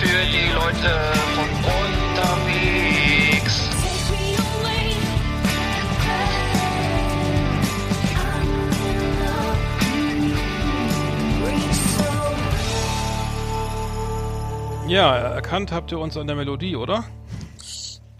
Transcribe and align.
Für 0.00 0.06
die 0.06 0.48
Leute 0.54 1.12
von 1.34 1.48
unterwegs. 1.78 2.90
Ja, 14.88 15.16
erkannt 15.16 15.70
habt 15.70 15.92
ihr 15.92 15.98
uns 15.98 16.16
an 16.16 16.26
der 16.26 16.34
Melodie, 16.34 16.76
oder? 16.76 17.04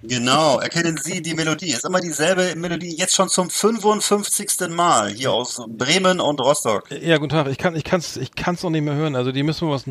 Genau, 0.03 0.59
erkennen 0.59 0.99
Sie 1.03 1.21
die 1.21 1.35
Melodie. 1.35 1.73
Ist 1.73 1.85
immer 1.85 2.01
dieselbe 2.01 2.55
Melodie, 2.57 2.97
jetzt 2.97 3.15
schon 3.15 3.29
zum 3.29 3.51
55. 3.51 4.71
Mal 4.71 5.11
hier 5.11 5.31
aus 5.33 5.61
Bremen 5.69 6.21
und 6.21 6.41
Rostock. 6.41 6.85
Ja, 6.91 7.19
guten 7.19 7.29
Tag. 7.31 7.49
Ich 7.49 7.59
kann, 7.59 7.77
ich 7.77 7.85
kann's, 7.85 8.17
ich 8.17 8.35
kann's 8.35 8.63
noch 8.63 8.71
nicht 8.71 8.83
mehr 8.83 8.95
hören. 8.95 9.15
Also 9.15 9.31
die 9.31 9.43
müssen 9.43 9.69
wir 9.69 9.75
was. 9.75 9.85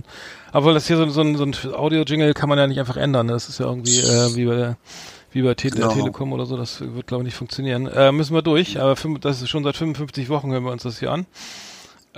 Aber 0.52 0.74
das 0.74 0.88
hier 0.88 0.98
so, 0.98 1.08
so 1.10 1.22
ein, 1.22 1.36
so 1.38 1.44
ein 1.44 1.54
Audio-Jingle 1.76 2.34
kann 2.34 2.50
man 2.50 2.58
ja 2.58 2.66
nicht 2.66 2.80
einfach 2.80 2.98
ändern. 2.98 3.28
ne? 3.28 3.34
Das 3.34 3.50
ist 3.50 3.60
ja 3.60 3.68
irgendwie 3.68 4.00
äh, 4.00 4.36
wie 4.36 4.46
bei 4.46 4.56
der, 4.56 4.78
wie 5.32 5.44
bei 5.44 5.54
Te 5.54 5.70
Genau. 5.70 5.94
Telekom 5.94 6.34
oder 6.34 6.48
so. 6.48 6.58
Das 6.58 6.82
wird 6.82 7.06
glaube 7.06 7.22
ich 7.22 7.26
nicht 7.26 7.36
funktionieren. 7.38 7.86
Äh, 7.88 8.12
müssen 8.12 8.34
wir 8.34 8.42
durch. 8.42 8.80
Aber 8.82 8.96
fünf- 8.96 9.20
das 9.20 9.44
ist 9.44 9.50
schon 9.50 9.64
seit 9.64 9.78
55 9.78 10.28
Wochen 10.30 10.52
hören 10.52 10.64
wir 10.64 10.72
uns 10.72 10.82
das 10.84 10.98
hier 10.98 11.12
an. 11.12 11.28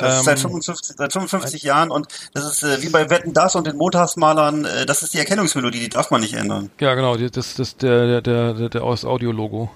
Das 0.01 0.13
ist 0.13 0.19
Ähm, 0.19 0.25
seit 0.25 0.39
55, 0.39 0.95
seit 0.97 1.13
55 1.13 1.63
Jahren 1.63 1.91
und 1.91 2.07
das 2.33 2.45
ist 2.45 2.63
äh, 2.63 2.81
wie 2.81 2.89
bei 2.89 3.09
Wetten 3.09 3.33
Das 3.33 3.55
und 3.55 3.67
den 3.67 3.77
Montagsmalern, 3.77 4.65
äh, 4.65 4.85
das 4.85 5.03
ist 5.03 5.13
die 5.13 5.19
Erkennungsmelodie, 5.19 5.79
die 5.79 5.89
darf 5.89 6.11
man 6.11 6.21
nicht 6.21 6.33
ändern. 6.33 6.69
Ja, 6.79 6.93
genau. 6.95 7.15
Das, 7.17 7.55
das 7.55 7.77
der, 7.77 8.21
der, 8.21 8.53
der, 8.53 8.69
der 8.69 8.83
aus 8.83 9.05
Audio-Logo, 9.05 9.69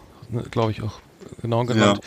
glaube 0.51 0.71
ich 0.71 0.81
auch 0.81 0.93
genau 1.41 1.63
genannt. 1.65 1.99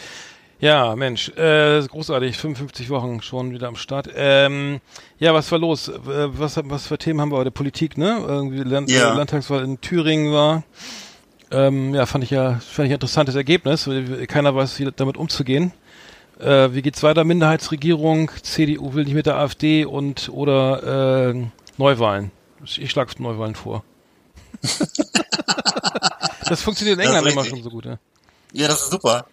Ja, 0.61 0.97
Mensch, 0.97 1.29
äh, 1.37 1.81
großartig, 1.87 2.37
55 2.37 2.91
Wochen 2.91 3.23
schon 3.23 3.53
wieder 3.53 3.69
am 3.69 3.77
Start. 3.77 4.09
Ähm, 4.17 4.81
ja, 5.21 5.33
was 5.33 5.53
war 5.53 5.59
los? 5.61 5.87
Äh, 5.87 5.93
Was, 6.07 6.59
was 6.65 6.89
für 6.89 6.99
Themen 6.99 7.21
haben 7.21 7.31
wir 7.31 7.37
heute? 7.37 7.53
Politik, 7.53 7.97
ne? 7.97 8.25
Irgendwie 8.27 8.59
Land 8.65 8.91
Ja. 8.91 9.13
äh, 9.13 9.17
Landtagswahl 9.17 9.63
in 9.63 9.81
Thüringen 9.81 10.33
war. 10.33 10.65
Ähm, 11.53 11.95
ja, 11.95 12.07
fand 12.07 12.25
ich 12.25 12.31
ja, 12.31 12.55
fand 12.55 12.87
ich 12.87 12.91
ein 12.91 12.95
interessantes 12.95 13.37
Ergebnis. 13.37 13.89
Keiner 14.27 14.55
weiß, 14.55 14.79
wie 14.81 14.91
damit 14.97 15.17
umzugehen. 15.17 15.73
Äh, 16.39 16.73
wie 16.73 16.83
geht's 16.83 17.03
weiter? 17.03 17.25
Minderheitsregierung, 17.25 18.31
CDU 18.43 18.95
will 18.95 19.05
nicht 19.05 19.15
mit 19.15 19.27
der 19.27 19.37
AfD 19.37 19.85
und 19.85 20.29
oder 20.29 21.33
äh, 21.33 21.47
Neuwahlen. 21.77 22.31
Ich 22.65 22.91
schlage 22.91 23.21
Neuwahlen 23.23 23.55
vor. 23.55 23.85
das 26.49 26.63
funktioniert 26.63 26.99
in 26.99 27.05
England 27.05 27.27
immer 27.27 27.45
schon 27.45 27.63
so 27.63 27.71
gut, 27.71 27.87
ja. 27.87 27.99
Ja, 28.53 28.67
das 28.67 28.83
ist 28.83 28.91
super. 28.91 29.27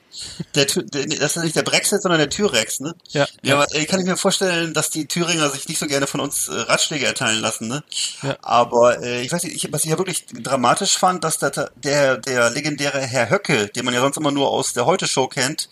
Der, 0.56 0.66
der, 0.66 1.06
das 1.06 1.38
ist 1.38 1.44
nicht 1.44 1.56
der 1.56 1.64
Brexit, 1.64 2.02
sondern 2.02 2.20
der 2.20 2.30
Tyrex, 2.30 2.82
ne? 2.82 2.96
Ja, 3.10 3.26
Ja, 3.44 3.56
aber 3.56 3.74
äh, 3.74 3.86
kann 3.86 4.00
ich 4.00 4.06
mir 4.06 4.18
vorstellen, 4.18 4.74
dass 4.74 4.90
die 4.90 5.08
Thüringer 5.08 5.50
sich 5.50 5.68
nicht 5.70 5.80
so 5.80 5.88
gerne 5.88 6.06
von 6.06 6.20
uns 6.20 6.50
äh, 6.50 6.54
Ratschläge 6.54 7.06
erteilen 7.06 7.40
lassen, 7.40 7.68
ne? 7.68 7.84
Ja. 8.22 8.38
Aber 8.42 9.02
äh, 9.02 9.22
ich 9.22 9.32
weiß 9.32 9.44
nicht, 9.44 9.56
ich, 9.56 9.72
was 9.72 9.86
ich 9.86 9.92
ja 9.92 9.98
wirklich 9.98 10.26
dramatisch 10.28 10.98
fand, 10.98 11.24
dass 11.24 11.38
der, 11.38 11.72
der, 11.76 12.18
der 12.18 12.50
legendäre 12.50 13.00
Herr 13.00 13.30
Höcke, 13.30 13.68
den 13.68 13.86
man 13.86 13.94
ja 13.94 14.02
sonst 14.02 14.18
immer 14.18 14.32
nur 14.32 14.50
aus 14.50 14.74
der 14.74 14.86
Heute-Show 14.86 15.28
kennt, 15.28 15.70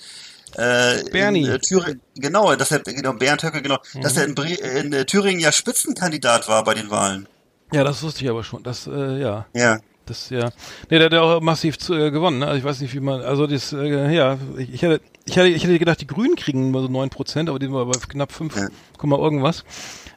äh, 0.55 1.03
Bernie. 1.11 1.43
in 1.45 1.49
äh, 1.49 1.59
Thüringen, 1.59 2.01
genau, 2.15 2.55
dass 2.55 2.71
er, 2.71 2.79
genau, 2.79 3.13
Bernd 3.13 3.43
Höcke, 3.43 3.61
genau, 3.61 3.77
dass 4.01 4.17
er 4.17 4.25
in, 4.25 4.35
in 4.35 4.93
äh, 4.93 5.05
Thüringen 5.05 5.39
ja 5.39 5.51
Spitzenkandidat 5.51 6.47
war 6.47 6.63
bei 6.63 6.73
den 6.73 6.89
Wahlen. 6.89 7.27
Ja, 7.71 7.83
das 7.83 8.03
wusste 8.03 8.23
ich 8.23 8.29
aber 8.29 8.43
schon. 8.43 8.63
Das, 8.63 8.87
äh, 8.87 9.19
ja. 9.19 9.45
Ja. 9.53 9.79
Das, 10.05 10.29
ja. 10.29 10.51
Nee, 10.89 10.97
der 10.97 11.05
hat 11.05 11.13
ja 11.13 11.21
auch 11.21 11.41
massiv 11.41 11.79
zu, 11.79 11.93
äh, 11.93 12.11
gewonnen, 12.11 12.39
ne? 12.39 12.47
Also 12.47 12.57
ich 12.57 12.63
weiß 12.65 12.81
nicht, 12.81 12.93
wie 12.93 12.99
man, 12.99 13.21
also 13.21 13.47
das, 13.47 13.71
äh, 13.71 14.13
ja, 14.13 14.37
ich, 14.57 14.73
ich 14.73 14.81
hätte, 14.81 15.01
ich 15.25 15.37
hätte, 15.37 15.47
ich 15.47 15.63
hätte 15.63 15.79
gedacht, 15.79 16.01
die 16.01 16.07
Grünen 16.07 16.35
kriegen 16.35 16.71
nur 16.71 16.81
so 16.81 16.87
9%, 16.89 17.49
aber 17.49 17.57
die 17.57 17.71
waren 17.71 17.89
bei 17.89 17.97
knapp 18.09 18.33
5, 18.33 18.55
Ja. 18.55 18.67
Komma 18.97 19.17
irgendwas. 19.17 19.63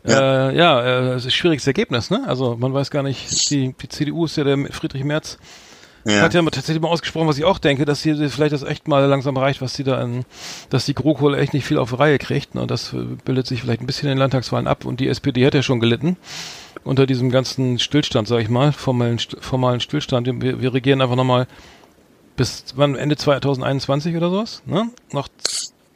Ja. 0.05 0.51
Äh, 0.51 0.57
ja, 0.57 0.83
äh, 0.83 1.09
es 1.11 1.23
ist 1.23 1.27
ein 1.27 1.31
schwieriges 1.31 1.67
Ergebnis, 1.67 2.11
ne? 2.11 2.25
Also 2.27 2.57
man 2.57 2.75
weiß 2.75 2.91
gar 2.91 3.05
nicht, 3.05 3.51
die, 3.51 3.75
die 3.81 3.89
CDU 3.89 4.25
ist 4.25 4.37
ja 4.37 4.45
der 4.45 4.59
Friedrich 4.73 5.05
Merz, 5.05 5.39
Ja. 6.07 6.23
hat 6.23 6.35
ja 6.35 6.43
tatsächlich 6.43 6.81
mal 6.81 6.89
ausgesprochen, 6.89 7.27
was 7.27 7.37
ich 7.39 7.45
auch 7.45 7.59
denke, 7.59 7.85
dass 7.85 8.03
hier 8.03 8.17
vielleicht 8.31 8.53
das 8.53 8.63
echt 8.63 8.87
mal 8.87 9.05
langsam 9.07 9.37
reicht, 9.37 9.61
was 9.61 9.75
sie 9.75 9.85
da 9.85 9.99
an, 9.99 10.25
dass 10.71 10.87
die 10.87 10.95
GroKo 10.95 11.35
echt 11.35 11.53
nicht 11.53 11.65
viel 11.65 11.79
auf 11.79 11.99
Reihe 11.99 12.19
kriegt. 12.19 12.55
Ne? 12.55 12.67
Das 12.67 12.95
bildet 13.25 13.47
sich 13.47 13.63
vielleicht 13.63 13.81
ein 13.81 13.87
bisschen 13.87 14.09
in 14.09 14.15
den 14.15 14.19
Landtagswahlen 14.19 14.67
ab. 14.67 14.85
Und 14.85 15.01
die 15.01 15.09
SPD 15.09 15.45
hat 15.45 15.55
ja 15.55 15.63
schon 15.63 15.81
gelitten 15.81 16.17
unter 16.85 17.07
diesem 17.07 17.31
ganzen 17.31 17.79
Stillstand, 17.79 18.29
sag 18.29 18.41
ich 18.41 18.49
mal, 18.49 18.73
formalen, 18.73 19.19
formalen 19.19 19.81
Stillstand. 19.81 20.27
Wir, 20.41 20.61
wir 20.61 20.73
regieren 20.73 21.03
einfach 21.03 21.17
nochmal 21.17 21.49
bis 22.37 22.65
wann 22.77 22.95
Ende 22.95 23.17
2021 23.17 24.17
oder 24.17 24.31
sowas, 24.31 24.63
ne? 24.67 24.91
Noch, 25.13 25.29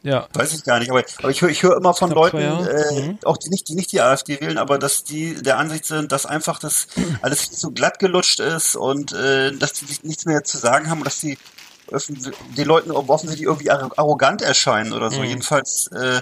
ja. 0.03 0.27
Weiß 0.33 0.53
ich 0.53 0.63
gar 0.63 0.79
nicht, 0.79 0.89
aber, 0.91 1.03
aber 1.19 1.29
ich 1.29 1.41
höre 1.41 1.49
ich 1.49 1.63
höre 1.63 1.77
immer 1.77 1.93
von 1.93 2.09
Leuten, 2.11 2.37
äh, 2.37 3.01
Mhm. 3.01 3.19
auch 3.23 3.37
die 3.37 3.49
nicht, 3.49 3.67
die 3.69 3.75
nicht 3.75 3.91
die 3.91 4.01
AfD 4.01 4.39
wählen, 4.41 4.57
aber 4.57 4.77
dass 4.79 5.03
die 5.03 5.35
der 5.41 5.57
Ansicht 5.57 5.85
sind, 5.85 6.11
dass 6.11 6.25
einfach 6.25 6.59
das 6.59 6.87
alles 7.21 7.41
viel 7.41 7.57
zu 7.57 7.71
glatt 7.71 7.99
gelutscht 7.99 8.39
ist 8.39 8.75
und 8.75 9.13
äh, 9.13 9.51
dass 9.53 9.73
die 9.73 9.85
sich 9.85 10.03
nichts 10.03 10.25
mehr 10.25 10.43
zu 10.43 10.57
sagen 10.57 10.89
haben 10.89 10.99
und 10.99 11.05
dass 11.05 11.19
die 11.19 11.37
den 12.57 12.65
Leuten 12.65 12.91
offensichtlich 12.91 13.47
irgendwie 13.47 13.71
arro- 13.71 13.91
arrogant 13.97 14.41
erscheinen 14.41 14.93
oder 14.93 15.11
so. 15.11 15.19
Mhm. 15.19 15.25
Jedenfalls 15.25 15.89
äh, 15.93 16.21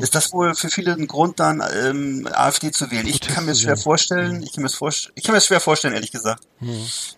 ist 0.00 0.14
das 0.14 0.32
wohl 0.32 0.54
für 0.54 0.68
viele 0.68 0.92
ein 0.92 1.06
Grund, 1.06 1.40
dann 1.40 1.62
ähm, 1.84 2.28
AfD 2.32 2.70
zu 2.70 2.90
wählen. 2.90 3.06
Ich 3.06 3.20
kann 3.20 3.46
mir 3.46 3.54
zu 3.54 3.62
schwer 3.62 3.76
vorstellen, 3.76 4.42
ich 4.42 4.52
kann 4.52 4.62
mir 4.62 4.68
vorstellen, 4.68 5.12
ich 5.16 5.24
kann 5.24 5.34
mir 5.34 5.40
schwer 5.40 5.60
vorstellen, 5.60 5.94
ehrlich 5.94 6.12
gesagt. 6.12 6.42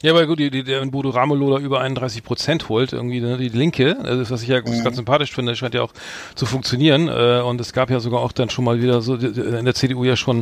Ja, 0.02 0.12
aber 0.12 0.26
gut, 0.26 0.38
die, 0.38 0.50
die, 0.50 0.62
der 0.62 0.84
Bodo 0.86 1.10
Ramelow 1.10 1.50
da 1.56 1.58
über 1.58 1.80
31 1.80 2.22
Prozent 2.22 2.68
holt, 2.68 2.92
irgendwie 2.92 3.20
ne, 3.20 3.36
die 3.38 3.48
Linke, 3.48 3.96
also 4.02 4.30
was 4.30 4.42
ich 4.42 4.48
ja 4.48 4.60
ganz 4.60 4.96
sympathisch 4.96 5.32
finde, 5.32 5.56
scheint 5.56 5.74
ja 5.74 5.82
auch 5.82 5.92
zu 6.34 6.46
funktionieren. 6.46 7.08
Äh, 7.08 7.40
und 7.40 7.60
es 7.60 7.72
gab 7.72 7.90
ja 7.90 8.00
sogar 8.00 8.20
auch 8.20 8.32
dann 8.32 8.50
schon 8.50 8.64
mal 8.64 8.80
wieder 8.82 9.00
so 9.02 9.14
in 9.16 9.64
der 9.64 9.74
CDU 9.74 10.04
ja 10.04 10.16
schon, 10.16 10.40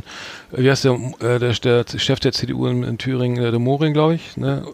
äh, 0.53 0.63
wie 0.63 0.71
heißt 0.71 0.85
der, 0.85 0.93
äh, 1.21 1.39
der, 1.39 1.53
der 1.55 1.85
Chef 1.99 2.21
der 2.21 2.33
CDU 2.33 2.67
in, 2.67 2.83
in 2.83 2.99
Thüringen, 2.99 3.43
äh, 3.43 3.51
der 3.51 3.61
Moring, 3.61 3.93
glaube 3.93 4.15
ich, 4.17 4.37
ne? 4.37 4.67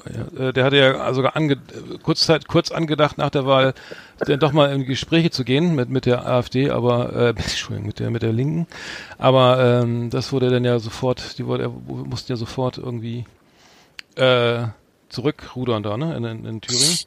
Der 0.55 0.65
hatte 0.65 0.77
ja 0.77 1.13
sogar 1.15 1.37
ange, 1.37 1.59
kurzzeit, 2.03 2.49
kurz 2.49 2.64
angedacht 2.73 3.19
nach 3.19 3.31
der 3.31 3.47
Wahl, 3.47 3.75
dann 4.19 4.41
doch 4.41 4.53
mal 4.53 4.73
in 4.73 4.85
Gespräche 4.85 5.31
zu 5.31 5.45
gehen 5.45 5.75
mit, 5.75 5.89
mit 5.89 6.07
der 6.07 6.27
AfD, 6.27 6.71
aber 6.71 7.13
äh, 7.15 7.29
Entschuldigung, 7.37 7.87
mit 7.87 7.99
der 7.99 8.11
mit 8.11 8.23
der 8.23 8.33
Linken. 8.33 8.67
Aber 9.19 9.83
ähm, 9.83 10.11
das 10.11 10.33
wurde 10.33 10.51
dann 10.51 10.65
ja 10.65 10.79
sofort, 10.79 11.39
die 11.39 11.47
wurde, 11.47 11.69
mussten 11.69 12.33
ja 12.33 12.37
sofort 12.37 12.79
irgendwie 12.79 13.25
äh, 14.17 14.67
zurückrudern 15.09 15.83
da, 15.83 15.97
ne, 15.97 16.17
in, 16.17 16.25
in, 16.25 16.45
in 16.45 16.61
Thüringen. 16.61 16.99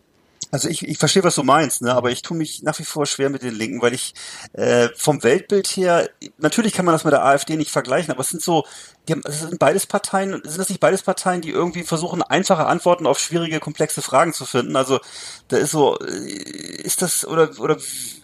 Also 0.49 0.69
ich, 0.69 0.87
ich 0.87 0.97
verstehe, 0.97 1.23
was 1.23 1.35
du 1.35 1.43
meinst, 1.43 1.81
ne? 1.81 1.93
aber 1.93 2.09
ich 2.09 2.21
tue 2.21 2.37
mich 2.37 2.63
nach 2.63 2.79
wie 2.79 2.85
vor 2.85 3.05
schwer 3.05 3.29
mit 3.29 3.43
den 3.43 3.53
Linken, 3.53 3.81
weil 3.81 3.93
ich 3.93 4.13
äh, 4.53 4.87
vom 4.95 5.21
Weltbild 5.23 5.67
her, 5.67 6.09
natürlich 6.37 6.71
kann 6.71 6.85
man 6.85 6.93
das 6.93 7.03
mit 7.03 7.11
der 7.11 7.25
AfD 7.25 7.57
nicht 7.57 7.71
vergleichen, 7.71 8.11
aber 8.11 8.21
es 8.21 8.29
sind 8.29 8.41
so, 8.41 8.65
die 9.07 9.13
haben, 9.13 9.21
es 9.25 9.41
sind 9.41 9.59
beides 9.59 9.85
Parteien, 9.85 10.31
sind 10.31 10.57
das 10.57 10.69
nicht 10.69 10.81
beides 10.81 11.03
Parteien, 11.03 11.41
die 11.41 11.49
irgendwie 11.49 11.83
versuchen, 11.83 12.21
einfache 12.21 12.65
Antworten 12.65 13.05
auf 13.05 13.19
schwierige, 13.19 13.59
komplexe 13.59 14.01
Fragen 14.01 14.33
zu 14.33 14.45
finden? 14.45 14.75
Also 14.75 14.99
da 15.47 15.57
ist 15.57 15.71
so, 15.71 15.97
äh, 15.99 16.81
ist 16.83 17.01
das, 17.01 17.25
oder, 17.27 17.49
oder 17.59 17.77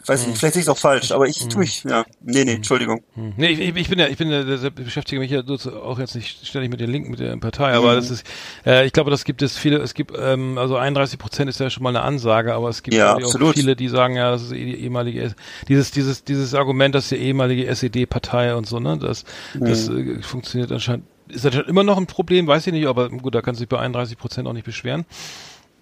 weiß 0.05 0.21
ich 0.21 0.27
nicht, 0.27 0.37
vielleicht 0.37 0.55
sehe 0.55 0.61
ich 0.61 0.67
es 0.67 0.69
auch 0.69 0.77
falsch, 0.77 1.11
aber 1.11 1.27
ich 1.27 1.47
tue 1.47 1.59
mich, 1.59 1.83
ja, 1.83 2.05
nee, 2.21 2.43
nee, 2.43 2.55
Entschuldigung. 2.55 3.03
Hm. 3.15 3.33
Nee, 3.37 3.49
ich, 3.49 3.59
ich 3.59 3.75
ich 3.75 3.89
bin 3.89 3.99
ja, 3.99 4.07
ich 4.07 4.17
bin 4.17 4.29
ja, 4.29 4.69
beschäftige 4.69 5.19
mich 5.19 5.31
ja 5.31 5.41
auch 5.41 5.99
jetzt 5.99 6.15
nicht 6.15 6.45
ständig 6.45 6.71
mit 6.71 6.79
den 6.79 6.89
Linken, 6.89 7.11
mit 7.11 7.19
der 7.19 7.37
Partei, 7.37 7.73
aber 7.73 7.95
das 7.95 8.09
ist, 8.09 8.25
äh, 8.65 8.85
ich 8.85 8.93
glaube, 8.93 9.11
das 9.11 9.23
gibt 9.23 9.41
es 9.41 9.57
viele, 9.57 9.77
es 9.77 9.93
gibt, 9.93 10.13
ähm, 10.17 10.57
also 10.57 10.75
31 10.75 11.17
Prozent 11.19 11.49
ist 11.49 11.59
ja 11.59 11.69
schon 11.69 11.83
mal 11.83 11.89
eine 11.89 12.01
Ansage, 12.01 12.53
aber 12.53 12.69
es 12.69 12.83
gibt 12.83 12.95
Ja, 12.95 13.17
ich, 13.17 13.25
auch 13.25 13.53
viele, 13.53 13.75
die 13.75 13.87
sagen, 13.87 14.15
ja, 14.15 14.31
das 14.31 14.43
ist 14.43 14.51
eh 14.51 14.65
die 14.65 14.83
ehemalige, 14.83 15.33
dieses, 15.67 15.91
dieses, 15.91 16.23
dieses 16.23 16.53
Argument, 16.53 16.93
dass 16.95 17.09
die 17.09 17.15
ehemalige 17.15 17.67
SED-Partei 17.67 18.55
und 18.55 18.67
so, 18.67 18.79
ne, 18.79 18.97
das, 18.97 19.23
das 19.53 19.87
äh, 19.89 20.21
funktioniert 20.21 20.71
anscheinend, 20.73 21.05
ist 21.27 21.45
anscheinend 21.45 21.69
immer 21.69 21.83
noch 21.83 21.97
ein 21.97 22.07
Problem, 22.07 22.47
weiß 22.47 22.67
ich 22.67 22.73
nicht, 22.73 22.87
aber 22.87 23.09
gut, 23.09 23.35
da 23.35 23.41
kann 23.41 23.55
sich 23.55 23.67
bei 23.67 23.79
31 23.79 24.17
Prozent 24.17 24.47
auch 24.47 24.53
nicht 24.53 24.65
beschweren. 24.65 25.05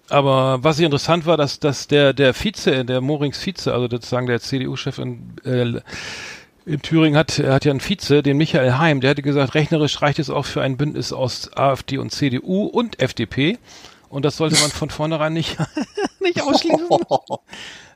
Aber 0.08 0.62
was 0.62 0.78
ich 0.78 0.84
interessant 0.84 1.26
war, 1.26 1.36
dass, 1.36 1.58
dass 1.58 1.88
der, 1.88 2.12
der 2.12 2.34
Vize, 2.34 2.84
der 2.84 3.00
Morings 3.00 3.38
Vize, 3.38 3.72
also 3.72 3.88
sozusagen 3.88 4.26
der 4.26 4.40
CDU-Chef 4.40 4.98
in, 4.98 5.34
äh, 5.44 5.80
in 6.66 6.82
Thüringen 6.82 7.16
hat, 7.16 7.38
hat 7.38 7.64
ja 7.64 7.70
einen 7.70 7.80
Vize, 7.80 8.22
den 8.22 8.36
Michael 8.36 8.74
Heim, 8.74 9.00
der 9.00 9.10
hatte 9.10 9.22
gesagt, 9.22 9.54
rechnerisch 9.54 10.02
reicht 10.02 10.18
es 10.18 10.30
auch 10.30 10.44
für 10.44 10.62
ein 10.62 10.76
Bündnis 10.76 11.12
aus 11.12 11.50
AfD 11.56 11.98
und 11.98 12.10
CDU 12.10 12.64
und 12.66 13.00
FDP. 13.00 13.58
Und 14.08 14.24
das 14.26 14.36
sollte 14.36 14.60
man 14.60 14.70
von 14.70 14.90
vornherein 14.90 15.32
nicht, 15.32 15.56
nicht 16.20 16.42
ausschließen. 16.42 16.88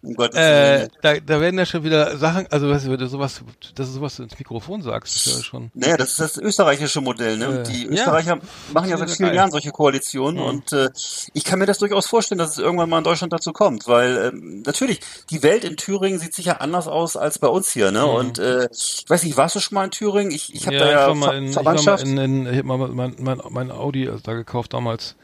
um 0.06 0.14
Gottes 0.14 0.38
Äh, 0.38 0.78
Willen. 0.80 0.90
da, 1.02 1.14
da 1.20 1.40
werden 1.40 1.58
ja 1.58 1.66
schon 1.66 1.84
wieder 1.84 2.16
Sachen, 2.16 2.46
also 2.50 2.68
was, 2.70 2.88
wenn 2.88 2.96
du 2.98 3.06
sowas, 3.08 3.42
dass 3.74 3.88
du 3.88 3.92
sowas 3.94 4.18
ins 4.18 4.38
Mikrofon 4.38 4.82
sagst, 4.82 5.16
ist 5.16 5.26
ja 5.36 5.42
schon. 5.42 5.70
Naja, 5.74 5.96
das 5.96 6.10
ist 6.12 6.20
das 6.20 6.36
österreichische 6.38 7.00
Modell. 7.00 7.36
Ne? 7.36 7.46
Äh, 7.46 7.62
die 7.64 7.84
ja. 7.84 7.90
Österreicher 7.90 8.38
machen 8.72 8.88
ja 8.88 8.96
seit 8.96 9.10
vielen. 9.10 9.34
Jahren 9.34 9.50
solche 9.50 9.70
Koalitionen 9.70 10.40
und 10.40 10.72
äh, 10.72 10.88
ich 11.34 11.44
kann 11.44 11.58
mir 11.58 11.66
das 11.66 11.78
durchaus 11.78 12.06
vorstellen, 12.06 12.38
dass 12.38 12.50
es 12.52 12.58
irgendwann 12.58 12.88
mal 12.88 12.98
in 12.98 13.04
Deutschland 13.04 13.32
dazu 13.32 13.52
kommt, 13.52 13.86
weil 13.88 14.32
ähm, 14.32 14.62
natürlich 14.64 15.00
die 15.30 15.42
Welt 15.42 15.64
in 15.64 15.76
Thüringen 15.76 16.18
sieht 16.18 16.34
sicher 16.34 16.60
anders 16.60 16.86
aus 16.88 17.16
als 17.16 17.38
bei 17.38 17.48
uns 17.48 17.70
hier. 17.70 17.90
Ne? 17.90 18.06
Und 18.06 18.38
äh, 18.38 18.68
ich 18.72 19.04
weiß 19.08 19.24
nicht, 19.24 19.36
warst 19.36 19.56
du 19.56 19.60
schon 19.60 19.74
mal 19.74 19.84
in 19.84 19.90
Thüringen? 19.90 20.30
Ich, 20.30 20.54
ich 20.54 20.66
habe 20.66 20.78
da 20.78 20.84
ich 20.86 20.90
ja 20.92 21.06
war 21.08 21.14
mal 21.14 21.28
Ver 21.30 21.38
in, 21.38 21.44
ich 21.46 21.56
war 21.56 21.62
mal 21.64 21.78
Verwandtschaft. 21.78 22.04
in, 22.06 22.18
in 22.18 22.46
ich 22.46 22.58
hab 22.58 22.64
mal 22.64 22.78
mein, 22.88 23.16
mein, 23.18 23.40
mein 23.50 23.70
Audi 23.72 24.08
da 24.22 24.34
gekauft 24.34 24.72
damals. 24.72 25.16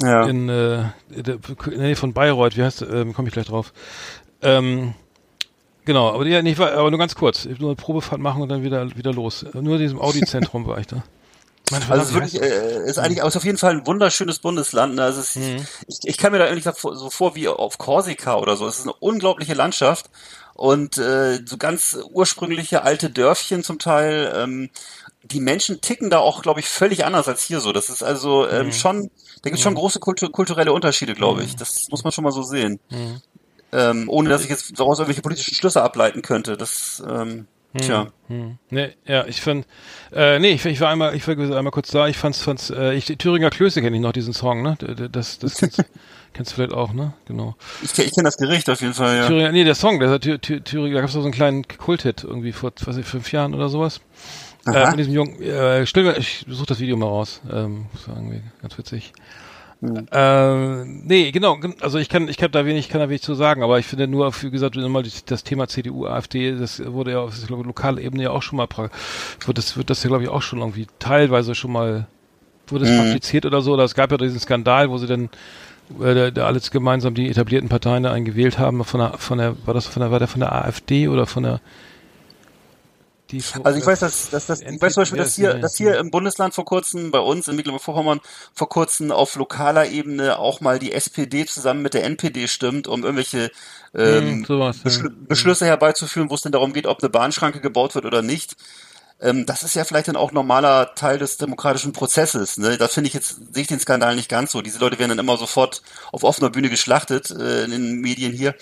Ja. 0.00 0.26
in, 0.26 0.48
äh, 0.48 0.84
Nähe 1.66 1.96
von 1.96 2.12
Bayreuth, 2.12 2.56
wie 2.56 2.62
heißt, 2.62 2.82
ähm, 2.82 3.12
komme 3.14 3.28
ich 3.28 3.34
gleich 3.34 3.46
drauf. 3.46 3.72
Ähm, 4.42 4.94
genau, 5.84 6.12
aber 6.12 6.26
ja, 6.26 6.42
nicht, 6.42 6.60
aber 6.60 6.90
nur 6.90 6.98
ganz 6.98 7.14
kurz, 7.14 7.44
Ich 7.44 7.52
will 7.52 7.58
nur 7.60 7.70
eine 7.70 7.76
Probefahrt 7.76 8.20
machen 8.20 8.42
und 8.42 8.48
dann 8.48 8.62
wieder 8.62 8.96
wieder 8.96 9.12
los. 9.12 9.44
Nur 9.54 9.74
in 9.76 9.82
diesem 9.82 10.00
Audi-Zentrum 10.00 10.66
war 10.66 10.78
ich 10.78 10.86
da. 10.86 11.02
Meine 11.70 11.88
Also 11.88 12.02
ist 12.04 12.14
wirklich, 12.14 12.42
äh, 12.42 12.84
ist 12.88 12.98
eigentlich 12.98 13.18
ist 13.24 13.36
auf 13.36 13.44
jeden 13.44 13.58
Fall 13.58 13.72
ein 13.72 13.86
wunderschönes 13.86 14.40
Bundesland. 14.40 14.96
Ne? 14.96 15.04
Also 15.04 15.20
es, 15.20 15.36
Mhm. 15.36 15.66
ich, 15.86 15.98
ich 16.04 16.18
kann 16.18 16.32
mir 16.32 16.38
da 16.38 16.46
ehrlich 16.46 16.64
gesagt 16.64 16.80
so 16.80 17.10
vor 17.10 17.36
wie 17.36 17.46
auf 17.48 17.78
Korsika 17.78 18.36
oder 18.36 18.56
so. 18.56 18.66
Es 18.66 18.78
ist 18.78 18.84
eine 18.84 18.94
unglaubliche 18.94 19.54
Landschaft 19.54 20.10
und 20.54 20.98
äh, 20.98 21.38
so 21.46 21.58
ganz 21.58 21.96
ursprüngliche 22.12 22.82
alte 22.82 23.08
Dörfchen 23.08 23.62
zum 23.62 23.78
Teil. 23.78 24.32
Ähm, 24.36 24.70
die 25.22 25.40
Menschen 25.40 25.80
ticken 25.80 26.10
da 26.10 26.18
auch, 26.18 26.42
glaube 26.42 26.60
ich, 26.60 26.66
völlig 26.66 27.04
anders 27.04 27.28
als 27.28 27.42
hier 27.42 27.60
so. 27.60 27.72
Das 27.72 27.88
ist 27.88 28.02
also 28.02 28.48
ähm, 28.48 28.68
Mhm. 28.68 28.72
schon, 28.72 29.10
da 29.42 29.50
gibt 29.50 29.56
es 29.56 29.62
schon 29.62 29.74
große 29.74 30.00
Kultu 30.00 30.28
kulturelle 30.28 30.72
Unterschiede, 30.72 31.14
glaube 31.14 31.42
ich. 31.42 31.56
Das 31.56 31.88
muss 31.90 32.04
man 32.04 32.12
schon 32.12 32.24
mal 32.24 32.32
so 32.32 32.42
sehen. 32.42 32.78
Ähm, 33.72 34.08
ohne 34.08 34.28
dass 34.28 34.42
ich 34.42 34.50
jetzt 34.50 34.78
daraus 34.78 34.98
irgendwelche 34.98 35.22
politischen 35.22 35.54
Schlüsse 35.54 35.82
ableiten 35.82 36.22
könnte. 36.22 36.56
Das, 36.56 37.02
ähm, 37.08 37.46
tja. 37.78 38.08
Hm. 38.26 38.58
Nee, 38.68 38.90
ja, 39.06 39.24
ich 39.26 39.40
fand, 39.40 39.66
äh, 40.12 40.38
nee, 40.40 40.50
ich, 40.50 40.64
ich 40.66 40.80
war 40.80 40.90
einmal, 40.90 41.14
ich 41.14 41.26
war 41.26 41.36
einmal 41.36 41.70
kurz 41.70 41.90
da, 41.90 42.08
ich 42.08 42.18
fand's, 42.18 42.42
fand's, 42.42 42.70
äh, 42.70 42.94
ich, 42.94 43.06
Thüringer 43.06 43.50
Klöße 43.50 43.80
kenne 43.80 43.96
ich 43.96 44.02
noch, 44.02 44.12
diesen 44.12 44.32
Song, 44.32 44.62
ne? 44.62 44.76
Das, 45.10 45.38
das 45.38 45.54
kennst, 45.54 45.84
kennst 46.34 46.50
du 46.50 46.54
vielleicht 46.56 46.72
auch, 46.72 46.92
ne? 46.92 47.14
Genau. 47.26 47.54
Ich, 47.82 47.96
ich 47.96 48.12
kenne 48.12 48.24
das 48.24 48.36
Gericht 48.36 48.68
auf 48.68 48.80
jeden 48.80 48.94
Fall, 48.94 49.16
ja. 49.16 49.26
Thüringer, 49.28 49.52
nee, 49.52 49.64
der 49.64 49.76
Song, 49.76 50.00
der 50.00 50.20
Thür, 50.20 50.40
Thür, 50.40 50.64
Thüringer, 50.64 50.96
da 50.96 51.00
gab's 51.02 51.12
doch 51.12 51.20
so 51.20 51.26
einen 51.26 51.34
kleinen 51.34 51.66
Kulthit 51.66 52.24
irgendwie 52.24 52.52
vor, 52.52 52.72
was 52.76 52.88
weiß 52.88 52.96
ich, 52.96 53.06
fünf 53.06 53.30
Jahren 53.32 53.54
oder 53.54 53.68
sowas. 53.68 54.00
Äh, 54.66 54.70
Aha. 54.76 54.90
mit 54.90 54.98
diesem 55.00 55.14
Jungen, 55.14 55.40
äh, 55.42 55.86
stell 55.86 56.04
mir, 56.04 56.16
ich 56.18 56.44
suche 56.48 56.66
das 56.66 56.80
Video 56.80 56.96
mal 56.96 57.06
raus, 57.06 57.40
ähm, 57.50 57.86
war 58.06 58.16
irgendwie 58.16 58.42
ganz 58.60 58.76
witzig. 58.76 59.12
Hm. 59.80 60.06
Äh, 60.12 60.84
nee, 60.84 61.30
genau, 61.30 61.56
gen- 61.56 61.76
also 61.80 61.96
ich 61.98 62.10
kann, 62.10 62.28
ich 62.28 62.36
kann 62.36 62.50
da 62.52 62.66
wenig, 62.66 62.90
kann 62.90 63.00
da 63.00 63.08
wenig 63.08 63.22
zu 63.22 63.34
sagen, 63.34 63.62
aber 63.62 63.78
ich 63.78 63.86
finde 63.86 64.06
nur, 64.06 64.30
wie 64.42 64.50
gesagt, 64.50 64.76
die- 65.02 65.10
das 65.24 65.42
Thema 65.44 65.66
CDU, 65.68 66.06
AfD, 66.06 66.52
das 66.58 66.84
wurde 66.84 67.12
ja 67.12 67.20
auf 67.20 67.34
glaube, 67.46 67.62
lokaler 67.64 68.00
Ebene 68.02 68.24
ja 68.24 68.30
auch 68.30 68.42
schon 68.42 68.58
mal, 68.58 68.68
wird 69.46 69.56
das, 69.56 69.78
wird 69.78 69.88
das 69.88 70.02
ja 70.02 70.08
glaube 70.08 70.24
ich 70.24 70.28
auch 70.28 70.42
schon 70.42 70.58
irgendwie 70.58 70.86
teilweise 70.98 71.54
schon 71.54 71.72
mal, 71.72 72.06
wurde 72.68 72.84
es 72.84 72.90
Mhm. 72.90 72.96
praktiziert 72.98 73.46
oder 73.46 73.62
so, 73.62 73.72
oder 73.72 73.84
es 73.84 73.94
gab 73.94 74.10
ja 74.12 74.18
diesen 74.18 74.38
Skandal, 74.40 74.90
wo 74.90 74.98
sie 74.98 75.06
dann 75.06 75.30
äh, 76.02 76.14
da, 76.14 76.30
da 76.30 76.46
alles 76.46 76.70
gemeinsam 76.70 77.14
die 77.14 77.30
etablierten 77.30 77.70
Parteien 77.70 78.02
da 78.02 78.12
eingewählt 78.12 78.58
haben, 78.58 78.84
von 78.84 79.00
der, 79.00 79.14
von 79.16 79.38
der, 79.38 79.56
war 79.66 79.72
das 79.72 79.86
von 79.86 80.02
der, 80.02 80.10
war 80.10 80.18
der 80.18 80.28
von 80.28 80.40
der 80.40 80.54
AfD 80.54 81.08
oder 81.08 81.24
von 81.26 81.42
der, 81.44 81.60
die, 83.30 83.42
Also 83.62 83.78
ich 83.78 83.86
weiß, 83.86 84.00
dass, 84.00 84.30
dass, 84.30 84.46
dass 84.46 84.60
ich 84.60 84.80
weiß 84.80 84.94
zum 84.94 85.02
Beispiel, 85.02 85.18
dass 85.18 85.34
hier, 85.34 85.54
dass 85.54 85.76
hier 85.76 85.98
im 85.98 86.10
Bundesland 86.10 86.54
vor 86.54 86.64
kurzem, 86.64 87.10
bei 87.10 87.20
uns 87.20 87.48
in 87.48 87.56
Mecklenburg-Vorpommern 87.56 88.20
vor 88.54 88.68
kurzem 88.68 89.12
auf 89.12 89.36
lokaler 89.36 89.88
Ebene 89.88 90.38
auch 90.38 90.60
mal 90.60 90.78
die 90.78 90.92
SPD 90.92 91.46
zusammen 91.46 91.82
mit 91.82 91.94
der 91.94 92.04
NPD 92.04 92.48
stimmt, 92.48 92.88
um 92.88 93.02
irgendwelche 93.02 93.50
ähm, 93.94 94.30
Hm, 94.30 94.44
sowas, 94.44 94.78
ja. 94.78 94.82
Beschl 94.84 95.10
Beschlüsse 95.10 95.66
herbeizuführen, 95.66 96.30
wo 96.30 96.34
es 96.34 96.42
denn 96.42 96.52
darum 96.52 96.72
geht, 96.72 96.86
ob 96.86 97.00
eine 97.02 97.10
Bahnschranke 97.10 97.60
gebaut 97.60 97.94
wird 97.94 98.04
oder 98.04 98.22
nicht. 98.22 98.56
Ähm, 99.20 99.46
das 99.46 99.62
ist 99.62 99.74
ja 99.74 99.84
vielleicht 99.84 100.08
dann 100.08 100.16
auch 100.16 100.32
normaler 100.32 100.94
Teil 100.94 101.18
des 101.18 101.36
demokratischen 101.36 101.92
Prozesses. 101.92 102.56
Ne? 102.58 102.78
Da 102.78 102.88
finde 102.88 103.08
ich 103.08 103.14
jetzt, 103.14 103.36
sehe 103.52 103.62
ich 103.62 103.68
den 103.68 103.80
Skandal 103.80 104.16
nicht 104.16 104.28
ganz 104.28 104.52
so. 104.52 104.62
Diese 104.62 104.78
Leute 104.78 104.98
werden 104.98 105.10
dann 105.10 105.18
immer 105.18 105.36
sofort 105.36 105.82
auf 106.12 106.24
offener 106.24 106.50
Bühne 106.50 106.70
geschlachtet 106.70 107.30
äh, 107.30 107.64
in 107.64 107.70
den 107.70 108.00
Medien 108.00 108.32
hier. 108.32 108.54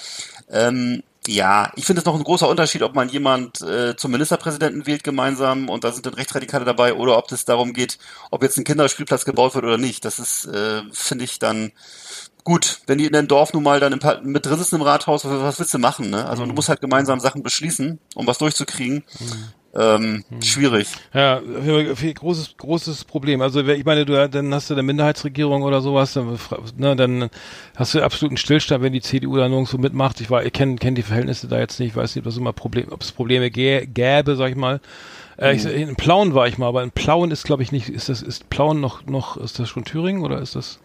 Ähm, 0.50 1.02
ja, 1.26 1.72
ich 1.76 1.84
finde 1.84 2.00
es 2.00 2.06
noch 2.06 2.14
ein 2.14 2.24
großer 2.24 2.48
Unterschied, 2.48 2.82
ob 2.82 2.94
man 2.94 3.08
jemand 3.08 3.60
äh, 3.60 3.96
zum 3.96 4.12
Ministerpräsidenten 4.12 4.86
wählt 4.86 5.04
gemeinsam 5.04 5.68
und 5.68 5.84
da 5.84 5.92
sind 5.92 6.06
dann 6.06 6.14
Rechtsradikale 6.14 6.64
dabei 6.64 6.94
oder 6.94 7.18
ob 7.18 7.30
es 7.32 7.44
darum 7.44 7.74
geht, 7.74 7.98
ob 8.30 8.42
jetzt 8.42 8.56
ein 8.56 8.64
Kinderspielplatz 8.64 9.24
gebaut 9.24 9.54
wird 9.54 9.64
oder 9.64 9.76
nicht. 9.76 10.04
Das 10.04 10.18
ist, 10.18 10.46
äh, 10.46 10.82
finde 10.92 11.24
ich 11.24 11.38
dann 11.38 11.72
gut, 12.44 12.80
wenn 12.86 12.96
die 12.96 13.04
in 13.04 13.12
deinem 13.12 13.28
Dorf 13.28 13.52
nun 13.52 13.62
mal 13.62 13.78
dann 13.78 14.00
mit 14.22 14.46
drin 14.46 14.58
sitzen 14.58 14.76
im 14.76 14.82
Rathaus, 14.82 15.24
was, 15.26 15.42
was 15.42 15.58
willst 15.58 15.74
du 15.74 15.78
machen? 15.78 16.08
Ne? 16.08 16.24
Also 16.24 16.46
du 16.46 16.52
musst 16.54 16.70
halt 16.70 16.80
gemeinsam 16.80 17.20
Sachen 17.20 17.42
beschließen, 17.42 17.98
um 18.14 18.26
was 18.26 18.38
durchzukriegen. 18.38 19.04
Ähm, 19.74 20.24
Schwierig. 20.42 20.88
Ja, 21.12 21.40
großes 21.40 22.56
großes 22.56 23.04
Problem. 23.04 23.42
Also 23.42 23.60
ich 23.60 23.84
meine, 23.84 24.06
du 24.06 24.28
dann 24.28 24.54
hast 24.54 24.70
du 24.70 24.74
eine 24.74 24.82
Minderheitsregierung 24.82 25.62
oder 25.62 25.82
sowas, 25.82 26.14
dann, 26.14 26.38
ne, 26.76 26.96
dann 26.96 27.28
hast 27.76 27.94
du 27.94 28.02
absoluten 28.02 28.38
Stillstand, 28.38 28.82
wenn 28.82 28.94
die 28.94 29.02
CDU 29.02 29.36
da 29.36 29.48
nirgendwo 29.48 29.76
mitmacht. 29.76 30.20
Ich 30.22 30.30
war, 30.30 30.44
ich 30.44 30.52
kenne 30.52 30.76
kenn 30.76 30.94
die 30.94 31.02
Verhältnisse 31.02 31.48
da 31.48 31.58
jetzt 31.58 31.78
nicht, 31.80 31.90
ich 31.90 31.96
weiß 31.96 32.16
nicht, 32.16 32.24
ob 32.24 32.30
es 32.30 32.38
immer 32.38 32.54
Problem, 32.54 32.86
ob 32.90 33.02
es 33.02 33.12
Probleme 33.12 33.50
gä 33.50 33.86
gäbe, 33.86 34.36
sag 34.36 34.50
ich 34.50 34.56
mal. 34.56 34.80
Äh, 35.38 35.54
ich, 35.54 35.66
in 35.66 35.96
Plauen 35.96 36.34
war 36.34 36.48
ich 36.48 36.56
mal, 36.56 36.66
aber 36.66 36.82
in 36.82 36.90
Plauen 36.90 37.30
ist, 37.30 37.44
glaube 37.44 37.62
ich, 37.62 37.70
nicht, 37.70 37.90
ist 37.90 38.08
das, 38.08 38.22
ist 38.22 38.48
Plauen 38.48 38.80
noch, 38.80 39.04
noch, 39.06 39.36
ist 39.36 39.58
das 39.58 39.68
schon 39.68 39.84
Thüringen 39.84 40.22
oder 40.22 40.40
ist 40.40 40.56
das? 40.56 40.80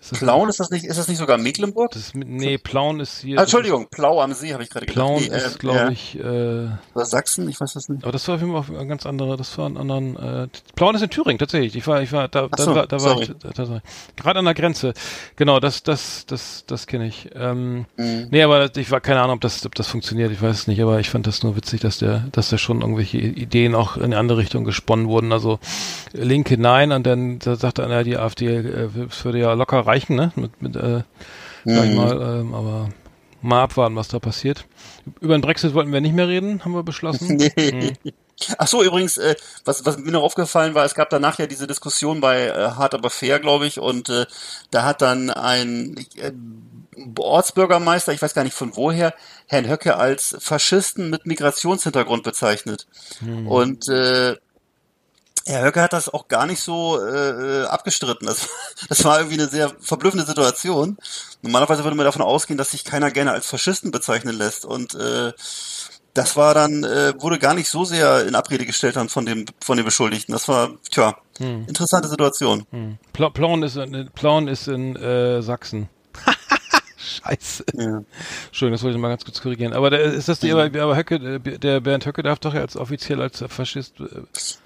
Ist 0.00 0.12
das 0.12 0.18
Plauen, 0.20 0.48
ist 0.48 0.60
das 0.60 0.70
nicht, 0.70 0.84
ist 0.84 0.98
das 0.98 1.08
nicht 1.08 1.18
sogar 1.18 1.38
Mecklenburg? 1.38 1.90
Das 1.90 2.02
ist, 2.02 2.14
nee, 2.14 2.58
Plauen 2.58 3.00
ist 3.00 3.20
hier. 3.22 3.38
Ah, 3.38 3.42
Entschuldigung, 3.42 3.88
Plau 3.90 4.20
am 4.20 4.32
See 4.34 4.52
habe 4.52 4.62
ich 4.62 4.70
gerade 4.70 4.86
gedacht. 4.86 4.94
Plauen 4.96 5.22
Nee, 5.22 5.34
äh, 5.34 5.46
ist, 5.46 5.58
glaube 5.58 5.78
ja. 5.78 5.88
ich, 5.88 6.18
äh, 6.18 6.68
Oder 6.94 7.04
Sachsen, 7.04 7.48
ich 7.48 7.60
weiß 7.60 7.72
das 7.74 7.88
nicht. 7.88 8.04
Aber 8.04 8.12
das 8.12 8.28
war 8.28 8.36
auf 8.36 8.40
jeden 8.40 8.62
Fall 8.62 8.76
eine 8.76 8.86
ganz 8.86 9.06
andere, 9.06 9.36
das 9.36 9.56
war 9.58 9.68
ein 9.68 9.76
anderen, 9.76 10.16
äh, 10.16 10.48
Plauen 10.74 10.94
ist 10.94 11.02
in 11.02 11.10
Thüringen, 11.10 11.38
tatsächlich. 11.38 11.74
Ich 11.76 11.86
war, 11.86 12.02
ich 12.02 12.12
war, 12.12 12.28
da, 12.28 12.46
da, 12.48 12.62
so, 12.62 12.74
war, 12.74 12.86
da 12.86 13.02
war 13.02 13.20
ich, 13.20 13.32
da, 13.40 13.50
da, 13.50 13.64
da, 13.64 13.80
gerade 14.16 14.38
an 14.38 14.44
der 14.44 14.54
Grenze. 14.54 14.94
Genau, 15.36 15.58
das, 15.60 15.82
das, 15.82 16.24
das, 16.26 16.64
das 16.66 16.86
kenne 16.86 17.06
ich. 17.06 17.30
Ähm, 17.34 17.86
Mhm. 17.96 18.28
Nee, 18.30 18.42
aber 18.42 18.74
ich 18.76 18.90
war 18.90 19.00
keine 19.00 19.20
Ahnung, 19.20 19.36
ob 19.36 19.40
das, 19.40 19.64
ob 19.64 19.74
das 19.74 19.88
funktioniert, 19.88 20.30
ich 20.30 20.42
weiß 20.42 20.60
es 20.60 20.66
nicht, 20.66 20.80
aber 20.80 21.00
ich 21.00 21.10
fand 21.10 21.26
das 21.26 21.42
nur 21.42 21.56
witzig, 21.56 21.80
dass 21.80 21.98
der, 21.98 22.24
dass 22.32 22.50
da 22.50 22.58
schon 22.58 22.80
irgendwelche 22.82 23.18
Ideen 23.18 23.74
auch 23.74 23.96
in 23.96 24.04
eine 24.04 24.18
andere 24.18 24.38
Richtung 24.38 24.64
gesponnen 24.64 25.08
wurden. 25.08 25.32
Also 25.32 25.58
Linke 26.12 26.58
nein, 26.58 26.92
und 26.92 27.06
dann 27.06 27.38
da 27.38 27.56
sagte 27.56 27.84
einer, 27.84 28.04
die 28.04 28.16
AfD 28.16 28.46
äh, 28.46 28.88
es 29.08 29.24
würde 29.24 29.38
ja 29.38 29.52
locker 29.54 29.85
reichen, 29.86 30.16
ne? 30.16 30.32
Mit, 30.36 30.60
mit 30.62 30.76
äh, 30.76 31.02
sag 31.64 31.84
ich 31.84 31.90
Mhm. 31.90 31.96
mal, 31.96 32.40
ähm, 32.40 32.54
aber 32.54 32.88
mal 33.42 33.62
abwarten, 33.62 33.96
was 33.96 34.08
da 34.08 34.18
passiert. 34.18 34.66
Über 35.20 35.36
den 35.36 35.40
Brexit 35.42 35.74
wollten 35.74 35.92
wir 35.92 36.00
nicht 36.00 36.14
mehr 36.14 36.28
reden, 36.28 36.64
haben 36.64 36.72
wir 36.72 36.82
beschlossen. 36.82 37.36
Nee. 37.56 37.92
Ach 38.58 38.66
so, 38.66 38.82
übrigens, 38.82 39.16
äh, 39.16 39.34
was, 39.64 39.86
was 39.86 39.96
mir 39.96 40.12
noch 40.12 40.22
aufgefallen 40.22 40.74
war, 40.74 40.84
es 40.84 40.94
gab 40.94 41.08
danach 41.08 41.38
ja 41.38 41.46
diese 41.46 41.66
Diskussion 41.66 42.20
bei 42.20 42.48
äh, 42.48 42.70
Hard 42.72 42.92
aber 42.94 43.08
fair, 43.08 43.38
glaube 43.40 43.66
ich, 43.66 43.80
und 43.80 44.10
äh, 44.10 44.26
da 44.70 44.82
hat 44.84 45.00
dann 45.00 45.30
ein 45.30 45.96
äh, 46.16 46.32
Ortsbürgermeister, 47.18 48.12
ich 48.12 48.20
weiß 48.20 48.34
gar 48.34 48.44
nicht 48.44 48.54
von 48.54 48.76
woher, 48.76 49.14
Herrn 49.46 49.68
Höcke 49.68 49.96
als 49.96 50.36
Faschisten 50.38 51.08
mit 51.08 51.24
Migrationshintergrund 51.26 52.22
bezeichnet. 52.24 52.86
Und 53.46 53.88
äh, 53.88 54.36
Herr 55.46 55.64
Höcke 55.64 55.80
hat 55.80 55.92
das 55.92 56.08
auch 56.08 56.26
gar 56.26 56.46
nicht 56.46 56.60
so 56.60 57.00
äh, 57.00 57.64
abgestritten. 57.66 58.26
Das, 58.26 58.48
das 58.88 59.04
war 59.04 59.18
irgendwie 59.18 59.40
eine 59.40 59.48
sehr 59.48 59.72
verblüffende 59.80 60.26
Situation. 60.26 60.96
Normalerweise 61.42 61.84
würde 61.84 61.96
man 61.96 62.04
davon 62.04 62.22
ausgehen, 62.22 62.58
dass 62.58 62.72
sich 62.72 62.84
keiner 62.84 63.10
gerne 63.10 63.32
als 63.32 63.46
Faschisten 63.46 63.92
bezeichnen 63.92 64.36
lässt. 64.36 64.64
Und 64.64 64.94
äh, 64.94 65.32
das 66.14 66.36
war 66.36 66.54
dann, 66.54 66.82
äh, 66.82 67.14
wurde 67.20 67.38
gar 67.38 67.54
nicht 67.54 67.68
so 67.68 67.84
sehr 67.84 68.26
in 68.26 68.34
Abrede 68.34 68.66
gestellt 68.66 68.96
dann 68.96 69.08
von 69.08 69.24
dem, 69.24 69.44
von 69.62 69.76
den 69.76 69.84
Beschuldigten. 69.84 70.32
Das 70.32 70.48
war, 70.48 70.70
tja, 70.90 71.16
interessante 71.38 72.08
Situation. 72.08 72.66
Hm. 72.70 72.98
Pla 73.12 73.28
Plauen 73.30 73.62
ist 73.62 73.76
in, 73.76 74.10
Plauen 74.14 74.48
ist 74.48 74.66
in 74.66 74.96
äh, 74.96 75.42
Sachsen. 75.42 75.88
Scheiße. 77.06 77.64
Ja. 77.74 78.02
Schön, 78.52 78.72
das 78.72 78.82
wollte 78.82 78.96
ich 78.96 79.00
mal 79.00 79.08
ganz 79.08 79.24
kurz 79.24 79.40
korrigieren. 79.40 79.72
Aber 79.72 79.90
der, 79.90 80.00
ist 80.02 80.28
das 80.28 80.40
die, 80.40 80.50
aber, 80.50 80.64
aber 80.64 80.96
Höcke, 80.96 81.14
äh, 81.16 81.58
der 81.58 81.80
Bernd 81.80 82.04
Höcke 82.06 82.22
darf 82.22 82.38
doch 82.40 82.54
als 82.54 82.76
offiziell 82.76 83.20
als 83.22 83.44
Faschist. 83.48 83.94
Äh, 84.00 84.04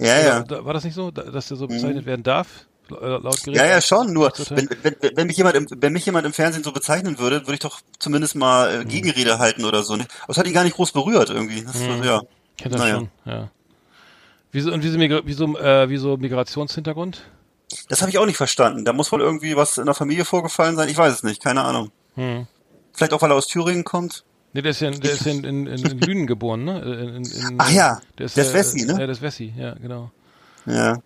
Ja, 0.07 0.19
ja. 0.21 0.41
Da, 0.43 0.65
war 0.65 0.73
das 0.75 0.85
nicht 0.85 0.95
so, 0.95 1.11
da- 1.11 1.23
dass 1.25 1.49
der 1.49 1.57
so 1.57 1.67
bezeichnet 1.67 2.07
werden 2.07 2.23
darf? 2.23 2.67
Äh, 2.91 2.95
Laut? 3.07 3.47
Ja, 3.47 3.67
ja, 3.67 3.81
schon. 3.81 4.13
Nur, 4.13 4.33
wenn, 4.51 4.69
wenn, 4.83 4.97
wenn, 5.15 5.27
mich 5.27 5.37
jemand 5.37 5.55
im, 5.57 5.67
wenn 5.77 5.93
mich 5.93 6.07
jemand 6.07 6.27
im 6.27 6.33
Fernsehen 6.33 6.65
so 6.65 6.73
bezeichnen 6.73 7.19
würde, 7.19 7.43
würde 7.43 7.53
ich 7.55 7.61
doch 7.61 7.81
zumindest 7.99 8.35
mal 8.35 8.81
äh, 8.81 8.85
Gegenrede 8.85 9.39
halten 9.39 9.65
oder 9.65 9.83
so. 9.83 9.95
Aber 9.95 10.05
es 10.29 10.39
hat 10.39 10.47
ihn 10.47 10.55
gar 10.55 10.65
nicht 10.65 10.75
groß 10.77 10.93
berührt 10.93 11.31
irgendwie. 11.31 11.63
Das, 11.63 11.77
Ja. 12.05 12.23
Kennt 12.57 12.75
er 12.75 12.79
Naja. 12.79 12.95
schon, 12.97 13.09
ja. 13.27 13.51
Wieso, 14.53 14.73
und 14.73 14.83
wieso, 14.83 14.99
wieso, 15.25 15.59
äh, 15.59 15.89
wieso 15.89 16.17
Migrationshintergrund? 16.17 17.23
Das 17.89 18.01
habe 18.01 18.11
ich 18.11 18.19
auch 18.19 18.27
nicht 18.27 18.37
verstanden. 18.37 18.85
Da 18.85 18.93
muss 18.93 19.13
wohl 19.13 19.21
irgendwie 19.21 19.55
was 19.55 19.79
in 19.79 19.87
der 19.87 19.95
Familie 19.95 20.25
vorgefallen 20.25 20.75
sein. 20.75 20.89
Ich 20.89 20.97
weiß 20.99 21.13
es 21.15 21.23
nicht. 21.23 21.41
Keine 21.41 21.63
Ahnung. 21.63 21.93
Hm. 22.21 22.47
Vielleicht 22.93 23.13
auch, 23.13 23.23
weil 23.23 23.31
er 23.31 23.37
aus 23.37 23.47
Thüringen 23.47 23.85
kommt. 23.85 24.25
Nee, 24.53 24.63
der 24.63 24.73
ist 24.73 24.81
ja, 24.81 24.89
in- 24.89 25.01
der 25.01 25.13
ist 25.13 25.27
in, 25.27 25.45
in, 25.45 25.67
in, 25.67 26.01
Lünen 26.01 26.27
geboren, 26.27 26.65
ne? 26.65 26.81
In, 26.81 27.15
in, 27.17 27.25
in, 27.25 27.55
Ach 27.59 27.71
ja, 27.71 28.01
der 28.19 28.27
ist, 28.27 28.37
ist 28.37 28.49
ja, 28.49 28.55
Wessi, 28.55 28.85
ne? 28.85 28.93
Ja, 28.93 28.99
der 28.99 29.11
ist 29.11 29.23
Wessi, 29.23 29.55
ja, 29.57 29.75
genau. 29.75 30.11
Ja, 30.67 30.99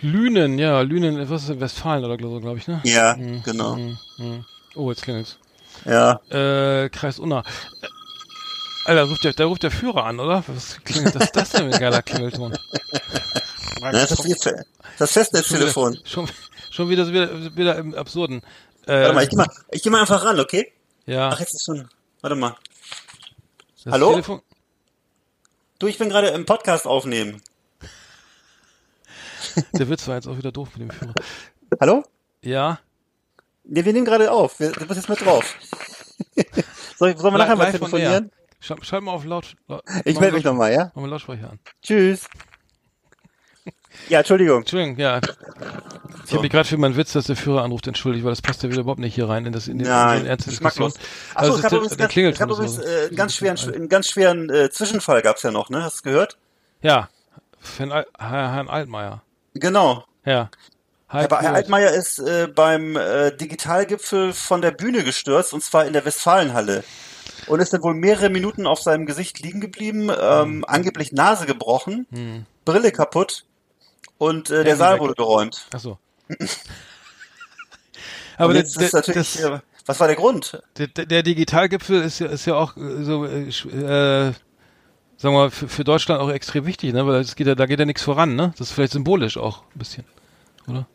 Lünen, 0.00 0.58
ja, 0.58 0.80
Lünen, 0.80 1.28
was 1.30 1.42
ist 1.42 1.50
das? 1.50 1.60
Westfalen 1.60 2.04
oder 2.04 2.16
so, 2.20 2.40
glaube 2.40 2.58
ich, 2.58 2.66
ne? 2.68 2.80
ja, 2.84 3.14
Mhm, 3.16 3.42
genau. 3.44 3.76
mhm, 3.76 3.98
mhm. 4.18 4.44
Oh, 4.74 4.90
jetzt 4.90 5.02
klingelt's. 5.02 5.38
Ja. 5.84 6.20
Äh, 6.30 6.88
Kreis 6.88 7.18
Unna. 7.18 7.40
Äh, 7.82 7.86
Alter, 8.86 9.04
ruft 9.04 9.24
der, 9.24 9.32
da 9.34 9.44
ruft 9.46 9.62
der 9.62 9.70
Führer 9.70 10.04
an, 10.04 10.18
oder? 10.20 10.42
Was 10.46 10.78
klingelt 10.84 11.14
das, 11.14 11.32
das 11.32 11.50
denn 11.50 11.72
ein 11.72 11.78
geiler 11.80 12.02
Klingelton? 12.02 12.56
Das 13.80 14.10
ist 14.10 14.54
das 14.98 15.12
Festnetztelefon. 15.12 15.98
Schon, 16.04 16.28
schon 16.70 16.88
wieder, 16.88 17.06
wieder, 17.12 17.56
wieder 17.56 17.76
im 17.76 17.94
Absurden. 17.94 18.40
Äh, 18.86 19.02
Warte 19.02 19.14
mal, 19.14 19.24
ich 19.24 19.30
geh 19.30 19.36
mal, 19.36 19.48
ich 19.70 19.82
geh 19.82 19.90
mal 19.90 20.00
einfach 20.00 20.24
ran, 20.24 20.40
okay? 20.40 20.72
ja, 21.06 21.28
Ach, 21.28 21.40
jetzt 21.40 21.54
ist 21.54 21.64
schon. 21.64 21.88
Warte 22.20 22.36
mal. 22.36 22.56
das 23.84 23.92
hallo? 23.92 24.10
Telefon, 24.12 24.42
Du, 25.78 25.86
ich 25.86 25.98
bin 25.98 26.08
gerade 26.08 26.28
im 26.28 26.46
Podcast 26.46 26.86
aufnehmen. 26.86 27.42
der 29.72 29.88
Witz 29.88 30.08
war 30.08 30.14
jetzt 30.14 30.26
auch 30.26 30.38
wieder 30.38 30.52
doof 30.52 30.70
mit 30.76 30.88
dem 30.88 30.90
Führer. 30.90 31.14
Hallo? 31.80 32.02
Ja, 32.42 32.78
Nee, 33.68 33.84
wir 33.84 33.92
nehmen 33.92 34.04
gerade 34.06 34.30
auf. 34.30 34.60
Wir, 34.60 34.70
du 34.70 34.86
bist 34.86 34.96
jetzt 35.00 35.08
mit 35.08 35.20
drauf. 35.24 35.56
Soll 36.96 37.10
ich, 37.10 37.18
sollen 37.18 37.34
wir 37.34 37.38
nachher 37.38 37.56
mal 37.56 37.70
telefonieren? 37.70 38.30
Schalt, 38.60 38.86
schalt 38.86 39.02
mal 39.02 39.12
auf 39.12 39.24
laut. 39.24 39.54
laut 39.66 39.82
Ich 40.04 40.18
melde 40.18 40.36
mich 40.36 40.44
nochmal, 40.44 40.72
ja? 40.72 40.92
Mach 40.94 41.02
mal 41.02 41.10
Lautsprecher 41.10 41.50
an. 41.50 41.58
Tschüss. 41.82 42.28
Ja, 44.08 44.18
Entschuldigung. 44.20 44.58
Entschuldigung, 44.60 44.96
ja. 44.98 45.20
Ich 46.26 46.32
habe 46.32 46.42
mich 46.42 46.50
gerade 46.50 46.68
für 46.68 46.76
meinen 46.76 46.96
Witz, 46.96 47.12
dass 47.12 47.26
der 47.26 47.36
Führer 47.36 47.62
anruft, 47.62 47.86
entschuldigt, 47.86 48.24
weil 48.24 48.32
das 48.32 48.42
passt 48.42 48.62
ja 48.62 48.68
wieder 48.70 48.80
überhaupt 48.80 49.00
nicht 49.00 49.14
hier 49.14 49.28
rein 49.28 49.46
in 49.46 49.52
das 49.52 49.68
in 49.68 49.78
die, 49.78 49.84
in 49.84 49.90
so 49.90 49.96
Nein, 49.96 50.20
eine 50.20 50.28
ernste 50.30 50.50
Diskussion. 50.50 50.88
geschmacklos. 50.90 51.34
Also 51.34 51.52
Achso, 51.54 51.58
es 51.84 51.92
es 51.92 51.98
gab 51.98 52.10
übrigens, 52.16 52.16
ganz, 52.18 52.32
es 52.34 52.38
gab 52.38 52.50
übrigens 52.50 52.78
äh, 52.78 53.06
einen 53.06 53.16
ganz 53.16 53.34
schweren, 53.34 53.74
einen 53.74 53.88
ganz 53.88 54.08
schweren 54.08 54.50
äh, 54.50 54.70
Zwischenfall 54.70 55.22
gab's 55.22 55.42
ja 55.42 55.50
noch, 55.52 55.70
ne? 55.70 55.82
Hast 55.84 55.98
du 56.00 56.02
gehört? 56.10 56.36
Ja, 56.82 57.08
Herrn, 57.78 57.92
Al 57.92 58.06
Herr- 58.18 58.52
Herrn 58.54 58.68
Altmaier. 58.68 59.22
Genau. 59.54 60.04
Ja. 60.24 60.50
Aber 61.08 61.20
Herr 61.20 61.28
Kurt. 61.28 61.44
Altmaier 61.54 61.90
ist 61.92 62.18
äh, 62.18 62.48
beim 62.52 62.96
äh, 62.96 63.30
Digitalgipfel 63.30 64.32
von 64.32 64.60
der 64.62 64.72
Bühne 64.72 65.04
gestürzt 65.04 65.52
und 65.52 65.62
zwar 65.62 65.86
in 65.86 65.92
der 65.92 66.04
Westfalenhalle. 66.04 66.82
Und 67.46 67.60
ist 67.60 67.72
dann 67.72 67.82
wohl 67.82 67.94
mehrere 67.94 68.28
Minuten 68.30 68.66
auf 68.66 68.80
seinem 68.80 69.06
Gesicht 69.06 69.38
liegen 69.38 69.60
geblieben, 69.60 70.10
ähm, 70.20 70.64
angeblich 70.66 71.12
Nase 71.12 71.46
gebrochen, 71.46 72.06
Brille 72.64 72.90
kaputt 72.90 73.44
und 74.18 74.50
äh, 74.50 74.64
der 74.64 74.76
Saal 74.76 74.94
weg. 74.94 75.00
wurde 75.00 75.14
geräumt. 75.14 75.66
Ach 75.72 75.80
so. 75.80 75.98
Aber 78.38 78.54
jetzt 78.54 78.80
ist 78.80 78.92
natürlich, 78.92 79.38
das, 79.40 79.60
was 79.86 80.00
war 80.00 80.08
der 80.08 80.16
Grund? 80.16 80.60
der, 80.76 80.88
der 80.88 81.22
Digitalgipfel 81.22 82.02
ist 82.02 82.18
ja, 82.18 82.26
ist 82.26 82.44
ja 82.44 82.54
auch 82.54 82.76
äh, 82.76 83.02
so, 83.02 83.24
äh, 83.24 83.48
äh, 83.48 83.52
sagen 83.52 84.34
wir 85.16 85.30
mal, 85.32 85.50
für, 85.50 85.68
für 85.68 85.84
Deutschland 85.84 86.20
auch 86.20 86.28
extrem 86.30 86.66
wichtig, 86.66 86.92
ne? 86.92 87.06
Weil 87.06 87.20
es 87.20 87.36
geht 87.36 87.46
ja, 87.46 87.54
da 87.54 87.66
geht 87.66 87.78
ja 87.78 87.86
nichts 87.86 88.02
voran, 88.02 88.36
ne? 88.36 88.52
Das 88.58 88.68
ist 88.68 88.74
vielleicht 88.74 88.92
symbolisch 88.92 89.38
auch 89.38 89.62
ein 89.74 89.78
bisschen, 89.78 90.04
oder? 90.68 90.86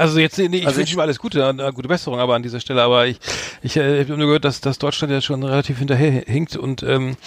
Also 0.00 0.18
jetzt, 0.18 0.38
nee, 0.38 0.46
ich 0.56 0.66
Also 0.66 0.78
wünsche 0.78 0.94
ihm 0.94 1.00
alles 1.00 1.18
Gute, 1.18 1.42
äh, 1.42 1.72
gute 1.72 1.86
Besserung, 1.86 2.20
aber 2.20 2.34
an 2.34 2.42
dieser 2.42 2.58
Stelle, 2.58 2.82
aber 2.82 3.06
ich, 3.06 3.20
ich 3.60 3.76
äh, 3.76 4.00
habe 4.00 4.16
nur 4.16 4.28
gehört, 4.28 4.46
dass, 4.46 4.62
dass 4.62 4.78
Deutschland 4.78 5.12
ja 5.12 5.20
schon 5.20 5.42
relativ 5.42 5.78
hinterher 5.78 6.24
hinkt 6.26 6.56
und 6.56 6.82
ähm, 6.82 7.18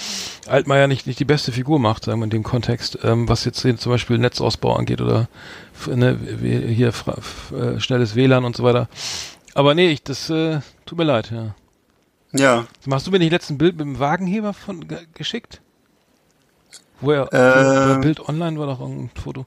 Altmaier 0.47 0.87
nicht, 0.87 1.05
nicht 1.05 1.19
die 1.19 1.25
beste 1.25 1.51
Figur 1.51 1.77
macht, 1.77 2.05
sagen 2.05 2.19
wir 2.19 2.23
in 2.23 2.31
dem 2.31 2.41
Kontext, 2.41 2.97
ähm, 3.03 3.29
was 3.29 3.45
jetzt 3.45 3.59
zum 3.59 3.91
Beispiel 3.91 4.17
Netzausbau 4.17 4.75
angeht 4.75 5.01
oder 5.01 5.27
ne, 5.85 6.17
hier 6.41 6.87
äh, 6.87 7.79
schnelles 7.79 8.15
WLAN 8.15 8.43
und 8.43 8.55
so 8.57 8.63
weiter. 8.63 8.89
Aber 9.53 9.75
nee, 9.75 9.91
ich, 9.91 10.01
das 10.01 10.31
äh, 10.31 10.61
tut 10.87 10.97
mir 10.97 11.03
leid, 11.03 11.29
ja. 11.29 11.53
Ja. 12.31 12.65
Hast 12.89 13.05
du 13.05 13.11
mir 13.11 13.19
nicht 13.19 13.31
letzten 13.31 13.59
Bild 13.59 13.77
mit 13.77 13.85
dem 13.85 13.99
Wagenheber 13.99 14.53
von 14.53 14.87
ge 14.87 14.97
geschickt? 15.13 15.61
Wo 17.01 17.11
er, 17.11 17.29
Ähm. 17.31 17.93
bei 17.93 18.01
Bild 18.01 18.27
Online 18.27 18.57
war 18.57 18.65
doch 18.65 18.79
ein 18.79 19.11
Foto. 19.13 19.45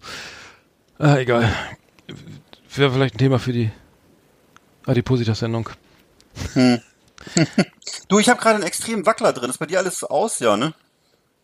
Ah, 1.01 1.17
egal. 1.17 1.51
Wäre 2.77 2.91
vielleicht 2.93 3.15
ein 3.15 3.19
Thema 3.19 3.39
für 3.39 3.53
die 3.53 3.71
Adipositas-Sendung. 4.87 5.69
Du, 8.09 8.19
ich 8.21 8.29
habe 8.29 8.41
gerade 8.41 8.57
einen 8.57 8.65
extremen 8.65 9.05
Wackler 9.05 9.33
drin. 9.33 9.51
Ist 9.51 9.59
bei 9.59 9.67
dir 9.67 9.79
alles 9.79 10.05
aus, 10.05 10.39
ja, 10.39 10.57
ne? 10.57 10.75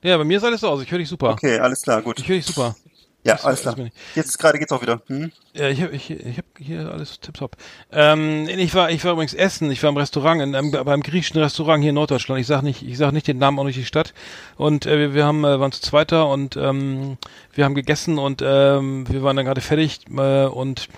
Ja, 0.02 0.16
bei 0.16 0.24
mir 0.24 0.36
ist 0.36 0.44
alles 0.44 0.60
so 0.60 0.68
aus. 0.68 0.82
Ich 0.82 0.90
höre 0.90 0.98
dich 0.98 1.08
super. 1.08 1.30
Okay, 1.30 1.58
alles 1.58 1.82
klar, 1.82 2.02
gut. 2.02 2.20
Ich 2.20 2.28
höre 2.28 2.36
dich 2.36 2.46
super. 2.46 2.76
Ja, 3.24 3.34
das- 3.34 3.44
alles 3.44 3.60
klar. 3.62 3.76
Jetzt 4.14 4.38
gerade 4.38 4.58
geht's 4.58 4.70
auch 4.70 4.82
wieder. 4.82 5.00
Hm? 5.06 5.32
Ja, 5.54 5.68
ich 5.68 5.80
habe 5.82 5.94
ich, 5.94 6.10
ich 6.10 6.38
hab 6.38 6.44
hier 6.58 6.90
alles 6.92 7.20
tipptopp. 7.20 7.56
Ähm, 7.90 8.48
ich 8.48 8.74
war 8.74 8.90
ich 8.90 9.04
war 9.04 9.12
übrigens 9.12 9.34
essen. 9.34 9.70
Ich 9.70 9.82
war 9.82 9.90
im 9.90 9.96
Restaurant, 9.96 10.40
in 10.42 10.54
einem, 10.54 10.70
beim 10.70 11.02
griechischen 11.02 11.40
Restaurant 11.40 11.82
hier 11.82 11.90
in 11.90 11.94
Norddeutschland. 11.96 12.40
Ich 12.40 12.46
sag 12.46 12.62
nicht 12.62 12.82
ich 12.82 12.98
sag 12.98 13.12
nicht 13.12 13.26
den 13.28 13.38
Namen 13.38 13.58
auch 13.58 13.64
nicht 13.64 13.78
die 13.78 13.84
Stadt. 13.84 14.12
Und 14.56 14.86
äh, 14.86 14.98
wir, 14.98 15.14
wir 15.14 15.24
haben 15.24 15.44
äh, 15.44 15.58
waren 15.60 15.72
zu 15.72 15.80
zweiter 15.80 16.28
und 16.28 16.56
ähm, 16.56 17.16
wir 17.54 17.64
haben 17.64 17.74
gegessen 17.74 18.18
und 18.18 18.42
ähm, 18.44 19.08
wir 19.08 19.22
waren 19.22 19.36
dann 19.36 19.46
gerade 19.46 19.60
fertig 19.60 20.00
äh, 20.10 20.46
und 20.46 20.88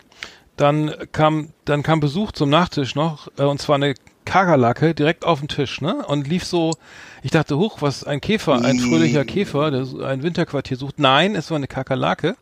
dann 0.57 0.93
kam 1.13 1.51
dann 1.65 1.83
kam 1.83 2.01
Besuch 2.01 2.33
zum 2.33 2.51
Nachtisch 2.51 2.95
noch 2.95 3.29
äh, 3.39 3.43
und 3.43 3.61
zwar 3.61 3.77
eine 3.77 3.95
Kakerlake 4.25 4.95
direkt 4.95 5.25
auf 5.25 5.41
dem 5.41 5.49
Tisch, 5.49 5.81
ne? 5.81 6.05
Und 6.07 6.27
lief 6.27 6.45
so, 6.45 6.73
ich 7.23 7.31
dachte, 7.31 7.59
huch, 7.59 7.83
was 7.83 8.05
ein 8.05 8.21
Käfer, 8.21 8.65
ein 8.65 8.79
fröhlicher 8.79 9.25
Käfer, 9.25 9.71
der 9.71 9.85
so 9.85 10.03
ein 10.03 10.23
Winterquartier 10.23 10.77
sucht. 10.77 10.99
Nein, 10.99 11.35
es 11.35 11.51
war 11.51 11.57
eine 11.57 11.67
Kakerlake. 11.67 12.37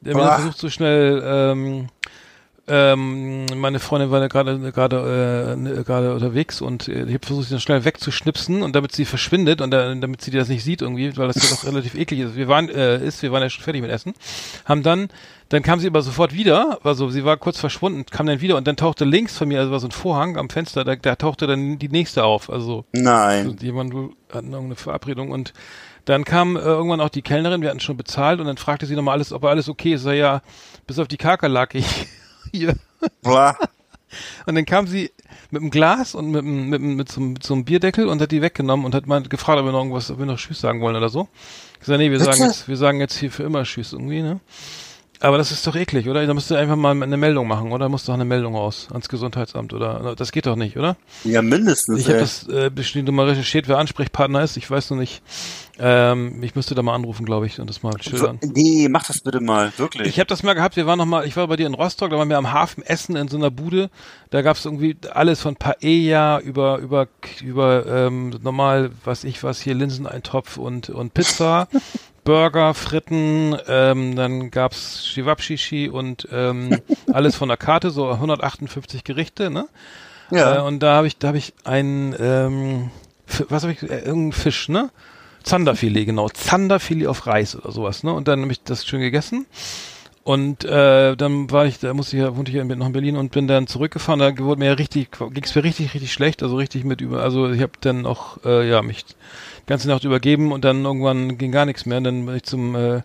Der 0.00 0.14
dann 0.14 0.40
versucht 0.40 0.58
so 0.58 0.70
schnell 0.70 1.22
ähm, 1.24 1.88
ähm, 2.68 3.46
meine 3.56 3.78
Freundin 3.80 4.10
war 4.10 4.26
gerade 4.28 4.58
gerade 4.72 5.56
äh, 5.78 5.82
gerade 5.84 6.14
unterwegs 6.14 6.60
und 6.60 6.88
äh, 6.88 7.04
ich 7.04 7.14
habe 7.14 7.26
versucht, 7.26 7.46
sie 7.48 7.54
dann 7.54 7.60
schnell 7.60 7.84
wegzuschnipsen 7.84 8.62
und 8.62 8.76
damit 8.76 8.92
sie 8.92 9.04
verschwindet 9.04 9.60
und 9.60 9.70
da, 9.70 9.94
damit 9.94 10.22
sie 10.22 10.30
das 10.30 10.48
nicht 10.48 10.64
sieht 10.64 10.82
irgendwie, 10.82 11.16
weil 11.16 11.28
das 11.28 11.36
ja 11.36 11.54
doch 11.56 11.64
relativ 11.64 11.94
eklig 11.94 12.20
ist. 12.20 12.36
Wir 12.36 12.48
waren 12.48 12.68
äh, 12.68 13.04
ist, 13.04 13.22
wir 13.22 13.32
waren 13.32 13.42
ja 13.42 13.50
schon 13.50 13.64
fertig 13.64 13.82
mit 13.82 13.90
Essen, 13.90 14.14
haben 14.64 14.82
dann 14.82 15.08
dann 15.50 15.62
kam 15.62 15.80
sie 15.80 15.86
aber 15.86 16.02
sofort 16.02 16.34
wieder, 16.34 16.78
also 16.84 17.08
sie 17.08 17.24
war 17.24 17.38
kurz 17.38 17.58
verschwunden, 17.58 18.04
kam 18.04 18.26
dann 18.26 18.42
wieder 18.42 18.56
und 18.58 18.66
dann 18.68 18.76
tauchte 18.76 19.06
links 19.06 19.36
von 19.38 19.48
mir, 19.48 19.60
also 19.60 19.72
war 19.72 19.80
so 19.80 19.88
ein 19.88 19.92
Vorhang 19.92 20.36
am 20.36 20.50
Fenster, 20.50 20.84
da, 20.84 20.94
da 20.94 21.16
tauchte 21.16 21.46
dann 21.46 21.78
die 21.78 21.88
nächste 21.88 22.24
auf, 22.24 22.50
also 22.50 22.84
Nein. 22.92 23.56
jemand 23.62 23.94
wohl- 23.94 24.10
hatten 24.30 24.48
irgendeine 24.52 24.76
Verabredung 24.76 25.30
und 25.30 25.54
dann 26.04 26.24
kam 26.24 26.56
äh, 26.56 26.60
irgendwann 26.60 27.00
auch 27.00 27.08
die 27.08 27.22
Kellnerin, 27.22 27.62
wir 27.62 27.70
hatten 27.70 27.80
schon 27.80 27.96
bezahlt 27.96 28.40
und 28.40 28.46
dann 28.46 28.58
fragte 28.58 28.84
sie 28.84 28.94
nochmal 28.94 29.14
alles, 29.14 29.32
ob 29.32 29.44
alles 29.44 29.70
okay 29.70 29.94
ist. 29.94 30.00
Ich 30.00 30.04
sag, 30.04 30.14
ja, 30.14 30.42
bis 30.86 30.98
auf 30.98 31.08
die 31.08 31.16
Kakerlake 31.18 31.82
hier. 32.52 32.74
Boah. 33.22 33.56
Und 34.46 34.54
dann 34.54 34.64
kam 34.64 34.86
sie 34.86 35.10
mit 35.50 35.60
einem 35.62 35.70
Glas 35.70 36.14
und 36.14 36.30
mit, 36.30 36.42
einem- 36.42 36.68
mit, 36.68 36.80
einem- 36.80 36.96
mit, 36.96 37.10
so, 37.12 37.20
einem- 37.20 37.32
mit 37.34 37.42
so 37.44 37.54
einem 37.54 37.64
Bierdeckel 37.64 38.08
und 38.08 38.20
hat 38.22 38.30
die 38.32 38.40
weggenommen 38.42 38.86
und 38.86 38.94
hat 38.94 39.06
mal 39.06 39.22
gefragt, 39.22 39.58
ob 39.60 39.66
wir 39.66 39.72
noch 39.72 39.80
irgendwas, 39.80 40.10
ob 40.10 40.18
wir 40.18 40.26
noch 40.26 40.38
Tschüss 40.38 40.60
sagen 40.60 40.80
wollen 40.80 40.96
oder 40.96 41.08
so. 41.08 41.28
Ich 41.80 41.86
sag, 41.86 41.98
nee, 41.98 42.10
wir 42.10 42.18
Bitte? 42.18 42.24
sagen 42.32 42.42
jetzt, 42.44 42.68
wir 42.68 42.76
sagen 42.76 43.00
jetzt 43.00 43.16
hier 43.18 43.30
für 43.30 43.42
immer 43.44 43.62
Tschüss 43.64 43.92
irgendwie, 43.92 44.22
ne? 44.22 44.40
Aber 45.20 45.36
das 45.36 45.50
ist 45.50 45.66
doch 45.66 45.74
eklig, 45.74 46.08
oder? 46.08 46.24
Da 46.24 46.34
musst 46.34 46.50
du 46.50 46.54
einfach 46.54 46.76
mal 46.76 47.02
eine 47.02 47.16
Meldung 47.16 47.48
machen, 47.48 47.72
oder? 47.72 47.88
Musst 47.88 48.08
doch 48.08 48.14
eine 48.14 48.24
Meldung 48.24 48.54
raus 48.54 48.88
ans 48.90 49.08
Gesundheitsamt, 49.08 49.72
oder? 49.72 50.14
Das 50.16 50.30
geht 50.30 50.46
doch 50.46 50.56
nicht, 50.56 50.76
oder? 50.76 50.96
Ja, 51.24 51.42
mindestens. 51.42 52.00
Ich 52.00 52.08
habe 52.08 52.20
das 52.20 52.46
äh, 52.48 52.70
bestimmt 52.72 53.10
mal 53.10 53.28
recherchiert, 53.28 53.68
wer 53.68 53.78
Ansprechpartner 53.78 54.42
ist. 54.42 54.56
Ich 54.56 54.70
weiß 54.70 54.90
noch 54.90 54.98
nicht. 54.98 55.22
Ähm, 55.80 56.42
ich 56.42 56.56
müsste 56.56 56.74
da 56.74 56.82
mal 56.82 56.94
anrufen, 56.94 57.24
glaube 57.24 57.46
ich, 57.46 57.60
und 57.60 57.70
das 57.70 57.84
mal 57.84 57.94
schildern. 58.02 58.40
Nee, 58.42 58.88
mach 58.88 59.06
das 59.06 59.20
bitte 59.20 59.40
mal, 59.40 59.72
wirklich. 59.76 60.08
Ich 60.08 60.18
habe 60.18 60.26
das 60.26 60.42
mal 60.42 60.54
gehabt, 60.54 60.74
wir 60.74 60.86
waren 60.86 60.98
noch 60.98 61.06
mal, 61.06 61.24
ich 61.24 61.36
war 61.36 61.46
bei 61.46 61.54
dir 61.54 61.68
in 61.68 61.74
Rostock, 61.74 62.10
da 62.10 62.18
waren 62.18 62.28
wir 62.28 62.36
am 62.36 62.52
Hafen 62.52 62.82
essen 62.82 63.14
in 63.14 63.28
so 63.28 63.36
einer 63.36 63.52
Bude. 63.52 63.88
Da 64.30 64.42
gab's 64.42 64.64
irgendwie 64.64 64.96
alles 65.12 65.40
von 65.40 65.54
Paella 65.54 66.40
über 66.40 66.78
über 66.78 67.06
über 67.44 67.86
ähm, 67.86 68.34
normal, 68.42 68.90
was 69.04 69.22
ich 69.22 69.44
was 69.44 69.60
hier 69.60 69.74
Linseneintopf 69.74 70.56
und 70.56 70.90
und 70.90 71.14
Pizza, 71.14 71.68
Burger, 72.24 72.74
Fritten, 72.74 73.56
ähm, 73.68 74.16
dann 74.16 74.50
gab's 74.50 75.06
Shivapshishi 75.06 75.88
und 75.88 76.28
ähm, 76.32 76.80
alles 77.12 77.36
von 77.36 77.48
der 77.48 77.56
Karte, 77.56 77.90
so 77.90 78.10
158 78.10 79.04
Gerichte, 79.04 79.50
ne? 79.50 79.68
ja. 80.30 80.56
Äh, 80.56 80.60
und 80.62 80.80
da 80.80 80.94
habe 80.96 81.06
ich, 81.06 81.18
da 81.18 81.28
habe 81.28 81.38
ich 81.38 81.54
einen, 81.64 82.14
ähm, 82.18 82.90
was 83.48 83.62
habe 83.62 83.72
ich, 83.72 83.82
äh, 83.82 83.98
irgendeinen 83.98 84.32
Fisch, 84.32 84.68
ne? 84.68 84.90
Zanderfilet, 85.42 86.04
genau. 86.04 86.28
Zanderfilet 86.28 87.06
auf 87.06 87.26
Reis 87.26 87.56
oder 87.56 87.72
sowas, 87.72 88.02
ne? 88.02 88.12
Und 88.12 88.28
dann 88.28 88.42
habe 88.42 88.52
ich 88.52 88.62
das 88.62 88.86
schön 88.86 89.00
gegessen. 89.00 89.46
Und 90.28 90.62
äh, 90.66 91.16
dann 91.16 91.50
war 91.50 91.64
ich, 91.64 91.78
da 91.78 91.94
musste 91.94 92.18
ich 92.18 92.22
wohnte 92.22 92.50
ich 92.50 92.58
ja 92.58 92.62
noch 92.62 92.86
in 92.86 92.92
Berlin 92.92 93.16
und 93.16 93.32
bin 93.32 93.48
dann 93.48 93.66
zurückgefahren. 93.66 94.20
Da 94.20 94.36
wurde 94.36 94.58
mir 94.58 94.78
richtig, 94.78 95.08
ging's 95.32 95.54
mir 95.54 95.64
richtig, 95.64 95.94
richtig 95.94 96.12
schlecht. 96.12 96.42
Also 96.42 96.56
richtig 96.56 96.84
mit 96.84 97.00
über, 97.00 97.22
also 97.22 97.50
ich 97.50 97.62
habe 97.62 97.72
dann 97.80 98.04
auch, 98.04 98.36
äh, 98.44 98.68
ja, 98.68 98.82
mich 98.82 99.06
die 99.06 99.14
ganze 99.64 99.88
Nacht 99.88 100.04
übergeben 100.04 100.52
und 100.52 100.66
dann 100.66 100.84
irgendwann 100.84 101.38
ging 101.38 101.50
gar 101.50 101.64
nichts 101.64 101.86
mehr. 101.86 101.96
Und 101.96 102.04
dann 102.04 102.26
bin 102.26 102.36
ich 102.36 102.42
zum, 102.42 102.76
äh, 102.76 103.00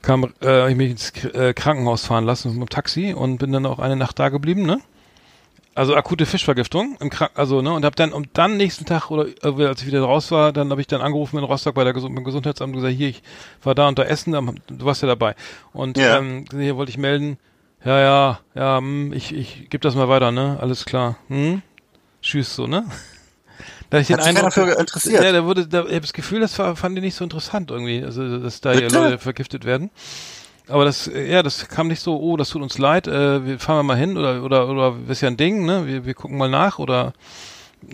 kam, 0.00 0.32
äh, 0.42 0.70
ich 0.70 0.76
mich 0.78 0.92
ins 0.92 1.12
äh, 1.34 1.52
Krankenhaus 1.52 2.06
fahren 2.06 2.24
lassen 2.24 2.52
mit 2.52 2.60
dem 2.62 2.70
Taxi 2.70 3.12
und 3.12 3.36
bin 3.36 3.52
dann 3.52 3.66
auch 3.66 3.78
eine 3.78 3.96
Nacht 3.96 4.18
da 4.18 4.30
geblieben, 4.30 4.62
ne? 4.62 4.80
Also 5.74 5.96
akute 5.96 6.26
Fischvergiftung 6.26 6.96
im 7.00 7.08
Krank 7.08 7.30
also 7.34 7.62
ne 7.62 7.72
und 7.72 7.84
habe 7.86 7.96
dann 7.96 8.12
und 8.12 8.28
dann 8.34 8.58
nächsten 8.58 8.84
Tag 8.84 9.10
oder 9.10 9.26
äh, 9.26 9.66
als 9.66 9.80
ich 9.80 9.86
wieder 9.86 10.02
raus 10.02 10.30
war, 10.30 10.52
dann 10.52 10.70
habe 10.70 10.82
ich 10.82 10.86
dann 10.86 11.00
angerufen 11.00 11.38
in 11.38 11.44
Rostock 11.44 11.74
bei 11.74 11.82
der 11.84 11.94
Gesund 11.94 12.14
beim 12.14 12.24
Gesundheitsamt 12.24 12.74
und 12.74 12.82
gesagt, 12.82 12.94
hier 12.98 13.08
ich 13.08 13.22
war 13.62 13.74
da 13.74 13.88
unter 13.88 14.06
Essen, 14.06 14.32
dann- 14.32 14.60
du 14.66 14.84
warst 14.84 15.00
ja 15.00 15.08
dabei 15.08 15.34
und 15.72 15.96
Ja. 15.96 16.18
ähm, 16.18 16.44
hier 16.52 16.76
wollte 16.76 16.90
ich 16.90 16.98
melden, 16.98 17.38
ja 17.84 17.98
ja 18.00 18.40
ja, 18.54 18.76
hm, 18.78 19.14
ich 19.14 19.34
ich 19.34 19.70
gebe 19.70 19.78
das 19.80 19.94
mal 19.94 20.08
weiter, 20.10 20.30
ne, 20.30 20.58
alles 20.60 20.84
klar, 20.84 21.16
hm? 21.28 21.62
Tschüss 22.20 22.54
so 22.54 22.66
ne. 22.66 22.84
Da 23.88 23.98
ich 23.98 24.06
den 24.06 24.16
Hat 24.16 24.24
sich 24.24 24.34
keiner 24.34 24.50
für 24.50 24.70
interessiert. 24.72 25.22
Ja, 25.22 25.32
da 25.32 25.44
wurde, 25.44 25.66
da, 25.68 25.80
ich 25.84 25.88
habe 25.90 26.00
das 26.00 26.14
Gefühl, 26.14 26.40
das 26.40 26.58
war, 26.58 26.76
fand 26.76 26.96
ich 26.96 27.04
nicht 27.04 27.14
so 27.14 27.24
interessant 27.24 27.70
irgendwie, 27.70 28.02
also 28.02 28.38
dass 28.38 28.60
da 28.62 28.72
hier 28.72 28.82
Bitte? 28.88 28.94
Leute 28.98 29.18
vergiftet 29.18 29.64
werden. 29.66 29.90
Aber 30.68 30.84
das, 30.84 31.08
äh, 31.08 31.30
ja, 31.30 31.42
das 31.42 31.68
kam 31.68 31.88
nicht 31.88 32.00
so, 32.00 32.18
oh, 32.18 32.36
das 32.36 32.50
tut 32.50 32.62
uns 32.62 32.78
leid, 32.78 33.06
äh, 33.06 33.44
wir 33.44 33.58
fahren 33.58 33.78
wir 33.78 33.82
mal 33.82 33.96
hin 33.96 34.16
oder 34.16 34.42
oder 34.42 34.68
oder 34.68 34.96
ist 35.08 35.20
ja 35.20 35.28
ein 35.28 35.36
Ding, 35.36 35.64
ne? 35.64 35.86
Wir, 35.86 36.04
wir 36.06 36.14
gucken 36.14 36.38
mal 36.38 36.48
nach 36.48 36.78
oder 36.78 37.12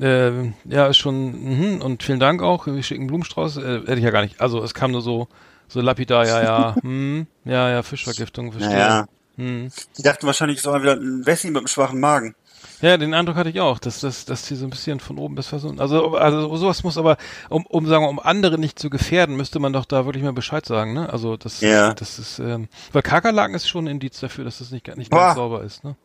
äh, 0.00 0.52
ja, 0.64 0.86
ist 0.86 0.98
schon, 0.98 1.74
mhm, 1.76 1.82
und 1.82 2.02
vielen 2.02 2.20
Dank 2.20 2.42
auch, 2.42 2.66
wir 2.66 2.82
schicken 2.82 3.06
Blumenstrauß, 3.06 3.56
äh, 3.56 3.80
hätte 3.80 3.94
ich 3.94 4.04
ja 4.04 4.10
gar 4.10 4.22
nicht. 4.22 4.40
Also 4.40 4.62
es 4.62 4.74
kam 4.74 4.90
nur 4.92 5.02
so, 5.02 5.28
so 5.66 5.80
lapidar, 5.80 6.26
ja, 6.26 6.42
ja, 6.42 6.76
hm, 6.82 7.26
ja, 7.44 7.70
ja, 7.70 7.82
Fischvergiftung, 7.82 8.52
verstehe. 8.52 8.72
Naja. 8.72 9.06
Hm. 9.36 9.70
Die 9.96 10.02
dachten 10.02 10.26
wahrscheinlich, 10.26 10.58
es 10.58 10.66
war 10.66 10.82
wieder 10.82 10.94
ein 10.94 11.24
Wessi 11.24 11.46
mit 11.48 11.58
einem 11.58 11.68
schwachen 11.68 12.00
Magen. 12.00 12.34
Ja, 12.80 12.96
den 12.96 13.12
Eindruck 13.14 13.36
hatte 13.36 13.50
ich 13.50 13.60
auch, 13.60 13.78
dass, 13.78 14.00
dass, 14.00 14.24
dass 14.24 14.42
die 14.42 14.54
so 14.54 14.64
ein 14.64 14.70
bisschen 14.70 15.00
von 15.00 15.18
oben 15.18 15.34
bis 15.34 15.48
versuchen. 15.48 15.80
Also, 15.80 16.16
also 16.16 16.56
sowas 16.56 16.84
muss 16.84 16.96
aber, 16.96 17.16
um, 17.48 17.66
um 17.66 17.86
sagen 17.86 18.04
wir, 18.04 18.08
um 18.08 18.20
andere 18.20 18.56
nicht 18.58 18.78
zu 18.78 18.88
gefährden, 18.90 19.36
müsste 19.36 19.58
man 19.58 19.72
doch 19.72 19.84
da 19.84 20.04
wirklich 20.04 20.22
mal 20.22 20.32
Bescheid 20.32 20.64
sagen, 20.64 20.92
ne? 20.94 21.12
Also 21.12 21.36
das, 21.36 21.60
Ja. 21.60 21.92
das 21.94 22.18
ist, 22.18 22.38
ähm, 22.38 22.68
weil 22.92 23.02
Kakerlaken 23.02 23.54
ist 23.56 23.68
schon 23.68 23.84
ein 23.84 23.88
Indiz 23.92 24.20
dafür, 24.20 24.44
dass 24.44 24.58
das 24.58 24.70
nicht, 24.70 24.86
nicht 24.96 25.10
Boah. 25.10 25.18
ganz 25.18 25.36
sauber 25.36 25.62
ist, 25.64 25.82
ne? 25.82 25.96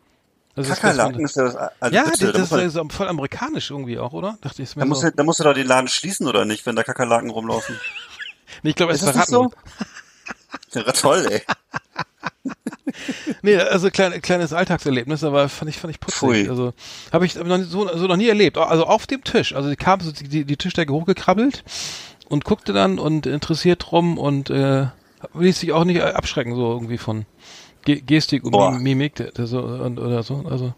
Das 0.56 0.68
ist- 0.70 0.76
Kakerlaken 0.82 1.22
das- 1.22 1.32
ist 1.32 1.36
ja 1.38 1.44
das, 1.46 1.56
also 1.80 1.96
ja, 1.96 2.04
bitte, 2.06 2.32
das, 2.32 2.50
da, 2.50 2.58
ist 2.60 2.80
voll 2.92 3.08
amerikanisch 3.08 3.70
irgendwie 3.72 4.00
auch, 4.00 4.14
oder? 4.14 4.38
Dachte 4.42 4.62
ich, 4.64 4.70
ist 4.70 4.76
mir 4.76 4.82
da, 4.82 4.86
musst 4.88 5.02
so. 5.02 5.10
du, 5.10 5.16
da 5.16 5.24
musst 5.24 5.40
du 5.40 5.44
doch 5.44 5.54
den 5.54 5.68
Laden 5.68 5.88
schließen 5.88 6.28
oder 6.28 6.46
nicht, 6.46 6.66
wenn 6.66 6.76
da 6.76 6.84
Kakerlaken 6.84 7.30
rumlaufen. 7.30 7.76
Nee, 8.62 8.70
ich 8.72 8.76
glaube, 8.76 8.94
es 8.94 9.02
Ist 9.02 9.08
ist 9.08 9.12
verraten. 9.30 9.32
so? 10.72 10.80
Ja, 10.80 10.92
toll, 10.92 11.26
ey. 11.32 11.42
Nee, 13.42 13.58
also 13.58 13.90
klein, 13.90 14.22
kleines 14.22 14.54
Alltagserlebnis, 14.54 15.24
aber 15.24 15.50
fand 15.50 15.70
ich, 15.70 15.78
fand 15.78 15.94
ich 15.94 16.00
putzig. 16.00 16.20
Pfui. 16.20 16.50
Also 16.50 16.74
habe 17.12 17.26
ich 17.26 17.36
noch, 17.36 17.58
nie- 17.58 17.64
so, 17.64 17.88
so 17.98 18.08
noch 18.08 18.18
nie 18.18 18.28
erlebt. 18.30 18.58
Also 18.58 18.86
auf 18.86 19.08
dem 19.08 19.24
Tisch. 19.24 19.54
Also 19.56 19.70
die 19.70 19.76
kam 19.76 20.00
so 20.00 20.12
die, 20.12 20.46
die 20.46 20.58
Tischdecke 20.58 20.94
hochgekrabbelt 20.94 21.64
und 22.30 22.46
guckte 22.46 22.74
dann 22.74 23.00
und 23.00 23.26
interessiert 23.26 23.92
rum 23.92 24.18
und 24.18 24.50
äh, 24.50 24.88
ließ 25.34 25.60
sich 25.60 25.72
auch 25.74 25.84
nicht 25.86 26.02
abschrecken, 26.02 26.56
so 26.56 26.72
irgendwie 26.72 26.98
von 26.98 27.26
Ge 27.86 28.02
Gestik 28.02 28.44
und 28.46 28.52
Boah. 28.52 28.72
Mimik 28.72 29.16
der, 29.16 29.46
so, 29.48 29.60
und, 29.62 30.00
oder 30.00 30.24
so. 30.24 30.46
Also 30.50 30.74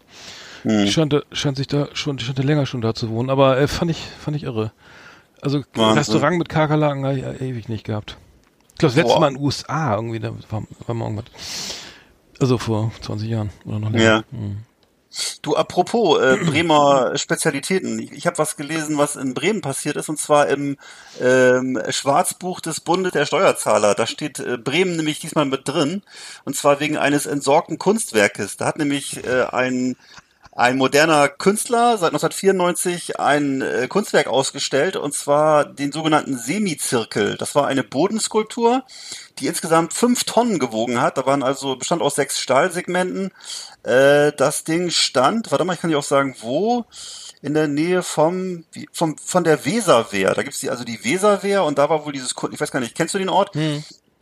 Hm. 0.62 0.88
scheint, 0.88 1.14
scheint 1.30 1.56
sich 1.56 1.68
da 1.68 1.86
schon, 1.92 2.18
scheint 2.18 2.42
länger 2.42 2.66
schon 2.66 2.80
da 2.80 2.92
zu 2.94 3.08
wohnen. 3.10 3.30
Aber 3.30 3.58
äh, 3.58 3.68
fand 3.68 3.90
ich, 3.92 3.98
fand 4.18 4.36
ich 4.36 4.42
irre. 4.42 4.72
Also 5.40 5.62
Wahnsinn. 5.74 5.98
Restaurant 5.98 6.38
mit 6.38 6.48
Kakerlaken 6.48 7.04
habe 7.04 7.18
ich 7.18 7.24
äh, 7.24 7.50
ewig 7.50 7.68
nicht 7.68 7.84
gehabt. 7.84 8.16
Ich 8.72 8.78
glaube, 8.78 8.94
das 8.94 8.96
letzte 8.96 9.12
Boah. 9.14 9.20
Mal 9.20 9.28
in 9.28 9.34
den 9.34 9.44
USA 9.44 9.94
irgendwie, 9.94 10.18
da 10.18 10.32
war, 10.50 10.64
war 10.86 10.94
mal 10.94 11.04
irgendwas. 11.04 11.26
Also 12.40 12.58
vor 12.58 12.92
20 13.02 13.28
Jahren 13.28 13.50
oder 13.64 13.78
noch 13.78 13.90
länger. 13.90 14.04
Ja. 14.04 14.24
Mhm. 14.30 14.58
Du, 15.42 15.56
apropos 15.56 16.20
äh, 16.20 16.36
Bremer 16.44 17.16
Spezialitäten. 17.16 17.98
Ich, 17.98 18.12
ich 18.12 18.26
habe 18.26 18.38
was 18.38 18.56
gelesen, 18.56 18.98
was 18.98 19.16
in 19.16 19.34
Bremen 19.34 19.62
passiert 19.62 19.96
ist, 19.96 20.08
und 20.08 20.18
zwar 20.18 20.48
im 20.48 20.76
ähm, 21.20 21.80
Schwarzbuch 21.88 22.60
des 22.60 22.80
Bundes 22.80 23.12
der 23.12 23.26
Steuerzahler. 23.26 23.94
Da 23.94 24.06
steht 24.06 24.38
äh, 24.38 24.58
Bremen 24.58 24.96
nämlich 24.96 25.18
diesmal 25.18 25.46
mit 25.46 25.66
drin, 25.66 26.02
und 26.44 26.56
zwar 26.56 26.80
wegen 26.80 26.98
eines 26.98 27.26
entsorgten 27.26 27.78
Kunstwerkes. 27.78 28.56
Da 28.56 28.66
hat 28.66 28.78
nämlich 28.78 29.24
äh, 29.24 29.44
ein 29.44 29.96
ein 30.56 30.78
moderner 30.78 31.28
Künstler 31.28 31.98
seit 31.98 32.08
1994 32.14 33.20
ein 33.20 33.60
äh, 33.60 33.86
Kunstwerk 33.88 34.26
ausgestellt, 34.26 34.96
und 34.96 35.12
zwar 35.14 35.66
den 35.66 35.92
sogenannten 35.92 36.38
Semizirkel. 36.38 37.36
Das 37.36 37.54
war 37.54 37.66
eine 37.66 37.84
Bodenskulptur, 37.84 38.82
die 39.38 39.48
insgesamt 39.48 39.92
fünf 39.92 40.24
Tonnen 40.24 40.58
gewogen 40.58 41.00
hat. 41.00 41.18
Da 41.18 41.26
waren 41.26 41.42
also 41.42 41.76
bestand 41.76 42.00
aus 42.02 42.14
sechs 42.14 42.40
Stahlsegmenten. 42.40 43.32
Äh, 43.82 44.32
das 44.32 44.64
Ding 44.64 44.90
stand, 44.90 45.50
warte 45.50 45.64
mal, 45.66 45.74
ich 45.74 45.80
kann 45.80 45.90
dir 45.90 45.98
auch 45.98 46.02
sagen, 46.02 46.34
wo? 46.40 46.86
In 47.42 47.52
der 47.54 47.68
Nähe 47.68 48.02
vom, 48.02 48.64
vom 48.92 49.18
von 49.18 49.44
der 49.44 49.64
Weserwehr. 49.66 50.32
Da 50.34 50.42
gibt's 50.42 50.60
die, 50.60 50.70
also 50.70 50.84
die 50.84 51.04
Weserwehr 51.04 51.64
und 51.64 51.76
da 51.78 51.90
war 51.90 52.06
wohl 52.06 52.12
dieses, 52.12 52.34
ich 52.50 52.60
weiß 52.60 52.70
gar 52.72 52.80
nicht, 52.80 52.94
kennst 52.94 53.14
du 53.14 53.18
den 53.18 53.28
Ort? 53.28 53.54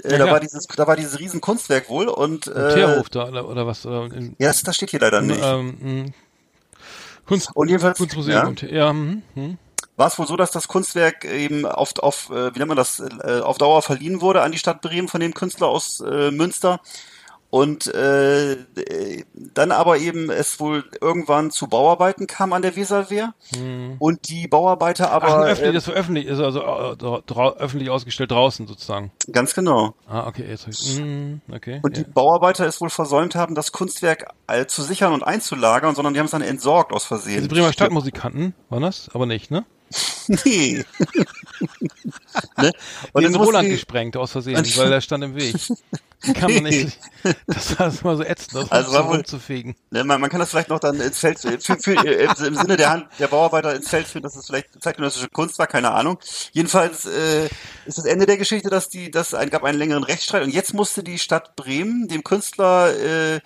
Äh, 0.02 0.12
Ja, 0.12 0.18
da 0.18 0.26
ja. 0.26 0.32
war 0.32 0.40
dieses, 0.40 0.66
da 0.66 0.86
war 0.86 0.96
dieses 0.96 1.18
riesen 1.20 1.40
Kunstwerk 1.40 1.88
wohl 1.88 2.08
und 2.08 2.48
äh, 2.48 2.74
Teerhof 2.74 3.08
da 3.08 3.28
oder, 3.28 3.48
oder 3.48 3.66
was? 3.66 3.86
Oder 3.86 4.04
in, 4.12 4.34
ja, 4.38 4.48
das, 4.48 4.62
das 4.62 4.76
steht 4.76 4.90
hier 4.90 5.00
leider 5.00 5.22
nicht. 5.22 5.40
ähm, 5.42 5.76
mh. 5.80 6.12
Kunst, 7.26 7.50
Und 7.54 7.68
jedenfalls, 7.68 7.98
Kunstmuseum. 7.98 8.56
ja, 8.60 8.68
Ja, 8.68 8.92
mhm, 8.92 9.22
mhm. 9.34 9.58
war 9.96 10.08
es 10.08 10.18
wohl 10.18 10.26
so, 10.26 10.36
dass 10.36 10.50
das 10.50 10.68
Kunstwerk 10.68 11.24
eben 11.24 11.66
auf, 11.66 11.98
auf 11.98 12.30
äh, 12.30 12.54
wie 12.54 12.58
nennt 12.58 12.68
man 12.68 12.76
das, 12.76 13.00
äh, 13.00 13.40
auf 13.40 13.58
Dauer 13.58 13.82
verliehen 13.82 14.20
wurde 14.20 14.42
an 14.42 14.52
die 14.52 14.58
Stadt 14.58 14.80
Bremen 14.82 15.08
von 15.08 15.20
dem 15.20 15.34
Künstler 15.34 15.68
aus 15.68 16.00
äh, 16.00 16.30
Münster. 16.30 16.80
Und 17.54 17.86
äh, 17.94 18.56
dann 19.54 19.70
aber 19.70 19.98
eben 19.98 20.28
es 20.28 20.58
wohl 20.58 20.82
irgendwann 21.00 21.52
zu 21.52 21.68
Bauarbeiten 21.68 22.26
kam 22.26 22.52
an 22.52 22.62
der 22.62 22.74
Weserwehr. 22.74 23.32
Und 24.00 24.28
die 24.28 24.48
Bauarbeiter 24.48 25.10
Ach, 25.12 25.22
aber 25.22 25.38
ein 25.38 25.52
öffentlich, 25.52 25.70
äh, 25.70 25.72
das 25.72 25.88
öffentlich, 25.88 26.26
ist 26.26 26.40
also 26.40 26.62
äh, 26.62 27.52
öffentlich 27.58 27.90
ausgestellt 27.90 28.32
draußen 28.32 28.66
sozusagen. 28.66 29.12
ganz 29.30 29.54
genau. 29.54 29.94
Ah, 30.08 30.26
okay, 30.26 30.44
jetzt 30.48 30.66
mhm, 30.98 31.42
okay. 31.48 31.78
Und 31.84 31.96
ja. 31.96 32.02
die 32.02 32.10
Bauarbeiter 32.10 32.66
es 32.66 32.80
wohl 32.80 32.90
versäumt 32.90 33.36
haben, 33.36 33.54
das 33.54 33.70
Kunstwerk 33.70 34.32
äh, 34.48 34.66
zu 34.66 34.82
sichern 34.82 35.12
und 35.12 35.22
einzulagern, 35.22 35.94
sondern 35.94 36.12
die 36.12 36.18
haben 36.18 36.26
es 36.26 36.32
dann 36.32 36.42
entsorgt 36.42 36.92
aus 36.92 37.04
Versehen. 37.04 37.36
Diese 37.36 37.48
Bremer 37.48 37.72
Stadtmusikanten 37.72 38.54
waren 38.68 38.82
das? 38.82 39.10
Aber 39.14 39.26
nicht, 39.26 39.52
ne? 39.52 39.64
Nee. 40.44 40.84
ne? 42.56 42.72
Und 43.12 43.22
dann 43.24 43.34
Roland 43.34 43.68
gesprengt 43.68 44.16
aus 44.16 44.32
Versehen, 44.32 44.64
weil 44.76 44.90
der 44.90 45.00
stand 45.00 45.24
im 45.24 45.34
Weg. 45.34 45.54
Kann 46.34 46.54
man 46.54 46.62
nicht. 46.62 46.98
Das 47.46 47.78
war 47.78 47.92
immer 48.00 48.16
so 48.16 48.22
ätzend, 48.24 48.54
das 48.54 48.72
Also 48.72 48.92
war 48.94 49.08
wohl- 49.08 49.16
rumzufegen. 49.16 49.76
Ne, 49.90 50.04
man, 50.04 50.18
man 50.22 50.30
kann 50.30 50.40
das 50.40 50.48
vielleicht 50.48 50.70
noch 50.70 50.80
dann 50.80 50.98
ins 50.98 51.18
Feld, 51.18 51.38
für, 51.38 51.58
für, 51.60 51.96
äh, 52.02 52.24
im 52.46 52.54
Sinne 52.54 52.78
der 52.78 52.88
Hand 52.90 53.08
der 53.18 53.28
Bauarbeiter 53.28 53.74
ins 53.74 53.90
Feld 53.90 54.06
führen, 54.06 54.22
dass 54.22 54.34
es 54.34 54.46
vielleicht 54.46 54.68
zeitgenössische 54.82 55.28
Kunst 55.28 55.58
war, 55.58 55.66
keine 55.66 55.90
Ahnung. 55.92 56.18
Jedenfalls 56.52 57.04
äh, 57.04 57.44
ist 57.84 57.98
das 57.98 58.06
Ende 58.06 58.24
der 58.24 58.38
Geschichte, 58.38 58.70
dass 58.70 58.88
die, 58.88 59.10
dass 59.10 59.34
ein 59.34 59.50
gab 59.50 59.64
einen 59.64 59.76
längeren 59.78 60.02
Rechtsstreit 60.02 60.42
und 60.44 60.50
jetzt 60.54 60.72
musste 60.72 61.02
die 61.04 61.18
Stadt 61.18 61.56
Bremen 61.56 62.08
dem 62.08 62.24
Künstler 62.24 62.96
äh, 63.34 63.40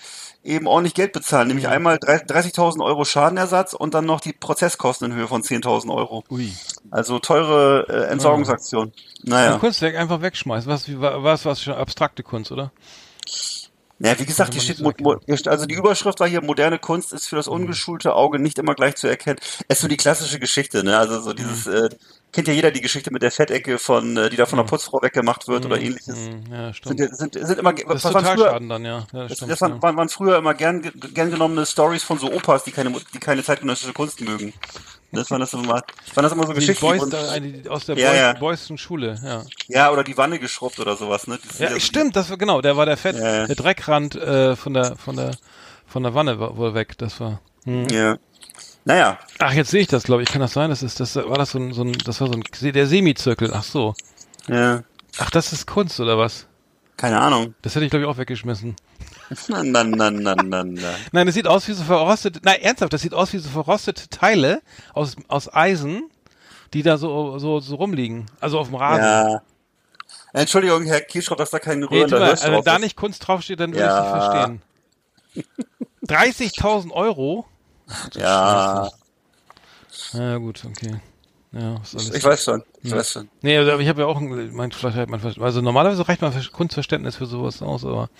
eben 0.45 0.67
ordentlich 0.67 0.95
Geld 0.95 1.13
bezahlen, 1.13 1.49
nämlich 1.49 1.69
einmal 1.69 1.99
30 1.99 2.29
30.000 2.29 2.85
Euro 2.85 3.05
Schadenersatz 3.05 3.75
und 3.75 3.95
dann 3.95 4.07
noch 4.07 4.21
die 4.21 4.33
Prozesskosten 4.33 5.11
in 5.11 5.17
Höhe 5.17 5.29
von 5.29 5.43
10.000 5.43 5.95
Euro. 5.95 6.25
Ui. 6.31 6.53
Also 6.91 7.19
teure 7.19 7.87
äh, 7.89 8.11
Entsorgungsaktion. 8.11 8.89
Ein 8.89 9.31
Naja, 9.31 9.59
Kunstwerk 9.59 9.97
einfach 9.97 10.23
wegschmeißen. 10.23 10.71
Was, 10.71 10.89
was, 10.89 11.45
was 11.45 11.63
schon 11.63 11.75
abstrakte 11.75 12.23
Kunst, 12.23 12.53
oder? 12.53 12.73
Ja, 14.01 14.19
wie 14.19 14.25
gesagt, 14.27 14.53
hier 14.55 14.63
steht, 14.63 14.81
mo 14.81 14.93
also 15.47 15.67
die 15.67 15.75
Überschrift 15.75 16.21
war 16.21 16.29
hier, 16.29 16.41
moderne 16.43 16.79
Kunst 16.79 17.13
ist 17.13 17.27
für 17.29 17.37
das 17.37 17.49
ungeschulte 17.49 18.15
Auge 18.15 18.39
nicht 18.39 18.59
immer 18.59 18.75
gleich 18.75 18.95
zu 18.97 19.09
erkennen. 19.09 19.39
Es 19.67 19.79
ist 19.79 19.83
so 19.83 19.89
die 19.89 19.97
klassische 19.97 20.39
Geschichte, 20.39 20.85
ne? 20.85 20.97
Also 20.99 21.21
so 21.21 21.33
dieses, 21.33 21.67
äh, 21.67 21.89
kennt 22.33 22.47
ja 22.47 22.55
jeder 22.55 22.71
die 22.71 22.81
Geschichte 22.81 23.13
mit 23.13 23.23
der 23.23 23.33
Fettecke 23.33 23.79
von, 23.79 24.17
äh, 24.17 24.31
die 24.31 24.37
da 24.37 24.47
von 24.47 24.59
der 24.59 24.65
Putzfrau 24.65 25.03
weggemacht 25.03 25.49
wird 25.49 25.65
oder 25.67 25.81
ähnliches. 25.81 26.17
Mhm, 26.17 26.45
ja, 26.53 26.65
Sind, 26.67 26.77
stimmt. 26.77 27.01
ja- 27.01 27.09
sind, 27.15 27.35
sind 27.35 27.59
immer, 27.59 27.73
Das 27.73 28.05
was 28.05 28.15
waren 28.15 28.25
früher, 28.37 28.61
dann, 28.61 28.85
ja. 28.85 28.99
ja 29.13 29.27
das, 29.27 29.37
stimmt, 29.37 29.51
das 29.51 29.61
waren, 29.63 29.83
waren, 29.83 29.97
waren 29.97 30.09
früher 30.09 30.39
immer 30.39 30.55
gern, 30.55 30.83
ge- 30.83 30.93
gern 31.13 31.31
genommene 31.31 31.67
Stories 31.67 32.05
von 32.05 32.19
so 32.19 32.31
Opas, 32.33 32.65
die 32.65 32.71
keine, 32.71 32.93
die 33.13 33.19
keine 33.19 33.43
zeitgenössische 33.43 33.93
Kunst 33.95 34.21
mögen. 34.21 34.53
Das 35.11 35.31
waren 35.31 35.41
das 35.41 35.55
immer, 35.55 35.67
waren 35.69 35.83
das 36.23 36.33
immer 36.33 36.47
so 36.47 36.53
Die 36.53 36.61
Geschichten. 36.61 36.85
Boys, 36.87 37.09
da, 37.09 37.31
eine, 37.31 37.49
die 37.53 37.69
aus 37.69 37.87
der 37.87 37.97
Ja, 37.97 38.09
Boys, 38.11 38.19
ja. 38.21 38.33
Boysten 38.35 38.79
Schule, 38.79 39.19
ja. 39.25 39.43
ja, 39.69 39.91
oder 39.91 40.05
die 40.05 40.17
Wanne 40.19 40.39
geschrubbt 40.39 40.79
oder 40.81 40.97
sowas, 40.97 41.27
ne? 41.27 41.39
Ja, 41.59 41.71
so- 41.71 41.79
stimmt, 41.81 42.15
das 42.15 42.29
war 42.29 42.37
genau, 42.37 42.61
der 42.61 42.77
war 42.77 42.85
der 42.85 42.99
Fett, 42.99 43.17
Ja, 43.17 43.35
ja. 43.37 43.47
der 43.47 43.57
Dreckrand 43.57 44.15
äh, 44.17 44.55
von 44.55 44.75
der 44.75 44.97
von 44.97 45.17
der 45.17 45.31
von 45.87 46.03
der 46.03 46.13
Wanne 46.15 46.39
war 46.39 46.57
wohl 46.59 46.75
weg, 46.75 46.99
das 46.99 47.19
war. 47.21 47.41
Hm. 47.65 47.89
Ja. 47.89 48.19
Naja, 48.85 49.19
Ach, 49.39 49.53
jetzt 49.53 49.71
sehe 49.71 49.81
ich 49.83 49.89
das, 49.89 50.05
glaube 50.05 50.23
ich. 50.23 50.29
Kann 50.31 50.41
das 50.41 50.53
sein? 50.53 50.71
Das 50.71 50.83
ist 50.83 51.01
das 51.01 51.17
war 51.17 51.37
das 51.39 51.51
so 51.51 51.59
ein, 51.59 51.73
so 51.73 51.83
ein 51.83 51.93
das 51.93 52.21
war 52.21 52.29
so 52.29 52.35
ein 52.35 52.73
der 52.73 52.87
Semizirkel. 52.87 53.53
Ach 53.55 53.63
so. 53.65 53.95
ja. 54.47 54.83
Ach, 55.19 55.31
das 55.31 55.53
ist 55.53 55.67
Kunst 55.67 55.99
oder 56.01 56.17
was? 56.19 56.47
Keine 56.97 57.19
Ahnung. 57.21 57.55
Das 57.63 57.75
hätte 57.75 57.85
ich 57.85 57.91
glaube 57.91 58.05
ich 58.05 58.09
auch 58.11 58.19
weggeschmissen. 58.19 58.77
Na, 59.49 59.63
na, 59.63 59.85
na, 59.85 60.11
na, 60.11 60.35
na, 60.35 60.65
na. 60.65 60.95
Nein, 61.13 61.27
das 61.27 61.35
sieht 61.35 61.47
aus 61.47 61.69
wie 61.69 61.73
so 61.73 61.85
verrostete. 61.85 62.41
Nein, 62.43 62.61
ernsthaft, 62.63 62.93
das 62.93 63.03
sieht 63.03 63.15
aus 63.15 63.33
wie 63.33 63.39
so 63.39 63.49
verrostete 63.51 64.09
Teile 64.09 64.63
aus 64.95 65.17
aus 65.29 65.53
Eisen, 65.53 66.11
die 66.75 66.83
da 66.83 66.97
so 66.99 67.39
so 67.39 67.61
so 67.61 67.75
rumliegen, 67.77 68.27
also 68.41 68.59
auf 68.59 68.69
dem 68.69 68.77
Rasen. 68.77 69.05
Ja. 69.05 69.43
Entschuldigung, 70.33 70.85
Herr 70.85 71.01
Kirschroth, 71.01 71.41
dass 71.41 71.51
da 71.51 71.59
kein 71.59 71.81
Nee, 71.81 71.87
rührender 71.87 72.17
tu 72.19 72.23
mal, 72.23 72.31
also 72.31 72.53
wenn 72.53 72.63
da 72.65 72.77
ist. 72.77 72.81
nicht 72.83 72.97
Kunst 72.97 73.27
draufsteht, 73.27 73.61
dann 73.61 73.73
würde 73.73 73.85
Ja. 73.85 74.59
ich 75.35 75.45
nicht 75.45 75.45
verstehen. 75.45 75.63
30.000 76.07 76.91
Euro? 76.93 77.47
Ja, 78.15 78.89
Ja, 80.13 80.37
gut, 80.39 80.65
okay. 80.65 81.01
Ja, 81.53 81.77
ist 81.83 81.95
alles. 81.95 82.15
ich 82.15 82.25
weiß 82.25 82.45
schon. 82.45 82.63
Ich 82.83 82.93
weiß 82.93 83.11
schon. 83.13 83.29
Nee, 83.41 83.57
also, 83.57 83.73
aber 83.73 83.81
ich 83.81 83.89
habe 83.89 84.03
ja 84.03 84.07
auch 84.07 84.19
ein, 84.19 84.53
mein, 84.55 84.71
vielleicht 84.71 85.09
mein, 85.09 85.21
also 85.43 85.61
normalerweise 85.63 86.07
reicht 86.07 86.21
mein 86.21 86.33
Ver- 86.33 86.51
Kunstverständnis 86.53 87.17
für 87.17 87.25
sowas 87.27 87.63
aus, 87.63 87.85
aber 87.87 88.11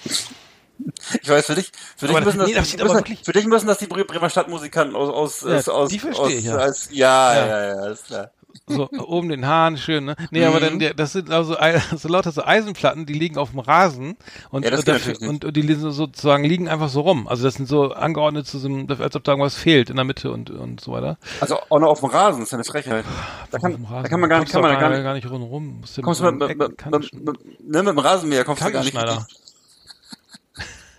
Ich 1.23 1.29
weiß, 1.29 1.47
für 1.47 1.55
dich, 1.55 1.71
für 1.97 2.07
dich 2.07 2.17
Aber 2.17 2.25
müssen 2.25 2.39
das, 2.39 2.49
nee, 2.49 2.55
das 2.55 2.73
müssen, 2.73 2.91
aber 2.91 3.05
für 3.23 3.33
dich 3.33 3.47
müssen 3.47 3.67
das 3.67 3.79
die 3.79 3.87
Bre- 3.87 4.05
Bremer 4.05 4.31
Stadtmusikanten 4.31 4.97
aus, 4.97 5.09
aus, 5.09 5.41
Ja, 5.49 5.57
aus, 5.57 5.69
aus, 5.69 5.89
die 5.91 5.99
verstehe 5.99 6.25
aus, 6.25 6.33
ich, 6.33 6.45
ja. 6.45 6.57
Als, 6.57 6.89
ja, 6.93 7.35
Ja. 7.35 7.47
ja, 7.47 7.75
ja, 7.85 7.87
ist 7.91 8.07
klar. 8.07 8.31
so 8.67 8.89
oben 8.91 9.29
den 9.29 9.47
Haaren 9.47 9.77
schön, 9.79 10.05
ne? 10.05 10.17
Nee, 10.31 10.45
aber 10.45 10.57
Mhm. 10.59 10.63
dann, 10.65 10.79
der- 10.79 10.95
das 10.95 11.13
sind 11.13 11.31
also 11.31 11.57
so 11.97 12.09
lauter 12.09 12.33
so 12.33 12.45
Eisenplatten, 12.45 13.07
die 13.07 13.13
liegen 13.15 13.39
auf 13.39 13.51
dem 13.51 13.61
Rasen 13.61 14.17
und, 14.51 14.65
Ja, 14.65 14.71
das 14.71 14.81
und, 14.81 14.89
dafür, 14.89 15.17
und, 15.29 15.45
und 15.45 15.57
die 15.57 15.63
liegen 15.63 15.81
so- 15.81 15.91
sozusagen 15.91 16.45
liegen 16.45 16.69
einfach 16.69 16.89
so 16.89 17.01
rum. 17.03 17.29
Also 17.29 17.45
das 17.45 17.55
sind 17.55 17.67
so 17.67 17.93
angeordnet 17.93 18.47
zu 18.47 18.59
so 18.59 18.69
einem, 18.69 18.87
als 19.01 19.15
ob 19.17 19.25
da 19.25 19.33
irgendwas 19.33 19.55
fehlt 19.55 19.91
in 19.91 19.97
der 19.97 20.05
Mitte 20.05 20.31
und, 20.31 20.51
und 20.51 20.81
so 20.81 20.93
weiter. 20.93 21.19
Also 21.41 21.59
auch 21.69 21.79
noch 21.79 21.89
auf 21.89 22.01
dem 22.01 22.11
Rasen, 22.11 22.41
das 22.41 22.49
ist 22.49 22.55
eine 22.55 22.65
Frechheit. 22.65 23.05
Da 23.51 23.59
kann, 23.59 23.87
da 23.91 24.03
kann 24.03 24.21
man 24.21 24.29
gar 24.31 24.41
nicht, 24.41 24.53
kann 24.53 24.63
man 24.63 24.73
gar 24.73 24.81
gar, 24.81 24.91
nicht, 24.91 25.03
gar 25.03 25.15
nicht 25.15 25.25
du 25.25 26.03
kommst 26.03 26.21
du 26.21 26.25
mit, 26.25 26.39
mit, 26.49 26.59
mit, 26.59 26.87
mit, 26.87 27.13
mit, 27.15 27.61
ne, 27.69 27.83
mit 27.83 27.89
dem 27.89 27.99
Rasenmäher 27.99 28.45
kommst 28.45 28.63
du 28.63 28.71
gar 28.73 28.83
nicht. 28.83 28.95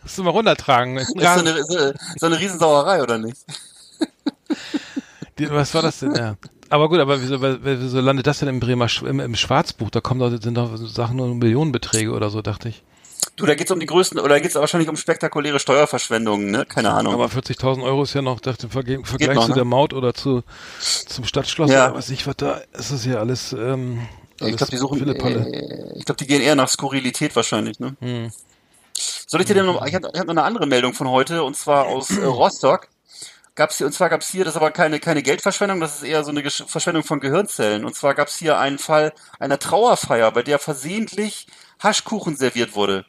Musst 0.10 0.17
du 0.17 0.24
mal 0.24 0.32
runtertragen. 0.32 0.98
Ist 0.98 1.10
so 1.10 1.19
eine, 1.19 1.63
so, 2.19 2.26
eine 2.26 2.39
Riesensauerei, 2.39 3.04
oder 3.04 3.19
nicht? 3.19 3.38
Die, 5.38 5.48
was 5.52 5.72
war 5.76 5.84
das 5.84 6.00
denn? 6.00 6.15
Ja. 6.15 6.36
Aber 6.72 6.89
gut, 6.89 6.98
aber 6.98 7.22
wieso, 7.22 7.39
wieso 7.39 8.00
landet 8.00 8.26
das 8.26 8.39
denn 8.39 8.48
im 8.48 8.60
Bremer 8.60 8.88
im, 9.06 9.19
im 9.19 9.36
Schwarzbuch? 9.36 9.91
Da 9.91 10.02
kommen 10.02 10.19
doch, 10.19 10.32
sind 10.41 10.56
doch 10.56 10.76
Sachen 10.78 11.17
nur 11.17 11.28
Millionenbeträge 11.36 12.12
oder 12.12 12.32
so, 12.32 12.41
dachte 12.41 12.69
ich. 12.69 12.82
Du, 13.36 13.45
da 13.45 13.54
geht's 13.54 13.69
um 13.69 13.80
die 13.80 13.86
größten, 13.86 14.19
oder 14.19 14.30
da 14.30 14.39
geht's 14.39 14.56
wahrscheinlich 14.56 14.89
um 14.89 14.95
spektakuläre 14.95 15.60
Steuerverschwendungen, 15.60 16.50
ne? 16.50 16.65
Keine 16.65 16.89
Ahnung. 16.91 17.13
Aber 17.13 17.28
40.000 17.28 17.84
Euro 17.84 18.02
ist 18.02 18.15
ja 18.15 18.24
noch, 18.24 18.39
dachte 18.39 18.65
im 18.65 18.72
Verge- 18.72 19.06
Vergleich 19.06 19.36
noch, 19.36 19.43
zu 19.43 19.50
ne? 19.50 19.56
der 19.56 19.65
Maut 19.65 19.93
oder 19.93 20.15
zu 20.15 20.41
zum 20.80 21.24
Stadtschloss 21.24 21.69
Ja. 21.69 21.93
was 21.93 22.10
ich 22.10 22.26
was 22.26 22.36
da 22.38 22.62
ist 22.74 22.91
das 22.91 23.06
ja 23.06 23.17
alles. 23.19 23.54
Ähm, 23.54 24.00
ich 24.38 24.41
alles 24.41 24.58
glaube, 24.58 24.72
die 24.72 24.78
suchen, 24.78 25.08
äh, 25.08 25.95
ich 26.00 26.06
glaube, 26.06 26.17
die 26.17 26.26
gehen 26.26 26.41
eher 26.41 26.56
nach 26.56 26.67
Skurrilität 26.67 27.36
wahrscheinlich, 27.36 27.80
ne? 27.80 27.95
Hm. 28.00 28.32
Soll 29.32 29.42
ich 29.42 29.48
dir 29.48 29.54
denn 29.54 29.68
noch, 29.68 29.86
ich 29.86 29.94
habe 29.94 30.08
hab 30.08 30.26
noch 30.26 30.32
eine 30.32 30.42
andere 30.42 30.65
Meldung 30.65 30.94
von 30.94 31.08
heute, 31.08 31.44
und 31.44 31.56
zwar 31.56 31.86
aus 31.86 32.10
äh, 32.10 32.26
Rostock. 32.26 32.88
Gab's 33.54 33.78
hier, 33.78 33.86
und 33.86 33.94
zwar 33.94 34.10
gab's 34.10 34.28
hier, 34.28 34.44
das 34.44 34.54
ist 34.54 34.58
aber 34.58 34.72
keine, 34.72 35.00
keine 35.00 35.22
Geldverschwendung, 35.22 35.80
das 35.80 35.98
ist 35.98 36.04
eher 36.04 36.24
so 36.24 36.32
eine 36.32 36.42
Gesch 36.42 36.63
Verschwendung 36.65 37.04
von 37.04 37.20
Gehirnzellen. 37.20 37.86
Und 37.86 37.96
zwar 37.96 38.15
gab's 38.15 38.38
hier 38.38 38.58
einen 38.58 38.80
Fall 38.80 39.13
einer 39.38 39.60
Trauerfeier, 39.60 40.32
bei 40.32 40.42
der 40.42 40.58
versehentlich 40.58 41.46
Haschkuchen 41.80 42.38
serviert 42.38 42.74
wurde. 42.76 43.06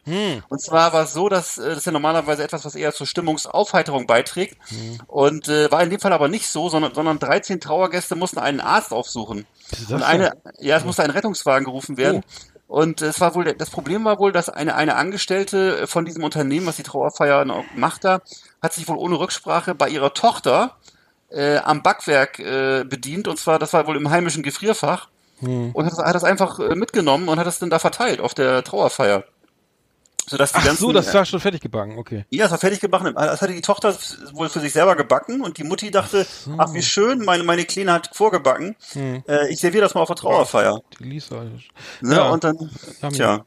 Und 0.50 0.60
zwar 0.60 0.92
war 0.92 1.04
es 1.04 1.14
so, 1.14 1.30
dass 1.30 1.56
äh, 1.56 1.70
das 1.70 1.78
ist 1.78 1.86
ja 1.86 1.92
normalerweise 1.92 2.44
etwas, 2.44 2.66
was 2.66 2.74
eher 2.74 2.92
zur 2.92 3.06
Stimmungsaufheiterung 3.06 4.06
beiträgt. 4.06 4.58
Und 5.06 5.48
äh, 5.48 5.70
war 5.72 5.82
in 5.82 5.88
dem 5.88 6.00
Fall 6.00 6.12
aber 6.12 6.28
nicht 6.28 6.48
so, 6.48 6.68
sondern, 6.68 6.92
sondern 6.94 7.18
13 7.18 7.60
Trauergäste 7.60 8.14
mussten 8.14 8.40
einen 8.40 8.60
Arzt 8.60 8.92
aufsuchen. 8.92 9.46
Und 9.88 10.02
eine, 10.02 10.34
ja, 10.58 10.76
es 10.76 10.84
musste 10.84 11.02
ein 11.02 11.10
Rettungswagen 11.10 11.64
gerufen 11.64 11.96
werden. 11.96 12.22
Oh. 12.26 12.49
Und 12.70 13.02
es 13.02 13.20
war 13.20 13.34
wohl, 13.34 13.52
das 13.52 13.68
Problem 13.68 14.04
war 14.04 14.20
wohl, 14.20 14.30
dass 14.30 14.48
eine, 14.48 14.76
eine 14.76 14.94
Angestellte 14.94 15.88
von 15.88 16.04
diesem 16.04 16.22
Unternehmen, 16.22 16.66
was 16.66 16.76
die 16.76 16.84
Trauerfeier 16.84 17.44
noch 17.44 17.64
macht 17.74 18.04
da, 18.04 18.20
hat 18.62 18.72
sich 18.72 18.86
wohl 18.86 18.96
ohne 18.96 19.18
Rücksprache 19.18 19.74
bei 19.74 19.88
ihrer 19.88 20.14
Tochter 20.14 20.76
äh, 21.30 21.56
am 21.56 21.82
Backwerk 21.82 22.38
äh, 22.38 22.84
bedient. 22.84 23.26
Und 23.26 23.40
zwar, 23.40 23.58
das 23.58 23.72
war 23.72 23.88
wohl 23.88 23.96
im 23.96 24.08
heimischen 24.10 24.44
Gefrierfach. 24.44 25.08
Hm. 25.40 25.72
Und 25.72 25.84
hat, 25.84 25.98
hat 25.98 26.14
das 26.14 26.22
einfach 26.22 26.60
äh, 26.60 26.76
mitgenommen 26.76 27.28
und 27.28 27.40
hat 27.40 27.46
das 27.48 27.58
dann 27.58 27.70
da 27.70 27.80
verteilt 27.80 28.20
auf 28.20 28.34
der 28.34 28.62
Trauerfeier. 28.62 29.24
Sodass 30.30 30.52
die 30.52 30.58
Ach 30.58 30.64
ganzen, 30.64 30.80
so, 30.80 30.92
das 30.92 31.12
war 31.12 31.24
schon 31.24 31.40
fertig 31.40 31.60
gebacken, 31.60 31.98
okay. 31.98 32.24
ja, 32.30 32.44
es 32.44 32.52
war 32.52 32.58
fertig 32.58 32.78
gebacken. 32.78 33.12
Das 33.16 33.42
hatte 33.42 33.52
die 33.52 33.62
Tochter 33.62 33.96
wohl 34.32 34.48
für 34.48 34.60
sich 34.60 34.72
selber 34.72 34.94
gebacken 34.94 35.40
und 35.40 35.58
die 35.58 35.64
Mutti 35.64 35.90
dachte, 35.90 36.24
ach 36.56 36.72
wie 36.72 36.82
schön, 36.82 37.24
meine, 37.24 37.42
meine 37.42 37.64
Kleine 37.64 37.94
hat 37.94 38.10
vorgebacken. 38.12 38.76
Äh, 38.94 39.50
ich 39.50 39.58
serviere 39.58 39.82
das 39.82 39.94
mal 39.94 40.02
auf 40.02 40.06
der 40.06 40.14
Trauerfeier. 40.14 40.82
Die 41.00 41.02
Lisa. 41.02 41.42
Ne? 42.00 42.14
Ja. 42.14 42.30
Und 42.30 42.44
dann, 42.44 42.56
tja, 43.12 43.44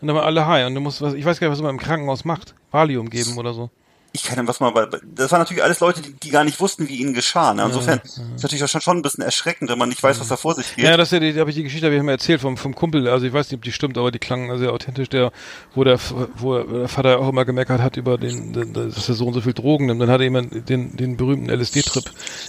Und 0.00 0.06
dann 0.06 0.16
waren 0.16 0.24
alle 0.24 0.46
high 0.46 0.66
und 0.66 0.74
du 0.74 0.80
musst 0.80 1.02
was, 1.02 1.12
ich 1.12 1.22
weiß 1.26 1.38
gar 1.38 1.48
nicht, 1.48 1.58
was 1.58 1.62
man 1.62 1.72
im 1.72 1.78
Krankenhaus 1.78 2.24
macht. 2.24 2.54
Valium 2.70 3.10
geben 3.10 3.36
oder 3.36 3.52
so. 3.52 3.68
Ich 4.14 4.24
kann 4.24 4.46
was 4.46 4.60
mal, 4.60 4.72
das 5.14 5.32
waren 5.32 5.40
natürlich 5.40 5.62
alles 5.62 5.80
Leute, 5.80 6.02
die, 6.02 6.12
die 6.12 6.30
gar 6.30 6.44
nicht 6.44 6.60
wussten, 6.60 6.88
wie 6.88 6.96
ihnen 6.96 7.14
geschah. 7.14 7.54
Ne? 7.54 7.64
Insofern 7.64 8.00
ist 8.04 8.42
natürlich 8.42 8.62
auch 8.62 8.68
schon, 8.68 8.82
schon 8.82 8.98
ein 8.98 9.02
bisschen 9.02 9.24
erschreckend, 9.24 9.70
wenn 9.70 9.78
man 9.78 9.88
nicht 9.88 10.02
weiß, 10.02 10.20
was 10.20 10.28
da 10.28 10.36
vor 10.36 10.54
sich 10.54 10.76
geht. 10.76 10.84
Ja, 10.84 10.96
das 10.96 11.08
ist 11.08 11.12
ja 11.12 11.20
die, 11.20 11.32
da 11.32 11.40
habe 11.40 11.50
ich 11.50 11.56
die 11.56 11.62
Geschichte, 11.62 11.86
habe 11.86 11.96
ich 11.96 12.02
mal 12.02 12.12
erzählt 12.12 12.42
vom, 12.42 12.58
vom 12.58 12.74
Kumpel. 12.74 13.08
Also 13.08 13.26
ich 13.26 13.32
weiß 13.32 13.50
nicht, 13.50 13.58
ob 13.58 13.64
die 13.64 13.72
stimmt, 13.72 13.96
aber 13.96 14.10
die 14.10 14.18
klangen 14.18 14.58
sehr 14.58 14.72
authentisch. 14.72 15.08
Der, 15.08 15.32
wo 15.74 15.82
der, 15.84 15.98
wo 16.36 16.58
der 16.58 16.88
Vater 16.88 17.18
auch 17.18 17.28
immer 17.28 17.46
gemeckert 17.46 17.80
hat 17.80 17.96
über 17.96 18.18
den, 18.18 18.52
den 18.52 18.72
dass 18.74 19.08
er 19.08 19.14
so 19.14 19.26
und 19.26 19.32
so 19.32 19.40
viel 19.40 19.54
Drogen 19.54 19.86
nimmt. 19.86 20.02
Dann 20.02 20.10
hat 20.10 20.20
er 20.20 20.24
jemand 20.24 20.68
den, 20.68 20.94
den 20.96 21.16
berühmten 21.16 21.48
LSD-Trip 21.48 22.04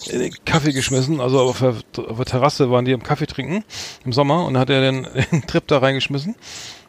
in 0.10 0.19
den 0.19 0.34
Kaffee 0.45 0.73
geschmissen. 0.73 1.21
Also 1.21 1.39
auf 1.39 1.60
der, 1.60 1.76
auf 2.10 2.17
der 2.17 2.26
Terrasse 2.26 2.71
waren 2.71 2.84
die 2.84 2.93
am 2.93 3.04
Kaffee 3.04 3.28
trinken 3.28 3.63
im 4.04 4.12
Sommer 4.12 4.45
und 4.45 4.56
dann 4.56 4.62
hat 4.62 4.69
er 4.69 4.82
den, 4.82 5.08
den 5.32 5.47
Trip 5.47 5.65
da 5.67 5.78
reingeschmissen. 5.78 6.36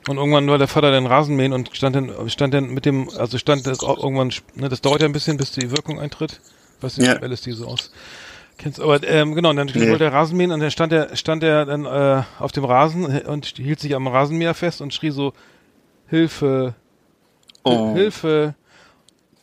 Und 0.08 0.16
irgendwann 0.18 0.46
war 0.48 0.58
der 0.58 0.68
Vater 0.68 0.90
den 0.90 1.06
Rasenmähen 1.06 1.52
und 1.52 1.70
stand 1.74 1.96
dann, 1.96 2.12
stand 2.28 2.52
dann 2.54 2.70
mit 2.74 2.84
dem, 2.84 3.08
also 3.16 3.38
stand 3.38 3.66
das 3.66 3.80
auch 3.80 4.02
irgendwann, 4.02 4.32
ne, 4.54 4.68
das 4.68 4.80
dauert 4.82 5.00
ja 5.00 5.06
ein 5.08 5.12
bisschen, 5.12 5.36
bis 5.36 5.52
die 5.52 5.70
Wirkung 5.70 5.98
eintritt. 5.98 6.40
Weißt 6.80 6.98
du, 6.98 7.02
Ja. 7.02 7.20
wie 7.20 7.24
LSD 7.26 7.52
so 7.52 7.66
aus. 7.66 7.90
Kennst 8.58 8.80
aber 8.80 9.02
ähm, 9.02 9.34
genau, 9.34 9.50
und 9.50 9.56
dann 9.56 9.70
Nee. 9.74 9.90
wollte 9.90 10.04
er 10.04 10.12
Rasenmähen 10.12 10.52
und 10.52 10.60
dann 10.60 10.70
stand 10.70 10.92
er 10.92 11.16
stand 11.16 11.42
er 11.42 11.64
dann 11.66 11.86
äh, 11.86 12.22
auf 12.38 12.52
dem 12.52 12.64
Rasen 12.64 13.04
und 13.22 13.46
hielt 13.46 13.80
sich 13.80 13.94
am 13.96 14.06
Rasenmäher 14.06 14.54
fest 14.54 14.80
und 14.80 14.92
schrie 14.94 15.10
so 15.10 15.32
Hilfe, 16.08 16.74
Oh. 17.64 17.94
Hilfe. 17.94 18.54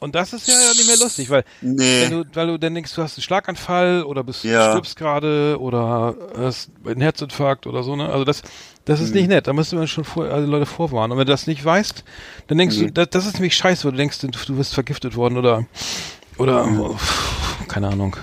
Und 0.02 0.16
das 0.16 0.34
ist 0.34 0.48
ja 0.48 0.56
nicht 0.74 0.88
mehr 0.88 0.98
lustig, 0.98 1.30
weil 1.30 1.44
Nee. 1.62 2.02
wenn 2.02 2.10
du, 2.12 2.24
weil 2.34 2.48
du 2.48 2.58
dann 2.58 2.74
denkst, 2.74 2.94
du 2.96 3.04
hast 3.04 3.18
einen 3.18 3.24
Schlaganfall 3.24 4.04
oder 4.04 4.24
bist 4.24 4.44
Ja. 4.44 4.72
stirbst 4.72 4.96
gerade 4.98 5.58
oder 5.60 6.16
hast 6.38 6.72
einen 6.86 7.02
Herzinfarkt 7.02 7.68
oder 7.68 7.84
so, 7.84 7.96
ne? 7.96 8.10
Also 8.10 8.26
das 8.26 8.42
das 8.86 9.00
ist 9.00 9.10
Hm. 9.10 9.16
nicht 9.18 9.28
nett. 9.30 9.46
Da 9.48 9.54
müsste 9.54 9.76
man 9.76 9.88
schon 9.88 10.04
vor, 10.04 10.26
also 10.26 10.50
Leute 10.50 10.66
vorwarnen. 10.66 11.12
Und 11.12 11.20
wenn 11.20 11.28
du 11.28 11.32
das 11.32 11.46
nicht 11.46 11.64
weißt, 11.64 12.04
dann 12.48 12.58
denkst 12.58 12.78
du, 12.78 12.92
das, 12.92 13.10
das 13.12 13.26
ist 13.28 13.34
nämlich 13.36 13.56
scheiße, 13.56 13.84
weil 13.86 13.92
du 13.92 13.98
denkst, 13.98 14.20
du, 14.22 14.28
du 14.30 14.58
wirst 14.58 14.74
vergiftet 14.74 15.16
worden 15.16 15.38
oder 15.38 15.66
oder 16.38 16.66
oh, 16.68 16.96
keine 17.68 17.90
Ahnung. 17.90 18.16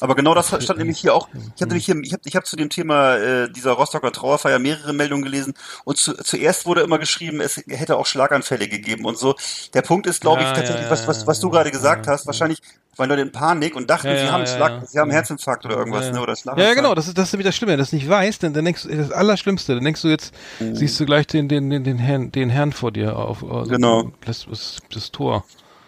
Aber 0.00 0.14
genau 0.14 0.34
das 0.34 0.48
stand 0.62 0.78
nämlich 0.78 0.98
hier 0.98 1.14
auch. 1.14 1.28
Ich 1.56 1.62
habe 1.62 1.68
nämlich 1.68 1.86
hier, 1.86 1.96
ich 2.02 2.12
habe 2.12 2.22
ich 2.24 2.36
hab 2.36 2.46
zu 2.46 2.56
dem 2.56 2.70
Thema 2.70 3.16
äh, 3.16 3.50
dieser 3.50 3.72
Rostocker 3.72 4.12
Trauerfeier 4.12 4.58
mehrere 4.58 4.92
Meldungen 4.92 5.24
gelesen 5.24 5.54
und 5.84 5.96
zu, 5.98 6.14
zuerst 6.14 6.66
wurde 6.66 6.82
immer 6.82 6.98
geschrieben, 6.98 7.40
es 7.40 7.56
hätte 7.68 7.96
auch 7.96 8.06
Schlaganfälle 8.06 8.68
gegeben 8.68 9.04
und 9.04 9.18
so. 9.18 9.34
Der 9.74 9.82
Punkt 9.82 10.06
ist, 10.06 10.20
glaube 10.20 10.42
ich, 10.42 10.48
Ja, 10.48 10.54
tatsächlich, 10.54 10.84
ja, 10.84 10.90
was, 10.90 11.06
was, 11.08 11.26
was 11.26 11.40
du 11.40 11.50
gerade 11.50 11.70
gesagt 11.70 12.06
hast. 12.06 12.26
Wahrscheinlich 12.26 12.60
waren 12.96 13.08
Leute 13.08 13.22
in 13.22 13.32
Panik 13.32 13.76
und 13.76 13.88
dachten, 13.88 14.08
sie 14.08 14.28
haben 14.30 14.46
Schlag, 14.46 14.86
sie 14.88 14.98
haben. 14.98 15.10
Herzinfarkt 15.10 15.64
oder 15.64 15.76
irgendwas, 15.76 16.06
ja. 16.06 16.12
ne? 16.12 16.20
Oder 16.20 16.32
Ja, 16.32 16.36
Schlaganfall. 16.36 16.68
ja, 16.68 16.74
genau, 16.74 16.94
das 16.94 17.08
ist, 17.08 17.16
das 17.16 17.28
ist 17.28 17.32
nämlich 17.32 17.46
das 17.46 17.56
Schlimme, 17.56 17.72
wenn 17.72 17.78
du 17.78 17.82
das 17.82 17.92
nicht 17.92 18.08
weißt, 18.08 18.42
dann, 18.42 18.52
dann 18.54 18.64
denkst 18.64 18.82
du, 18.84 18.96
das 18.96 19.12
Allerschlimmste, 19.12 19.74
dann 19.74 19.84
denkst 19.84 20.02
du 20.02 20.08
jetzt, 20.08 20.34
siehst 20.58 20.98
du 20.98 21.06
gleich 21.06 21.26
den, 21.26 21.48
den, 21.48 21.70
den, 21.70 21.84
den 21.84 21.98
Herrn, 21.98 22.32
den 22.32 22.50
Herrn 22.50 22.72
vor 22.72 22.90
dir 22.92 23.16
auf, 23.16 23.42
also 23.44 23.70
Genau. 23.70 24.12
Das, 24.24 24.46
das, 24.48 24.78
das 24.92 25.10
Tor. 25.12 25.44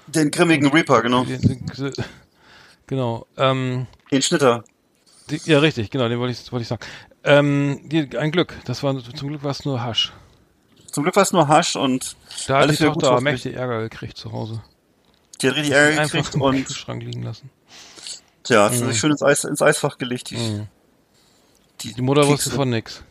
Den 0.07 0.31
grimmigen 0.31 0.69
Reaper, 0.69 1.03
genau. 1.03 1.25
Den, 1.25 1.41
den, 1.41 1.93
genau, 2.91 3.27
ähm, 3.39 3.87
Den 4.13 4.21
Schnitter. 4.21 4.63
die, 5.31 5.41
ja, 5.47 5.59
richtig, 5.61 5.91
genau, 5.91 6.09
den 6.11 6.19
wollte 6.19 6.33
ich, 6.39 6.53
wollte 6.53 6.63
ich 6.63 6.69
sagen. 6.69 6.83
Ähm, 7.25 7.81
die, 7.85 8.17
ein 8.19 8.31
Glück, 8.33 8.55
das 8.67 8.83
war, 8.83 8.95
zum 9.03 9.29
Glück 9.29 9.43
war 9.43 9.51
es 9.53 9.65
nur 9.65 9.83
Hasch. 9.83 10.13
Zum 10.93 11.05
Glück 11.05 11.17
war 11.17 11.23
es 11.23 11.33
nur 11.33 11.49
Hasch 11.49 11.77
und 11.77 12.17
Da 12.47 12.57
hat 12.57 12.63
alles 12.65 12.77
die 12.79 12.85
Tochter 12.85 13.15
sich. 13.15 13.25
mächtig 13.25 13.55
Ärger 13.57 13.81
gekriegt 13.81 14.17
zu 14.19 14.33
Hause. 14.33 14.63
Die 15.41 15.49
hat 15.49 15.57
richtig 15.57 15.73
Ärger 15.75 16.01
Einfach 16.03 16.13
gekriegt 16.17 16.35
im 16.35 16.43
und 16.43 16.65
Kühlschrank 16.67 17.03
liegen 17.03 17.23
lassen. 17.23 17.49
tja, 18.43 18.65
hat 18.65 18.73
sie 18.75 18.85
sich 18.85 18.99
schön 18.99 19.13
ins, 19.13 19.23
Eis, 19.23 19.45
ins 19.45 19.63
Eisfach 19.63 19.97
gelegt. 19.99 20.31
Die, 20.31 20.37
Mhm. 20.37 20.67
Die 21.83 22.03
Mutter 22.03 22.21
Kekse. 22.23 22.35
wusste 22.35 22.51
von 22.51 22.69
nix. 22.69 23.03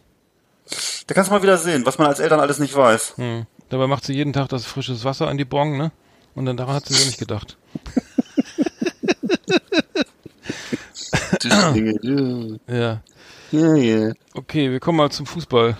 Da 1.08 1.16
kannst 1.16 1.32
du 1.32 1.34
mal 1.34 1.42
wieder 1.42 1.58
sehen, 1.58 1.86
was 1.88 1.98
man 1.98 2.08
als 2.08 2.20
Eltern 2.20 2.40
alles 2.40 2.60
nicht 2.60 2.76
weiß. 2.76 3.14
Hm. 3.18 3.48
Dabei 3.70 3.88
macht 3.88 4.06
sie 4.06 4.14
jeden 4.14 4.34
Tag 4.34 4.50
das 4.50 4.66
frisches 4.66 5.04
Wasser 5.06 5.28
an 5.28 5.38
die 5.40 5.46
Bong, 5.46 5.76
ne? 5.78 5.92
Und 6.36 6.46
dann 6.46 6.56
daran 6.58 6.76
hat 6.76 6.86
sie 6.86 6.94
sich 6.94 7.06
nicht 7.08 7.18
gedacht. 7.20 7.58
Ja. 12.68 13.02
ja, 13.52 13.76
ja. 13.76 14.12
Okay, 14.34 14.72
wir 14.72 14.80
kommen 14.80 14.98
mal 14.98 15.10
zum 15.10 15.26
Fußball. 15.26 15.78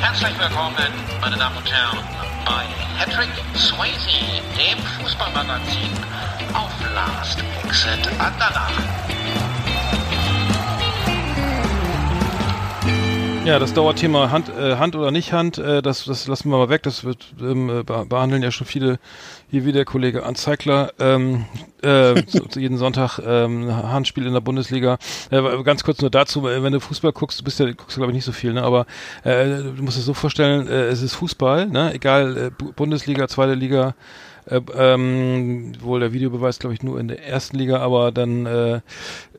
Herzlich 0.00 0.38
willkommen, 0.38 0.74
meine 1.20 1.36
Damen 1.36 1.56
und 1.56 1.72
Herren, 1.72 1.98
bei 2.44 2.64
Patrick 2.98 3.30
Swayze, 3.56 4.42
dem 4.58 4.78
Fußballmagazin 5.00 5.90
auf 6.54 6.72
Last 6.94 7.38
Exit 7.64 8.08
Andernach. 8.18 9.11
Ja, 13.44 13.58
das 13.58 13.74
Dauerthema 13.74 14.30
Hand, 14.30 14.50
äh, 14.56 14.76
Hand 14.76 14.94
oder 14.94 15.10
nicht 15.10 15.32
Hand, 15.32 15.58
äh, 15.58 15.82
das, 15.82 16.04
das 16.04 16.28
lassen 16.28 16.48
wir 16.48 16.58
mal 16.58 16.68
weg. 16.68 16.84
Das 16.84 17.02
wird 17.02 17.34
ähm, 17.40 17.68
äh, 17.68 17.82
be- 17.82 18.06
behandeln 18.08 18.40
ja 18.40 18.52
schon 18.52 18.68
viele, 18.68 19.00
hier 19.50 19.64
wie 19.66 19.72
der 19.72 19.84
Kollege 19.84 20.24
Anzeigler, 20.24 20.92
ähm, 21.00 21.44
äh, 21.82 22.22
zu, 22.26 22.46
zu 22.46 22.60
jeden 22.60 22.78
Sonntag 22.78 23.18
ähm, 23.18 23.68
Handspiel 23.74 24.26
in 24.26 24.32
der 24.32 24.40
Bundesliga. 24.40 24.96
Äh, 25.30 25.42
ganz 25.64 25.82
kurz 25.82 26.00
nur 26.00 26.10
dazu, 26.10 26.46
äh, 26.48 26.62
wenn 26.62 26.72
du 26.72 26.78
Fußball 26.78 27.10
guckst, 27.12 27.40
du 27.40 27.44
bist 27.44 27.58
ja, 27.58 27.66
guckst 27.66 27.96
du 27.96 28.00
glaube 28.00 28.12
ich 28.12 28.16
nicht 28.16 28.24
so 28.24 28.32
viel, 28.32 28.52
ne? 28.52 28.62
aber 28.62 28.86
äh, 29.24 29.46
du 29.46 29.82
musst 29.82 29.98
es 29.98 30.04
so 30.04 30.14
vorstellen, 30.14 30.68
äh, 30.68 30.84
es 30.84 31.02
ist 31.02 31.14
Fußball, 31.14 31.66
ne? 31.66 31.92
egal, 31.94 32.36
äh, 32.36 32.50
Bu- 32.56 32.72
Bundesliga, 32.72 33.26
zweite 33.26 33.54
Liga, 33.54 33.96
äh, 34.46 34.60
ähm, 34.76 35.72
wohl 35.80 35.98
der 35.98 36.12
Videobeweis 36.12 36.60
glaube 36.60 36.74
ich 36.74 36.82
nur 36.84 37.00
in 37.00 37.08
der 37.08 37.26
ersten 37.26 37.56
Liga, 37.58 37.80
aber 37.80 38.12
dann 38.12 38.46
äh, 38.46 38.80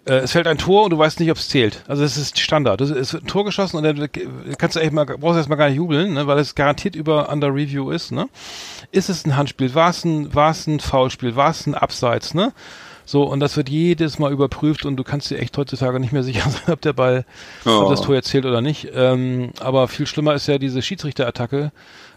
äh, 0.05 0.15
es 0.15 0.31
fällt 0.31 0.47
ein 0.47 0.57
Tor 0.57 0.83
und 0.83 0.89
du 0.89 0.97
weißt 0.97 1.19
nicht, 1.19 1.31
ob 1.31 1.37
es 1.37 1.49
zählt. 1.49 1.83
Also 1.87 2.03
es 2.03 2.17
ist 2.17 2.39
Standard. 2.39 2.81
Es 2.81 3.13
wird 3.13 3.23
ein 3.23 3.27
Tor 3.27 3.45
geschossen 3.45 3.77
und 3.77 3.83
dann 3.83 4.09
kannst 4.57 4.75
du 4.75 4.79
echt 4.79 4.91
mal, 4.91 5.05
brauchst 5.05 5.35
du 5.35 5.37
erstmal 5.37 5.57
gar 5.57 5.67
nicht 5.69 5.77
jubeln, 5.77 6.13
ne, 6.13 6.27
weil 6.27 6.39
es 6.39 6.55
garantiert 6.55 6.95
über 6.95 7.31
Under 7.31 7.49
Review 7.49 7.91
ist, 7.91 8.11
ne? 8.11 8.27
Ist 8.91 9.09
es 9.09 9.25
ein 9.25 9.37
Handspiel? 9.37 9.73
War 9.75 9.89
es 9.89 10.03
ein, 10.03 10.33
war 10.33 10.51
es 10.51 10.67
ein 10.67 10.79
Foulspiel? 10.79 11.35
War 11.35 11.51
es 11.51 11.65
ein 11.65 11.75
Abseits, 11.75 12.33
ne? 12.33 12.53
So, 13.05 13.23
und 13.23 13.39
das 13.41 13.57
wird 13.57 13.69
jedes 13.69 14.17
Mal 14.17 14.31
überprüft 14.31 14.85
und 14.85 14.95
du 14.95 15.03
kannst 15.03 15.29
dir 15.29 15.37
echt 15.37 15.57
heutzutage 15.57 15.99
nicht 15.99 16.13
mehr 16.13 16.23
sicher 16.23 16.49
sein, 16.49 16.73
ob 16.73 16.81
der 16.81 16.93
Ball, 16.93 17.25
ob 17.65 17.89
das 17.89 18.01
Tor 18.01 18.15
jetzt 18.15 18.29
zählt 18.29 18.45
oder 18.45 18.61
nicht. 18.61 18.89
Ähm, 18.93 19.51
aber 19.59 19.87
viel 19.87 20.07
schlimmer 20.07 20.33
ist 20.33 20.47
ja 20.47 20.57
diese 20.57 20.81
Schiedsrichterattacke 20.81 21.71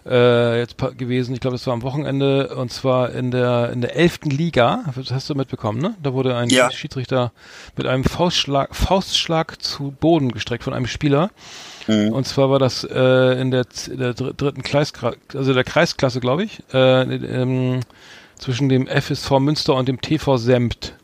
äh, 0.09 0.59
jetzt 0.59 0.77
gewesen. 0.99 1.35
Ich 1.35 1.40
glaube, 1.40 1.57
das 1.57 1.66
war 1.66 1.75
am 1.75 1.83
Wochenende 1.83 2.55
und 2.57 2.73
zwar 2.73 3.11
in 3.12 3.31
der 3.31 3.71
in 3.73 3.81
der 3.81 3.97
elften 3.97 4.31
Liga. 4.31 4.85
Das 4.95 5.11
hast 5.11 5.29
du 5.31 5.35
mitbekommen, 5.35 5.81
ne? 5.81 5.95
Da 6.03 6.12
wurde 6.12 6.37
ein 6.37 6.49
Ja. 6.49 6.71
Schiedsrichter 6.71 7.33
mit 7.77 7.87
einem 7.87 8.05
Faustschlag, 8.05 8.75
Faustschlag 8.75 9.61
zu 9.62 9.95
Boden 9.99 10.33
gestreckt 10.33 10.64
von 10.64 10.73
einem 10.75 10.87
Spieler. 10.87 11.31
Und 12.12 12.27
zwar 12.27 12.51
war 12.51 12.59
das 12.59 12.83
äh, 12.85 13.40
in 13.40 13.51
der, 13.51 13.64
der 13.87 14.14
dr- 14.14 14.33
dritten 14.35 14.62
Kreis, 14.62 14.92
also 15.35 15.55
der 15.55 15.62
Kreisklasse, 15.64 16.19
glaube 16.21 16.42
ich, 16.45 16.61
äh, 16.75 17.03
ähm, 17.03 17.81
zwischen 18.38 18.69
dem 18.69 18.87
FSV 18.88 19.31
Münster 19.38 19.75
und 19.75 19.87
dem 19.88 20.01
TV 20.01 20.37
Sempt. 20.37 20.95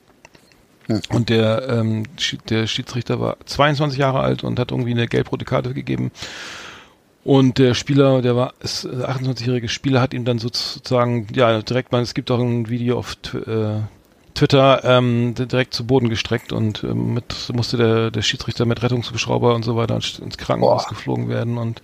Und 1.11 1.29
der, 1.29 1.69
ähm, 1.69 2.03
der 2.51 2.67
Schiedsrichter 2.67 3.21
war 3.21 3.37
22 3.47 3.99
Jahre 4.01 4.21
alt 4.21 4.43
und 4.43 4.59
hat 4.59 4.73
irgendwie 4.73 4.91
eine 4.91 5.07
gelb-rote 5.07 5.45
Karte 5.45 5.73
gegeben. 5.73 6.11
Und 7.25 7.59
der 7.59 7.75
Spieler, 7.75 8.21
der 8.21 8.35
war, 8.35 8.55
ist, 8.61 8.85
äh, 8.85 8.89
28-jährige 8.89 9.69
Spieler, 9.69 10.01
hat 10.01 10.13
ihm 10.13 10.25
dann 10.25 10.39
sozusagen, 10.39 11.29
ja, 11.35 11.63
direkt 11.63 11.93
mal, 11.93 12.03
es 12.03 12.15
gibt 12.15 12.31
auch 12.31 12.41
ein 12.41 12.69
Video 12.69 12.99
auf 12.99 13.17
äh, 13.35 13.81
Twitter, 14.35 14.83
ähm, 14.85 15.35
direkt 15.35 15.75
zu 15.75 15.87
Boden 15.87 16.09
gestreckt 16.09 16.53
und 16.53 16.83
ähm, 16.83 17.15
mit 17.15 17.51
musste 17.53 17.77
der, 17.77 18.11
der 18.11 18.23
Schiedsrichter 18.23 18.65
mit 18.65 18.83
Rettungshubschrauber 18.83 19.55
und 19.55 19.63
so 19.63 19.77
weiter 19.77 19.95
ins 19.95 20.19
ins 20.19 20.39
Krankenhaus 20.39 20.85
Boah. 20.85 20.89
geflogen 20.89 21.29
werden 21.29 21.59
und 21.59 21.83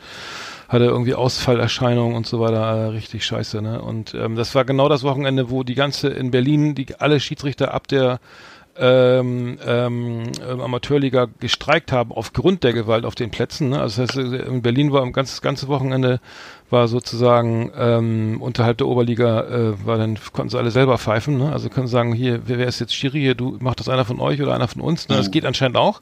hatte 0.68 0.85
irgendwie 0.85 1.14
Ausfallerscheinungen 1.14 2.16
und 2.16 2.27
so 2.27 2.40
weiter, 2.40 2.61
äh, 2.61 2.87
richtig 2.88 3.24
scheiße, 3.24 3.62
ne? 3.62 3.81
Und 3.81 4.14
ähm, 4.14 4.37
das 4.37 4.55
war 4.55 4.64
genau 4.64 4.88
das 4.88 5.03
Wochenende, 5.03 5.51
wo 5.51 5.62
die 5.62 5.74
ganze 5.74 6.09
in 6.09 6.31
Berlin, 6.31 6.74
die 6.74 6.87
alle 6.98 7.20
Schiedsrichter 7.20 7.74
ab 7.74 7.87
der 7.88 8.18
ähm, 8.79 9.59
ähm, 9.67 10.33
Amateurliga 10.61 11.27
gestreikt 11.41 11.93
haben 11.93 12.12
aufgrund 12.12 12.64
der 12.64 12.73
Gewalt 12.73 13.05
auf 13.05 13.14
den 13.14 13.31
Plätzen. 13.31 13.71
Ne? 13.71 13.81
Also 13.81 14.03
das 14.03 14.17
heißt, 14.17 14.33
in 14.33 14.62
Berlin 14.62 14.93
war 14.93 15.03
am 15.03 15.12
ganz, 15.12 15.31
das 15.31 15.43
ganze 15.43 15.69
Wochenende 15.69 16.21
war 16.71 16.88
sozusagen 16.88 17.73
ähm, 17.77 18.38
unterhalb 18.41 18.79
der 18.79 18.87
Oberliga 18.87 19.43
äh, 19.43 19.87
war 19.87 19.99
dann 19.99 20.19
konnten 20.33 20.51
sie 20.51 20.59
alle 20.59 20.71
selber 20.71 20.99
pfeifen. 20.99 21.38
Ne? 21.38 21.53
Also 21.53 21.69
können 21.69 21.87
sie 21.87 21.93
sagen, 21.93 22.12
hier, 22.12 22.43
wer, 22.47 22.59
wer 22.59 22.67
ist 22.67 22.79
jetzt 22.79 22.95
Schiri 22.95 23.21
hier? 23.21 23.35
Du 23.35 23.57
macht 23.61 23.81
das 23.81 23.88
einer 23.88 24.05
von 24.05 24.21
euch 24.21 24.41
oder 24.41 24.55
einer 24.55 24.69
von 24.69 24.83
uns? 24.83 25.09
Ne? 25.09 25.17
Das 25.17 25.31
geht 25.31 25.45
anscheinend 25.45 25.77
auch. 25.77 26.01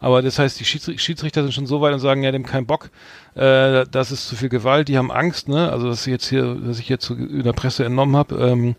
Aber 0.00 0.22
das 0.22 0.38
heißt, 0.38 0.60
die 0.60 0.64
Schiedsri- 0.64 0.98
Schiedsrichter 0.98 1.42
sind 1.42 1.52
schon 1.52 1.66
so 1.66 1.80
weit 1.80 1.92
und 1.92 2.00
sagen, 2.00 2.22
ja, 2.22 2.30
dem 2.30 2.46
kein 2.46 2.66
Bock, 2.66 2.90
äh, 3.34 3.84
das 3.90 4.12
ist 4.12 4.28
zu 4.28 4.36
viel 4.36 4.48
Gewalt, 4.48 4.88
die 4.88 4.96
haben 4.96 5.10
Angst, 5.10 5.48
ne? 5.48 5.72
Also 5.72 5.88
dass 5.88 6.06
ich 6.06 6.12
jetzt 6.12 6.28
hier, 6.28 6.54
dass 6.54 6.78
ich 6.78 6.88
jetzt 6.88 7.10
in 7.10 7.42
der 7.42 7.52
Presse 7.52 7.84
entnommen 7.84 8.16
habe. 8.16 8.36
Ähm, 8.36 8.76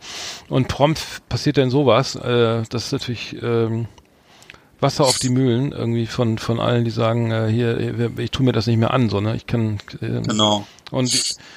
und 0.47 0.67
prompt 0.67 1.01
passiert 1.27 1.57
dann 1.57 1.69
sowas. 1.69 2.15
Äh, 2.15 2.63
das 2.69 2.85
ist 2.85 2.91
natürlich 2.93 3.35
ähm, 3.41 3.87
Wasser 4.81 5.03
auf 5.03 5.19
die 5.19 5.29
Mühlen 5.29 5.73
irgendwie 5.73 6.05
von 6.05 6.37
von 6.37 6.59
allen, 6.61 6.85
die 6.85 6.91
sagen, 6.91 7.31
äh, 7.31 7.47
hier, 7.49 8.17
ich 8.17 8.31
tue 8.31 8.45
mir 8.45 8.53
das 8.53 8.65
nicht 8.65 8.77
mehr 8.77 8.93
an, 8.93 9.09
so 9.09 9.19
ne? 9.19 9.35
Ich 9.35 9.45
kann 9.45 9.79
äh, 10.01 10.21
Genau. 10.21 10.65
Und 10.91 11.13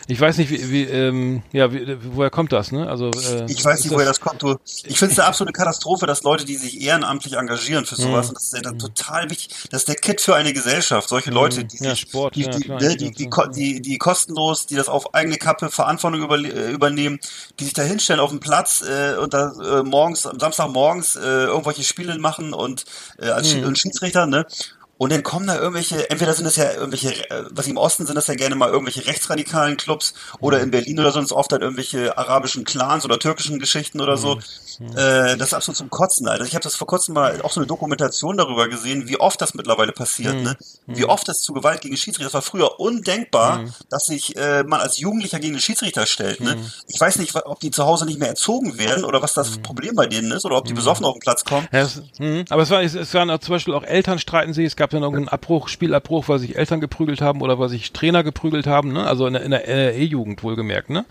ich, 0.09 0.21
weiß 0.21 0.39
nicht, 0.39 0.51
wie, 0.51 0.71
wie 0.71 0.85
ähm, 0.85 1.43
ja, 1.53 1.73
wie, 1.73 1.97
woher 2.15 2.31
kommt 2.31 2.53
das, 2.53 2.73
ne? 2.73 2.89
Also 2.89 3.11
äh, 3.11 3.47
Ich 3.49 3.65
weiß 3.65 3.85
nicht, 3.85 3.93
woher 3.93 4.07
das 4.07 4.21
kommt. 4.21 4.43
Du, 4.43 4.57
ich 4.85 4.99
finde 4.99 5.13
es 5.13 5.19
eine 5.19 5.29
absolute 5.29 5.53
Katastrophe, 5.53 6.07
dass 6.07 6.23
Leute, 6.23 6.45
die 6.45 6.57
sich 6.57 6.81
ehrenamtlich 6.83 7.35
engagieren 7.35 7.85
für 7.85 7.97
sowas, 7.97 8.29
und 8.29 8.37
das 8.37 8.45
ist 8.45 8.55
ja 8.55 8.61
dann 8.61 8.79
total 8.79 9.31
wichtig, 9.31 9.55
das 9.71 9.83
ist 9.83 9.89
der 9.89 9.95
Kit 9.97 10.21
für 10.21 10.35
eine 10.35 10.53
Gesellschaft. 10.53 11.09
Solche 11.09 11.31
Leute, 11.31 11.65
die, 11.65 11.77
sich, 11.77 12.11
die, 12.35 12.49
die, 13.55 13.81
die, 13.81 13.99
kostenlos, 13.99 14.67
die 14.67 14.77
das 14.77 14.89
auf 14.89 15.15
eigene 15.15 15.37
Kappe 15.37 15.71
Verantwortung 15.71 16.23
über, 16.23 16.39
äh, 16.39 16.71
übernehmen, 16.71 17.21
die 17.59 17.65
sich 17.65 17.73
da 17.73 17.83
hinstellen 17.83 18.21
auf 18.21 18.31
dem 18.31 18.41
Platz 18.41 18.83
äh, 18.83 19.17
und 19.17 19.33
da 19.35 19.53
äh, 19.81 19.83
morgens, 19.83 20.27
am 20.27 20.39
Samstagmorgens 20.39 21.17
äh, 21.17 21.21
irgendwelche 21.21 21.85
Spiele 21.85 22.19
machen 22.19 22.53
und 22.53 22.85
äh, 23.19 23.29
als 23.29 23.53
und 23.55 23.79
Schiedsrichter, 23.79 24.27
ne? 24.27 24.47
Und 25.03 25.11
dann 25.11 25.25
kommen 25.25 25.49
da 25.49 25.59
irgendwelche, 25.59 26.09
entweder 26.11 26.33
sind 26.33 26.45
das 26.45 26.55
ja 26.55 26.75
irgendwelche, 26.75 27.29
äh, 27.29 27.43
was 27.51 27.67
im 27.67 27.77
Osten 27.77 28.07
sind 28.07 28.15
das 28.15 28.29
ja 28.29 28.37
gerne 28.37 28.55
mal 28.55 28.69
irgendwelche 28.71 29.05
rechtsradikalen 29.05 29.77
Clubs 29.77 30.15
oder 30.39 30.61
in 30.61 30.71
Berlin 30.71 31.01
oder 31.01 31.11
so 31.11 31.15
sind 31.15 31.25
es 31.25 31.33
oft 31.33 31.51
dann 31.51 31.61
irgendwelche 31.61 32.17
arabischen 32.17 32.63
Clans 32.63 33.05
oder 33.05 33.19
türkischen 33.19 33.59
Geschichten 33.59 34.01
oder 34.01 34.17
so. 34.17 34.39
Äh, 34.95 35.37
das 35.37 35.49
ist 35.49 35.55
absolut 35.55 35.77
zum 35.77 35.91
Kotzen, 35.91 36.29
Alter. 36.29 36.45
Ich 36.45 36.55
habe 36.55 36.63
das 36.63 36.77
vor 36.77 36.87
kurzem 36.87 37.15
mal 37.15 37.43
auch 37.43 37.51
so 37.51 37.59
eine 37.59 37.67
Dokumentation 37.67 38.37
darüber 38.37 38.69
gesehen, 38.69 39.09
wie 39.09 39.19
oft 39.19 39.41
das 39.41 39.55
mittlerweile 39.55 39.91
passiert, 39.91 40.37
ne? 40.37 40.57
Wie 40.87 41.05
oft 41.05 41.27
das 41.27 41.41
zu 41.41 41.53
Gewalt 41.53 41.81
gegen 41.81 41.97
Schiedsrichter. 41.97 42.27
Das 42.27 42.35
war 42.35 42.43
früher 42.43 42.79
undenkbar, 42.79 43.65
dass 43.91 44.07
sich 44.07 44.37
äh, 44.37 44.63
man 44.63 44.81
als 44.81 44.99
Jugendlicher 44.99 45.41
gegen 45.41 45.55
den 45.55 45.61
Schiedsrichter 45.61 46.07
stellt, 46.07 46.41
ne? 46.41 46.57
Ich 46.87 47.01
weiß 47.01 47.19
nicht, 47.19 47.35
ob 47.35 47.59
die 47.59 47.73
zu 47.73 47.85
Hause 47.85 48.07
nicht 48.07 48.21
mehr 48.21 48.29
erzogen 48.29 48.79
werden 48.79 49.05
oder 49.05 49.21
was 49.21 49.35
das 49.35 49.59
Problem 49.59 49.97
bei 49.97 50.07
denen 50.07 50.31
ist 50.31 50.45
oder 50.45 50.57
ob 50.57 50.65
die 50.65 50.75
besoffen 50.75 51.05
auf 51.05 51.15
den 51.15 51.21
Platz 51.21 51.45
kommen. 51.45 51.67
Ja, 51.73 51.81
es, 51.81 52.01
aber 52.51 52.63
es 52.63 52.71
war, 52.71 52.83
es, 52.83 53.15
waren 53.15 53.31
auch 53.31 53.39
zum 53.39 53.55
Beispiel 53.55 53.75
auch 53.75 53.83
Eltern 53.83 54.21
streiten 54.21 54.53
sich. 54.53 54.67
Es 54.67 54.77
gab 54.77 54.92
dann 54.93 55.03
irgendeinen 55.03 55.29
Abbruch, 55.29 55.69
Spielabbruch, 55.69 56.29
weil 56.29 56.39
sich 56.39 56.57
Eltern 56.57 56.81
geprügelt 56.81 57.21
haben 57.21 57.41
oder 57.41 57.59
weil 57.59 57.69
sich 57.69 57.93
Trainer 57.93 58.23
geprügelt 58.23 58.67
haben. 58.67 58.93
Ne? 58.93 59.05
Also 59.05 59.27
in 59.27 59.35
der, 59.35 59.43
in 59.45 59.51
der, 59.51 59.97
E-Jugend 59.97 60.43
wohlgemerkt. 60.43 60.91
Ne? 60.91 61.05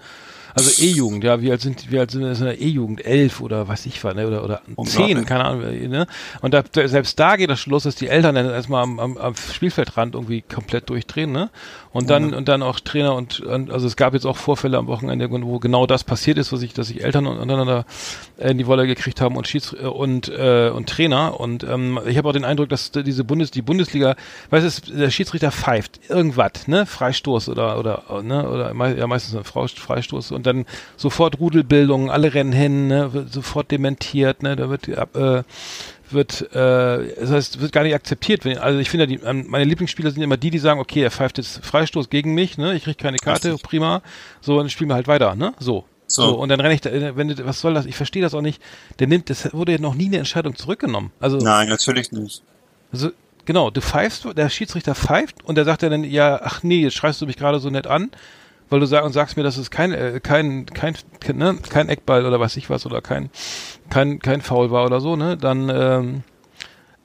Also 0.53 0.83
E-Jugend, 0.83 1.23
ja, 1.23 1.41
wie 1.41 1.51
alt 1.51 1.61
sind, 1.61 1.91
wie 1.91 1.99
alt 1.99 2.11
sind 2.11 2.23
das 2.23 2.39
in 2.39 2.45
der 2.45 2.59
E-Jugend? 2.59 3.05
Elf 3.05 3.41
oder 3.41 3.67
was 3.67 3.85
ich 3.85 4.03
war, 4.03 4.13
ne? 4.13 4.27
oder, 4.27 4.43
oder 4.43 4.61
zehn, 4.85 5.25
keine 5.25 5.45
Ahnung. 5.45 5.61
Ne? 5.89 6.07
Und 6.41 6.53
da, 6.53 6.63
selbst 6.73 7.19
da 7.19 7.37
geht 7.37 7.49
das 7.49 7.59
schon 7.59 7.71
los, 7.71 7.83
dass 7.83 7.95
die 7.95 8.07
Eltern 8.07 8.35
dann 8.35 8.49
erstmal 8.49 8.83
am, 8.83 8.99
am, 8.99 9.17
am 9.17 9.35
Spielfeldrand 9.35 10.15
irgendwie 10.15 10.41
komplett 10.41 10.89
durchdrehen. 10.89 11.31
Ne? 11.31 11.49
Und 11.93 12.09
dann, 12.09 12.33
und 12.33 12.47
dann 12.47 12.63
auch 12.63 12.79
Trainer 12.79 13.15
und, 13.15 13.43
also 13.45 13.85
es 13.85 13.97
gab 13.97 14.13
jetzt 14.13 14.25
auch 14.25 14.37
Vorfälle 14.37 14.77
am 14.77 14.87
Wochenende, 14.87 15.29
wo 15.29 15.59
genau 15.59 15.85
das 15.85 16.05
passiert 16.05 16.37
ist, 16.37 16.53
was 16.53 16.61
ich, 16.61 16.73
dass 16.73 16.87
sich 16.87 17.03
Eltern 17.03 17.27
untereinander 17.27 17.85
in 18.37 18.57
die 18.57 18.65
Wolle 18.65 18.87
gekriegt 18.87 19.19
haben 19.19 19.35
und 19.35 19.47
Schieds 19.47 19.73
äh, 19.73 19.85
und 19.85 20.29
äh, 20.29 20.69
und 20.69 20.87
Trainer. 20.87 21.39
Und 21.39 21.63
ähm, 21.63 21.99
ich 22.07 22.17
habe 22.17 22.29
auch 22.29 22.33
den 22.33 22.45
Eindruck, 22.45 22.69
dass 22.69 22.91
diese 22.91 23.25
Bundes 23.25 23.51
die 23.51 23.61
Bundesliga, 23.61 24.15
weiß 24.51 24.63
es, 24.63 24.81
der 24.81 25.11
Schiedsrichter 25.11 25.51
pfeift 25.51 25.99
irgendwas, 26.09 26.67
ne, 26.67 26.85
Freistoß 26.85 27.49
oder 27.49 27.77
oder 27.77 28.03
ne? 28.23 28.49
Oder 28.49 28.95
ja 28.95 29.07
meistens 29.07 29.35
ein 29.35 29.43
Freistoß 29.43 30.31
und 30.31 30.45
dann 30.45 30.65
sofort 30.95 31.39
Rudelbildung, 31.39 32.09
alle 32.09 32.33
rennen 32.33 32.53
hin, 32.53 32.87
ne, 32.87 33.11
wird 33.11 33.33
sofort 33.33 33.69
dementiert, 33.69 34.43
ne, 34.43 34.55
da 34.55 34.69
wird 34.69 34.87
äh, 34.87 35.43
wird, 36.13 36.41
äh, 36.53 37.15
das 37.19 37.29
heißt, 37.31 37.61
wird 37.61 37.71
gar 37.71 37.83
nicht 37.83 37.95
akzeptiert. 37.95 38.45
Wenn, 38.45 38.57
also 38.57 38.79
ich 38.79 38.89
finde, 38.89 39.07
die, 39.07 39.15
ähm, 39.15 39.45
meine 39.47 39.65
Lieblingsspieler 39.65 40.11
sind 40.11 40.21
immer 40.21 40.37
die, 40.37 40.49
die 40.49 40.59
sagen, 40.59 40.79
okay, 40.79 41.01
er 41.03 41.11
pfeift 41.11 41.37
jetzt 41.37 41.63
Freistoß 41.65 42.09
gegen 42.09 42.33
mich, 42.33 42.57
ne, 42.57 42.73
ich 42.75 42.83
krieg 42.83 42.97
keine 42.97 43.17
Karte, 43.17 43.55
prima, 43.61 44.01
so, 44.41 44.57
dann 44.57 44.69
spielen 44.69 44.89
wir 44.89 44.95
halt 44.95 45.07
weiter, 45.07 45.35
ne, 45.35 45.53
so. 45.59 45.85
So. 46.07 46.23
So. 46.23 46.35
und 46.39 46.49
dann 46.49 46.59
renne 46.59 46.73
ich 46.73 46.81
da, 46.81 46.89
äh, 46.89 47.15
wenn, 47.15 47.29
du- 47.29 47.45
was 47.45 47.61
soll 47.61 47.73
das? 47.73 47.85
Ich 47.85 47.95
verstehe 47.95 48.21
das 48.21 48.33
auch 48.33 48.41
nicht. 48.41 48.61
Der 48.99 49.07
nimmt, 49.07 49.29
das 49.29 49.53
wurde 49.53 49.71
ja 49.71 49.77
noch 49.79 49.95
nie 49.95 50.07
eine 50.07 50.17
Entscheidung 50.17 50.55
zurückgenommen. 50.57 51.11
Also, 51.21 51.37
Nein, 51.37 51.69
natürlich 51.69 52.11
nicht. 52.11 52.43
also 52.91 53.11
genau, 53.45 53.69
du 53.69 53.79
pfeifst, 53.79 54.27
der 54.35 54.49
Schiedsrichter 54.49 54.93
pfeift 54.93 55.37
und 55.45 55.55
der 55.55 55.63
sagt 55.63 55.83
ja 55.83 55.89
dann, 55.89 56.03
ja, 56.03 56.41
ach 56.43 56.63
nee, 56.63 56.81
jetzt 56.81 56.95
schreist 56.95 57.21
du 57.21 57.25
mich 57.25 57.37
gerade 57.37 57.59
so 57.59 57.69
nett 57.69 57.87
an, 57.87 58.11
weil 58.71 58.79
du 58.79 58.87
sag, 58.87 59.03
und 59.03 59.11
sagst 59.11 59.37
mir, 59.37 59.43
das 59.43 59.57
ist 59.57 59.69
kein, 59.69 59.91
äh, 59.91 60.19
kein, 60.23 60.65
kein, 60.65 60.95
kein, 61.19 61.37
ne, 61.37 61.57
kein 61.69 61.89
Eckball 61.89 62.25
oder 62.25 62.39
weiß 62.39 62.55
ich 62.55 62.69
was 62.69 62.85
oder 62.85 63.01
kein, 63.01 63.29
kein, 63.89 64.19
kein 64.19 64.41
Foul 64.41 64.71
war 64.71 64.85
oder 64.85 65.01
so, 65.01 65.15
ne, 65.15 65.37
dann, 65.37 65.69
ähm, 65.69 66.23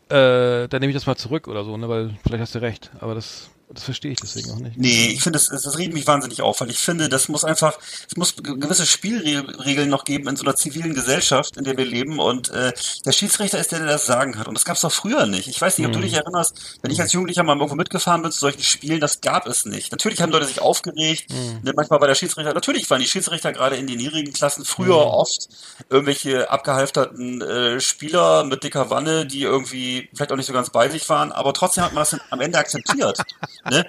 äh, 0.09 0.69
dann 0.69 0.81
nehme 0.81 0.91
ich 0.91 0.95
das 0.95 1.07
mal 1.07 1.17
zurück 1.17 1.49
oder 1.49 1.65
so, 1.65 1.77
ne, 1.77 1.89
weil 1.89 2.15
vielleicht 2.25 2.41
hast 2.43 2.55
du 2.55 2.61
recht, 2.61 2.93
aber 3.01 3.17
das, 3.17 3.51
das 3.69 3.83
verstehe 3.83 4.13
ich 4.13 4.19
deswegen 4.21 4.51
auch 4.53 4.59
nicht. 4.59 4.77
Nee, 4.79 5.09
ich 5.09 5.23
finde, 5.23 5.39
das, 5.39 5.49
das 5.49 5.77
regt 5.77 5.93
mich 5.93 6.07
wahnsinnig 6.07 6.41
auf, 6.41 6.61
weil 6.61 6.71
ich 6.71 6.79
finde, 6.79 7.09
das 7.09 7.29
muss 7.29 7.45
einfach, 7.45 7.79
es 8.09 8.17
muss 8.17 8.37
ge- 8.37 8.57
gewisse 8.59 8.87
Spielregeln 8.87 9.91
noch 9.91 10.05
geben 10.05 10.29
in 10.29 10.37
so 10.37 10.45
einer 10.45 10.55
zivilen 10.55 10.95
Gesellschaft, 10.95 11.57
in 11.57 11.65
der 11.65 11.77
wir 11.77 11.85
leben. 11.85 12.19
Und 12.21 12.49
äh, 12.51 12.73
der 13.05 13.13
Schiedsrichter 13.13 13.59
ist 13.59 13.73
der, 13.73 13.81
der 13.81 13.89
das 13.89 14.07
Sagen 14.07 14.39
hat. 14.39 14.47
Und 14.47 14.55
das 14.55 14.65
gab 14.65 14.77
es 14.77 14.83
doch 14.83 14.93
früher 14.93 15.27
nicht. 15.27 15.49
Ich 15.49 15.61
weiß 15.61 15.79
nicht, 15.79 15.87
ob 15.87 15.93
du 15.93 15.99
dich 16.01 16.13
erinnerst, 16.15 16.79
wenn 16.83 16.91
ich 16.93 17.01
als 17.01 17.13
Jugendlicher 17.13 17.43
mal 17.43 17.57
irgendwo 17.57 17.75
mitgefahren 17.75 18.23
bin 18.23 18.31
zu 18.31 18.39
solchen 18.41 18.63
Spielen, 18.63 19.01
das 19.01 19.21
gab 19.21 19.47
es 19.47 19.65
nicht. 19.67 19.91
Natürlich 19.91 20.21
haben 20.23 20.31
Leute 20.33 20.47
sich 20.47 20.61
aufgeregt. 20.61 21.27
Ne, 21.63 21.73
manchmal 21.75 22.01
war 22.01 22.07
der 22.09 22.15
Schiedsrichter, 22.15 22.55
natürlich 22.55 22.89
waren 22.89 23.01
die 23.01 23.09
Schiedsrichter 23.09 23.53
gerade 23.53 23.77
in 23.77 23.87
den 23.87 23.99
niedrigen 23.99 24.33
Klassen 24.33 24.65
früher 24.65 24.97
oft 24.97 25.49
irgendwelche 25.91 26.51
abgehalfterten 26.51 27.43
äh, 27.43 27.81
Spieler 27.81 28.45
mit 28.45 28.63
dicker 28.63 28.91
Wanne, 28.91 29.27
die 29.27 29.43
irgendwie 29.43 30.09
vielleicht 30.15 30.31
auch 30.33 30.37
nicht 30.37 30.47
so 30.47 30.53
ganz 30.53 30.71
bei 30.71 30.89
sich 30.89 31.09
waren, 31.09 31.33
aber 31.33 31.53
trotzdem 31.53 31.83
hat 31.85 31.93
man 31.93 32.03
das 32.03 32.17
am 32.31 32.41
Ende 32.41 32.59
akzeptiert. 32.59 33.19
ne? 33.71 33.87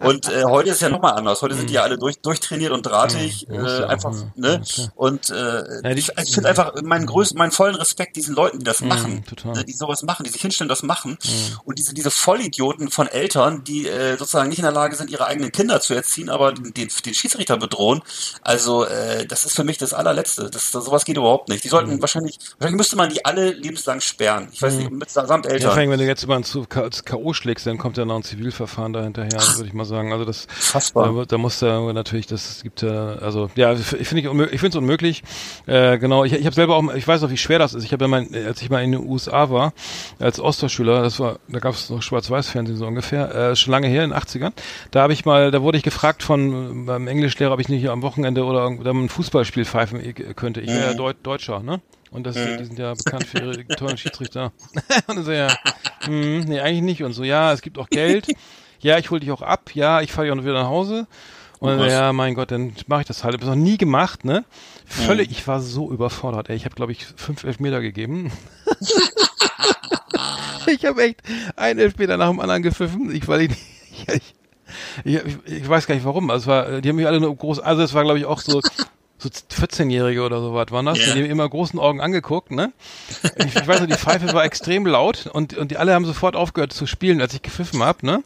Und 0.00 0.28
äh, 0.30 0.44
heute 0.44 0.70
ist 0.70 0.76
es 0.76 0.80
ja 0.80 0.88
nochmal 0.88 1.12
anders. 1.14 1.42
Heute 1.42 1.54
sind 1.54 1.68
die 1.70 1.74
ja 1.74 1.82
alle 1.82 1.98
durch, 1.98 2.18
durchtrainiert 2.20 2.72
und 2.72 2.82
drahtig, 2.84 3.46
Ja, 3.50 3.54
äh, 3.54 3.80
ja 3.80 3.86
einfach, 3.88 4.12
ja. 4.14 4.32
ne? 4.36 4.62
Ja, 4.64 4.84
und 4.94 5.30
äh, 5.30 5.82
Ja, 5.82 5.90
ich, 5.90 6.10
ich 6.22 6.34
finde 6.34 6.48
einfach 6.48 6.74
meinen 6.82 7.06
größten, 7.06 7.38
meinen 7.38 7.52
vollen 7.52 7.74
Respekt 7.74 8.16
diesen 8.16 8.34
Leuten, 8.34 8.58
die 8.58 8.64
das 8.64 8.80
machen, 8.80 9.24
total. 9.24 9.52
ne? 9.54 9.64
die 9.64 9.72
sowas 9.72 10.02
machen, 10.02 10.24
die 10.24 10.30
sich 10.30 10.40
hinstellen, 10.42 10.68
das 10.68 10.82
machen. 10.82 11.18
Und 11.64 11.78
diese, 11.78 11.94
diese 11.94 12.10
Vollidioten 12.10 12.90
von 12.90 13.06
Eltern, 13.06 13.64
die 13.64 13.86
äh, 13.88 14.16
sozusagen 14.16 14.48
nicht 14.48 14.58
in 14.58 14.64
der 14.64 14.72
Lage 14.72 14.96
sind, 14.96 15.10
ihre 15.10 15.26
eigenen 15.26 15.52
Kinder 15.52 15.80
zu 15.80 15.94
erziehen, 15.94 16.28
aber 16.30 16.52
den, 16.52 16.72
den, 16.74 16.88
den 17.04 17.14
Schiedsrichter 17.14 17.56
bedrohen. 17.56 18.02
Also 18.42 18.84
äh, 18.84 19.26
das 19.26 19.44
ist 19.44 19.56
für 19.56 19.64
mich 19.64 19.78
das 19.78 19.92
allerletzte. 19.94 20.50
Das, 20.50 20.70
das, 20.70 20.84
sowas 20.84 21.04
geht 21.04 21.16
überhaupt 21.16 21.48
nicht. 21.48 21.64
Die 21.64 21.68
sollten 21.68 22.00
wahrscheinlich, 22.00 22.38
wahrscheinlich 22.58 22.78
müsste 22.78 22.96
man 22.96 23.10
die 23.10 23.24
alle 23.24 23.50
lebenslang 23.52 24.00
sperren. 24.00 24.48
Ich 24.52 24.62
weiß 24.62 24.74
nicht, 24.74 24.90
mit 24.90 25.10
samt 25.10 25.46
Ja, 25.46 25.52
Eltern. 25.52 25.70
vor 25.70 25.78
allem, 25.78 25.90
wenn 25.90 25.98
du 25.98 26.06
jetzt 26.06 26.26
K- 26.68 26.84
ins 26.86 27.04
K.O. 27.04 27.32
schlägst, 27.32 27.66
dann 27.66 27.78
kommt 27.78 27.96
ja 27.96 28.04
noch 28.04 28.16
ein 28.16 28.22
Zivilverfahren 28.22 28.92
dahinter. 28.92 29.09
Hinterher, 29.14 29.40
würde 29.56 29.66
ich 29.66 29.74
mal 29.74 29.84
sagen. 29.84 30.12
Also 30.12 30.24
das, 30.24 30.46
Fassbar. 30.48 31.14
da, 31.14 31.24
da 31.24 31.38
muss 31.38 31.58
da 31.58 31.92
natürlich, 31.92 32.26
das 32.26 32.62
gibt 32.62 32.82
ja, 32.82 33.14
also 33.14 33.50
ja, 33.56 33.72
ich 33.72 33.84
finde 33.86 34.22
ich, 34.22 34.60
finde 34.60 34.68
es 34.68 34.76
unmöglich. 34.76 35.22
Äh, 35.66 35.98
genau, 35.98 36.24
ich, 36.24 36.32
ich 36.32 36.46
habe 36.46 36.54
selber 36.54 36.76
auch, 36.76 36.94
ich 36.94 37.06
weiß 37.06 37.22
auch, 37.22 37.30
wie 37.30 37.36
schwer 37.36 37.58
das 37.58 37.74
ist. 37.74 37.84
Ich 37.84 37.92
habe 37.92 38.04
ja 38.04 38.08
mein, 38.08 38.34
als 38.34 38.62
ich 38.62 38.70
mal 38.70 38.82
in 38.82 38.92
den 38.92 39.06
USA 39.06 39.50
war 39.50 39.72
als 40.18 40.40
Austauschschüler, 40.40 41.02
das 41.02 41.20
war, 41.20 41.38
da 41.48 41.58
gab 41.58 41.74
es 41.74 41.90
noch 41.90 42.02
Schwarz-Weiß-Fernsehen 42.02 42.76
so 42.76 42.86
ungefähr, 42.86 43.34
äh, 43.34 43.56
schon 43.56 43.72
lange 43.72 43.88
her 43.88 44.04
in 44.04 44.10
den 44.10 44.18
80ern. 44.18 44.52
Da 44.90 45.02
habe 45.02 45.12
ich 45.12 45.24
mal, 45.24 45.50
da 45.50 45.62
wurde 45.62 45.78
ich 45.78 45.84
gefragt 45.84 46.22
von 46.22 46.84
meinem 46.84 47.08
Englischlehrer, 47.08 47.52
ob 47.52 47.60
ich 47.60 47.68
nicht 47.68 47.80
hier 47.80 47.92
am 47.92 48.02
Wochenende 48.02 48.44
oder 48.44 48.66
ein 48.66 49.08
Fußballspiel 49.08 49.64
pfeifen 49.64 50.00
könnte. 50.36 50.60
Ich 50.60 50.68
wäre 50.68 50.90
ja 50.90 50.94
Deut 50.94 51.16
Deutscher, 51.22 51.60
ne? 51.60 51.80
Und 52.10 52.26
das, 52.26 52.34
die 52.34 52.64
sind 52.64 52.78
ja 52.78 52.92
bekannt 52.94 53.24
für 53.24 53.38
ihre 53.38 53.66
tollen 53.68 53.96
Schiedsrichter. 53.96 54.52
und 55.06 55.16
dann 55.16 55.24
so, 55.24 55.30
ja, 55.30 55.48
hm, 56.02 56.40
nee, 56.40 56.60
eigentlich 56.60 56.82
nicht. 56.82 57.02
Und 57.04 57.12
so, 57.12 57.22
ja, 57.22 57.52
es 57.52 57.62
gibt 57.62 57.78
auch 57.78 57.88
Geld. 57.88 58.26
Ja, 58.80 58.98
ich 58.98 59.10
hole 59.10 59.20
dich 59.20 59.30
auch 59.30 59.42
ab. 59.42 59.70
Ja, 59.74 60.00
ich 60.00 60.12
fahre 60.12 60.26
dich 60.26 60.32
auch 60.32 60.36
noch 60.36 60.44
wieder 60.44 60.54
nach 60.54 60.68
Hause. 60.68 61.06
Und 61.60 61.78
was? 61.78 61.92
ja, 61.92 62.12
mein 62.12 62.34
Gott, 62.34 62.50
dann 62.50 62.72
mache 62.86 63.02
ich 63.02 63.06
das 63.06 63.22
halt. 63.22 63.34
Ich 63.34 63.42
habe 63.42 63.50
noch 63.50 63.62
nie 63.62 63.76
gemacht, 63.76 64.24
ne? 64.24 64.44
Völlig, 64.86 65.30
ich 65.30 65.46
war 65.46 65.60
so 65.60 65.92
überfordert, 65.92 66.48
ey. 66.48 66.56
Ich 66.56 66.64
habe, 66.64 66.74
glaube 66.74 66.92
ich, 66.92 67.04
fünf 67.04 67.44
Elfmeter 67.44 67.82
gegeben. 67.82 68.32
ich 70.66 70.84
habe 70.86 71.02
echt 71.02 71.22
einen 71.56 71.78
Elfmeter 71.78 72.16
nach 72.16 72.30
dem 72.30 72.40
anderen 72.40 72.62
gepfiffen. 72.62 73.14
Ich, 73.14 73.28
weil 73.28 73.42
ich, 73.42 73.50
ich, 75.04 75.04
ich, 75.04 75.36
ich 75.44 75.68
weiß 75.68 75.86
gar 75.86 75.94
nicht 75.94 76.04
warum. 76.04 76.30
Also 76.30 76.44
es 76.44 76.46
war, 76.46 76.80
die 76.80 76.88
haben 76.88 76.96
mich 76.96 77.06
alle 77.06 77.20
nur 77.20 77.36
groß, 77.36 77.60
also 77.60 77.82
es 77.82 77.92
war, 77.92 78.04
glaube 78.04 78.18
ich, 78.18 78.24
auch 78.24 78.40
so, 78.40 78.62
so 79.20 79.28
14-Jährige 79.28 80.22
oder 80.22 80.40
so 80.40 80.54
was 80.54 80.70
waren 80.70 80.86
das. 80.86 80.98
Ja. 80.98 81.14
Die 81.14 81.22
haben 81.22 81.30
immer 81.30 81.48
großen 81.48 81.78
Augen 81.78 82.00
angeguckt, 82.00 82.50
ne? 82.50 82.72
Ich, 83.36 83.54
ich 83.54 83.68
weiß 83.68 83.80
noch, 83.80 83.86
die 83.86 83.94
Pfeife 83.94 84.32
war 84.32 84.44
extrem 84.44 84.86
laut 84.86 85.26
und, 85.26 85.56
und 85.56 85.70
die 85.70 85.76
alle 85.76 85.94
haben 85.94 86.06
sofort 86.06 86.36
aufgehört 86.36 86.72
zu 86.72 86.86
spielen, 86.86 87.20
als 87.20 87.34
ich 87.34 87.42
gepfiffen 87.42 87.82
hab, 87.82 88.02
ne? 88.02 88.22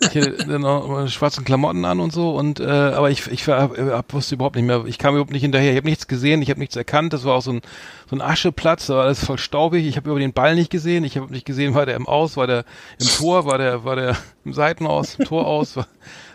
Ich 0.00 0.16
hatte 0.16 0.32
dann 0.46 0.62
noch 0.62 0.88
meine 0.88 1.08
schwarzen 1.08 1.44
Klamotten 1.44 1.84
an 1.84 2.00
und 2.00 2.12
so 2.12 2.34
und 2.36 2.60
äh, 2.60 2.64
aber 2.64 3.10
ich 3.10 3.26
ich 3.26 3.46
war, 3.46 3.70
hab, 3.76 4.12
wusste 4.12 4.34
überhaupt 4.36 4.56
nicht 4.56 4.64
mehr, 4.64 4.84
ich 4.86 4.98
kam 4.98 5.14
überhaupt 5.14 5.32
nicht 5.32 5.42
hinterher. 5.42 5.72
Ich 5.72 5.76
habe 5.76 5.88
nichts 5.88 6.08
gesehen, 6.08 6.42
ich 6.42 6.50
habe 6.50 6.60
nichts 6.60 6.76
erkannt. 6.76 7.12
Das 7.12 7.24
war 7.24 7.34
auch 7.34 7.42
so 7.42 7.52
ein 7.52 7.60
so 8.08 8.16
ein 8.16 8.20
Ascheplatz, 8.20 8.86
da 8.86 8.96
war 8.96 9.04
alles 9.04 9.24
voll 9.24 9.38
staubig. 9.38 9.86
Ich 9.86 9.96
habe 9.96 10.10
über 10.10 10.18
den 10.18 10.32
Ball 10.32 10.54
nicht 10.54 10.70
gesehen. 10.70 11.04
Ich 11.04 11.16
habe 11.16 11.32
nicht 11.32 11.46
gesehen, 11.46 11.74
war 11.74 11.86
der 11.86 11.96
im 11.96 12.06
Aus, 12.06 12.36
war 12.36 12.46
der 12.46 12.64
im 12.98 13.06
Tor, 13.06 13.46
war 13.46 13.58
der 13.58 13.84
war 13.84 13.96
der 13.96 14.16
im 14.44 14.52
Seitenaus, 14.52 15.16
im 15.16 15.24
Tor 15.24 15.46
aus, 15.46 15.76
war, 15.76 15.86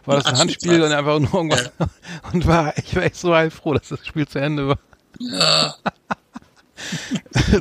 war 0.08 0.16
das 0.16 0.26
ein 0.26 0.38
Handspiel 0.38 0.82
und 0.82 0.92
einfach 0.92 1.20
nur 1.20 1.34
irgendwas 1.34 1.72
und 2.34 2.48
war 2.48 2.78
ich 2.78 2.96
war 2.96 3.04
echt 3.04 3.18
so 3.18 3.36
heilfroh, 3.36 3.74
dass 3.74 3.90
das 3.90 4.06
Spiel 4.06 4.28
zu 4.28 4.40
Ende 4.40 4.70
war. 4.70 4.80
Ja. 5.20 5.76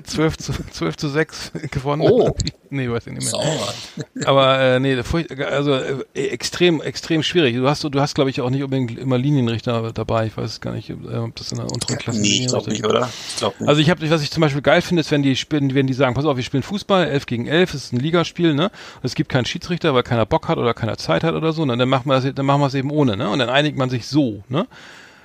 12 0.05 0.37
zu 0.39 0.53
12 0.73 0.97
zu 0.97 1.09
6 1.09 1.53
gewonnen. 1.71 2.03
Oh. 2.03 2.35
Nee, 2.71 2.91
weiß 2.91 3.07
ich 3.07 3.13
nicht 3.13 3.33
mehr. 3.33 4.27
Aber 4.27 4.59
äh, 4.59 4.81
nee, 4.81 4.97
also 4.97 5.75
äh, 5.75 6.05
extrem, 6.15 6.81
extrem 6.81 7.23
schwierig. 7.23 7.57
Du 7.57 7.69
hast, 7.69 7.85
du 7.85 8.01
hast, 8.01 8.15
glaube 8.15 8.31
ich, 8.31 8.41
auch 8.41 8.51
nicht 8.51 8.63
unbedingt 8.63 8.99
immer 8.99 9.19
Linienrichter 9.19 9.93
dabei. 9.93 10.27
Ich 10.27 10.37
weiß 10.37 10.61
gar 10.61 10.73
nicht, 10.73 10.91
äh, 10.91 10.95
ob 11.17 11.35
das 11.37 11.53
in 11.53 11.59
der 11.59 11.71
unteren 11.71 11.99
Klasse 11.99 12.21
Nee, 12.21 12.43
ich 12.43 12.47
glaube 12.49 12.71
nicht, 12.71 12.85
oder? 12.85 13.09
Ich 13.29 13.37
glaube 13.37 13.57
nicht. 13.61 13.69
Also 13.69 13.81
ich 13.81 13.91
habe, 13.91 14.11
was 14.11 14.23
ich 14.23 14.31
zum 14.31 14.41
Beispiel 14.41 14.63
geil 14.63 14.83
finde, 14.83 15.01
ist, 15.01 15.11
wenn 15.11 15.23
die 15.23 15.37
spielen, 15.37 15.75
wenn 15.75 15.87
die 15.87 15.95
sagen, 15.95 16.15
pass 16.15 16.25
auf, 16.25 16.37
wir 16.37 16.45
spielen 16.45 16.63
Fußball, 16.63 17.07
11 17.07 17.27
gegen 17.27 17.47
11, 17.47 17.75
es 17.75 17.85
ist 17.85 17.93
ein 17.93 18.01
Ligaspiel, 18.01 18.55
ne? 18.55 18.71
Es 19.03 19.15
gibt 19.15 19.31
keinen 19.31 19.45
Schiedsrichter, 19.45 19.95
weil 19.95 20.03
keiner 20.03 20.27
Bock 20.27 20.49
hat 20.49 20.59
oder 20.59 20.75
keiner 20.75 20.97
Zeit 20.97 21.25
hat 21.25 21.35
oder 21.35 21.53
so, 21.53 21.63
und 21.63 21.69
dann 21.69 21.89
machen 21.89 22.09
wir 22.09 22.21
das, 22.21 22.35
dann 22.35 22.47
machen 22.47 22.61
wir 22.61 22.67
es 22.67 22.75
eben 22.75 22.91
ohne, 22.91 23.17
ne? 23.17 23.31
Und 23.31 23.39
dann 23.39 23.49
einigt 23.49 23.77
man 23.77 23.91
sich 23.91 24.07
so, 24.07 24.43
ne? 24.49 24.67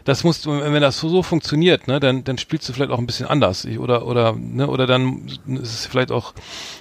Das 0.04 0.24
muss, 0.24 0.46
wenn 0.46 0.82
das 0.82 1.00
so, 1.00 1.24
funktioniert, 1.24 1.88
ne, 1.88 2.00
dann, 2.00 2.24
dann 2.24 2.38
spielst 2.38 2.68
du 2.68 2.74
vielleicht 2.74 2.92
auch 2.92 3.00
ein 3.00 3.06
bisschen 3.06 3.28
anders, 3.28 3.66
Ich- 3.66 3.80
oder, 3.80 4.06
oder, 4.06 4.34
ne, 4.34 4.68
oder 4.68 4.88
dann 4.88 5.28
ist 5.48 5.74
es 5.74 5.86
vielleicht 5.86 6.12
auch 6.12 6.34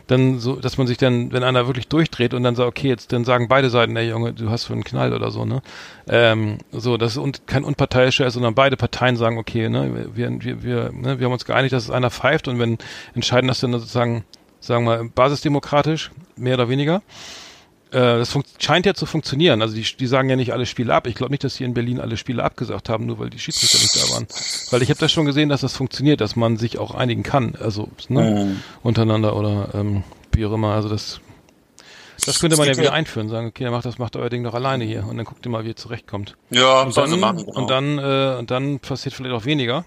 dann 0.06 0.38
so, 0.38 0.56
dass 0.56 0.78
man 0.78 0.86
sich 0.86 0.96
dann, 0.98 1.32
wenn 1.32 1.42
einer 1.42 1.66
wirklich 1.66 1.88
durchdreht 1.88 2.34
und 2.34 2.42
dann 2.42 2.54
sagt, 2.56 2.68
okay, 2.68 2.88
jetzt, 2.88 3.12
dann 3.12 3.24
sagen 3.24 3.48
beide 3.48 3.70
Seiten, 3.70 3.94
der 3.94 4.06
Junge, 4.06 4.32
du 4.32 4.50
hast 4.50 4.64
für 4.64 4.72
einen 4.72 4.84
Knall 4.84 5.12
oder 5.12 5.30
so, 5.30 5.44
ne, 5.44 5.62
ähm, 6.08 6.58
so, 6.72 6.96
das 6.96 7.12
ist 7.12 7.18
und, 7.18 7.46
kein 7.46 7.64
unparteiischer 7.64 8.26
ist, 8.26 8.34
sondern 8.34 8.54
beide 8.54 8.76
Parteien 8.76 9.16
sagen, 9.16 9.38
okay, 9.38 9.68
ne, 9.68 10.08
wir, 10.14 10.40
wir, 10.40 10.62
wir, 10.62 10.92
ne, 10.92 11.18
wir 11.18 11.26
haben 11.26 11.32
uns 11.32 11.44
geeinigt, 11.44 11.72
dass 11.72 11.84
es 11.84 11.90
einer 11.90 12.10
pfeift 12.10 12.48
und 12.48 12.58
wenn 12.58 12.78
entscheiden 13.14 13.48
das 13.48 13.60
dann 13.60 13.72
sozusagen, 13.72 14.24
sagen 14.60 14.84
wir, 14.86 15.08
basisdemokratisch, 15.14 16.10
mehr 16.36 16.54
oder 16.54 16.68
weniger, 16.68 17.02
das 17.90 18.30
funkt- 18.30 18.48
scheint 18.62 18.86
ja 18.86 18.94
zu 18.94 19.04
funktionieren. 19.06 19.62
Also 19.62 19.74
die, 19.74 19.82
die 19.82 20.06
sagen 20.06 20.30
ja 20.30 20.36
nicht 20.36 20.52
alle 20.52 20.66
Spiele 20.66 20.94
ab. 20.94 21.06
Ich 21.06 21.14
glaube 21.16 21.32
nicht, 21.32 21.42
dass 21.44 21.56
hier 21.56 21.66
in 21.66 21.74
Berlin 21.74 21.98
alle 22.00 22.16
Spiele 22.16 22.42
abgesagt 22.44 22.88
haben, 22.88 23.06
nur 23.06 23.18
weil 23.18 23.30
die 23.30 23.38
Schiedsrichter 23.38 23.78
nicht 23.78 23.96
da 23.96 24.14
waren. 24.14 24.26
Weil 24.70 24.82
ich 24.82 24.90
habe 24.90 25.00
das 25.00 25.10
schon 25.12 25.26
gesehen, 25.26 25.48
dass 25.48 25.60
das 25.62 25.74
funktioniert, 25.76 26.20
dass 26.20 26.36
man 26.36 26.56
sich 26.56 26.78
auch 26.78 26.94
einigen 26.94 27.22
kann, 27.22 27.54
also 27.60 27.88
ne, 28.08 28.44
Mhm. 28.46 28.62
untereinander 28.82 29.34
oder 29.36 29.70
ähm, 29.74 30.04
wie 30.32 30.46
auch 30.46 30.52
immer. 30.52 30.74
Also 30.74 30.88
das, 30.88 31.20
das 32.26 32.38
könnte 32.38 32.56
man 32.56 32.66
ja 32.68 32.74
wieder 32.74 32.84
ja- 32.84 32.92
einführen, 32.92 33.28
sagen, 33.28 33.48
okay, 33.48 33.68
macht 33.70 33.84
das, 33.86 33.98
macht 33.98 34.14
euer 34.14 34.28
Ding 34.30 34.44
doch 34.44 34.54
alleine 34.54 34.84
hier 34.84 35.06
und 35.08 35.16
dann 35.16 35.24
guckt 35.26 35.44
ihr 35.46 35.50
mal, 35.50 35.64
wie 35.64 35.68
ihr 35.68 35.76
zurechtkommt. 35.76 36.36
Ja, 36.50 36.82
Und 36.82 36.96
dann, 36.96 37.10
sie 37.10 37.16
machen. 37.16 37.38
Genau. 37.38 37.52
und 37.60 37.70
dann, 37.70 37.98
äh, 37.98 38.36
und 38.38 38.50
dann 38.50 38.78
passiert 38.78 39.14
vielleicht 39.14 39.34
auch 39.34 39.44
weniger, 39.46 39.84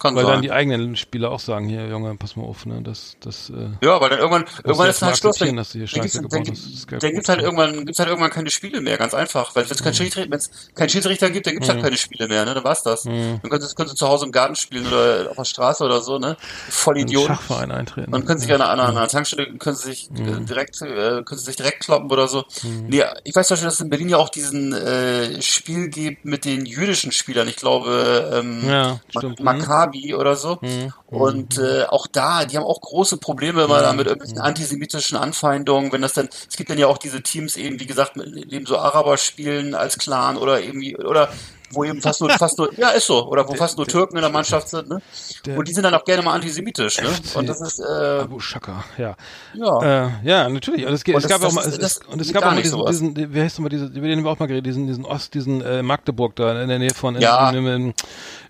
Kann 0.00 0.16
weil 0.16 0.24
sein. 0.24 0.32
dann 0.32 0.42
die 0.42 0.50
eigenen 0.50 0.96
Spieler 0.96 1.30
auch 1.30 1.40
sagen, 1.40 1.68
hier 1.68 1.86
Junge, 1.86 2.14
pass 2.16 2.34
mal 2.34 2.44
auf, 2.44 2.64
ne, 2.64 2.80
das, 2.82 3.16
das, 3.20 3.50
äh, 3.50 3.68
Ja, 3.84 4.00
weil 4.00 4.08
dann 4.10 4.18
irgendwann, 4.18 4.46
irgendwann 4.64 4.88
ist 4.88 5.02
halt 5.02 5.16
Schluss. 5.18 5.36
Dann, 5.36 5.56
dass 5.56 5.72
du 5.72 5.78
hier 5.78 5.86
dann 5.88 6.02
Scheiße 6.08 6.22
dann, 6.22 6.98
dann 7.00 7.12
gibt's 7.12 7.28
halt 7.28 7.40
irgendwann, 7.42 7.84
gibt's 7.84 7.98
halt 7.98 8.08
irgendwann 8.08 8.30
keine 8.30 8.50
Spiele 8.50 8.80
mehr, 8.80 8.96
ganz 8.96 9.12
einfach. 9.12 9.54
Weil 9.54 9.64
wenn 9.64 9.72
es 9.76 9.82
keinen 9.82 9.94
Schiedsrichter, 9.94 10.30
wenn's 10.30 10.50
keinen 10.74 10.88
Schiedsrichter 10.88 11.30
gibt, 11.30 11.46
dann 11.46 11.52
gibt's 11.54 11.68
Mhm. 11.68 11.72
halt 11.74 11.82
keine 11.84 11.96
Spiele 11.98 12.28
mehr, 12.28 12.44
ne? 12.46 12.54
Dann 12.54 12.64
war's 12.64 12.82
das. 12.82 13.02
Dann 13.02 13.40
können 13.42 13.60
sie, 13.60 13.74
können 13.74 13.90
sie 13.90 13.94
zu 13.94 14.08
Hause 14.08 14.24
im 14.24 14.32
Garten 14.32 14.56
spielen 14.56 14.86
oder 14.86 15.28
auf 15.30 15.36
der 15.36 15.44
Straße 15.44 15.84
oder 15.84 16.00
so, 16.00 16.18
ne? 16.18 16.36
Voll 16.70 16.98
Idioten. 16.98 17.26
Schachverein 17.28 17.70
eintreten. 17.70 18.10
Man 18.10 18.24
können 18.24 18.40
sich 18.40 18.52
an 18.52 18.62
einer, 18.62 18.70
an 18.84 18.96
einer 18.96 19.08
Tankstelle 19.08 19.52
können 19.58 19.76
sie 19.76 19.88
sich 19.90 20.10
Mhm. 20.10 20.28
äh, 20.28 20.40
direkt 20.46 20.80
äh, 20.80 21.22
können 21.22 21.38
sie 21.38 21.44
sich 21.44 21.56
direkt 21.56 21.80
kloppen 21.80 22.10
oder 22.10 22.26
so. 22.26 22.44
Nee, 22.88 23.04
ich 23.24 23.34
weiß 23.34 23.46
zum 23.48 23.54
Beispiel, 23.54 23.66
dass 23.66 23.74
es 23.74 23.80
in 23.80 23.90
Berlin 23.90 24.08
ja 24.08 24.16
auch 24.16 24.30
diesen 24.30 24.72
äh, 24.72 25.42
Spiel 25.42 25.88
gibt 25.88 26.24
mit 26.24 26.44
den 26.46 26.64
jüdischen 26.64 27.12
Spielern. 27.12 27.46
Ich 27.48 27.56
glaube 27.56 28.30
ähm, 28.32 28.66
Ja, 28.68 29.00
stimmt. 29.10 29.40
Mhm. 29.40 29.44
Maccabi 29.90 30.14
oder 30.14 30.36
so. 30.36 30.58
Und 31.06 31.58
äh, 31.58 31.84
auch 31.84 32.06
da, 32.06 32.44
die 32.44 32.56
haben 32.56 32.64
auch 32.64 32.80
große 32.80 33.16
Probleme 33.18 33.64
immer 33.64 33.80
da 33.82 33.92
mit 33.92 34.06
Mhm. 34.06 34.10
irgendwelchen 34.12 34.40
antisemitischen 34.40 35.16
Anfeindungen, 35.18 35.92
wenn 35.92 36.02
das 36.02 36.12
dann, 36.14 36.28
es 36.48 36.56
gibt 36.56 36.70
dann 36.70 36.78
ja 36.78 36.86
auch 36.86 36.98
diese 36.98 37.22
Teams 37.22 37.56
eben, 37.56 37.80
wie 37.80 37.86
gesagt, 37.86 38.16
mit 38.16 38.52
eben 38.52 38.66
so 38.66 38.78
Araber 38.78 39.16
spielen 39.16 39.74
als 39.74 39.98
Clan 39.98 40.36
oder 40.36 40.60
irgendwie, 40.60 40.96
oder 40.96 41.28
wo 41.72 41.84
eben 41.84 42.00
fast 42.00 42.20
nur, 42.20 42.30
fast 42.30 42.58
nur, 42.58 42.72
ja, 42.78 42.88
ist 42.90 43.06
so, 43.06 43.26
oder 43.28 43.48
wo 43.48 43.54
fast 43.54 43.76
nur 43.76 43.86
Türken 43.86 44.16
in 44.16 44.22
der 44.22 44.30
Mannschaft 44.30 44.68
sind, 44.68 44.88
ne? 44.88 45.00
der- 45.46 45.56
Und 45.58 45.68
die 45.68 45.72
sind 45.72 45.84
dann 45.84 45.94
auch 45.94 46.04
gerne 46.04 46.22
mal 46.22 46.34
antisemitisch, 46.34 47.00
ne? 47.00 47.08
Und 47.34 47.48
das 47.48 47.60
ist, 47.60 47.78
äh, 47.78 48.20
Abu 48.22 48.40
Shaka, 48.40 48.84
ja. 48.98 49.14
ja. 49.54 50.06
Äh, 50.06 50.10
ja, 50.24 50.48
natürlich. 50.48 50.84
Und 50.86 50.92
es, 50.94 51.02
Und 51.04 51.14
es 51.16 51.22
das- 51.22 51.28
gab 51.30 51.40
das 51.40 51.50
auch 51.50 51.54
mal, 51.54 51.64
es, 51.66 51.78
das 51.78 51.98
und 52.08 52.20
es 52.20 52.32
gab 52.32 52.44
auch 52.44 52.50
mal 52.52 52.62
diesen, 52.62 52.78
sowas. 52.78 52.90
diesen, 52.98 53.34
wie 53.34 53.40
heißt 53.40 53.58
nochmal 53.58 53.70
diese, 53.70 53.86
über 53.86 54.06
den 54.08 54.18
haben 54.18 54.24
wir 54.24 54.30
auch 54.30 54.38
mal 54.38 54.46
geredet, 54.46 54.66
diesen, 54.66 54.86
diesen 54.86 55.04
Ost, 55.04 55.32
diesen 55.34 55.60
äh, 55.62 55.82
Magdeburg 55.82 56.34
da 56.36 56.60
in 56.62 56.68
der 56.68 56.78
Nähe 56.78 56.94
von 56.94 57.14
in, 57.14 57.22
Ja. 57.22 57.50
in, 57.50 57.66
in, 57.66 57.94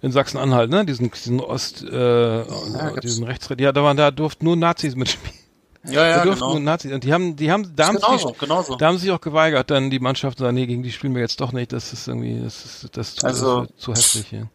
in 0.02 0.12
Sachsen-Anhalt, 0.12 0.70
ne? 0.70 0.84
Diesen, 0.86 1.10
diesen 1.10 1.40
Ost, 1.40 1.82
äh, 1.82 2.42
gibt's. 2.44 3.00
diesen 3.02 3.24
Rechtsrät. 3.24 3.60
Ja, 3.60 3.72
da 3.72 3.82
waren, 3.82 3.96
da 3.96 4.10
durften 4.10 4.44
nur 4.46 4.56
Nazis 4.56 4.96
mitspielen. 4.96 5.34
Ja, 5.84 6.06
ja, 6.06 6.24
da 6.24 6.34
genau. 6.34 6.50
nur 6.52 6.60
Nazis. 6.60 6.92
Und 6.92 7.04
die 7.04 7.12
haben, 7.12 7.36
die 7.36 7.50
haben, 7.50 7.72
da 7.74 7.86
haben 7.88 7.96
Genauso, 7.96 8.28
sich, 8.28 8.38
genauso. 8.38 8.76
da 8.76 8.86
haben 8.86 8.96
sie 8.98 9.02
sich 9.06 9.10
auch 9.12 9.20
geweigert, 9.20 9.70
dann 9.70 9.88
die 9.90 9.98
Mannschaft 9.98 10.36
zu 10.38 10.44
sagen, 10.44 10.54
nee, 10.56 10.66
gegen 10.66 10.82
die 10.82 10.92
spielen 10.92 11.14
wir 11.14 11.22
jetzt 11.22 11.40
doch 11.40 11.52
nicht. 11.52 11.72
Das 11.72 11.92
ist 11.94 12.06
irgendwie, 12.06 12.40
das 12.42 12.64
ist, 12.64 12.88
das 12.96 13.08
ist 13.08 13.20
zu, 13.20 13.26
Also- 13.26 13.62
ist 13.62 13.78
zu 13.80 13.92
heftig 13.94 14.26
hier. 14.28 14.48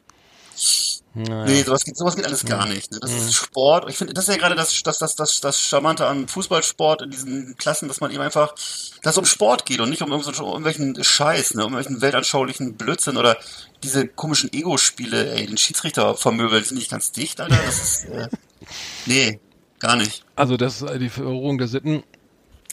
Naja. 1.18 1.46
Nee, 1.46 1.64
sowas 1.64 1.84
geht, 1.86 1.96
sowas 1.98 2.16
geht 2.18 2.26
alles 2.26 2.44
Mhm. 2.44 2.48
gar 2.50 2.66
nicht. 2.68 2.92
Ne? 2.92 3.00
Das 3.02 3.10
ist 3.12 3.34
Sport. 3.34 3.90
Ich 3.90 3.98
finde, 3.98 4.14
das 4.14 4.28
ist 4.28 4.34
ja 4.34 4.40
gerade 4.40 4.56
das, 4.56 4.84
das, 4.84 4.98
das, 4.98 5.16
das, 5.16 5.40
das 5.40 5.60
Charmante 5.62 6.06
an 6.06 6.28
Fußballsport 6.28 7.04
in 7.04 7.10
diesen 7.10 7.56
Klassen, 7.58 7.88
dass 7.88 8.02
man 8.02 8.12
eben 8.12 8.22
einfach, 8.22 8.54
dass 9.02 9.14
es 9.14 9.18
um 9.18 9.26
Sport 9.26 9.66
geht 9.66 9.80
und 9.80 9.90
nicht 9.90 10.02
um, 10.02 10.12
irgend 10.12 10.26
so- 10.26 10.46
irgendwelchen 10.46 11.02
Scheiß, 11.02 11.54
ne, 11.54 11.66
um 11.66 11.72
irgendwelchen 11.74 12.02
weltanschaulichen 12.02 12.76
Blödsinn 12.76 13.16
oder 13.16 13.38
diese 13.82 14.08
komischen 14.08 14.52
Ego-Spiele, 14.52 15.32
ey, 15.36 15.46
den 15.48 15.58
Schiedsrichter 15.58 16.16
vermöbeln, 16.16 16.62
die 16.64 16.68
sind 16.70 16.78
nicht 16.80 16.92
ganz 16.92 17.14
dicht, 17.14 17.40
Alter. 17.40 17.60
Das 17.66 17.80
ist, 17.82 18.06
äh, 18.10 18.28
nee, 19.06 19.40
gar 19.86 19.96
nicht. 19.96 20.24
Also 20.36 20.58
das 20.58 20.82
ist 20.82 21.02
die 21.02 21.10
Vereroberung 21.10 21.58
der 21.58 21.68
Sitten 21.68 22.04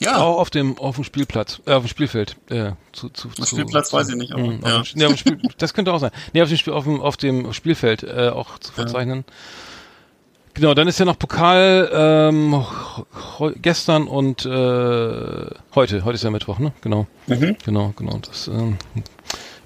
Ja, 0.00 0.18
Auch 0.18 0.38
auf 0.38 0.50
dem 0.50 0.78
auf 0.78 0.96
dem 0.96 1.04
Spielplatz, 1.04 1.60
äh, 1.66 1.72
auf 1.72 1.84
dem 1.84 1.88
Spielfeld. 1.88 2.36
Äh, 2.50 2.72
zu, 2.92 3.08
zu, 3.10 3.28
Auf 3.28 3.34
zu, 3.34 3.44
Spielplatz 3.46 3.90
zu, 3.90 3.96
weiß 3.96 4.08
ich 4.10 4.16
nicht, 4.16 4.32
aber, 4.32 4.42
mh, 4.42 4.68
ja. 4.68 4.80
auf 4.80 4.90
dem, 4.90 4.98
nee, 4.98 5.04
auf 5.04 5.12
dem 5.12 5.18
Spiel, 5.18 5.40
das 5.58 5.74
könnte 5.74 5.92
auch 5.92 6.00
sein. 6.00 6.10
Nee, 6.32 6.42
auf 6.42 6.48
dem, 6.48 6.58
Spiel, 6.58 6.72
auf 6.72 6.84
dem, 6.84 7.00
auf 7.00 7.16
dem 7.16 7.52
Spielfeld 7.52 8.02
äh, 8.02 8.30
auch 8.30 8.58
zu 8.58 8.72
verzeichnen. 8.72 9.24
Genau, 10.54 10.74
dann 10.74 10.86
ist 10.86 10.98
ja 10.98 11.06
noch 11.06 11.18
Pokal 11.18 11.90
ähm, 11.94 12.62
gestern 13.62 14.06
und 14.06 14.44
äh, 14.44 15.46
heute. 15.74 16.04
Heute 16.04 16.14
ist 16.14 16.24
ja 16.24 16.30
Mittwoch, 16.30 16.58
ne? 16.58 16.72
Genau. 16.82 17.06
Mhm. 17.26 17.56
Genau, 17.64 17.94
genau. 17.96 18.18
Das, 18.18 18.48
ähm, 18.48 18.76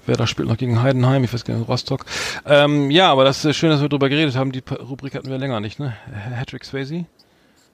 Werder 0.07 0.27
spielt 0.27 0.47
noch 0.47 0.57
gegen 0.57 0.81
Heidenheim, 0.81 1.23
ich 1.23 1.33
weiß 1.33 1.43
gar 1.43 1.55
nicht, 1.57 1.67
Rostock. 1.67 2.05
Ähm, 2.45 2.89
ja, 2.89 3.11
aber 3.11 3.25
das 3.25 3.43
ist 3.43 3.57
schön, 3.57 3.69
dass 3.69 3.81
wir 3.81 3.89
drüber 3.89 4.09
geredet 4.09 4.35
haben. 4.35 4.51
Die 4.51 4.63
Rubrik 4.79 5.15
hatten 5.15 5.29
wir 5.29 5.37
länger 5.37 5.59
nicht, 5.59 5.79
ne? 5.79 5.95
Hattrick 6.35 6.63
Swayze? 6.63 7.05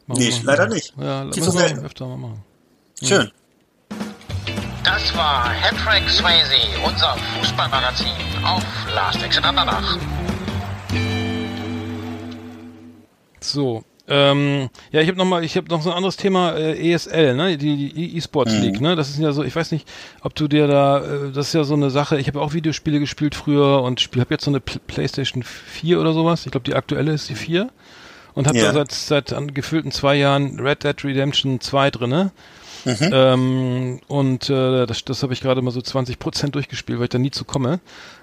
Machen 0.08 0.20
Nee, 0.20 0.30
mal. 0.32 0.42
leider 0.44 0.68
nicht. 0.68 0.94
Ja, 1.00 1.26
so 1.32 1.42
wir 1.42 1.52
selten. 1.52 1.86
öfter 1.86 2.08
mal 2.08 2.18
machen. 2.18 2.44
schön. 3.02 3.32
Das 4.84 5.15
war 5.15 5.50
Hattrick 5.50 6.10
Swayze, 6.10 6.56
unser 6.86 7.15
Fußballmagazin 7.40 8.08
auf 8.46 8.63
Last 8.94 9.23
Exit 9.23 9.44
Andernach. 9.46 9.98
So, 13.40 13.84
Ähm, 14.06 14.69
ja, 14.92 15.00
ich 15.00 15.08
habe 15.08 15.17
noch 15.17 15.23
mal, 15.25 15.46
ich 15.46 15.56
habe 15.56 15.69
noch 15.69 15.82
so 15.82 15.90
ein 15.90 15.96
anderes 15.96 16.17
Thema 16.17 16.52
äh, 16.58 16.92
ESL, 16.92 17.36
ne, 17.36 17.58
die 17.58 17.94
die 17.94 18.17
E-Sports 18.17 18.52
League, 18.60 18.82
ne, 18.82 18.98
das 18.98 19.10
ist 19.10 19.17
ja 19.19 19.32
so, 19.32 19.44
ich 19.46 19.56
weiß 19.56 19.71
nicht, 19.71 19.90
ob 20.21 20.36
du 20.36 20.50
dir 20.50 20.67
da, 20.67 20.98
äh, 21.00 21.32
das 21.32 21.48
ist 21.48 21.54
ja 21.54 21.63
so 21.63 21.73
eine 21.73 21.90
Sache. 21.90 22.19
Ich 22.19 22.27
habe 22.27 22.42
auch 22.42 22.52
Videospiele 22.54 23.00
gespielt 23.00 23.34
früher 23.34 23.82
und 23.82 24.02
spiel, 24.02 24.19
habe 24.21 24.34
jetzt 24.34 24.44
so 24.44 24.52
eine 24.52 24.60
Pl 24.60 24.80
PlayStation 24.88 25.42
4 25.44 26.02
oder 26.02 26.12
sowas. 26.12 26.46
Ich 26.46 26.52
glaube, 26.52 26.65
die 26.65 26.75
aktuelle 26.75 27.13
ist 27.13 27.30
die 27.30 27.36
4 27.36 27.69
und 28.36 28.48
habe 28.48 28.58
Ja. 28.58 28.65
da 28.65 28.73
seit 28.73 28.92
seit 28.92 29.34
an 29.34 29.54
gefühlten 29.54 29.92
zwei 29.92 30.15
Jahren 30.15 30.60
Red 30.60 30.84
Dead 30.84 31.04
Redemption 31.04 31.60
2 31.62 31.92
drinne. 31.92 32.31
Ähm, 32.86 34.02
und 34.08 34.50
äh, 34.50 34.86
das, 34.86 35.06
das 35.06 35.23
habe 35.23 35.31
ich 35.31 35.40
gerade 35.40 35.62
mal 35.62 35.71
so 35.71 35.81
20 35.81 36.19
Prozent 36.19 36.56
durchgespielt, 36.56 37.00
weil 37.00 37.06
ich 37.06 37.12
da 37.12 37.17
nie 37.17 37.31
zu 37.31 37.46
komme. 37.46 37.79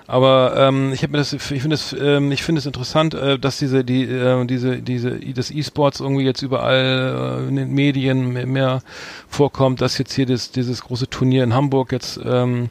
Aber 0.06 0.54
ähm, 0.56 0.92
ich 0.92 1.02
habe 1.02 1.12
mir 1.12 1.18
das, 1.18 1.32
ich 1.32 1.40
finde 1.40 1.74
es, 1.74 1.94
ähm, 1.98 2.30
ich 2.32 2.42
finde 2.42 2.58
es 2.58 2.66
interessant, 2.66 3.14
äh, 3.14 3.38
dass 3.38 3.58
diese, 3.58 3.84
die, 3.84 4.02
äh, 4.04 4.44
diese, 4.44 4.82
diese, 4.82 5.18
das 5.18 5.50
E-Sports 5.50 6.00
irgendwie 6.00 6.24
jetzt 6.24 6.42
überall 6.42 7.40
äh, 7.46 7.48
in 7.48 7.56
den 7.56 7.72
Medien 7.72 8.32
mehr, 8.32 8.46
mehr 8.46 8.82
vorkommt, 9.28 9.80
dass 9.80 9.96
jetzt 9.98 10.12
hier 10.12 10.26
das, 10.26 10.50
dieses 10.50 10.82
große 10.82 11.08
Turnier 11.08 11.44
in 11.44 11.54
Hamburg 11.54 11.92
jetzt 11.92 12.20
ähm, 12.22 12.68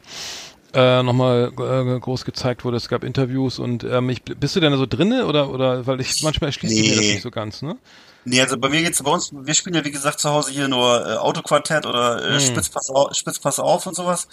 äh, 0.74 1.04
nochmal 1.04 1.52
äh, 1.58 2.00
groß 2.00 2.26
gezeigt 2.26 2.64
wurde. 2.66 2.78
Es 2.78 2.88
gab 2.90 3.04
Interviews 3.04 3.60
und 3.60 3.84
ähm, 3.84 4.10
ich, 4.10 4.24
bist 4.24 4.56
du 4.56 4.60
denn 4.60 4.72
da 4.72 4.78
so 4.78 4.86
drinne 4.86 5.26
oder 5.26 5.50
oder 5.50 5.88
weil 5.88 6.00
ich 6.02 6.22
manchmal 6.24 6.50
erschließt 6.50 6.76
sich 6.76 6.90
mir 6.90 6.96
das 6.96 7.06
Nee. 7.06 7.14
nicht 7.14 7.22
so 7.24 7.32
ganz, 7.32 7.62
ne? 7.62 7.78
Nee, 8.26 8.42
also 8.42 8.58
bei 8.58 8.70
mir 8.70 8.82
geht's 8.82 9.02
bei 9.02 9.12
uns, 9.12 9.32
wir 9.34 9.54
spielen 9.54 9.76
ja 9.76 9.86
wie 9.86 9.92
gesagt 9.92 10.20
zu 10.20 10.30
Hause 10.30 10.52
hier 10.52 10.68
nur 10.68 11.08
äh, 11.08 11.16
Autoquartett 11.16 11.86
oder 11.86 12.24
Hm. 12.24 12.36
äh, 12.36 12.40
Spitzpass, 12.40 12.90
auf, 12.90 13.16
Spitzpass 13.16 13.60
auf 13.60 13.86
und 13.88 13.96
sowas. 13.96 14.28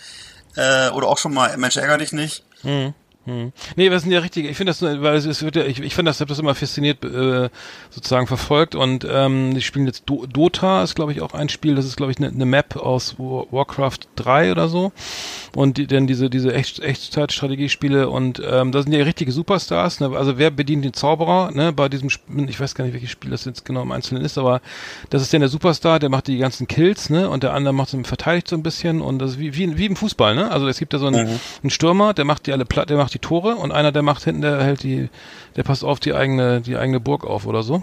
Äh, 0.57 0.91
oder 0.91 1.09
auch 1.09 1.19
schon 1.19 1.35
mal 1.35 1.57
Mensch 1.57 1.77
ärger 1.77 1.99
dich 1.99 2.13
nicht. 2.13 2.43
Nee, 3.75 3.89
das 3.89 4.03
sind 4.03 4.13
ja 4.13 4.21
richtige, 4.21 4.49
ich 4.49 4.57
finde 4.57 4.71
das, 4.71 4.83
weil 4.83 5.17
es, 5.17 5.43
wird 5.43 5.57
ja, 5.57 5.65
ich, 5.65 5.81
ich 5.81 5.95
finde 5.95 6.11
das, 6.11 6.21
habe 6.21 6.29
das 6.29 6.39
immer 6.39 6.55
fasziniert 6.55 7.05
äh, 7.05 7.49
sozusagen 7.91 8.27
verfolgt 8.27 8.75
und 8.75 9.07
ähm, 9.11 9.55
die 9.55 9.63
spielen 9.63 9.87
jetzt 9.87 10.05
Do 10.07 10.27
Dota, 10.27 10.83
ist 10.83 10.95
glaube 10.95 11.13
ich 11.13 11.21
auch 11.21 11.35
ein 11.35 11.49
Spiel, 11.49 11.75
das 11.75 11.85
ist 11.85 11.97
glaube 11.97 12.13
ich 12.13 12.19
eine 12.19 12.31
ne 12.31 12.47
Map 12.47 12.77
aus 12.77 13.19
War 13.19 13.47
Warcraft 13.51 13.99
3 14.15 14.53
oder 14.53 14.69
so 14.69 14.93
und 15.57 15.77
die, 15.77 15.87
dann 15.87 16.07
diese 16.07 16.31
diese 16.31 16.55
Echt 16.55 16.79
Echtzeitstrategiespiele 16.79 18.09
und 18.09 18.41
ähm, 18.45 18.71
da 18.71 18.83
sind 18.83 18.93
ja 18.93 19.03
richtige 19.03 19.33
Superstars, 19.33 20.01
ne? 20.01 20.17
also 20.17 20.39
wer 20.39 20.51
bedient 20.51 20.85
den 20.85 20.93
Zauberer, 20.93 21.51
ne, 21.51 21.73
bei 21.73 21.89
diesem, 21.89 22.09
ich 22.49 22.61
weiß 22.61 22.75
gar 22.75 22.85
nicht, 22.85 22.95
welches 22.95 23.11
Spiel 23.11 23.31
das 23.31 23.45
jetzt 23.45 23.65
genau 23.65 23.83
im 23.83 23.93
Einzelnen 23.93 24.25
ist, 24.25 24.39
aber 24.39 24.61
das 25.11 25.23
ist 25.23 25.33
dann 25.33 25.41
der 25.41 25.49
Superstar, 25.49 25.99
der 25.99 26.11
macht 26.11 26.29
die 26.29 26.39
ganzen 26.39 26.69
Kills, 26.69 27.11
ne, 27.11 27.29
und 27.29 27.43
der 27.43 27.55
andere 27.55 27.75
macht 27.75 27.89
so, 27.89 28.03
verteidigt 28.05 28.49
so 28.49 28.57
ein 28.57 28.63
bisschen 28.63 29.01
und 29.01 29.19
das 29.19 29.33
ist 29.33 29.39
wie, 29.39 29.57
wie, 29.57 29.77
wie 29.77 29.87
im 29.87 29.97
Fußball, 29.97 30.35
ne, 30.35 30.51
also 30.51 30.69
es 30.69 30.79
gibt 30.79 30.93
da 30.93 30.99
so 30.99 31.07
einen, 31.07 31.41
einen 31.63 31.71
Stürmer, 31.71 32.15
der 32.15 32.25
macht 32.25 32.47
die 32.47 32.53
alle 32.53 32.65
platt, 32.65 32.91
der 32.91 32.97
macht 32.97 33.15
die 33.15 33.16
Tore 33.19 33.57
und 33.57 33.73
einer, 33.73 33.93
der 33.93 34.03
macht 34.03 34.25
hinten, 34.25 34.43
der 34.43 34.63
hält 34.63 34.83
die, 34.83 35.09
der 35.57 35.63
passt 35.63 35.85
auf 35.85 36.01
die 36.01 36.15
eigene, 36.15 36.61
die 36.61 36.77
eigene 36.77 37.01
Burg 37.01 37.25
auf 37.25 37.47
oder 37.47 37.63
so. 37.63 37.83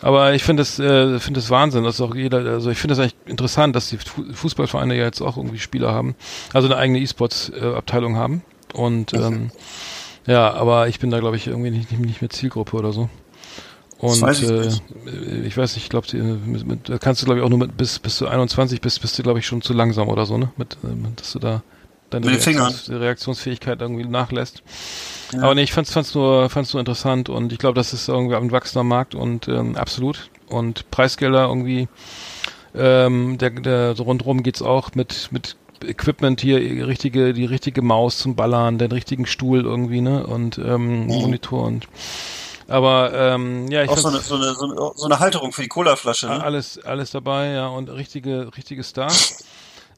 Aber 0.00 0.34
ich 0.34 0.42
finde 0.44 0.62
das, 0.62 0.78
äh, 0.78 1.18
finde 1.18 1.40
das 1.40 1.50
Wahnsinn, 1.50 1.84
dass 1.84 2.00
auch 2.00 2.14
jeder, 2.14 2.38
also 2.38 2.70
ich 2.70 2.78
finde 2.78 2.94
das 2.94 3.00
eigentlich 3.00 3.16
interessant, 3.26 3.74
dass 3.76 3.88
die 3.90 3.98
Fu- 3.98 4.24
Fußballvereine 4.32 4.94
ja 4.96 5.04
jetzt 5.04 5.20
auch 5.20 5.36
irgendwie 5.36 5.58
Spieler 5.58 5.92
haben, 5.92 6.14
also 6.52 6.68
eine 6.68 6.76
eigene 6.76 6.98
E-Sports-Abteilung 7.00 8.16
haben 8.16 8.42
und 8.74 9.12
ähm, 9.14 9.50
ja, 10.26 10.52
aber 10.52 10.88
ich 10.88 10.98
bin 11.00 11.10
da 11.10 11.18
glaube 11.20 11.36
ich 11.36 11.46
irgendwie 11.46 11.70
nicht, 11.70 11.90
nicht, 11.90 12.00
nicht 12.00 12.20
mehr 12.20 12.30
Zielgruppe 12.30 12.76
oder 12.76 12.92
so. 12.92 13.08
Und 13.98 14.22
weiß 14.22 14.42
ich 14.42 14.48
äh, 14.48 14.60
nicht. 14.60 14.82
ich 15.46 15.56
weiß 15.58 15.74
nicht, 15.74 15.84
ich 15.84 15.90
glaube, 15.90 16.06
da 16.84 16.98
kannst 16.98 17.20
du 17.20 17.26
glaube 17.26 17.40
ich 17.40 17.44
auch 17.44 17.50
nur 17.50 17.58
mit 17.58 17.76
bis 17.76 17.98
bis 17.98 18.16
zu 18.16 18.26
21 18.28 18.80
bist, 18.80 19.02
bist 19.02 19.18
du 19.18 19.22
glaube 19.22 19.40
ich 19.40 19.46
schon 19.46 19.60
zu 19.60 19.74
langsam 19.74 20.08
oder 20.08 20.24
so, 20.24 20.38
ne? 20.38 20.50
Mit, 20.56 20.74
äh, 20.84 20.88
dass 21.16 21.32
du 21.32 21.38
da 21.38 21.62
deine 22.10 22.38
Fingern. 22.38 22.66
Reaktions 22.66 22.90
Reaktionsfähigkeit 22.90 23.80
irgendwie 23.80 24.04
nachlässt. 24.04 24.62
Aber 25.36 25.54
nee, 25.54 25.62
ich 25.62 25.72
fand's, 25.72 25.92
fand's 25.92 26.14
nur, 26.14 26.50
fand's 26.50 26.72
nur 26.72 26.80
interessant 26.80 27.28
und 27.28 27.52
ich 27.52 27.58
glaube, 27.58 27.74
das 27.74 27.92
ist 27.92 28.08
irgendwie 28.08 28.34
ein 28.34 28.50
wachsender 28.50 28.84
Markt 28.84 29.14
und 29.14 29.48
ähm, 29.48 29.76
absolut. 29.76 30.30
Und 30.48 30.90
Preisgelder 30.90 31.46
irgendwie, 31.46 31.88
ähm, 32.74 33.38
der, 33.38 33.50
der 33.50 33.94
so 33.94 34.02
rundrum 34.02 34.42
geht's 34.42 34.62
auch 34.62 34.94
mit, 34.94 35.28
mit 35.30 35.56
Equipment 35.84 36.40
hier, 36.40 36.60
die 36.60 36.82
richtige, 36.82 37.32
die 37.32 37.44
richtige 37.44 37.82
Maus 37.82 38.18
zum 38.18 38.34
Ballern, 38.34 38.78
den 38.78 38.92
richtigen 38.92 39.26
Stuhl 39.26 39.62
irgendwie, 39.62 40.00
ne? 40.00 40.26
Und 40.26 40.58
ähm, 40.58 41.06
Monitor 41.06 41.64
und 41.64 41.86
aber 42.70 43.12
ähm, 43.12 43.68
ja, 43.68 43.82
ich 43.82 43.90
Auch 43.90 43.98
so 43.98 44.08
eine, 44.08 44.20
so, 44.20 44.36
eine, 44.36 44.54
so, 44.54 44.64
eine, 44.64 44.92
so 44.94 45.04
eine 45.06 45.18
Halterung 45.18 45.50
für 45.50 45.62
die 45.62 45.68
Colaflasche. 45.68 46.28
Ne? 46.28 46.42
alles, 46.42 46.78
alles 46.84 47.10
dabei, 47.10 47.48
ja, 47.48 47.66
und 47.66 47.90
richtige, 47.90 48.56
richtige 48.56 48.84
Stars. 48.84 49.44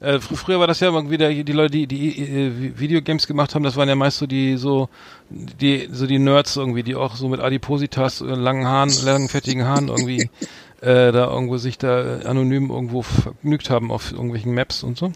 Äh, 0.02 0.18
fr 0.18 0.36
früher 0.36 0.58
war 0.58 0.66
das 0.66 0.80
ja 0.80 0.88
irgendwie 0.88 1.16
der, 1.16 1.30
die 1.30 1.52
Leute, 1.52 1.70
die, 1.70 1.86
die 1.86 2.18
äh, 2.18 2.78
Videogames 2.78 3.28
gemacht 3.28 3.54
haben, 3.54 3.62
das 3.62 3.76
waren 3.76 3.88
ja 3.88 3.94
meist 3.94 4.18
so 4.18 4.26
die, 4.26 4.56
so, 4.56 4.88
die, 5.30 5.88
so 5.92 6.08
die 6.08 6.18
Nerds 6.18 6.56
irgendwie, 6.56 6.82
die 6.82 6.96
auch 6.96 7.14
so 7.14 7.28
mit 7.28 7.38
Adipositas, 7.40 8.20
äh, 8.20 8.24
langen 8.24 8.66
Haaren, 8.66 8.90
langen, 9.04 9.28
fettigen 9.28 9.64
Haaren 9.64 9.86
irgendwie, 9.86 10.28
äh, 10.80 11.12
da 11.12 11.30
irgendwo 11.30 11.56
sich 11.56 11.78
da 11.78 12.18
äh, 12.18 12.24
anonym 12.24 12.70
irgendwo 12.70 13.02
vergnügt 13.02 13.70
haben 13.70 13.92
auf 13.92 14.10
irgendwelchen 14.10 14.52
Maps 14.52 14.82
und 14.82 14.98
so. 14.98 15.12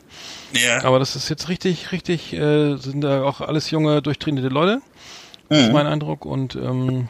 Ja. 0.53 0.85
Aber 0.85 1.01
das 1.01 1.17
ist 1.17 1.29
jetzt 1.29 1.49
richtig, 1.49 1.91
richtig, 1.91 2.33
äh, 2.33 2.77
sind 2.77 3.01
da 3.01 3.25
auch 3.25 3.41
alles 3.41 3.73
junge, 3.73 4.03
durchtrainierte 4.03 4.51
Leute. 4.51 4.81
Das 5.49 5.67
ist 5.67 5.73
mein 5.73 5.89
Eindruck 5.89 6.25
und, 6.25 6.55
ähm, 6.55 7.09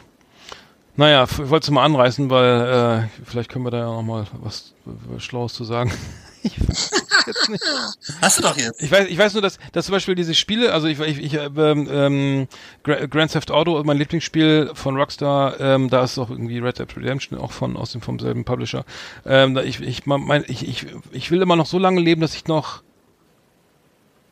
naja, 0.95 1.25
ich 1.25 1.49
wollte 1.49 1.65
es 1.65 1.69
mal 1.69 1.85
anreißen, 1.85 2.31
weil 2.31 3.05
äh, 3.05 3.23
vielleicht 3.23 3.51
können 3.51 3.65
wir 3.65 3.71
da 3.71 3.77
ja 3.77 3.85
noch 3.85 4.01
mal 4.01 4.25
was 4.41 4.73
Schlaues 5.19 5.53
zu 5.53 5.63
sagen. 5.63 5.91
ich 7.27 7.35
weiß 7.35 7.35
jetzt 7.35 7.49
nicht. 7.49 8.21
Hast 8.21 8.37
du 8.39 8.43
doch 8.43 8.57
jetzt. 8.57 8.81
Ich 8.81 8.91
weiß, 8.91 9.07
ich 9.09 9.17
weiß 9.17 9.33
nur, 9.33 9.41
dass, 9.41 9.59
dass 9.71 9.85
zum 9.85 9.93
Beispiel 9.93 10.15
diese 10.15 10.33
Spiele, 10.33 10.73
also 10.73 10.87
ich, 10.87 10.99
ich, 10.99 11.19
ich 11.19 11.33
ähm, 11.33 11.87
ähm, 11.91 12.47
Gra- 12.83 13.07
Grand 13.07 13.31
Theft 13.31 13.51
Auto, 13.51 13.81
mein 13.83 13.97
Lieblingsspiel 13.97 14.71
von 14.73 14.95
Rockstar, 14.97 15.59
ähm, 15.59 15.89
da 15.89 16.03
ist 16.03 16.17
auch 16.17 16.29
irgendwie 16.29 16.59
Red 16.59 16.79
Dead 16.79 16.97
Redemption 16.97 17.39
auch 17.39 17.51
von 17.51 17.77
aus 17.77 17.91
dem 17.91 18.01
vom 18.01 18.19
selben 18.19 18.45
Publisher. 18.45 18.85
Ähm, 19.25 19.53
da 19.53 19.63
ich, 19.63 19.79
ich, 19.81 20.05
mein, 20.05 20.43
ich, 20.47 20.67
ich, 20.67 20.85
ich 21.11 21.31
will 21.31 21.41
immer 21.41 21.55
noch 21.55 21.65
so 21.67 21.77
lange 21.79 22.01
leben, 22.01 22.21
dass 22.21 22.35
ich 22.35 22.47
noch 22.47 22.81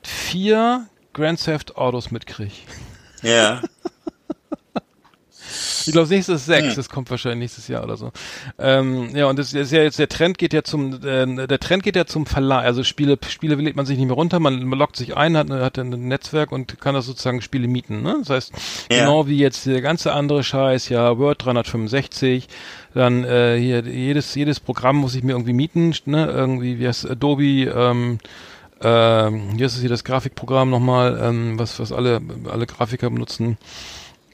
vier 0.03 0.87
Grand 1.13 1.43
Theft 1.43 1.77
Autos 1.77 2.11
mitkriege. 2.11 2.53
Ja. 3.21 3.61
Ich 5.87 5.93
glaube, 5.93 6.03
das 6.05 6.09
nächste 6.09 6.33
ist 6.33 6.45
sechs. 6.45 6.75
Das 6.75 6.89
kommt 6.89 7.09
wahrscheinlich 7.09 7.39
nächstes 7.39 7.67
Jahr 7.67 7.83
oder 7.83 7.97
so. 7.97 8.11
Ähm, 8.57 9.15
ja, 9.15 9.27
und 9.27 9.37
das 9.39 9.53
ist 9.53 9.71
ja 9.71 9.83
jetzt 9.83 9.99
der 9.99 10.09
Trend 10.09 10.37
geht 10.37 10.53
ja 10.53 10.63
zum 10.63 10.93
äh, 11.03 11.47
der 11.47 11.59
Trend 11.59 11.83
geht 11.83 11.95
ja 11.95 12.05
zum 12.05 12.25
Verleih. 12.25 12.61
Also 12.63 12.83
Spiele 12.83 13.17
Spiele 13.27 13.55
lädt 13.55 13.75
man 13.75 13.85
sich 13.85 13.97
nicht 13.97 14.07
mehr 14.07 14.15
runter. 14.15 14.39
Man, 14.39 14.63
man 14.65 14.79
loggt 14.79 14.95
sich 14.95 15.15
ein, 15.15 15.37
hat, 15.37 15.49
hat 15.49 15.77
ein 15.77 15.89
Netzwerk 15.89 16.51
und 16.51 16.79
kann 16.79 16.95
das 16.95 17.05
sozusagen 17.05 17.41
Spiele 17.41 17.67
mieten. 17.67 18.01
Ne? 18.01 18.17
Das 18.19 18.29
heißt 18.29 18.53
Ja. 18.91 18.99
genau 18.99 19.27
wie 19.27 19.37
jetzt 19.37 19.65
der 19.65 19.81
ganze 19.81 20.13
andere 20.13 20.43
Scheiß, 20.43 20.89
ja 20.89 21.17
Word 21.17 21.45
365, 21.45 22.47
dann 22.93 23.23
äh, 23.23 23.57
hier 23.59 23.81
jedes 23.81 24.35
jedes 24.35 24.59
Programm 24.59 24.97
muss 24.97 25.15
ich 25.15 25.23
mir 25.23 25.33
irgendwie 25.33 25.53
mieten. 25.53 25.93
Ne? 26.05 26.25
Irgendwie 26.27 26.79
wie 26.79 26.87
heißt 26.87 27.09
Adobe. 27.09 27.43
Ähm, 27.43 28.19
ähm, 28.81 29.51
hier 29.55 29.67
ist 29.67 29.75
es 29.75 29.79
hier 29.79 29.89
das 29.89 30.03
Grafikprogramm 30.03 30.69
nochmal, 30.69 31.17
ähm, 31.21 31.57
was 31.57 31.79
was 31.79 31.93
alle 31.93 32.21
alle 32.51 32.65
Grafiker 32.67 33.09
benutzen 33.09 33.57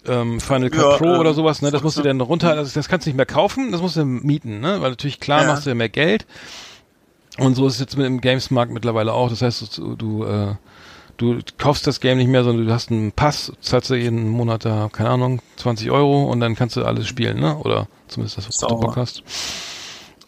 ähm, 0.08 0.40
Final 0.40 0.70
Cut 0.70 0.80
Ja, 0.80 0.98
Pro 0.98 1.14
ähm, 1.14 1.20
oder 1.20 1.34
sowas, 1.34 1.62
ne? 1.62 1.72
Das 1.72 1.84
musst 1.84 1.98
du 1.98 2.02
dann 2.02 2.22
runter, 2.22 2.56
das, 2.56 2.74
das 2.74 2.88
kannst 2.90 3.06
du 3.06 3.10
nicht 3.10 3.18
mehr 3.18 3.26
kaufen, 3.26 3.72
das 3.72 3.82
musst 3.82 3.98
du 3.98 4.06
mieten, 4.06 4.60
ne? 4.60 4.82
Weil 4.82 4.92
natürlich 4.92 5.20
klar 5.20 5.42
Ja. 5.42 5.48
machst 5.48 5.66
du 5.66 5.70
ja 5.70 5.76
mehr 5.76 5.90
Geld. 5.90 6.26
Und 7.38 7.56
so 7.56 7.66
ist 7.68 7.76
es 7.76 7.80
jetzt 7.80 7.98
mit 7.98 8.06
dem 8.06 8.20
Gamesmarkt 8.22 8.72
mittlerweile 8.74 9.14
auch. 9.14 9.30
Das 9.30 9.42
heißt, 9.42 9.78
du, 9.78 9.96
du, 9.96 10.26
äh, 10.26 10.56
du 11.18 11.40
kaufst 11.58 11.88
das 11.88 12.00
Game 12.02 12.18
nicht 12.18 12.28
mehr, 12.28 12.44
sondern 12.44 12.66
du 12.68 12.74
hast 12.74 12.92
einen 12.92 13.12
Pass, 13.14 13.52
zahlst 13.62 13.90
du 13.90 13.96
jeden 13.96 14.28
Monat 14.30 14.66
da, 14.66 14.90
keine 14.92 15.10
Ahnung, 15.12 15.42
20 15.58 15.92
Euro 15.92 16.26
und 16.26 16.40
dann 16.40 16.56
kannst 16.56 16.76
du 16.76 16.84
alles 16.84 17.08
spielen, 17.08 17.40
ne? 17.40 17.58
Oder 17.58 17.88
zumindest 18.08 18.38
das, 18.38 18.48
was 18.48 18.58
du 18.58 18.68
Sauber. 18.68 18.88
Bock 18.88 18.98
hast. 18.98 19.24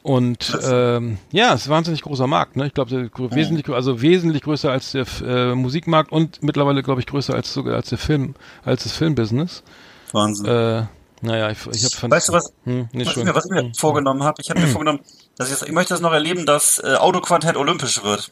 Und 0.04 0.58
ähm, 0.64 1.18
ja, 1.32 1.54
es 1.54 1.62
ist 1.62 1.68
ein 1.68 1.72
wahnsinnig 1.72 2.02
großer 2.02 2.28
Markt. 2.28 2.58
Ne? 2.58 2.68
Ich 2.68 2.74
glaube, 2.74 2.90
der 2.92 3.06
grö- 3.10 3.34
wesentlich, 3.34 3.68
also 3.70 4.02
wesentlich 4.02 4.44
größer 4.44 4.70
als 4.70 4.92
der 4.92 5.06
äh, 5.26 5.56
Musikmarkt 5.56 6.12
und 6.12 6.44
mittlerweile, 6.44 6.84
glaube 6.84 7.00
ich, 7.00 7.08
größer 7.08 7.34
als 7.34 7.54
sogar 7.54 7.76
als 7.76 7.88
der 7.88 7.98
Film, 7.98 8.36
als 8.66 8.84
das 8.84 8.92
Filmbusiness. 8.92 9.64
Wahnsinn. 10.12 10.46
Äh, 10.46 10.84
naja, 11.22 11.50
ich, 11.52 11.60
ich 11.72 11.86
habe 12.04 12.12
Weißt 12.12 12.28
du 12.28 12.34
was? 12.34 12.52
Hm, 12.66 12.90
nee, 12.92 13.06
was, 13.06 13.16
ich 13.16 13.24
mir, 13.24 13.34
was 13.34 13.46
ich 13.46 13.52
mir 13.52 13.72
vorgenommen 13.76 14.24
habe? 14.24 14.42
Ich 14.42 14.50
habe 14.50 14.60
mir 14.60 14.68
vorgenommen, 14.74 15.00
dass 15.38 15.48
ich, 15.50 15.58
das, 15.58 15.68
ich 15.68 15.74
möchte 15.74 15.94
das 15.94 16.02
noch 16.02 16.12
erleben, 16.12 16.46
dass 16.46 16.80
äh, 16.80 16.96
Autoquartett 16.96 17.56
olympisch 17.56 18.04
wird. 18.04 18.30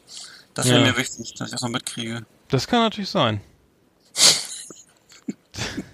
Das 0.53 0.67
wäre 0.67 0.80
Ja. 0.82 0.88
mir 0.91 0.97
wichtig, 0.97 1.34
dass 1.36 1.47
ich 1.47 1.53
das 1.53 1.61
noch 1.61 1.69
mitkriege. 1.69 2.24
Das 2.49 2.67
kann 2.67 2.82
natürlich 2.82 3.09
sein. 3.09 3.39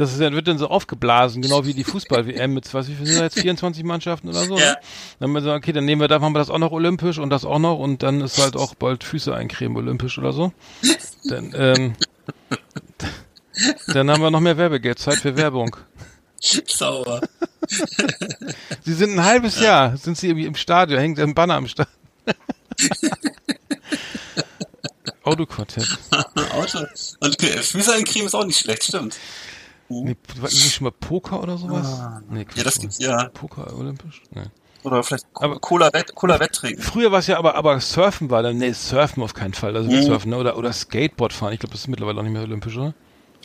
Das 0.00 0.14
ist, 0.14 0.20
ja- 0.20 0.32
wird 0.32 0.48
dann 0.48 0.56
so 0.56 0.68
aufgeblasen, 0.68 1.42
genau 1.42 1.66
wie 1.66 1.74
die 1.74 1.84
Fußball-WM 1.92 2.54
mit, 2.54 2.72
was, 2.72 2.88
wie 2.88 2.94
viel 2.94 3.04
sind 3.04 3.18
da 3.18 3.24
jetzt, 3.24 3.38
24 3.38 3.84
Mannschaften 3.84 4.30
oder 4.30 4.44
so? 4.46 4.56
Ja. 4.58 4.70
Ne? 4.72 4.76
Dann 5.18 5.28
haben 5.28 5.34
wir 5.34 5.40
gesagt, 5.42 5.58
okay, 5.58 5.72
dann 5.72 5.84
nehmen 5.84 6.00
wir, 6.00 6.08
da 6.08 6.18
machen 6.18 6.32
wir 6.32 6.38
das 6.38 6.48
auch 6.48 6.56
noch 6.58 6.72
olympisch 6.72 7.18
und 7.18 7.28
das 7.28 7.44
auch 7.44 7.58
noch 7.58 7.78
und 7.78 8.02
dann 8.02 8.22
ist 8.22 8.38
halt 8.38 8.56
auch 8.56 8.74
bald 8.74 9.04
Füße 9.04 9.34
eincremen 9.34 9.76
olympisch 9.76 10.16
oder 10.16 10.32
so. 10.32 10.54
Dann, 11.24 11.52
ähm, 11.54 11.96
dann 13.88 14.10
haben 14.10 14.22
wir 14.22 14.30
noch 14.30 14.40
mehr 14.40 14.56
Werbegeld, 14.56 14.98
Zeit 14.98 15.18
für 15.18 15.36
Werbung. 15.36 15.76
Sauber. 16.40 17.20
Sie 18.82 18.94
sind 18.94 19.18
ein 19.18 19.22
halbes 19.22 19.60
Jahr, 19.60 19.98
sind 19.98 20.16
sie 20.16 20.28
irgendwie 20.28 20.46
im 20.46 20.54
Stadion, 20.54 20.98
hängt 20.98 21.20
ein 21.20 21.34
Banner 21.34 21.56
am 21.56 21.68
Stadion. 21.68 21.94
Autoquartett. 25.24 25.86
Auto. 26.52 26.86
Und 27.20 27.42
Füße 27.42 27.92
eincremen 27.94 28.26
ist 28.28 28.34
auch 28.34 28.46
nicht 28.46 28.58
schlecht, 28.58 28.84
stimmt. 28.84 29.18
Nee, 29.90 30.16
war 30.36 30.48
nicht 30.48 30.72
schon 30.74 30.84
mal 30.84 30.92
Poker 30.92 31.42
oder 31.42 31.58
sowas? 31.58 32.00
Nee, 32.30 32.46
Ja, 32.54 32.62
das 32.64 32.78
gibt's 32.78 32.98
ja. 32.98 33.28
Poker 33.28 33.76
olympisch? 33.76 34.22
Nee. 34.34 34.44
Oder 34.84 35.02
vielleicht 35.02 35.26
Aber- 35.34 35.58
Cola, 35.58 35.92
Wett, 35.92 36.14
Cola 36.14 36.40
Wetttrinken. 36.40 36.82
Früher 36.82 37.12
war 37.12 37.18
es 37.18 37.26
ja 37.26 37.36
aber, 37.38 37.54
aber 37.56 37.80
Surfen 37.80 38.30
war 38.30 38.42
dann, 38.42 38.56
nee, 38.56 38.72
Surfen 38.72 39.22
auf 39.22 39.34
keinen 39.34 39.52
Fall, 39.52 39.76
also 39.76 39.90
Mhm. 39.90 40.02
Surfen, 40.04 40.30
ne? 40.30 40.38
oder, 40.38 40.56
oder 40.56 40.72
Skateboard 40.72 41.32
fahren, 41.34 41.52
ich 41.52 41.58
glaube, 41.60 41.72
das 41.72 41.82
ist 41.82 41.88
mittlerweile 41.88 42.18
auch 42.18 42.22
nicht 42.22 42.32
mehr 42.32 42.42
olympisch, 42.42 42.76
oder? 42.78 42.94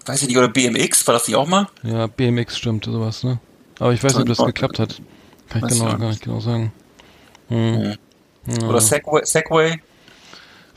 Weiß 0.05 0.21
ich 0.21 0.27
nicht, 0.29 0.37
oder 0.37 0.47
BMX, 0.47 1.05
war 1.07 1.13
das 1.15 1.27
nicht 1.27 1.35
auch 1.35 1.47
mal? 1.47 1.67
Ja, 1.83 2.07
BMX 2.07 2.57
stimmt, 2.57 2.85
sowas, 2.85 3.23
ne? 3.23 3.39
Aber 3.79 3.91
ich 3.91 4.01
weiß 4.03 4.13
nicht, 4.13 4.21
ob 4.21 4.27
das 4.27 4.45
geklappt 4.45 4.79
hat. 4.79 5.01
Kann 5.49 5.63
ich 5.67 5.73
genau, 5.77 5.97
gar 5.97 6.09
nicht 6.09 6.21
genau 6.23 6.39
sagen. 6.39 6.71
Hm. 7.49 7.95
Oder 8.67 8.79
Segway, 8.79 9.25
Segway. 9.25 9.81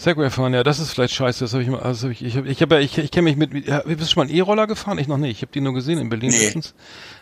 Segway 0.00 0.30
fahren, 0.30 0.54
ja, 0.54 0.62
das 0.62 0.78
ist 0.78 0.92
vielleicht 0.92 1.12
scheiße. 1.14 1.44
Das 1.44 1.52
habe 1.52 1.62
ich 1.64 1.68
mal, 1.68 1.80
also 1.80 2.06
hab 2.06 2.12
ich, 2.12 2.24
ich 2.24 2.36
habe, 2.36 2.48
ich 2.48 2.62
habe 2.62 2.76
ja, 2.76 2.80
ich, 2.80 2.96
ich 2.96 3.10
kenne 3.10 3.24
mich 3.24 3.36
mit, 3.36 3.66
ja, 3.66 3.80
bist 3.80 4.00
du 4.00 4.06
schon 4.06 4.20
mal 4.22 4.28
einen 4.28 4.36
E-Roller 4.38 4.68
gefahren? 4.68 4.96
Ich 4.98 5.08
noch 5.08 5.16
nicht. 5.16 5.32
Ich 5.32 5.42
habe 5.42 5.50
die 5.52 5.60
nur 5.60 5.74
gesehen 5.74 5.98
in 5.98 6.08
Berlin 6.08 6.30
Nee. 6.30 6.38
letztens. 6.38 6.74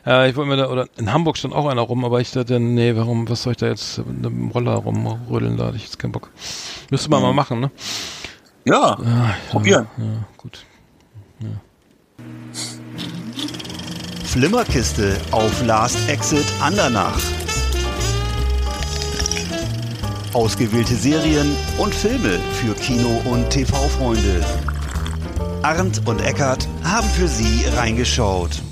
Äh, 0.07 0.29
ich 0.29 0.37
wollte 0.37 0.51
mir 0.51 0.57
da, 0.59 0.69
oder 0.69 0.87
in 0.99 1.11
Hamburg 1.13 1.39
stand 1.39 1.55
auch 1.55 1.67
einer 1.67 1.81
rum, 1.81 2.05
aber 2.05 2.21
ich 2.21 2.31
dachte, 2.33 2.61
nee, 2.61 2.95
warum, 2.95 3.29
was 3.31 3.43
soll 3.43 3.53
ich 3.53 3.57
da 3.57 3.67
jetzt 3.67 3.99
mit 3.99 4.27
einem 4.27 4.51
Roller 4.51 4.75
rumrödeln? 4.75 5.57
Da 5.57 5.67
hatte 5.69 5.77
ich 5.77 5.85
jetzt 5.85 5.99
keinen 5.99 6.13
Bock. 6.13 6.31
Müsste 6.91 7.09
man 7.11 7.23
mal 7.23 7.33
machen, 7.33 7.61
ne? 7.61 7.71
Ja, 8.67 8.99
probieren. 9.51 9.87
Ja, 9.97 10.05
gut. 10.37 10.65
Flimmerkiste 14.25 15.17
auf 15.31 15.65
Last 15.65 15.97
Exit 16.09 16.45
Andernach. 16.61 17.19
Ausgewählte 20.33 20.95
Serien 20.95 21.57
und 21.79 21.95
Filme 21.95 22.39
für 22.55 22.75
Kino- 22.75 23.23
und 23.25 23.49
TV-Freunde. 23.51 24.45
Arndt 25.63 26.07
und 26.07 26.21
Eckart 26.21 26.69
haben 26.85 27.09
für 27.09 27.29
Sie 27.29 27.65
reingeschaut. 27.77 28.63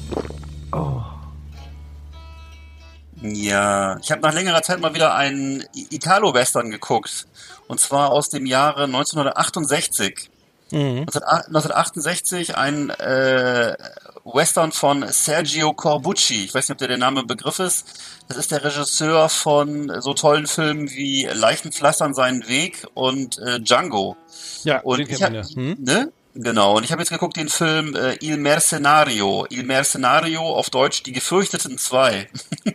Ja, 3.23 3.99
ich 4.03 4.11
habe 4.11 4.21
nach 4.21 4.35
längerer 4.35 4.63
Zeit 4.63 4.81
mal 4.81 4.95
wieder 4.95 5.15
einen 5.15 5.65
Italo-Western 5.73 6.71
geguckt. 6.71 7.27
Und 7.69 7.81
zwar 7.81 8.11
aus 8.11 8.29
dem 8.29 8.45
Jahre 8.45 8.85
1968. 8.85 10.31
1968 10.73 12.57
ein 12.57 12.91
äh, 12.91 13.77
Western 14.25 14.73
von 14.73 15.07
Sergio 15.09 15.73
Corbucci. 15.75 16.45
Ich 16.45 16.55
weiß 16.55 16.69
nicht, 16.69 16.75
ob 16.75 16.79
der 16.79 16.89
der 16.89 16.99
Name 16.99 17.21
im 17.21 17.27
Begriff 17.27 17.59
ist. 17.59 17.87
Das 18.29 18.39
ist 18.39 18.51
der 18.51 18.65
Regisseur 18.65 19.29
von 19.29 20.01
so 20.01 20.15
tollen 20.15 20.47
Filmen 20.47 20.91
wie 20.91 21.25
Leichen 21.27 21.73
pflastern 21.73 22.15
seinen 22.15 22.49
Weg 22.49 22.87
und 22.95 23.39
äh, 23.39 23.61
Django. 23.61 24.17
Ja, 24.65 24.81
Und 24.81 25.01
ich 25.01 25.23
hab, 25.23 25.33
ja. 25.33 25.43
Hm? 25.43 25.77
ne? 25.79 26.13
Genau. 26.35 26.77
Und 26.77 26.85
ich 26.85 26.91
habe 26.91 27.03
jetzt 27.03 27.11
geguckt 27.11 27.37
den 27.37 27.49
Film 27.49 27.95
äh, 27.95 28.17
Il 28.21 28.39
Mercenario. 28.39 29.47
Il 29.51 29.63
Mercenario 29.63 30.43
auf 30.43 30.71
Deutsch 30.71 31.03
Die 31.05 31.13
Gefürchteten 31.13 31.79
zwei. 31.79 32.29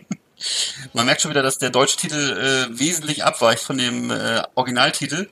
Man 0.94 1.04
merkt 1.04 1.20
schon 1.20 1.30
wieder, 1.30 1.42
dass 1.42 1.58
der 1.58 1.68
deutsche 1.70 1.98
Titel 1.98 2.68
äh, 2.70 2.78
wesentlich 2.78 3.24
abweicht 3.24 3.62
von 3.62 3.76
dem 3.76 4.10
äh, 4.10 4.42
Originaltitel. 4.54 5.28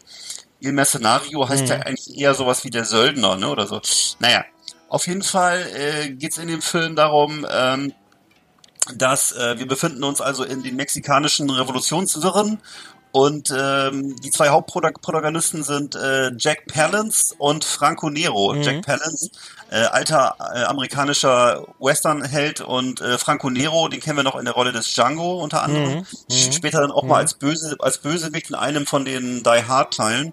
Il 0.61 0.72
Mercenario 0.72 1.48
heißt 1.48 1.68
ja 1.68 1.76
eigentlich 1.76 2.18
eher 2.18 2.34
sowas 2.34 2.64
wie 2.64 2.70
der 2.70 2.84
Söldner, 2.84 3.36
ne? 3.36 3.48
Oder 3.48 3.66
so. 3.66 3.80
Naja, 4.18 4.44
auf 4.88 5.06
jeden 5.06 5.22
Fall 5.22 5.66
äh, 5.74 6.11
geht 6.11 6.32
es 6.32 6.38
in 6.38 6.48
dem 6.48 6.62
Film 6.62 6.96
darum, 6.96 7.46
ähm, 7.50 7.92
dass 8.94 9.32
äh, 9.32 9.59
wir 9.59 9.68
befinden 9.68 10.02
uns 10.02 10.20
also 10.20 10.44
in 10.44 10.62
den 10.62 10.76
mexikanischen 10.76 11.50
Revolutionswirren 11.50 12.61
und 13.11 13.52
ähm, 13.56 14.16
die 14.16 14.30
zwei 14.30 14.50
Hauptprotagonisten 14.50 15.62
sind 15.62 15.94
äh, 15.94 16.30
Jack 16.36 16.66
Palance 16.66 17.34
und 17.38 17.64
Franco 17.64 18.11
Nero. 18.11 18.54
Jack 18.62 18.84
Palance, 18.84 19.30
äh, 19.70 19.76
alter 19.76 20.36
äh, 20.54 20.64
amerikanischer 20.64 21.66
Westernheld 21.78 22.61
und 22.61 23.00
äh, 23.00 23.16
Franco 23.18 23.48
Nero, 23.48 23.88
den 23.88 24.00
kennen 24.00 24.18
wir 24.18 24.24
noch 24.24 24.36
in 24.36 24.44
der 24.44 24.54
Rolle 24.54 24.72
des 24.72 24.92
Django 24.92 25.42
unter 25.42 25.62
anderem. 25.62 26.04
Später 26.30 26.80
dann 26.80 26.90
auch 26.90 27.02
mal 27.04 27.18
als 27.18 27.34
böse 27.34 27.76
als 27.78 27.98
Bösewicht 27.98 28.50
in 28.50 28.54
einem 28.54 28.86
von 28.86 29.04
den 29.04 29.42
Die 29.42 29.64
Hard 29.66 29.94
Teilen. 29.94 30.32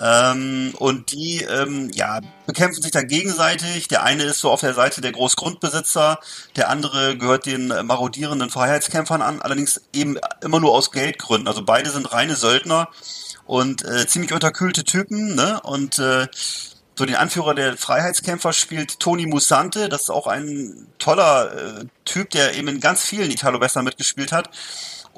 Ähm, 0.00 0.74
und 0.78 1.12
die 1.12 1.42
ähm, 1.42 1.90
ja, 1.92 2.20
bekämpfen 2.46 2.82
sich 2.82 2.92
dann 2.92 3.08
gegenseitig. 3.08 3.88
Der 3.88 4.04
eine 4.04 4.24
ist 4.24 4.40
so 4.40 4.50
auf 4.50 4.60
der 4.60 4.74
Seite 4.74 5.00
der 5.00 5.12
Großgrundbesitzer, 5.12 6.20
der 6.56 6.68
andere 6.68 7.16
gehört 7.16 7.46
den 7.46 7.68
marodierenden 7.68 8.50
Freiheitskämpfern 8.50 9.22
an, 9.22 9.42
allerdings 9.42 9.80
eben 9.92 10.18
immer 10.42 10.60
nur 10.60 10.72
aus 10.72 10.92
Geldgründen. 10.92 11.48
Also 11.48 11.64
beide 11.64 11.90
sind 11.90 12.12
reine 12.12 12.36
Söldner 12.36 12.88
und 13.46 13.84
äh, 13.84 14.06
ziemlich 14.06 14.32
unterkühlte 14.32 14.84
Typen. 14.84 15.34
Ne? 15.34 15.60
Und 15.62 15.98
äh, 15.98 16.28
so 16.98 17.06
den 17.06 17.16
Anführer 17.16 17.54
der 17.54 17.76
Freiheitskämpfer 17.76 18.52
spielt 18.52 18.98
Tony 18.98 19.26
Musante. 19.26 19.88
Das 19.88 20.02
ist 20.02 20.10
auch 20.10 20.26
ein 20.26 20.88
toller 20.98 21.80
äh, 21.80 21.84
Typ, 22.04 22.30
der 22.30 22.54
eben 22.54 22.68
in 22.68 22.80
ganz 22.80 23.04
vielen 23.04 23.30
Italo-Western 23.30 23.84
mitgespielt 23.84 24.32
hat. 24.32 24.50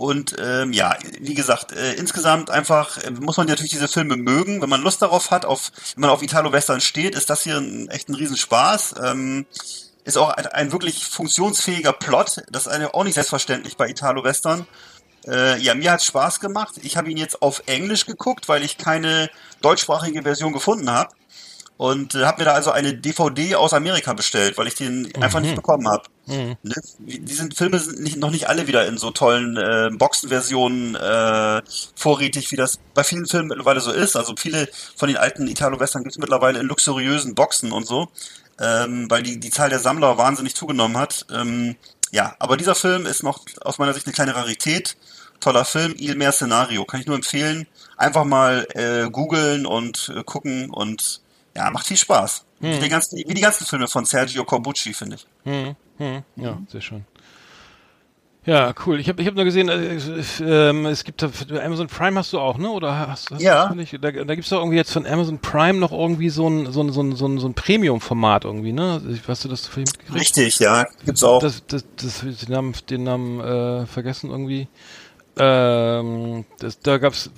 Und 0.01 0.35
ähm, 0.39 0.73
ja, 0.73 0.97
wie 1.19 1.35
gesagt, 1.35 1.73
äh, 1.73 1.93
insgesamt 1.93 2.49
einfach 2.49 2.97
äh, 3.05 3.11
muss 3.11 3.37
man 3.37 3.47
natürlich 3.47 3.73
diese 3.73 3.87
Filme 3.87 4.17
mögen. 4.17 4.63
Wenn 4.63 4.71
man 4.71 4.81
Lust 4.81 5.03
darauf 5.03 5.31
hat, 5.31 5.45
auf, 5.45 5.71
wenn 5.95 6.01
man 6.01 6.09
auf 6.09 6.23
Italo-Western 6.23 6.81
steht, 6.81 7.15
ist 7.15 7.29
das 7.29 7.43
hier 7.43 7.59
ein, 7.59 7.87
echt 7.91 8.09
ein 8.09 8.15
Riesenspaß. 8.15 8.95
Ähm, 9.05 9.45
ist 10.05 10.17
auch 10.17 10.31
ein, 10.31 10.47
ein 10.47 10.73
wirklich 10.73 11.05
funktionsfähiger 11.05 11.93
Plot. 11.93 12.41
Das 12.51 12.63
ist 12.63 12.69
eine, 12.69 12.95
auch 12.95 13.05
nicht 13.05 13.13
selbstverständlich 13.13 13.77
bei 13.77 13.91
Italo-Western. 13.91 14.67
Äh, 15.27 15.61
ja, 15.61 15.75
mir 15.75 15.93
hat's 15.93 16.07
Spaß 16.07 16.41
gemacht. 16.41 16.77
Ich 16.81 16.97
habe 16.97 17.11
ihn 17.11 17.19
jetzt 17.19 17.43
auf 17.43 17.65
Englisch 17.67 18.07
geguckt, 18.07 18.49
weil 18.49 18.65
ich 18.65 18.79
keine 18.79 19.29
deutschsprachige 19.61 20.23
Version 20.23 20.55
gefunden 20.55 20.91
habe. 20.91 21.11
Und 21.81 22.15
äh, 22.15 22.27
habe 22.27 22.43
mir 22.43 22.45
da 22.45 22.53
also 22.53 22.73
eine 22.73 22.93
DVD 22.93 23.55
aus 23.55 23.73
Amerika 23.73 24.13
bestellt, 24.13 24.59
weil 24.59 24.67
ich 24.67 24.75
den 24.75 25.11
einfach 25.15 25.41
nicht 25.41 25.55
bekommen 25.57 25.89
habe. 25.89 26.03
Ne? 26.27 26.59
Diese 26.99 27.49
Filme 27.57 27.79
sind 27.79 28.01
nicht, 28.01 28.19
noch 28.19 28.31
nicht 28.31 28.51
alle 28.51 28.67
wieder 28.67 28.87
in 28.87 28.99
so 28.99 29.11
tollen 29.13 29.57
äh, 29.57 29.89
Boxenversionen 29.91 30.95
äh, 30.95 31.63
vorrätig, 31.95 32.53
wie 32.53 32.57
das 32.57 32.81
bei 32.93 33.03
vielen 33.03 33.25
Filmen 33.25 33.49
mittlerweile 33.49 33.81
so 33.81 33.93
ist. 33.93 34.15
Also 34.15 34.35
viele 34.37 34.69
von 34.95 35.09
den 35.09 35.17
alten 35.17 35.49
Italo-Western 35.49 36.03
gibt 36.03 36.13
es 36.13 36.19
mittlerweile 36.19 36.61
in 36.61 36.67
luxuriösen 36.67 37.35
Boxen 37.35 37.73
und 37.73 37.87
so, 37.87 38.11
ähm, 38.61 39.11
weil 39.11 39.23
die, 39.23 39.41
die 39.41 39.49
Zahl 39.49 39.71
der 39.71 39.79
Sammler 39.79 40.19
wahnsinnig 40.19 40.55
zugenommen 40.55 40.99
hat. 40.99 41.25
Ähm, 41.33 41.77
ja, 42.11 42.37
aber 42.41 42.59
dieser 42.59 42.75
Film 42.75 43.07
ist 43.07 43.23
noch 43.23 43.41
aus 43.63 43.79
meiner 43.79 43.95
Sicht 43.95 44.05
eine 44.05 44.13
kleine 44.13 44.35
Rarität. 44.35 44.99
Toller 45.41 45.65
Film, 45.65 45.95
Il 45.97 46.15
Mercenario, 46.17 46.85
kann 46.85 47.01
ich 47.01 47.07
nur 47.07 47.17
empfehlen. 47.17 47.67
Einfach 47.97 48.25
mal 48.25 48.67
äh, 48.75 49.09
googeln 49.09 49.65
und 49.65 50.13
äh, 50.15 50.23
gucken 50.25 50.69
und 50.69 51.23
ja, 51.57 51.71
macht 51.71 51.87
viel 51.87 51.97
Spaß. 51.97 52.45
Wie, 52.61 52.79
die 52.79 52.89
ganzen, 52.89 53.17
wie 53.17 53.35
die 53.35 53.41
ganzen 53.41 53.67
Filme 53.67 53.89
von 53.89 54.05
Sergio 54.05 54.45
Corbucci, 54.45 54.93
finde 54.93 55.17
ich. 55.17 55.27
Hm, 55.45 55.77
hm, 55.99 56.23
ja, 56.37 56.59
sehr 56.69 56.81
schön. 56.81 57.05
Ja, 58.47 58.73
cool. 58.87 58.99
Ich 58.99 59.09
habe 59.09 59.21
ich 59.21 59.29
hab 59.29 59.35
nur 59.35 59.45
gesehen, 59.45 59.69
äh, 59.69 59.95
es, 59.95 60.41
ähm, 60.41 60.87
es 60.87 61.05
gibt 61.05 61.23
da, 61.23 61.29
Amazon 61.63 61.89
Prime 61.89 62.19
hast 62.19 62.33
du 62.33 62.39
auch, 62.41 62.57
ne? 62.57 62.71
Oder 62.71 63.07
hast, 63.09 63.31
hast 63.31 63.43
Ja. 63.43 63.69
du 63.69 63.75
nicht? 63.75 63.93
Da, 64.03 64.11
da 64.11 64.35
gibt's 64.35 64.49
doch 64.49 64.59
irgendwie 64.61 64.79
jetzt 64.79 64.93
von 64.93 65.07
Amazon 65.07 65.39
Prime 65.41 65.79
noch 65.79 65.93
irgendwie 65.93 66.31
so 66.31 66.49
ein 66.49 66.73
so 66.73 66.83
ein 66.83 66.91
so 66.91 67.03
ein 67.03 67.15
so 67.17 67.27
ein, 67.29 67.39
so 67.39 67.47
ein 67.47 67.55
Premium-Format 67.55 68.47
irgendwie, 68.47 68.73
ne? 68.73 69.03
Ich, 69.11 69.29
hast 69.29 69.45
du 69.45 69.49
das 69.49 69.75
mitgekriegt? 69.77 70.15
Richtig, 70.15 70.59
ja, 70.59 70.87
gibt's 71.05 71.23
auch. 71.23 71.41
Das, 71.41 71.67
das, 71.67 71.85
das, 71.97 72.21
den 72.21 72.51
Namen, 72.51 72.75
den 72.89 73.05
Namen 73.05 73.41
äh, 73.41 73.87
vergessen 73.87 74.31
irgendwie. 74.31 74.69
Ähm, 75.37 76.45
das, 76.61 76.81
da 76.81 76.97
gab's, 76.99 77.31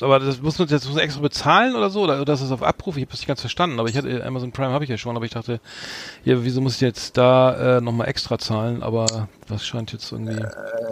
aber 0.00 0.18
das 0.18 0.40
muss 0.40 0.58
man 0.58 0.68
jetzt 0.68 0.86
muss 0.86 0.94
man 0.94 1.04
extra 1.04 1.20
bezahlen 1.20 1.76
oder 1.76 1.88
so 1.90 2.02
oder, 2.02 2.20
oder 2.20 2.32
ist 2.32 2.42
das 2.42 2.50
auf 2.50 2.62
Abruf? 2.62 2.96
Ich 2.96 3.02
habe 3.02 3.12
das 3.12 3.20
nicht 3.20 3.28
ganz 3.28 3.40
verstanden, 3.40 3.78
aber 3.78 3.88
ich 3.88 3.96
hatte 3.96 4.24
Amazon 4.24 4.52
Prime 4.52 4.70
habe 4.72 4.84
ich 4.84 4.90
ja 4.90 4.98
schon, 4.98 5.16
aber 5.16 5.24
ich 5.24 5.32
dachte, 5.32 5.60
ja, 6.24 6.42
wieso 6.44 6.60
muss 6.60 6.74
ich 6.76 6.80
jetzt 6.80 7.16
da 7.16 7.78
äh, 7.78 7.80
nochmal 7.80 8.08
extra 8.08 8.38
zahlen? 8.38 8.82
Aber 8.82 9.28
das 9.48 9.64
scheint 9.64 9.92
jetzt 9.92 10.10
irgendwie. 10.10 10.44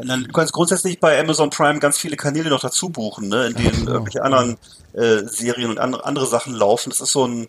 Dann, 0.07 0.25
du 0.25 0.33
kannst 0.33 0.53
grundsätzlich 0.53 1.01
bei 1.01 1.19
Amazon 1.21 1.51
Prime 1.51 1.81
ganz 1.81 1.99
viele 1.99 2.17
Kanäle 2.17 2.51
noch 2.51 2.61
dazu 2.61 2.91
buchen, 2.91 3.29
ne, 3.29 3.47
in 3.47 3.55
denen 3.55 3.87
irgendwelche 3.89 4.23
anderen 4.23 4.57
äh, 4.93 5.25
Serien 5.27 5.71
und 5.71 5.79
andere, 5.79 6.05
andere 6.05 6.27
Sachen 6.27 6.55
laufen. 6.55 6.91
Das 6.91 7.01
ist 7.01 7.13
so 7.13 7.27
ein 7.27 7.49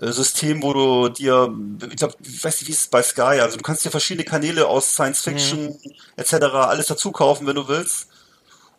äh, 0.00 0.10
System, 0.10 0.62
wo 0.62 0.72
du 0.72 1.08
dir, 1.08 1.54
ich 1.88 1.96
glaube, 1.96 2.14
ich 2.22 2.44
weiß 2.44 2.60
nicht, 2.60 2.68
wie 2.68 2.72
es 2.72 2.88
bei 2.88 3.02
Sky, 3.02 3.40
also 3.40 3.56
du 3.56 3.62
kannst 3.62 3.84
dir 3.84 3.90
verschiedene 3.90 4.24
Kanäle 4.24 4.66
aus 4.66 4.92
Science 4.92 5.22
Fiction 5.22 5.78
etc. 6.16 6.34
alles 6.54 6.86
dazu 6.86 7.12
kaufen, 7.12 7.46
wenn 7.46 7.56
du 7.56 7.68
willst. 7.68 8.08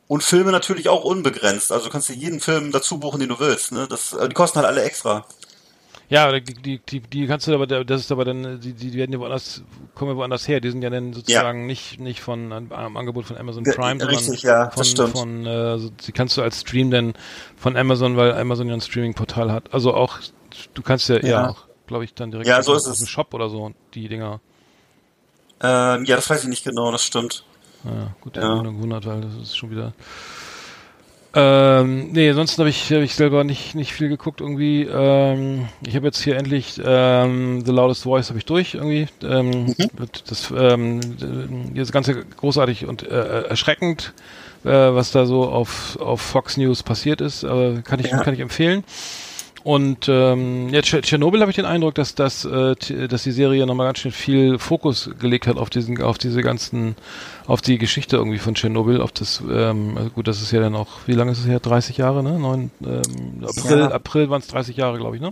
Und 0.07 0.23
Filme 0.23 0.51
natürlich 0.51 0.89
auch 0.89 1.03
unbegrenzt. 1.03 1.71
Also 1.71 1.85
du 1.85 1.91
kannst 1.91 2.09
dir 2.09 2.13
jeden 2.15 2.39
Film 2.39 2.71
dazu 2.71 2.99
buchen, 2.99 3.19
den 3.19 3.29
du 3.29 3.39
willst. 3.39 3.71
Ne? 3.71 3.87
Das, 3.89 4.13
äh, 4.13 4.27
die 4.27 4.33
kosten 4.35 4.57
halt 4.57 4.67
alle 4.67 4.83
extra. 4.83 5.25
Ja, 6.09 6.31
die, 6.39 6.53
die, 6.53 6.79
die, 6.79 6.99
die 6.99 7.25
kannst 7.25 7.47
du 7.47 7.53
aber, 7.55 7.65
das 7.65 8.01
ist 8.01 8.11
aber 8.11 8.25
dann, 8.25 8.59
die, 8.59 8.73
die 8.73 8.93
werden 8.93 9.13
ja 9.13 9.19
woanders, 9.19 9.63
kommen 9.95 10.11
ja 10.11 10.17
woanders 10.17 10.47
her. 10.47 10.59
Die 10.59 10.69
sind 10.69 10.83
ja 10.83 10.89
dann 10.89 11.13
sozusagen 11.13 11.65
nicht, 11.65 11.99
nicht 11.99 12.21
von 12.21 12.51
einem 12.51 12.97
Angebot 12.97 13.25
von 13.25 13.37
Amazon 13.37 13.63
Prime, 13.63 13.99
sondern 13.99 14.09
richtig, 14.09 14.43
ja, 14.43 14.65
das 14.65 14.75
von, 14.75 14.85
stimmt. 14.85 15.09
von 15.09 15.45
äh, 15.47 15.79
die 16.05 16.11
kannst 16.11 16.37
du 16.37 16.41
als 16.43 16.61
Stream 16.61 16.91
dann 16.91 17.13
von 17.55 17.75
Amazon, 17.77 18.17
weil 18.17 18.33
Amazon 18.33 18.67
ja 18.67 18.75
ein 18.75 18.81
Streaming-Portal 18.81 19.51
hat. 19.51 19.73
Also 19.73 19.93
auch, 19.93 20.19
du 20.73 20.81
kannst 20.83 21.09
ja, 21.09 21.19
ja, 21.19 21.27
Ja. 21.29 21.49
auch, 21.49 21.63
glaube 21.87 22.03
ich, 22.03 22.13
dann 22.13 22.29
direkt 22.29 22.47
Ja, 22.47 22.61
so 22.61 22.73
aus 22.73 22.83
dem 22.83 23.07
Shop 23.07 23.33
oder 23.33 23.49
so, 23.49 23.71
die 23.95 24.07
Dinger. 24.07 24.39
Ähm, 25.61 26.05
ja, 26.05 26.15
das 26.17 26.29
weiß 26.29 26.43
ich 26.43 26.49
nicht 26.49 26.63
genau, 26.63 26.91
das 26.91 27.03
stimmt. 27.03 27.45
Ja, 27.83 28.15
gut, 28.21 28.37
Ja. 28.37 28.55
ja. 28.55 28.61
gewundert, 28.61 29.05
weil 29.05 29.21
das 29.21 29.33
ist 29.35 29.57
schon 29.57 29.71
wieder. 29.71 29.93
Ähm, 31.35 32.11
nee, 32.11 32.29
ansonsten 32.29 32.59
habe 32.61 32.69
ich, 32.69 32.91
hab 32.93 33.01
ich 33.01 33.15
selber 33.15 33.43
nicht, 33.43 33.73
nicht 33.73 33.91
viel 33.91 34.07
geguckt 34.07 34.39
irgendwie. 34.39 34.83
Ähm, 34.83 35.67
ich 35.85 35.95
habe 35.95 36.05
jetzt 36.05 36.21
hier 36.23 36.37
endlich 36.37 36.79
ähm, 36.83 37.65
The 37.65 37.71
Loudest 37.71 38.03
Voice 38.03 38.29
habe 38.29 38.37
ich 38.37 38.45
durch 38.45 38.75
irgendwie. 38.75 39.07
Ähm, 39.23 39.73
Das 40.27 40.53
ähm, 40.55 41.01
das 41.73 41.91
Ganze 41.91 42.23
großartig 42.23 42.85
und 42.85 43.01
äh, 43.01 43.45
erschreckend, 43.45 44.13
äh, 44.63 44.69
was 44.69 45.11
da 45.11 45.25
so 45.25 45.45
auf, 45.49 45.97
auf 45.99 46.21
Fox 46.21 46.55
News 46.57 46.83
passiert 46.83 47.19
ist. 47.19 47.43
Aber 47.45 47.81
kann 47.81 47.99
ich, 47.99 48.11
Ja. 48.11 48.19
kann 48.23 48.35
ich 48.35 48.39
empfehlen. 48.39 48.83
Und 49.63 50.09
ähm, 50.09 50.67
ja, 50.69 50.81
Tscher- 50.81 51.01
Tschernobyl 51.01 51.39
habe 51.39 51.49
ich 51.49 51.55
den 51.55 51.65
Eindruck, 51.65 51.95
dass 51.95 52.15
das, 52.15 52.43
äh, 52.43 52.75
dass 53.07 53.23
die 53.23 53.31
Serie 53.31 53.65
nochmal 53.65 53.87
ganz 53.87 53.99
schön 53.99 54.11
viel 54.11 54.59
Fokus 54.59 55.09
gelegt 55.19 55.47
hat 55.47 55.55
auf 55.57 55.69
diesen, 55.69 56.01
auf 56.01 56.17
diese 56.17 56.41
ganzen, 56.41 56.95
auf 57.47 57.61
die 57.61 57.77
Geschichte 57.77 58.17
irgendwie 58.17 58.39
von 58.39 58.55
Tschernobyl, 58.55 58.99
auf 58.99 59.13
das, 59.13 59.41
ähm, 59.49 59.97
also 59.97 60.09
gut, 60.09 60.27
das 60.27 60.41
ist 60.41 60.51
ja 60.51 60.59
dann 60.59 60.75
auch, 60.75 60.89
wie 61.05 61.13
lange 61.13 61.31
ist 61.31 61.39
es 61.39 61.47
her? 61.47 61.61
30 61.61 61.95
Jahre, 61.97 62.21
ne? 62.23 62.37
Neun, 62.37 62.71
ähm, 62.85 63.45
April, 63.45 63.79
Ja. 63.79 63.91
April 63.91 64.29
waren 64.29 64.41
es 64.41 64.47
30 64.47 64.75
Jahre, 64.75 64.97
glaube 64.97 65.15
ich, 65.15 65.21
ne? 65.21 65.31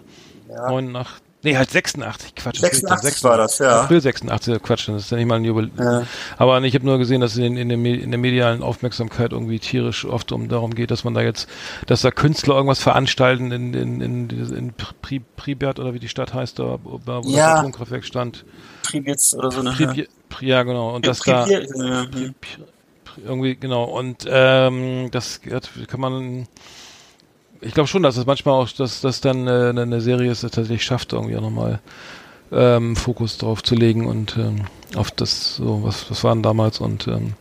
Ja. 0.50 0.70
Neun 0.70 0.94
nach, 0.94 1.20
nee, 1.44 1.58
halt 1.58 1.70
86, 1.72 2.36
Quatsch. 2.36 2.62
was 2.62 2.62
will 2.64 2.70
ich 2.74 2.80
denn? 2.82 2.88
86 2.90 3.24
war 3.24 3.38
das, 3.38 3.60
ja. 3.60 3.82
April 3.82 4.02
86, 4.02 4.62
Quatsch, 4.62 4.88
das 4.90 5.04
ist 5.04 5.12
ja 5.12 5.18
nicht 5.18 5.28
mal 5.28 5.36
ein 5.36 5.44
Jubel. 5.46 5.72
Ja. 5.78 6.04
Aber 6.38 6.62
ich 6.64 6.74
habe 6.76 6.86
nur 6.86 6.98
gesehen, 6.98 7.22
dass 7.22 7.34
es 7.34 7.38
in, 7.40 7.58
in, 7.58 7.70
der, 7.70 7.78
in 7.78 8.12
der 8.12 8.20
medialen 8.20 8.64
Aufmerksamkeit 8.64 9.32
irgendwie 9.32 9.60
tierisch 9.60 10.06
oft 10.06 10.32
um 10.32 10.50
darum 10.50 10.74
geht, 10.76 10.92
dass 10.92 11.04
man 11.04 11.14
da 11.14 11.22
jetzt, 11.22 11.50
dass 11.88 12.02
da 12.02 12.12
Künstler 12.12 12.56
irgendwas 12.56 12.80
veranstalten 12.82 13.52
in, 13.52 13.74
in, 13.74 14.02
in, 14.02 14.30
in, 14.30 14.74
Pri, 15.02 15.22
Pripyat 15.36 15.80
oder 15.80 15.94
wie 15.94 16.00
die 16.00 16.10
Stadt 16.10 16.34
heißt, 16.34 16.60
da, 16.60 16.80
wo 16.84 17.00
Ja. 17.30 17.52
das 17.52 17.60
Atomkraftwerk 17.60 18.06
stand. 18.06 18.46
Privitz 18.84 19.34
oder 19.34 19.52
so, 19.52 19.62
ne? 19.62 19.72
Pripyat, 19.72 20.08
Pri, 20.30 20.48
ja, 20.48 20.64
genau. 20.64 20.96
Und 20.96 21.06
das 21.08 21.20
da 21.20 21.46
irgendwie, 23.26 23.56
genau. 23.56 23.84
Und 23.86 24.26
ähm, 24.28 25.10
das 25.12 25.42
kann 25.42 26.00
man 26.00 26.48
ich 27.62 27.74
glaube 27.74 27.88
schon, 27.88 28.04
dass 28.04 28.18
es 28.18 28.26
manchmal 28.26 28.56
auch, 28.56 28.70
dass 28.70 29.02
das 29.02 29.22
dann 29.22 29.48
äh, 29.48 29.70
eine, 29.70 30.02
Serie 30.02 30.32
ist, 30.32 30.44
die 30.44 30.48
tatsächlich 30.48 30.84
schafft, 30.84 31.14
irgendwie 31.14 31.38
auch 31.38 31.42
nochmal 31.42 31.80
ähm, 32.52 32.96
Fokus 32.96 33.38
drauf 33.38 33.64
zu 33.64 33.76
legen 33.76 34.08
und 34.08 34.36
ähm, 34.38 34.66
auf 34.96 35.12
das, 35.12 35.56
so, 35.56 35.84
was, 35.84 36.10
was 36.10 36.24
waren 36.24 36.44
damals 36.44 36.80
und 36.80 37.08
ähm, 37.08 37.34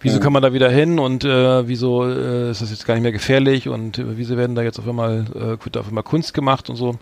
wieso 0.00 0.18
kann 0.18 0.32
man 0.32 0.42
da 0.42 0.52
wieder 0.52 0.68
hin 0.68 0.98
und 0.98 1.24
äh, 1.24 1.68
wieso 1.68 2.04
äh, 2.08 2.50
ist 2.50 2.60
das 2.60 2.70
jetzt 2.70 2.86
gar 2.86 2.94
nicht 2.94 3.04
mehr 3.04 3.12
gefährlich 3.12 3.68
und 3.68 3.98
äh, 3.98 4.16
wieso 4.16 4.36
werden 4.36 4.56
da 4.56 4.62
jetzt 4.62 4.78
auf 4.78 4.88
einmal, 4.88 5.26
äh, 5.34 5.64
wird 5.64 5.76
da 5.76 5.80
auf 5.80 5.88
einmal 5.88 6.02
Kunst 6.02 6.34
gemacht 6.34 6.68
und 6.68 6.76
so. 6.76 6.98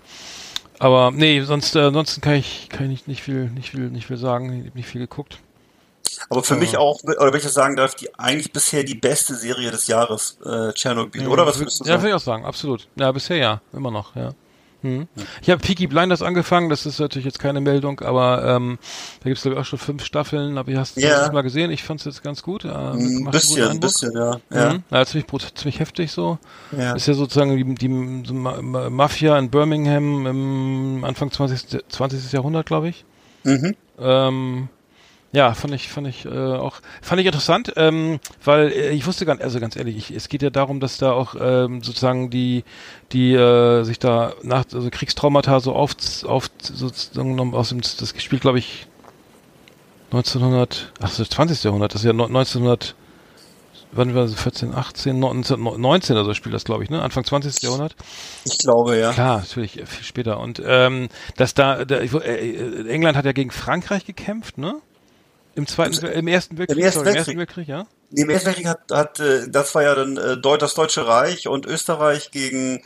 Aber 0.78 1.10
nee, 1.10 1.40
sonst 1.42 1.76
äh, 1.76 1.80
ansonsten 1.80 2.20
kann 2.20 2.34
ich 2.34 2.68
kann 2.70 2.90
ich 2.90 3.06
nicht, 3.06 3.22
viel 3.22 3.50
nicht 3.50 3.70
viel 3.70 3.90
nicht 3.90 4.06
viel 4.06 4.16
sagen, 4.16 4.70
nicht 4.74 4.88
viel 4.88 5.00
geguckt. 5.00 5.38
Aber 6.28 6.42
für 6.42 6.56
mich 6.56 6.76
auch, 6.76 7.02
oder 7.04 7.26
wenn 7.32 7.36
ich 7.36 7.42
das 7.44 7.54
sagen 7.54 7.76
darf, 7.76 7.94
die 7.94 8.08
eigentlich 8.18 8.52
bisher 8.52 8.84
die 8.84 8.94
beste 8.94 9.34
Serie 9.34 9.70
des 9.70 9.86
Jahres, 9.86 10.38
äh, 10.44 10.72
Tschernobyl, 10.72 11.26
oder 11.28 11.46
was 11.46 11.58
würdest 11.58 11.80
du 11.80 11.84
Ja, 11.84 11.92
sagen? 11.92 12.02
würde 12.02 12.08
ich 12.10 12.14
auch 12.14 12.24
sagen, 12.24 12.44
absolut. 12.44 12.88
Ja, 12.96 13.10
bisher 13.12 13.36
ja, 13.36 13.60
immer 13.72 13.90
noch, 13.90 14.14
ja. 14.16 14.30
Hm. 14.82 15.08
Ich 15.42 15.50
habe 15.50 15.60
Peaky 15.60 15.88
Blinders 15.88 16.22
angefangen, 16.22 16.70
das 16.70 16.86
ist 16.86 16.98
natürlich 17.00 17.26
jetzt 17.26 17.38
keine 17.38 17.60
Meldung, 17.60 18.00
aber 18.00 18.42
ähm, 18.46 18.78
da 19.22 19.28
gibt's 19.28 19.42
glaube 19.42 19.56
ich 19.56 19.60
auch 19.60 19.66
schon 19.66 19.78
fünf 19.78 20.02
Staffeln, 20.06 20.56
aber 20.56 20.72
hast 20.74 20.96
du 20.96 21.02
Ja. 21.02 21.20
das 21.20 21.32
mal 21.32 21.42
gesehen? 21.42 21.70
Ich 21.70 21.82
fand's 21.82 22.06
jetzt 22.06 22.22
ganz 22.22 22.42
gut. 22.42 22.64
Äh, 22.64 22.68
Ein 22.68 22.76
einen 22.92 23.14
guten 23.18 23.30
bisschen, 23.30 23.68
ein 23.68 23.78
bisschen, 23.80 24.12
ja. 24.16 24.40
Ja, 24.50 24.72
Mhm. 24.72 24.82
Ja, 24.90 25.04
ziemlich, 25.04 25.26
ziemlich 25.54 25.80
heftig 25.80 26.12
so. 26.12 26.38
ja. 26.72 26.94
Ist 26.94 27.06
ja 27.08 27.12
sozusagen 27.12 27.54
die, 27.58 27.74
die 27.74 28.22
so 28.26 28.32
Ma 28.32 28.62
Mafia 28.88 29.38
in 29.38 29.50
Birmingham 29.50 30.26
im 30.26 31.04
Anfang 31.04 31.30
20. 31.30 31.84
20. 31.90 32.32
Jahrhundert, 32.32 32.64
glaube 32.64 32.88
ich. 32.88 33.04
Mhm. 33.44 33.76
Ähm, 33.98 34.68
ja, 35.32 35.54
fand 35.54 35.74
ich, 35.74 35.88
fand 35.88 36.08
ich 36.08 36.24
äh, 36.24 36.28
auch, 36.28 36.80
fand 37.00 37.20
ich 37.20 37.26
interessant, 37.26 37.72
ähm, 37.76 38.18
weil 38.44 38.72
äh, 38.72 38.90
ich 38.90 39.06
wusste 39.06 39.26
gar 39.26 39.34
nicht, 39.34 39.44
also 39.44 39.60
ganz 39.60 39.76
ehrlich, 39.76 39.96
ich, 39.96 40.10
es 40.10 40.28
geht 40.28 40.42
ja 40.42 40.50
darum, 40.50 40.80
dass 40.80 40.98
da 40.98 41.12
auch 41.12 41.36
ähm, 41.40 41.82
sozusagen 41.82 42.30
die, 42.30 42.64
die 43.12 43.34
äh, 43.34 43.84
sich 43.84 44.00
da 44.00 44.32
nach 44.42 44.64
also 44.72 44.88
Kriegstraumata 44.90 45.60
so 45.60 45.72
auf, 45.72 45.92
auf 46.24 46.50
sozusagen 46.60 47.54
aus 47.54 47.68
dem, 47.68 47.80
das 47.80 48.12
gespielt, 48.12 48.42
glaube 48.42 48.58
ich, 48.58 48.88
1900, 50.12 50.92
ach, 50.98 51.08
das 51.08 51.20
ist 51.20 51.32
20. 51.32 51.62
Jahrhundert, 51.62 51.94
das 51.94 52.00
ist 52.02 52.06
ja 52.06 52.12
no- 52.12 52.26
1900, 52.26 52.96
wann 53.92 54.14
war 54.16 54.22
das, 54.22 54.34
14, 54.34 54.74
18, 54.74 55.14
1919 55.14 56.16
oder 56.16 56.24
so 56.24 56.34
spielt 56.34 56.54
das, 56.56 56.64
glaube 56.64 56.82
ich, 56.82 56.90
ne? 56.90 57.00
Anfang 57.00 57.24
20. 57.24 57.62
Jahrhundert. 57.62 57.94
Ich 58.44 58.58
glaube, 58.58 58.98
ja. 58.98 59.12
Klar, 59.12 59.38
natürlich 59.38 59.80
viel 59.84 60.04
später. 60.04 60.40
Und 60.40 60.60
ähm, 60.64 61.08
dass 61.36 61.54
da, 61.54 61.84
da 61.84 61.98
äh, 61.98 62.88
England 62.88 63.16
hat 63.16 63.24
ja 63.24 63.30
gegen 63.32 63.52
Frankreich 63.52 64.04
gekämpft, 64.04 64.58
ne? 64.58 64.80
Im 65.60 65.66
zweiten, 65.66 66.06
im 66.06 66.26
ersten 66.26 66.56
Weltkrieg, 66.56 66.82
Ersten 66.82 67.04
sorry, 67.04 67.10
im 67.10 67.14
Weltkrieg. 67.14 67.16
ersten 67.16 67.38
Weltkrieg, 67.38 67.68
ja. 67.68 67.86
Nee, 68.10 68.22
Im 68.22 68.30
Ersten 68.30 68.46
Weltkrieg 68.46 68.66
hat, 68.66 68.80
hat 68.90 69.20
äh, 69.20 69.48
das 69.48 69.74
war 69.74 69.82
ja 69.82 69.94
dann 69.94 70.16
äh, 70.16 70.58
das 70.58 70.74
Deutsche 70.74 71.06
Reich 71.06 71.48
und 71.48 71.66
Österreich 71.66 72.30
gegen 72.30 72.82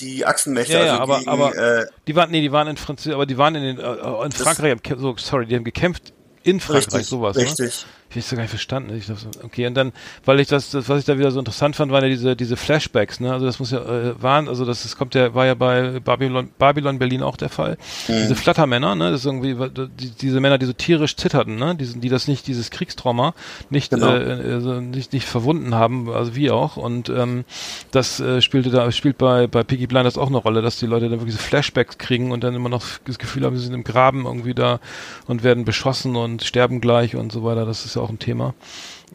die 0.00 0.26
Achsenmächte, 0.26 0.72
Ja, 0.72 0.84
ja, 0.84 0.90
also 0.98 1.02
aber, 1.02 1.18
gegen, 1.18 1.30
aber 1.30 1.56
äh, 1.56 1.86
die 2.06 2.16
waren, 2.16 2.30
nee, 2.30 2.40
die 2.40 2.52
waren 2.52 2.66
in 2.66 2.76
Französisch, 2.76 3.14
aber 3.14 3.26
die 3.26 3.38
waren 3.38 3.54
in 3.54 3.62
den, 3.62 3.78
äh, 3.78 4.24
in 4.24 4.32
Frankreich, 4.32 4.78
so, 4.96 5.16
sorry, 5.16 5.46
die 5.46 5.54
haben 5.54 5.64
gekämpft 5.64 6.12
in 6.42 6.60
Frankreich, 6.60 6.86
richtig, 6.94 7.06
sowas, 7.06 7.36
ne? 7.36 7.70
Ich 8.10 8.16
hab's 8.16 8.30
gar 8.30 8.40
nicht 8.42 8.50
verstanden. 8.50 8.94
Ich 8.96 9.06
dachte, 9.06 9.20
so, 9.32 9.44
okay, 9.44 9.66
und 9.66 9.74
dann, 9.74 9.92
weil 10.24 10.40
ich 10.40 10.48
das, 10.48 10.70
das, 10.70 10.88
was 10.88 11.00
ich 11.00 11.04
da 11.04 11.18
wieder 11.18 11.30
so 11.30 11.38
interessant 11.38 11.76
fand, 11.76 11.92
waren 11.92 12.02
ja 12.04 12.08
diese, 12.08 12.36
diese 12.36 12.56
Flashbacks, 12.56 13.20
ne? 13.20 13.32
Also 13.32 13.44
das 13.46 13.58
muss 13.58 13.72
ja, 13.72 13.78
äh, 13.80 14.22
waren, 14.22 14.48
also 14.48 14.64
das, 14.64 14.84
das 14.84 14.96
kommt 14.96 15.14
ja, 15.14 15.34
war 15.34 15.44
ja 15.46 15.54
bei 15.54 16.00
Babylon, 16.00 16.48
Babylon 16.58 16.98
Berlin 16.98 17.22
auch 17.22 17.36
der 17.36 17.48
Fall. 17.48 17.76
Diese 18.08 18.34
Flattermänner, 18.36 18.94
ne? 18.94 19.10
Das 19.10 19.20
ist 19.20 19.26
irgendwie, 19.26 19.56
die, 19.98 20.10
diese 20.10 20.40
Männer, 20.40 20.56
die 20.58 20.66
so 20.66 20.72
tierisch 20.72 21.16
zitterten, 21.16 21.56
ne? 21.56 21.74
Die, 21.74 21.84
die 22.00 22.08
das 22.08 22.28
nicht, 22.28 22.46
dieses 22.46 22.70
Kriegstrauma 22.70 23.34
nicht, 23.70 23.90
Genau. 23.90 24.14
äh, 24.14 24.52
also 24.54 24.80
nicht, 24.80 25.12
nicht 25.12 25.26
verwunden 25.26 25.74
haben, 25.74 26.08
also 26.10 26.34
wie 26.36 26.50
auch. 26.50 26.76
Und 26.76 27.08
ähm, 27.08 27.44
das 27.90 28.20
äh, 28.20 28.40
spielte 28.40 28.70
da, 28.70 28.90
spielt 28.92 29.18
bei, 29.18 29.46
bei 29.46 29.62
Piggy 29.64 29.86
Blinders 29.86 30.16
auch 30.16 30.28
eine 30.28 30.38
Rolle, 30.38 30.62
dass 30.62 30.78
die 30.78 30.86
Leute 30.86 31.08
dann 31.08 31.18
wirklich 31.18 31.34
diese 31.34 31.46
Flashbacks 31.46 31.98
kriegen 31.98 32.30
und 32.30 32.44
dann 32.44 32.54
immer 32.54 32.68
noch 32.68 32.84
das 33.04 33.18
Gefühl 33.18 33.44
haben, 33.44 33.56
sie 33.56 33.64
sind 33.64 33.74
im 33.74 33.84
Graben 33.84 34.26
irgendwie 34.26 34.54
da 34.54 34.80
und 35.26 35.42
werden 35.42 35.64
beschossen 35.64 36.16
und 36.16 36.44
sterben 36.44 36.80
gleich 36.80 37.16
und 37.16 37.32
so 37.32 37.42
weiter. 37.44 37.66
Das 37.66 37.84
ist 37.84 37.95
ja 37.96 38.02
auch 38.02 38.10
ein 38.10 38.18
Thema. 38.18 38.54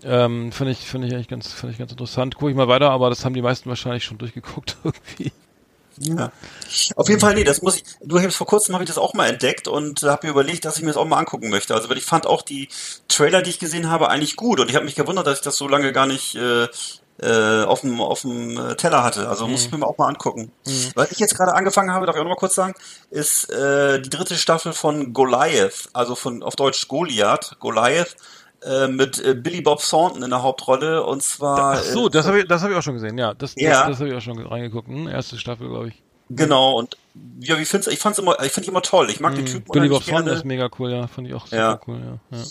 Ähm, 0.04 0.52
finde 0.52 0.72
ich, 0.72 0.80
finde 0.80 1.08
ich 1.08 1.14
eigentlich 1.14 1.28
ganz, 1.28 1.52
finde 1.52 1.74
ich 1.74 1.80
ganz 1.80 1.92
interessant. 1.92 2.36
Gucke 2.36 2.52
ich 2.52 2.58
mal 2.58 2.68
weiter, 2.68 2.90
aber 2.92 3.10
das 3.10 3.24
haben 3.24 3.34
die 3.34 3.42
meisten 3.42 3.70
wahrscheinlich 3.70 4.04
schon 4.04 4.18
durchgeguckt 4.18 4.78
irgendwie. 4.84 5.32
Ja. 5.98 6.32
Auf 6.96 7.10
jeden 7.10 7.20
Fall, 7.20 7.36
nee, 7.36 7.44
das 7.44 7.62
muss 7.62 7.76
ich, 7.76 7.84
du 8.02 8.20
hast 8.20 8.36
vor 8.36 8.48
kurzem 8.48 8.74
habe 8.74 8.84
ich 8.84 8.90
das 8.90 8.98
auch 8.98 9.14
mal 9.14 9.28
entdeckt 9.28 9.68
und 9.68 10.02
habe 10.04 10.28
mir 10.28 10.32
überlegt, 10.32 10.66
dass 10.66 10.78
ich 10.78 10.82
mir 10.82 10.88
das 10.88 10.98
auch 10.98 11.06
mal 11.06 11.18
angucken 11.18 11.50
möchte. 11.50 11.76
Also, 11.76 11.90
weil 11.90 11.98
ich 11.98 12.06
fand 12.06 12.26
auch 12.26 12.42
die 12.42 12.70
Trailer, 13.08 13.42
die 13.42 13.52
ich 13.52 13.60
gesehen 13.60 13.90
habe, 13.90 14.10
eigentlich 14.10 14.36
gut 14.36 14.60
und 14.60 14.70
ich 14.70 14.76
habe 14.76 14.86
mich 14.86 14.96
gewundert, 14.96 15.28
dass 15.28 15.40
ich 15.40 15.44
das 15.44 15.58
so 15.58 15.68
lange 15.68 15.92
gar 15.92 16.08
nicht 16.08 16.36
äh, 16.36 16.68
äh, 17.22 17.64
auf 17.64 17.82
dem 17.82 18.02
auf 18.02 18.22
dem 18.22 18.58
äh, 18.58 18.76
Teller 18.76 19.04
hatte. 19.04 19.30
Also 19.30 19.48
muss 19.48 19.66
ich 19.66 19.72
mir 19.72 19.86
auch 19.86 19.98
mal 19.98 20.08
angucken. 20.08 20.52
Was 20.96 21.12
ich 21.12 21.20
jetzt 21.20 21.36
gerade 21.36 21.54
angefangen 21.54 21.92
habe, 21.92 22.06
darf 22.06 22.16
ich 22.16 22.20
auch 22.20 22.26
noch 22.26 22.32
mal 22.32 22.40
kurz 22.40 22.56
sagen, 22.56 22.74
ist 23.12 23.50
äh, 23.52 24.02
die 24.02 24.10
dritte 24.10 24.36
Staffel 24.36 24.74
von 24.74 25.14
Goliath, 25.14 25.90
also 25.94 26.16
von 26.16 26.42
auf 26.42 26.56
Deutsch 26.56 26.88
Goliath, 26.88 27.58
Goliath 27.60 28.16
äh, 28.64 28.88
mit 28.88 29.24
äh, 29.24 29.34
Billy 29.34 29.62
Bob 29.62 29.82
Thornton 29.82 30.24
in 30.24 30.30
der 30.30 30.44
Hauptrolle 30.44 31.04
und 31.04 31.24
zwar 31.24 31.74
Ach 31.74 31.84
so, 31.84 32.08
äh, 32.08 32.10
das 32.12 32.28
habe 32.28 32.40
ich, 32.40 32.48
das 32.48 32.62
habe 32.62 32.74
ich 32.74 32.78
auch 32.80 32.84
schon 32.84 32.96
gesehen. 32.96 33.18
Ja, 33.18 33.34
das, 33.34 33.54
Ja. 33.58 33.82
das, 33.82 33.88
das 33.92 34.00
habe 34.00 34.10
ich 34.10 34.16
auch 34.16 34.22
schon 34.22 34.40
reingeguckt. 34.40 34.88
Hm? 34.88 35.08
Erste 35.08 35.38
Staffel, 35.38 35.68
glaube 35.70 35.90
ich. 35.90 36.02
Genau, 36.30 36.78
und 36.78 36.96
ja, 37.42 37.58
wie 37.60 37.66
find's, 37.66 37.88
ich 37.88 38.00
fand's 38.00 38.18
immer, 38.20 38.42
ich 38.44 38.52
find 38.54 38.66
ihn 38.66 38.72
immer 38.72 38.82
toll. 38.82 39.10
Ich 39.10 39.20
mag 39.20 39.36
den 39.36 39.46
Typen. 39.46 39.70
Billy 39.72 39.90
Bob 39.90 40.06
Thornton 40.06 40.34
ist 40.34 40.46
mega 40.46 40.70
cool, 40.80 40.92
ja, 40.92 41.08
fand 41.08 41.28
ich 41.28 41.34
auch 41.34 41.46
super 41.46 41.58
Ja. 41.58 41.80
cool, 41.88 42.00
ja. 42.32 42.38
ja. 42.38 42.44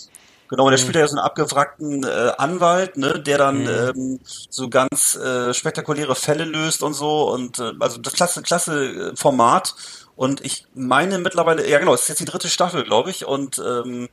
Genau, 0.49 0.67
und 0.67 0.73
er 0.73 0.79
spielt 0.79 0.97
ja 0.97 1.07
so 1.07 1.17
einen 1.17 1.25
abgewrackten 1.25 2.03
äh, 2.03 2.33
Anwalt, 2.37 2.97
ne, 2.97 3.21
der 3.21 3.39
dann 3.39 3.63
Mhm. 3.63 3.69
ähm, 3.97 4.21
so 4.51 4.69
ganz 4.69 5.15
äh, 5.15 5.55
spektakuläre 5.55 6.17
Fälle 6.17 6.45
löst 6.45 6.83
und 6.83 6.93
so 6.95 7.31
und 7.33 7.61
äh, 7.61 7.71
also 7.79 7.99
das 7.99 8.15
klasse, 8.15 8.43
klasse 8.43 9.13
Format. 9.15 9.75
Und 10.17 10.45
ich 10.45 10.67
meine 10.75 11.19
mittlerweile, 11.19 11.67
ja 11.71 11.79
genau, 11.79 11.95
es 11.95 12.03
ist 12.03 12.09
jetzt 12.09 12.21
die 12.21 12.25
dritte 12.27 12.49
Staffel, 12.49 12.83
glaube 12.85 13.11
ich, 13.11 13.25
und 13.25 13.59
ähm, 13.65 14.09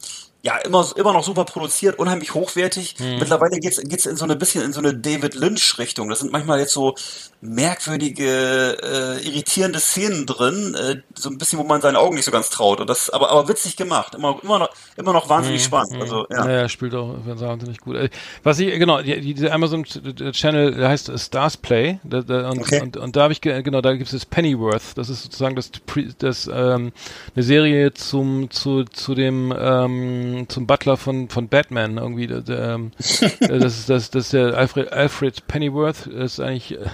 ja, 0.47 0.57
immer, 0.59 0.87
immer 0.95 1.11
noch 1.11 1.25
super 1.25 1.43
produziert, 1.43 1.99
unheimlich 1.99 2.33
hochwertig. 2.33 2.95
Mhm. 2.99 3.19
Mittlerweile 3.19 3.59
geht's 3.59 3.81
geht's 3.81 4.05
in 4.05 4.15
so 4.15 4.23
eine 4.23 4.37
bisschen 4.37 4.63
in 4.63 4.71
so 4.71 4.79
eine 4.79 4.93
David 4.93 5.35
Lynch-Richtung. 5.35 6.07
Das 6.07 6.19
sind 6.19 6.31
manchmal 6.31 6.59
jetzt 6.59 6.71
so 6.71 6.95
merkwürdige, 7.41 8.77
äh, 8.81 9.27
irritierende 9.27 9.79
Szenen 9.79 10.25
drin, 10.25 10.73
äh, 10.75 11.01
so 11.15 11.29
ein 11.29 11.37
bisschen, 11.37 11.59
wo 11.59 11.63
man 11.63 11.81
seinen 11.81 11.97
Augen 11.97 12.15
nicht 12.15 12.23
so 12.25 12.31
ganz 12.31 12.49
traut. 12.49 12.79
Und 12.79 12.89
das, 12.89 13.09
aber, 13.09 13.29
aber 13.29 13.49
witzig 13.49 13.75
gemacht, 13.75 14.15
immer, 14.15 14.39
immer 14.41 14.59
noch, 14.59 14.69
immer 14.95 15.11
noch 15.11 15.27
wahnsinnig 15.27 15.63
spannend. 15.63 16.01
Also, 16.01 16.25
ja. 16.31 16.49
Ja, 16.49 16.69
spielt 16.69 16.95
auch 16.95 17.15
wahnsinnig 17.25 17.79
gut. 17.79 17.95
Äh, 17.97 18.09
Was 18.43 18.57
ich, 18.59 18.71
genau, 18.79 19.01
die, 19.01 19.19
die, 19.19 19.33
dieser 19.33 19.51
Amazon-Channel, 19.53 20.87
heißt 20.87 21.11
Stars 21.19 21.57
Play. 21.57 21.99
Da, 22.03 22.21
da, 22.21 22.49
und, 22.49 22.61
Okay. 22.67 22.81
und, 22.81 22.95
und 22.97 23.15
da 23.15 23.23
habe 23.23 23.33
ich, 23.33 23.41
ge- 23.41 23.61
genau, 23.63 23.81
da 23.81 23.93
gibt 23.93 24.05
es 24.05 24.11
das 24.11 24.25
Pennyworth. 24.25 24.97
Das 24.97 25.09
ist 25.09 25.23
sozusagen 25.23 25.55
das, 25.55 25.71
das 26.19 26.47
ähm, 26.51 26.91
eine 27.35 27.43
Serie 27.43 27.93
zum, 27.93 28.49
zu, 28.49 28.83
zu 28.85 29.13
dem, 29.15 29.53
ähm, 29.57 30.36
zum 30.47 30.67
Butler 30.67 30.97
von, 30.97 31.29
von 31.29 31.47
Batman 31.47 31.97
irgendwie. 31.97 32.27
Der, 32.27 32.41
der, 32.41 32.69
ähm, 32.75 32.91
äh, 33.39 33.59
das 33.59 33.79
ist, 33.79 33.89
das, 33.89 34.11
das 34.11 34.29
der 34.29 34.55
Alfred, 34.57 34.91
Alfred 34.91 35.47
Pennyworth, 35.47 36.07
ist 36.07 36.39
eigentlich 36.39 36.79
äh, 36.79 36.85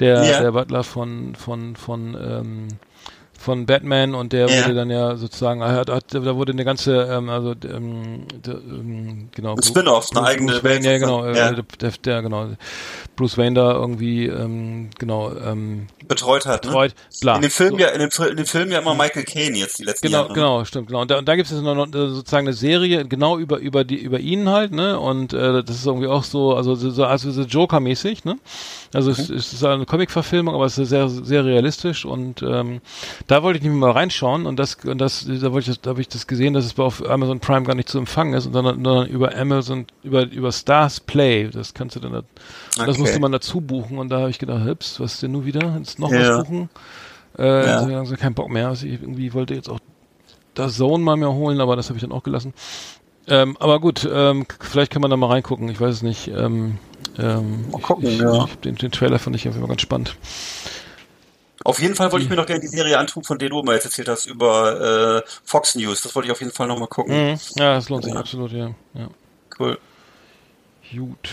der, 0.00 0.24
Ja. 0.24 0.40
der 0.42 0.52
Butler 0.52 0.82
von, 0.84 1.34
von, 1.34 1.76
von, 1.76 2.16
ähm, 2.20 2.68
von 3.44 3.66
Batman 3.66 4.14
und 4.14 4.32
der 4.32 4.48
Ja. 4.48 4.64
wurde 4.64 4.74
dann 4.74 4.90
ja 4.90 5.16
sozusagen, 5.16 5.60
er 5.60 5.72
hat, 5.72 5.90
hat, 5.90 6.14
da 6.14 6.34
wurde 6.36 6.52
eine 6.52 6.64
ganze, 6.64 7.02
ähm, 7.10 7.28
also 7.28 7.54
ähm, 7.64 8.26
ähm, 8.46 9.28
genau. 9.32 9.54
Ein 9.54 9.62
Spin-off, 9.62 10.08
eine 10.12 10.20
Bruce- 10.20 10.30
eigene 10.30 10.52
Bruce 10.52 10.64
Welt 10.64 10.84
Wayne, 10.84 10.92
ja 10.92 10.98
genau, 10.98 11.22
sozusagen. 11.22 11.54
Ja. 11.56 11.62
äh, 11.62 11.64
der, 11.80 11.90
der, 12.04 12.22
genau, 12.22 12.46
Bruce 13.16 13.38
Wayne 13.38 13.54
da 13.54 13.72
irgendwie, 13.72 14.26
ähm, 14.26 14.90
genau, 14.98 15.32
ähm, 15.36 15.86
betreut 16.08 16.46
hat. 16.46 16.64
Ne? 16.64 16.70
betreut, 16.70 16.94
bla. 17.20 17.36
In 17.36 17.42
dem 17.42 17.50
Film 17.50 17.70
So. 17.72 17.78
ja, 17.78 17.88
in 17.88 18.00
dem, 18.00 18.10
in 18.30 18.36
dem 18.36 18.46
Film 18.46 18.70
ja 18.72 18.78
immer 18.80 18.94
Michael 18.94 19.24
Caine 19.24 19.56
jetzt 19.58 19.78
die 19.78 19.84
letzten 19.84 20.06
Genau, 20.06 20.18
Jahre. 20.18 20.28
ne? 20.28 20.34
genau, 20.34 20.64
stimmt, 20.64 20.86
genau. 20.88 21.00
Und 21.02 21.10
da, 21.10 21.18
und 21.18 21.28
da 21.28 21.36
gibt 21.36 21.46
es 21.46 21.52
jetzt 21.52 21.62
noch, 21.62 21.86
äh, 21.86 21.90
sozusagen 21.92 22.46
eine 22.46 22.54
Serie 22.54 23.04
genau 23.06 23.38
über 23.38 23.58
über 23.58 23.84
die 23.84 23.96
über 23.96 24.18
ihn 24.20 24.48
halt, 24.48 24.72
ne? 24.72 24.98
Und 24.98 25.32
äh, 25.32 25.62
das 25.62 25.76
ist 25.76 25.86
irgendwie 25.86 26.08
auch 26.08 26.24
so, 26.24 26.54
also 26.54 26.74
so 26.74 26.90
so- 26.90 27.04
also 27.04 27.30
so 27.30 27.42
Joker-mäßig, 27.42 28.24
ne? 28.24 28.36
Also 28.92 29.10
es, 29.10 29.28
es 29.30 29.52
ist 29.52 29.64
eine 29.64 29.86
Comic-Verfilmung, 29.86 30.54
aber 30.54 30.66
es 30.66 30.78
ist 30.78 30.88
sehr 30.90 31.08
sehr 31.08 31.44
realistisch 31.44 32.04
und 32.04 32.42
ähm, 32.42 32.80
da 33.26 33.33
wollte 33.42 33.58
ich 33.58 33.62
nämlich 33.62 33.80
mal 33.80 33.90
reinschauen 33.90 34.46
und 34.46 34.58
das 34.58 34.76
und 34.84 34.98
das 34.98 35.26
da 35.26 35.52
wollte 35.52 35.70
ich 35.70 35.80
da 35.80 35.90
habe 35.90 36.00
ich 36.00 36.08
das 36.08 36.26
gesehen, 36.26 36.54
dass 36.54 36.64
es 36.64 36.78
auf 36.78 37.04
Amazon 37.08 37.40
Prime 37.40 37.64
gar 37.64 37.74
nicht 37.74 37.88
zu 37.88 37.98
empfangen 37.98 38.34
ist, 38.34 38.44
sondern, 38.44 38.76
sondern 38.84 39.06
über 39.08 39.34
Amazon 39.36 39.86
über 40.02 40.24
über 40.30 40.52
Stars 40.52 41.00
Play. 41.00 41.48
Das 41.48 41.74
kannst 41.74 41.96
du 41.96 42.00
dann 42.00 42.12
da, 42.12 42.18
und 42.18 42.26
das 42.78 42.88
Okay. 42.90 43.00
musste 43.00 43.20
man 43.20 43.32
dazu 43.32 43.60
buchen 43.60 43.98
und 43.98 44.08
da 44.10 44.20
habe 44.20 44.30
ich 44.30 44.38
gedacht, 44.38 44.64
hüps, 44.64 45.00
was 45.00 45.14
ist 45.14 45.22
denn 45.22 45.32
nun 45.32 45.44
wieder? 45.44 45.76
Jetzt 45.78 45.98
noch 45.98 46.10
Ja. 46.10 46.36
was 46.38 46.44
buchen? 46.44 46.68
Äh, 47.38 47.66
Ja. 47.66 47.76
also 47.78 47.88
langsam 47.88 48.16
keinen 48.16 48.34
Bock 48.34 48.50
mehr. 48.50 48.68
Also 48.68 48.86
ich 48.86 48.94
irgendwie 49.00 49.32
wollte 49.32 49.54
jetzt 49.54 49.68
auch 49.68 49.80
das 50.54 50.76
Zone 50.76 51.02
mal 51.02 51.16
mir 51.16 51.32
holen, 51.32 51.60
aber 51.60 51.74
das 51.76 51.88
habe 51.88 51.96
ich 51.96 52.02
dann 52.02 52.12
auch 52.12 52.22
gelassen. 52.22 52.54
Ähm, 53.26 53.56
aber 53.58 53.80
gut, 53.80 54.06
ähm, 54.12 54.44
vielleicht 54.60 54.92
kann 54.92 55.00
man 55.02 55.10
da 55.10 55.16
mal 55.16 55.28
reingucken. 55.28 55.68
Ich 55.70 55.80
weiß 55.80 55.94
es 55.96 56.02
nicht. 56.02 56.28
Ähm, 56.28 56.78
ähm, 57.18 57.70
Mal 57.70 57.80
gucken, 57.80 58.06
ich, 58.06 58.16
ich, 58.16 58.20
ja. 58.20 58.44
ich, 58.44 58.54
den, 58.56 58.74
den 58.76 58.90
Trailer 58.90 59.18
fand 59.18 59.34
ich 59.34 59.48
auf 59.48 59.54
jeden 59.54 59.62
Fall 59.66 59.68
ganz 59.68 59.80
spannend. 59.82 60.16
Auf 61.62 61.78
jeden 61.80 61.94
Fall 61.94 62.10
wollte 62.10 62.24
ich 62.24 62.30
mir 62.30 62.36
noch 62.36 62.46
gerne 62.46 62.60
die 62.60 62.66
Serie 62.68 62.98
antun, 62.98 63.22
von 63.22 63.38
der 63.38 63.48
du 63.48 63.62
mal 63.62 63.74
jetzt 63.74 63.84
erzählt 63.84 64.08
hast, 64.08 64.26
über 64.26 65.22
äh, 65.24 65.28
Fox 65.44 65.76
News. 65.76 66.02
Das 66.02 66.14
wollte 66.14 66.26
ich 66.26 66.32
auf 66.32 66.40
jeden 66.40 66.52
Fall 66.52 66.66
noch 66.66 66.78
mal 66.78 66.88
gucken. 66.88 67.14
Mhm. 67.30 67.38
Ja, 67.56 67.74
das 67.76 67.88
lohnt 67.88 68.04
sich 68.04 68.12
Ja. 68.12 68.20
absolut, 68.20 68.52
ja. 68.52 68.74
ja. 68.94 69.08
Cool. 69.58 69.78
Gut. 70.94 71.30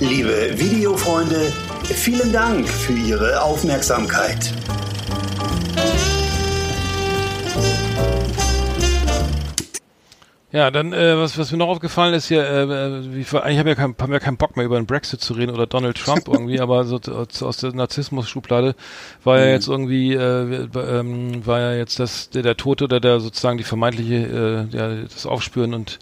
Liebe 0.00 0.58
Videofreunde, 0.58 1.52
vielen 1.82 2.32
Dank 2.32 2.68
für 2.68 2.92
Ihre 2.92 3.42
Aufmerksamkeit. 3.42 4.52
Ja, 10.50 10.70
dann, 10.70 10.94
äh, 10.94 11.18
was, 11.18 11.36
was 11.36 11.52
mir 11.52 11.58
noch 11.58 11.68
aufgefallen 11.68 12.14
ist 12.14 12.28
hier, 12.28 12.42
äh, 12.42 12.62
äh, 12.62 13.02
wie, 13.14 13.36
eigentlich 13.36 13.58
haben 13.58 13.66
wir, 13.66 13.74
kein, 13.74 13.94
haben 14.00 14.12
wir 14.12 14.18
keinen 14.18 14.38
Bock 14.38 14.56
mehr 14.56 14.64
über 14.64 14.76
den 14.80 14.86
Brexit 14.86 15.20
zu 15.20 15.34
reden 15.34 15.52
oder 15.52 15.66
Donald 15.66 15.98
Trump 15.98 16.26
irgendwie, 16.32 16.58
aber 16.60 16.84
so 16.84 16.98
t- 16.98 17.10
aus 17.12 17.58
der 17.58 17.74
Narzissmus-Schublade 17.74 18.74
war 19.24 19.38
ja 19.38 19.46
jetzt 19.50 19.68
irgendwie, 19.68 20.14
äh, 20.14 20.66
ähm, 20.74 21.44
war 21.46 21.60
ja 21.60 21.74
jetzt 21.74 22.00
das, 22.00 22.30
der, 22.30 22.42
der 22.42 22.56
Tote 22.56 22.84
oder 22.84 22.98
der 22.98 23.20
sozusagen 23.20 23.58
die 23.58 23.64
vermeintliche, 23.64 24.68
äh, 24.72 24.74
ja, 24.76 24.94
das 25.02 25.26
Aufspüren 25.26 25.74
und 25.74 25.98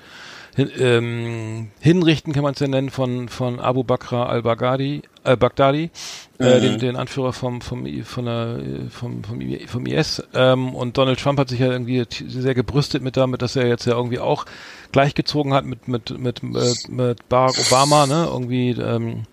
hin, 0.56 0.70
ähm, 0.78 1.68
Hinrichten 1.80 2.32
kann 2.32 2.42
man 2.42 2.54
es 2.54 2.60
ja 2.60 2.66
nennen 2.66 2.88
von, 2.88 3.28
von 3.28 3.60
Abu 3.60 3.84
Bakr 3.84 4.26
al-Baghdadi, 4.26 5.02
al-Baghdadi, 5.22 5.90
äh, 6.38 6.60
den, 6.60 6.78
den 6.78 6.96
Anführer 6.96 7.34
vom, 7.34 7.60
vom, 7.60 7.86
von 8.04 8.24
der, 8.24 8.58
äh, 8.58 8.88
vom, 8.88 9.22
vom, 9.22 9.40
vom 9.66 9.86
IS. 9.86 10.22
Ähm, 10.32 10.74
und 10.74 10.96
Donald 10.96 11.20
Trump 11.20 11.38
hat 11.38 11.50
sich 11.50 11.60
ja 11.60 11.70
irgendwie 11.70 12.06
sehr 12.10 12.54
gebrüstet 12.54 13.02
mit 13.02 13.18
damit, 13.18 13.42
dass 13.42 13.54
er 13.54 13.66
jetzt 13.66 13.84
ja 13.84 13.92
irgendwie 13.92 14.18
auch 14.18 14.46
gleichgezogen 14.92 15.52
hat 15.52 15.66
mit, 15.66 15.88
mit, 15.88 16.18
mit, 16.18 16.42
mit, 16.42 16.88
mit 16.88 17.28
Barack 17.28 17.58
Obama, 17.66 18.06
ne, 18.06 18.26
irgendwie, 18.32 18.70
ähm, 18.70 19.24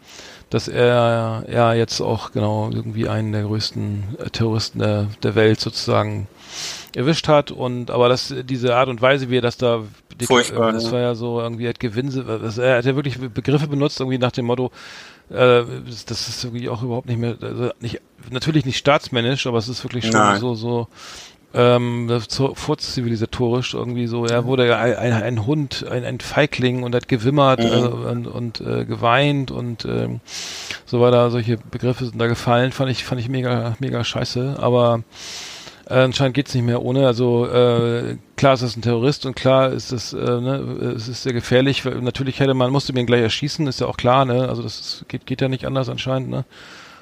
dass 0.49 0.67
er 0.67 1.45
ja 1.49 1.73
jetzt 1.73 2.01
auch 2.01 2.33
genau 2.33 2.69
irgendwie 2.69 3.07
einen 3.07 3.31
der 3.31 3.43
größten 3.43 4.17
äh, 4.19 4.29
Terroristen 4.29 4.79
der, 4.79 5.07
der 5.23 5.35
Welt 5.35 5.61
sozusagen 5.61 6.27
erwischt 6.95 7.27
hat. 7.27 7.51
Und 7.51 7.91
aber 7.91 8.09
das 8.09 8.33
diese 8.43 8.75
Art 8.75 8.89
und 8.89 9.01
Weise, 9.01 9.29
wie 9.29 9.37
er 9.37 9.41
das 9.41 9.57
da 9.57 9.83
Furchtbar, 10.21 10.71
das 10.71 10.85
ja. 10.85 10.91
war 10.91 10.99
ja 10.99 11.15
so 11.15 11.39
irgendwie 11.39 11.67
hat 11.67 11.79
Gewinse, 11.79 12.23
das, 12.23 12.57
er 12.57 12.77
hat 12.77 12.85
ja 12.85 12.95
wirklich 12.95 13.19
Begriffe 13.19 13.67
benutzt 13.67 13.99
irgendwie 13.99 14.17
nach 14.17 14.31
dem 14.31 14.45
Motto 14.45 14.71
äh, 15.29 15.63
das, 15.85 16.05
das 16.05 16.27
ist 16.27 16.43
irgendwie 16.43 16.69
auch 16.69 16.83
überhaupt 16.83 17.07
nicht 17.07 17.19
mehr 17.19 17.35
also 17.41 17.71
nicht 17.79 18.01
natürlich 18.29 18.65
nicht 18.65 18.77
staatsmännisch, 18.77 19.47
aber 19.47 19.57
es 19.57 19.67
ist 19.67 19.83
wirklich 19.83 20.05
schon 20.05 20.13
Nein. 20.13 20.39
so 20.39 20.55
so 20.55 20.87
ähm, 21.53 22.07
das 22.07 22.27
vorzivilisatorisch 22.55 23.73
irgendwie 23.75 24.07
so. 24.07 24.25
Er 24.25 24.45
wurde 24.45 24.67
ja 24.67 24.79
ein, 24.79 25.13
ein, 25.13 25.45
Hund, 25.45 25.85
ein, 25.89 26.03
ein 26.03 26.19
Feigling 26.19 26.83
und 26.83 26.95
hat 26.95 27.07
gewimmert 27.07 27.59
Mhm. 27.59 27.65
äh, 27.65 28.09
und, 28.09 28.27
und 28.27 28.61
äh, 28.61 28.85
geweint 28.85 29.51
und 29.51 29.85
ähm, 29.85 30.19
so 30.85 30.99
weiter. 30.99 31.29
Solche 31.29 31.57
Begriffe 31.57 32.05
sind 32.05 32.19
da 32.19 32.27
gefallen. 32.27 32.71
Fand 32.71 32.89
ich 32.89 33.03
fand 33.03 33.21
ich 33.21 33.29
mega 33.29 33.75
mega 33.79 34.03
scheiße. 34.03 34.55
Aber 34.59 35.03
anscheinend 35.99 36.35
geht's 36.35 36.53
nicht 36.53 36.63
mehr 36.63 36.81
ohne. 36.81 37.05
Also 37.07 37.45
äh, 37.47 38.17
klar 38.35 38.53
ist 38.53 38.63
das 38.63 38.75
ein 38.75 38.81
Terrorist 38.81 39.25
und 39.25 39.35
klar 39.35 39.71
ist 39.71 39.91
es, 39.91 40.13
äh, 40.13 40.17
ne, 40.17 40.93
es 40.95 41.07
ist 41.07 41.23
sehr 41.23 41.33
gefährlich. 41.33 41.85
Weil 41.85 42.01
Natürlich 42.01 42.39
hätte 42.39 42.53
man 42.53 42.71
musste 42.71 42.93
ihn 42.93 43.05
gleich 43.05 43.21
erschießen, 43.21 43.67
ist 43.67 43.79
ja 43.79 43.87
auch 43.87 43.97
klar. 43.97 44.25
Ne? 44.25 44.47
Also 44.47 44.63
das 44.63 44.79
ist, 44.79 45.05
geht 45.07 45.25
geht 45.25 45.41
ja 45.41 45.49
nicht 45.49 45.65
anders 45.65 45.89
anscheinend. 45.89 46.29
Ne? 46.29 46.45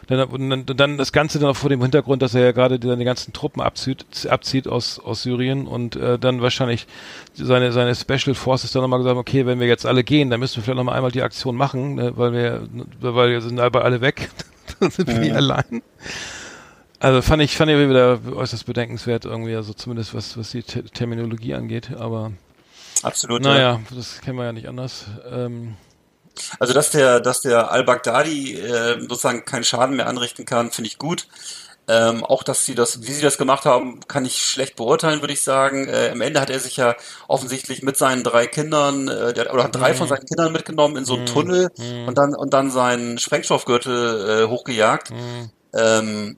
Dann, 0.07 0.27
und 0.27 0.49
dann, 0.49 0.65
dann 0.65 0.97
das 0.97 1.11
Ganze 1.13 1.39
dann 1.39 1.49
auch 1.49 1.55
vor 1.55 1.69
dem 1.69 1.81
Hintergrund, 1.81 2.21
dass 2.21 2.35
er 2.35 2.43
ja 2.43 2.51
gerade 2.51 2.79
seine 2.81 3.05
ganzen 3.05 3.33
Truppen 3.33 3.61
abzieht, 3.61 4.05
abzieht 4.27 4.67
aus, 4.67 4.99
aus 4.99 5.23
Syrien 5.23 5.67
und 5.67 5.95
äh, 5.95 6.19
dann 6.19 6.41
wahrscheinlich 6.41 6.87
seine, 7.33 7.71
seine 7.71 7.95
Special 7.95 8.35
Forces 8.35 8.71
dann 8.71 8.81
nochmal 8.81 8.99
gesagt 8.99 9.11
haben, 9.11 9.21
okay, 9.21 9.45
wenn 9.45 9.59
wir 9.59 9.67
jetzt 9.67 9.85
alle 9.85 10.03
gehen, 10.03 10.29
dann 10.29 10.39
müssen 10.39 10.57
wir 10.57 10.63
vielleicht 10.63 10.77
nochmal 10.77 10.95
einmal 10.95 11.11
die 11.11 11.21
Aktion 11.21 11.55
machen, 11.55 11.95
ne, 11.95 12.11
weil 12.17 12.33
wir, 12.33 12.67
weil 12.99 13.29
wir 13.29 13.41
sind 13.41 13.59
aber 13.59 13.85
alle 13.85 14.01
weg, 14.01 14.29
dann 14.79 14.91
sind 14.91 15.07
wir 15.07 15.21
hier 15.21 15.35
allein. 15.35 15.81
Also 17.01 17.23
fand 17.23 17.41
ich, 17.41 17.57
fand 17.57 17.71
ich 17.71 17.89
wieder 17.89 18.19
äußerst 18.31 18.65
bedenkenswert 18.67 19.25
irgendwie, 19.25 19.55
also 19.55 19.73
zumindest 19.73 20.13
was, 20.13 20.37
was 20.37 20.51
die 20.51 20.61
Te 20.61 20.83
Terminologie 20.83 21.55
angeht, 21.55 21.89
aber 21.97 22.31
Absolut. 23.01 23.43
ja. 23.43 23.53
naja, 23.53 23.79
das 23.89 24.21
kennen 24.21 24.37
wir 24.37 24.45
ja 24.45 24.53
nicht 24.53 24.67
anders. 24.67 25.05
Ähm, 25.29 25.75
Also 26.59 26.73
dass 26.73 26.91
der, 26.91 27.19
dass 27.19 27.41
der 27.41 27.71
al-Baghdadi 27.71 28.53
äh, 28.53 29.01
sozusagen 29.01 29.45
keinen 29.45 29.63
Schaden 29.63 29.95
mehr 29.95 30.05
anrichten 30.07 30.45
kann, 30.45 30.69
finde 30.69 30.89
ich 30.89 30.99
gut. 30.99 31.27
Ähm, 31.87 32.23
auch 32.23 32.43
dass 32.43 32.65
sie 32.65 32.75
das, 32.75 33.01
wie 33.01 33.11
sie 33.11 33.23
das 33.23 33.39
gemacht 33.39 33.65
haben, 33.65 34.01
kann 34.07 34.23
ich 34.23 34.37
schlecht 34.37 34.75
beurteilen, 34.75 35.21
würde 35.21 35.33
ich 35.33 35.41
sagen. 35.41 35.87
Äh, 35.87 36.11
am 36.11 36.21
Ende 36.21 36.39
hat 36.39 36.51
er 36.51 36.59
sich 36.59 36.77
ja 36.77 36.95
offensichtlich 37.27 37.81
mit 37.81 37.97
seinen 37.97 38.23
drei 38.23 38.45
Kindern, 38.45 39.07
äh, 39.07 39.33
der, 39.33 39.51
oder 39.51 39.63
hat 39.63 39.75
drei 39.75 39.95
von 39.95 40.07
seinen 40.07 40.25
Kindern 40.25 40.53
mitgenommen 40.53 40.95
in 40.97 41.05
so 41.05 41.15
einen 41.15 41.25
Tunnel 41.25 41.69
und 42.05 42.15
dann 42.15 42.35
und 42.35 42.53
dann 42.53 42.69
seinen 42.69 43.17
Sprengstoffgürtel 43.17 44.43
äh, 44.43 44.47
hochgejagt. 44.47 45.11
Ähm, 45.73 46.37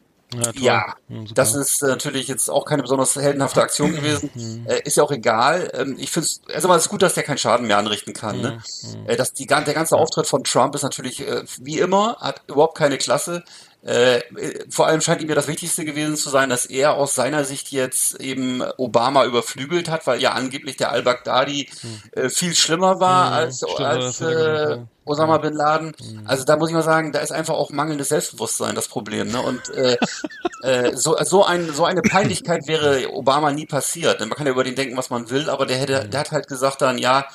ja, 0.56 0.96
ja, 1.10 1.24
das 1.34 1.56
ist 1.56 1.82
äh, 1.82 1.88
natürlich 1.88 2.28
jetzt 2.28 2.50
auch 2.50 2.66
keine 2.66 2.82
besonders 2.82 3.16
heldenhafte 3.16 3.62
Aktion 3.62 3.92
gewesen. 3.96 4.66
Äh, 4.68 4.82
ist 4.84 4.98
ja 4.98 5.04
auch 5.04 5.12
egal. 5.12 5.72
Ähm, 5.74 5.96
ich 6.00 6.12
finde 6.12 6.28
es, 6.28 6.42
also 6.54 6.68
mal, 6.68 6.78
es 6.78 6.84
ist 6.84 6.90
gut, 6.90 7.02
dass 7.02 7.14
der 7.14 7.24
keinen 7.24 7.38
Schaden 7.38 7.68
mehr 7.68 7.78
anrichten 7.78 8.14
kann. 8.14 8.42
Ne? 8.42 8.62
Äh, 9.06 9.16
dass 9.16 9.34
die, 9.34 9.46
der 9.46 9.62
ganze 9.62 9.96
Auftritt 9.96 10.28
von 10.28 10.44
Trump 10.44 10.76
ist 10.76 10.84
natürlich 10.84 11.22
äh, 11.28 11.44
wie 11.62 11.80
immer, 11.80 12.18
hat 12.20 12.42
überhaupt 12.48 12.78
keine 12.78 12.98
Klasse. 12.98 13.44
Äh, 13.86 14.20
äh, 14.20 14.22
vor 14.70 14.88
allem 14.88 15.02
scheint 15.02 15.22
ihm 15.22 15.28
ja 15.28 15.36
das 15.36 15.48
Wichtigste 15.48 15.84
gewesen 15.84 16.16
zu 16.16 16.30
sein, 16.30 16.50
dass 16.50 16.66
er 16.66 16.94
aus 16.94 17.16
seiner 17.16 17.44
Sicht 17.44 17.72
jetzt 17.72 18.20
eben 18.22 18.62
Obama 18.78 19.26
überflügelt 19.26 19.90
hat, 19.90 20.08
weil 20.08 20.22
ja 20.22 20.32
angeblich 20.32 20.78
der 20.78 20.92
al-Baghdadi 20.92 21.70
äh, 22.14 22.30
viel 22.30 22.56
schlimmer 22.56 23.02
war 23.02 23.24
Mhm, 23.28 23.34
als, 23.34 23.58
stimmt, 23.58 23.80
als 23.82 24.22
äh, 24.22 24.70
ja. 24.72 24.88
Osama 25.06 25.38
bin 25.38 25.54
Laden. 25.54 25.94
Also 26.24 26.46
da 26.46 26.56
muss 26.56 26.70
ich 26.70 26.76
mal 26.76 26.82
sagen, 26.82 27.12
da 27.12 27.20
ist 27.20 27.34
einfach 27.34 27.56
auch 27.56 27.72
mangelndes 27.72 28.10
Selbstbewusstsein 28.10 28.74
das 28.74 28.88
Problem. 28.88 29.30
Ne? 29.30 29.42
Und 29.42 29.70
äh, 29.72 29.98
äh, 30.64 30.96
so, 30.96 31.18
so, 31.24 31.44
ein, 31.44 31.74
so 31.74 31.84
eine 31.84 32.02
Peinlichkeit 32.02 32.68
wäre 32.68 33.10
Obama 33.12 33.52
nie 33.52 33.66
passiert. 33.66 34.22
Man 34.22 34.30
kann 34.30 34.46
ja 34.46 34.54
über 34.54 34.64
den 34.64 34.76
denken, 34.76 34.96
was 34.96 35.10
man 35.10 35.30
will, 35.30 35.50
aber 35.50 35.66
der 35.66 35.78
hätte, 35.78 36.08
der 36.08 36.20
hat 36.22 36.32
halt 36.32 36.48
gesagt 36.48 36.82
dann, 36.82 36.98
ja, 36.98 37.26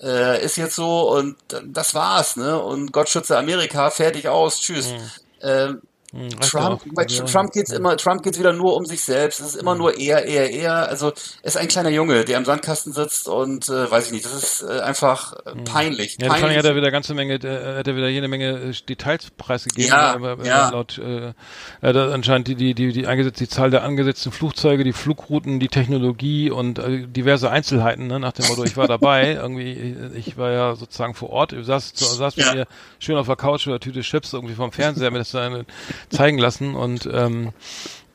äh, 0.00 0.42
ist 0.42 0.56
jetzt 0.56 0.74
so 0.76 1.10
und 1.14 1.36
das 1.66 1.94
war's, 1.94 2.36
ne? 2.36 2.58
Und 2.58 2.92
Gott 2.92 3.08
schütze 3.08 3.36
Amerika, 3.36 3.90
fertig 3.90 4.28
aus, 4.28 4.60
tschüss. 4.60 4.94
Ähm, 5.42 5.82
Hm, 6.12 6.30
Trump, 6.40 6.80
bei 6.94 7.04
Ja. 7.06 7.24
Trump 7.24 7.52
geht's 7.52 7.70
immer, 7.70 7.94
Trump 7.98 8.22
geht's 8.22 8.38
wieder 8.38 8.54
nur 8.54 8.76
um 8.76 8.86
sich 8.86 9.02
selbst. 9.02 9.40
Es 9.40 9.48
ist 9.48 9.56
immer 9.56 9.74
nur 9.74 9.98
er, 9.98 10.24
er, 10.24 10.50
er. 10.50 10.88
Also 10.88 11.08
er 11.42 11.44
ist 11.48 11.56
ein 11.58 11.68
kleiner 11.68 11.90
Junge, 11.90 12.24
der 12.24 12.38
im 12.38 12.46
Sandkasten 12.46 12.94
sitzt 12.94 13.28
und 13.28 13.68
äh, 13.68 13.90
weiß 13.90 14.06
ich 14.06 14.12
nicht. 14.12 14.24
Das 14.24 14.32
ist 14.32 14.62
äh, 14.62 14.80
einfach 14.80 15.34
äh, 15.44 15.54
peinlich. 15.64 16.16
Ja, 16.18 16.28
peinlich. 16.28 16.56
hat 16.56 16.64
er 16.64 16.76
wieder 16.76 16.90
ganze 16.90 17.12
Menge, 17.12 17.34
äh, 17.34 17.78
hat 17.78 17.86
er 17.86 17.94
wieder 17.94 18.08
jede 18.08 18.26
Menge 18.26 18.58
äh, 18.58 18.72
Details 18.88 19.30
preisgegeben. 19.36 19.90
Ja, 19.90 20.14
aber, 20.14 20.38
äh, 20.42 20.46
ja. 20.46 20.70
Laut, 20.70 20.96
äh, 20.96 21.34
er 21.82 21.88
hat 21.88 21.96
anscheinend 21.96 22.48
die, 22.48 22.54
die, 22.54 22.72
die, 22.74 22.92
die, 22.92 23.06
eingesetzt, 23.06 23.40
die 23.40 23.48
Zahl 23.48 23.70
der 23.70 23.84
angesetzten 23.84 24.32
Flugzeuge, 24.32 24.84
die 24.84 24.94
Flugrouten, 24.94 25.60
die 25.60 25.68
Technologie 25.68 26.50
und 26.50 26.78
äh, 26.78 27.06
diverse 27.06 27.50
Einzelheiten, 27.50 28.06
ne, 28.06 28.18
nach 28.18 28.32
dem 28.32 28.46
Motto, 28.46 28.64
ich 28.64 28.78
war 28.78 28.88
dabei, 28.88 29.32
irgendwie, 29.34 29.72
ich, 30.14 30.28
ich 30.28 30.36
war 30.38 30.52
ja 30.52 30.74
sozusagen 30.74 31.12
vor 31.12 31.28
Ort, 31.30 31.52
ich 31.52 31.66
saß, 31.66 31.92
saß 31.94 32.36
mit 32.36 32.46
Ja. 32.46 32.54
mir 32.54 32.66
schön 32.98 33.16
auf 33.18 33.26
der 33.26 33.36
Couch 33.36 33.66
oder 33.66 33.78
Tüte 33.78 34.00
Chips 34.00 34.32
irgendwie 34.32 34.54
vom 34.54 34.72
Fernseher, 34.72 35.10
das 35.10 35.32
dann 35.32 35.66
zeigen 36.10 36.38
lassen 36.38 36.74
und, 36.74 37.08
ähm, 37.12 37.52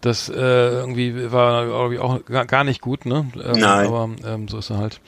das 0.04 0.28
äh, 0.28 0.34
irgendwie 0.36 1.32
war 1.32 1.64
irgendwie 1.64 2.00
auch 2.00 2.20
gar, 2.26 2.64
nicht 2.66 2.82
gut, 2.82 3.06
ne? 3.06 3.26
Ähm, 3.36 3.60
Nein. 3.60 3.88
Aber 3.88 4.10
ähm, 4.26 4.48
so 4.50 4.58
ist 4.58 4.70
er 4.70 4.78
halt. 4.78 5.00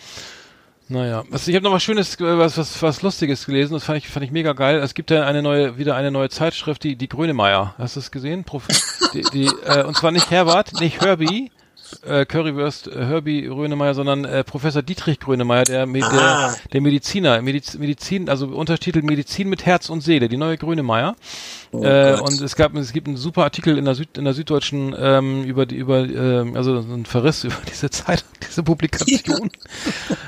Naja, 0.88 1.23
was, 1.30 1.47
ich 1.47 1.55
habe 1.55 1.65
noch 1.65 1.73
was 1.73 1.84
Schönes, 1.84 2.19
äh, 2.19 2.38
was, 2.38 2.57
was, 2.57 2.82
was 2.82 3.01
Lustiges 3.01 3.45
gelesen, 3.45 3.73
das 3.73 3.84
fand 3.84 3.97
ich, 3.97 4.07
fand 4.07 4.23
ich 4.23 4.32
mega 4.32 4.53
geil. 4.53 4.78
Es 4.80 4.93
gibt 4.93 5.11
ja 5.11 5.26
eine 5.26 5.41
neue, 5.41 5.78
wieder 5.78 5.95
eine 5.95 6.11
neue 6.11 6.30
Zeitschrift, 6.30 6.84
die, 6.84 6.95
die 6.95 7.09
Grönemeyer. 7.09 7.73
Hast 7.78 7.95
du 7.95 7.99
es 7.99 8.11
gesehen? 8.11 8.43
Prof 8.43 8.67
die, 9.13 9.23
die, 9.34 9.49
äh, 9.65 9.84
und 9.84 9.97
zwar 9.97 10.11
nicht 10.11 10.30
Herbert, 10.30 10.80
nicht 10.80 11.01
Herbie, 11.01 11.51
äh, 12.03 12.25
Currywurst 12.25 12.87
äh, 12.87 13.05
Herbie 13.05 13.43
Grönemeyer, 13.43 13.93
sondern 13.93 14.25
äh, 14.25 14.43
Professor 14.43 14.81
Dietrich 14.81 15.19
Grönemeyer, 15.19 15.63
der, 15.63 15.85
Me- 15.85 15.99
der, 15.99 16.09
Ah. 16.11 16.55
der 16.73 16.81
Mediziner, 16.81 17.41
Mediz, 17.41 17.77
Medizin, 17.77 18.29
also 18.29 18.47
Untertitel 18.47 19.01
Medizin 19.01 19.49
mit 19.49 19.65
Herz 19.65 19.89
und 19.89 20.01
Seele, 20.01 20.27
die 20.29 20.37
neue 20.37 20.57
Grönemeyer. 20.57 21.15
äh, 21.73 21.77
Gott. 22.17 22.21
und 22.21 22.41
es 22.41 22.55
gab, 22.55 22.75
es 22.75 22.93
gibt 22.93 23.07
einen 23.07 23.17
super 23.17 23.43
Artikel 23.43 23.77
in 23.77 23.85
der 23.85 23.95
Süd, 23.95 24.17
in 24.17 24.23
der 24.25 24.33
Süddeutschen 24.33 24.95
ähm, 24.97 25.43
über 25.43 25.65
die, 25.65 25.75
über, 25.75 25.99
ähm, 26.07 26.55
also 26.55 26.81
so 26.81 26.93
ein 26.93 27.05
Verriss 27.05 27.43
über 27.43 27.57
diese 27.69 27.89
Zeit, 27.89 28.23
diese 28.47 28.63
Publikation. 28.63 29.49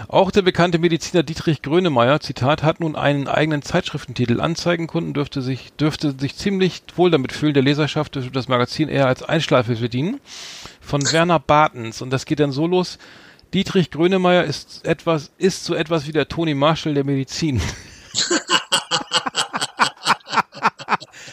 Auch 0.08 0.32
der 0.32 0.42
bekannte 0.42 0.80
Mediziner 0.80 1.24
Dietrich 1.24 1.62
Grönemeyer, 1.62 2.20
Zitat, 2.20 2.64
hat 2.64 2.80
nun 2.80 2.96
einen 2.96 3.28
eigenen 3.28 3.62
Zeitschriftentitel. 3.62 4.40
Anzeigenkunden 4.42 5.14
dürfte 5.14 5.42
sich, 5.42 5.74
dürfte 5.74 6.14
sich 6.18 6.36
ziemlich 6.36 6.82
wohl 6.96 7.12
damit 7.12 7.32
fühlen, 7.32 7.54
der 7.54 7.64
Leserschaft 7.64 8.16
dürfte 8.16 8.32
das 8.32 8.48
Magazin 8.48 8.90
eher 8.90 9.08
als 9.08 9.24
Einschleife 9.24 9.76
bedienen. 9.76 10.20
Von 10.88 11.04
Werner 11.12 11.38
Bartens. 11.40 12.02
Und 12.02 12.12
das 12.12 12.26
geht 12.26 12.40
dann 12.40 12.54
so 12.54 12.66
los. 12.66 12.98
Dietrich 13.54 13.92
Grönemeyer 13.92 14.46
ist 14.46 14.86
etwas, 14.86 15.32
ist 15.38 15.66
so 15.66 15.76
etwas 15.76 16.08
wie 16.08 16.14
der 16.14 16.30
Tony 16.30 16.54
Marshall 16.54 16.94
der 16.94 17.04
Medizin. 17.04 17.62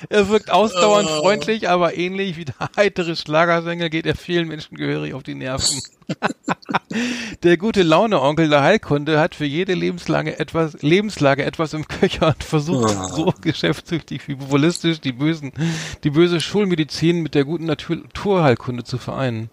Er 0.08 0.28
wirkt 0.28 0.50
ausdauernd 0.50 1.08
Oh. 1.10 1.20
freundlich, 1.20 1.68
aber 1.68 1.96
ähnlich 1.96 2.36
wie 2.36 2.44
der 2.46 2.54
heitere 2.76 3.16
Schlagersänger 3.16 3.90
geht 3.90 4.06
er 4.06 4.14
vielen 4.16 4.48
Menschen 4.48 4.76
gehörig 4.76 5.14
auf 5.14 5.22
die 5.22 5.34
Nerven. 5.34 5.80
der 7.42 7.56
gute 7.56 7.82
Laune-Onkel 7.82 8.48
der 8.48 8.62
Heilkunde 8.62 9.18
hat 9.18 9.34
für 9.34 9.44
jede 9.44 9.74
Lebenslage 9.74 10.38
etwas, 10.38 10.80
Lebenslage 10.82 11.44
etwas 11.44 11.72
im 11.74 11.86
Köcher 11.88 12.28
und 12.28 12.44
versucht 12.44 12.94
Oh. 12.96 13.14
so 13.14 13.34
geschäftstüchtig 13.40 14.28
wie 14.28 14.36
populistisch 14.36 15.00
die 15.00 15.12
bösen, 15.12 15.52
die 16.04 16.10
böse 16.10 16.40
Schulmedizin 16.40 17.22
mit 17.22 17.34
der 17.34 17.44
guten 17.44 17.66
Natur 17.66 17.96
Naturheilkunde 17.96 18.84
zu 18.84 18.98
vereinen. 18.98 19.50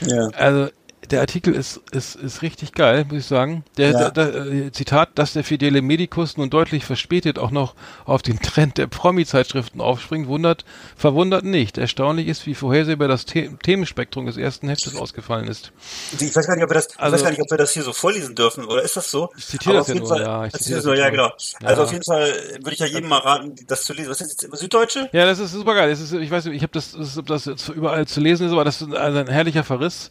Ja. 0.00 0.28
Also 0.28 0.68
der 1.10 1.20
Artikel 1.20 1.54
ist, 1.54 1.80
ist, 1.90 2.16
ist 2.16 2.42
richtig 2.42 2.72
geil, 2.72 3.04
muss 3.08 3.18
ich 3.18 3.26
sagen. 3.26 3.64
Der, 3.76 3.90
Ja. 3.90 4.10
der, 4.10 4.30
der 4.32 4.46
äh, 4.46 4.72
Zitat, 4.72 5.10
dass 5.16 5.32
der 5.32 5.44
fidele 5.44 5.82
Medikus 5.82 6.36
nun 6.36 6.50
deutlich 6.50 6.84
verspätet 6.84 7.38
auch 7.38 7.50
noch 7.50 7.74
auf 8.04 8.22
den 8.22 8.40
Trend 8.40 8.78
der 8.78 8.86
Promi-Zeitschriften 8.86 9.80
aufspringt, 9.80 10.28
wundert, 10.28 10.64
verwundert 10.96 11.44
nicht. 11.44 11.78
Erstaunlich 11.78 12.28
ist, 12.28 12.46
wie 12.46 12.54
vorhersehbar 12.54 13.08
das 13.08 13.24
The 13.32 13.50
Themenspektrum 13.62 14.26
des 14.26 14.36
ersten 14.36 14.68
Heftes 14.68 14.96
ausgefallen 14.96 15.48
ist. 15.48 15.72
Ich 16.20 16.34
weiß 16.34 16.46
gar 16.46 16.54
nicht, 16.54 16.64
ob 16.64 16.70
wir 16.70 16.74
das, 16.74 16.88
ich 16.88 17.00
Also- 17.00 17.14
weiß 17.16 17.22
gar 17.24 17.30
nicht, 17.30 17.40
ob 17.42 17.50
wir 17.50 17.58
das 17.58 17.72
hier 17.72 17.82
so 17.82 17.92
vorlesen 17.92 18.34
dürfen, 18.34 18.64
oder 18.64 18.82
ist 18.82 18.96
das 18.96 19.10
so? 19.10 19.30
Ich 19.36 19.46
zitiere 19.46 19.76
Aber 19.78 19.86
das 19.86 19.88
ja 19.88 19.94
nur, 19.94 20.08
Fall, 20.08 20.20
ja, 20.20 20.44
ich 20.46 20.52
das 20.52 20.60
zitiere 20.62 20.76
das 20.78 20.84
so, 20.84 20.92
ja, 20.94 21.10
genau. 21.10 21.30
Also 21.62 21.80
Ja. 21.82 21.84
auf 21.86 21.92
jeden 21.92 22.04
Fall 22.04 22.32
würde 22.60 22.72
ich 22.72 22.78
ja 22.80 22.86
jedem 22.86 23.08
mal 23.08 23.18
raten, 23.18 23.54
das 23.66 23.84
zu 23.84 23.92
lesen. 23.92 24.10
Was 24.10 24.20
ist 24.20 24.42
jetzt 24.42 24.58
Süddeutsche? 24.58 25.08
Ja, 25.12 25.24
das 25.26 25.38
ist 25.38 25.52
super 25.52 25.74
geil. 25.74 25.90
Das 25.90 26.00
ist, 26.00 26.12
ich 26.12 26.30
weiß 26.30 26.44
nicht, 26.46 26.56
ich 26.56 26.62
habe 26.62 26.72
das, 26.72 26.92
das, 26.92 27.16
ob 27.18 27.26
das 27.26 27.46
überall 27.68 28.06
zu 28.06 28.20
lesen 28.20 28.46
ist, 28.46 28.52
aber 28.52 28.64
das 28.64 28.80
ist 28.82 28.92
also 28.94 29.18
ein 29.18 29.28
herrlicher 29.28 29.64
Verriss 29.64 30.10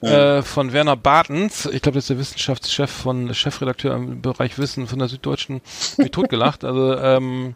äh, 0.00 0.08
von 0.42 0.72
Werner 0.72 0.96
Bartens. 0.96 1.66
Ich 1.66 1.82
glaube, 1.82 1.96
das 1.96 2.04
ist 2.04 2.10
der 2.10 2.18
Wissenschaftschef 2.18 2.90
von 2.90 3.34
Chefredakteur 3.34 3.94
im 3.94 4.22
Bereich 4.22 4.58
Wissen 4.58 4.86
von 4.86 4.98
der 4.98 5.08
Süddeutschen. 5.08 5.60
Mich 5.96 6.10
totgelacht. 6.10 6.64
Also 6.64 6.96
ähm, 6.96 7.54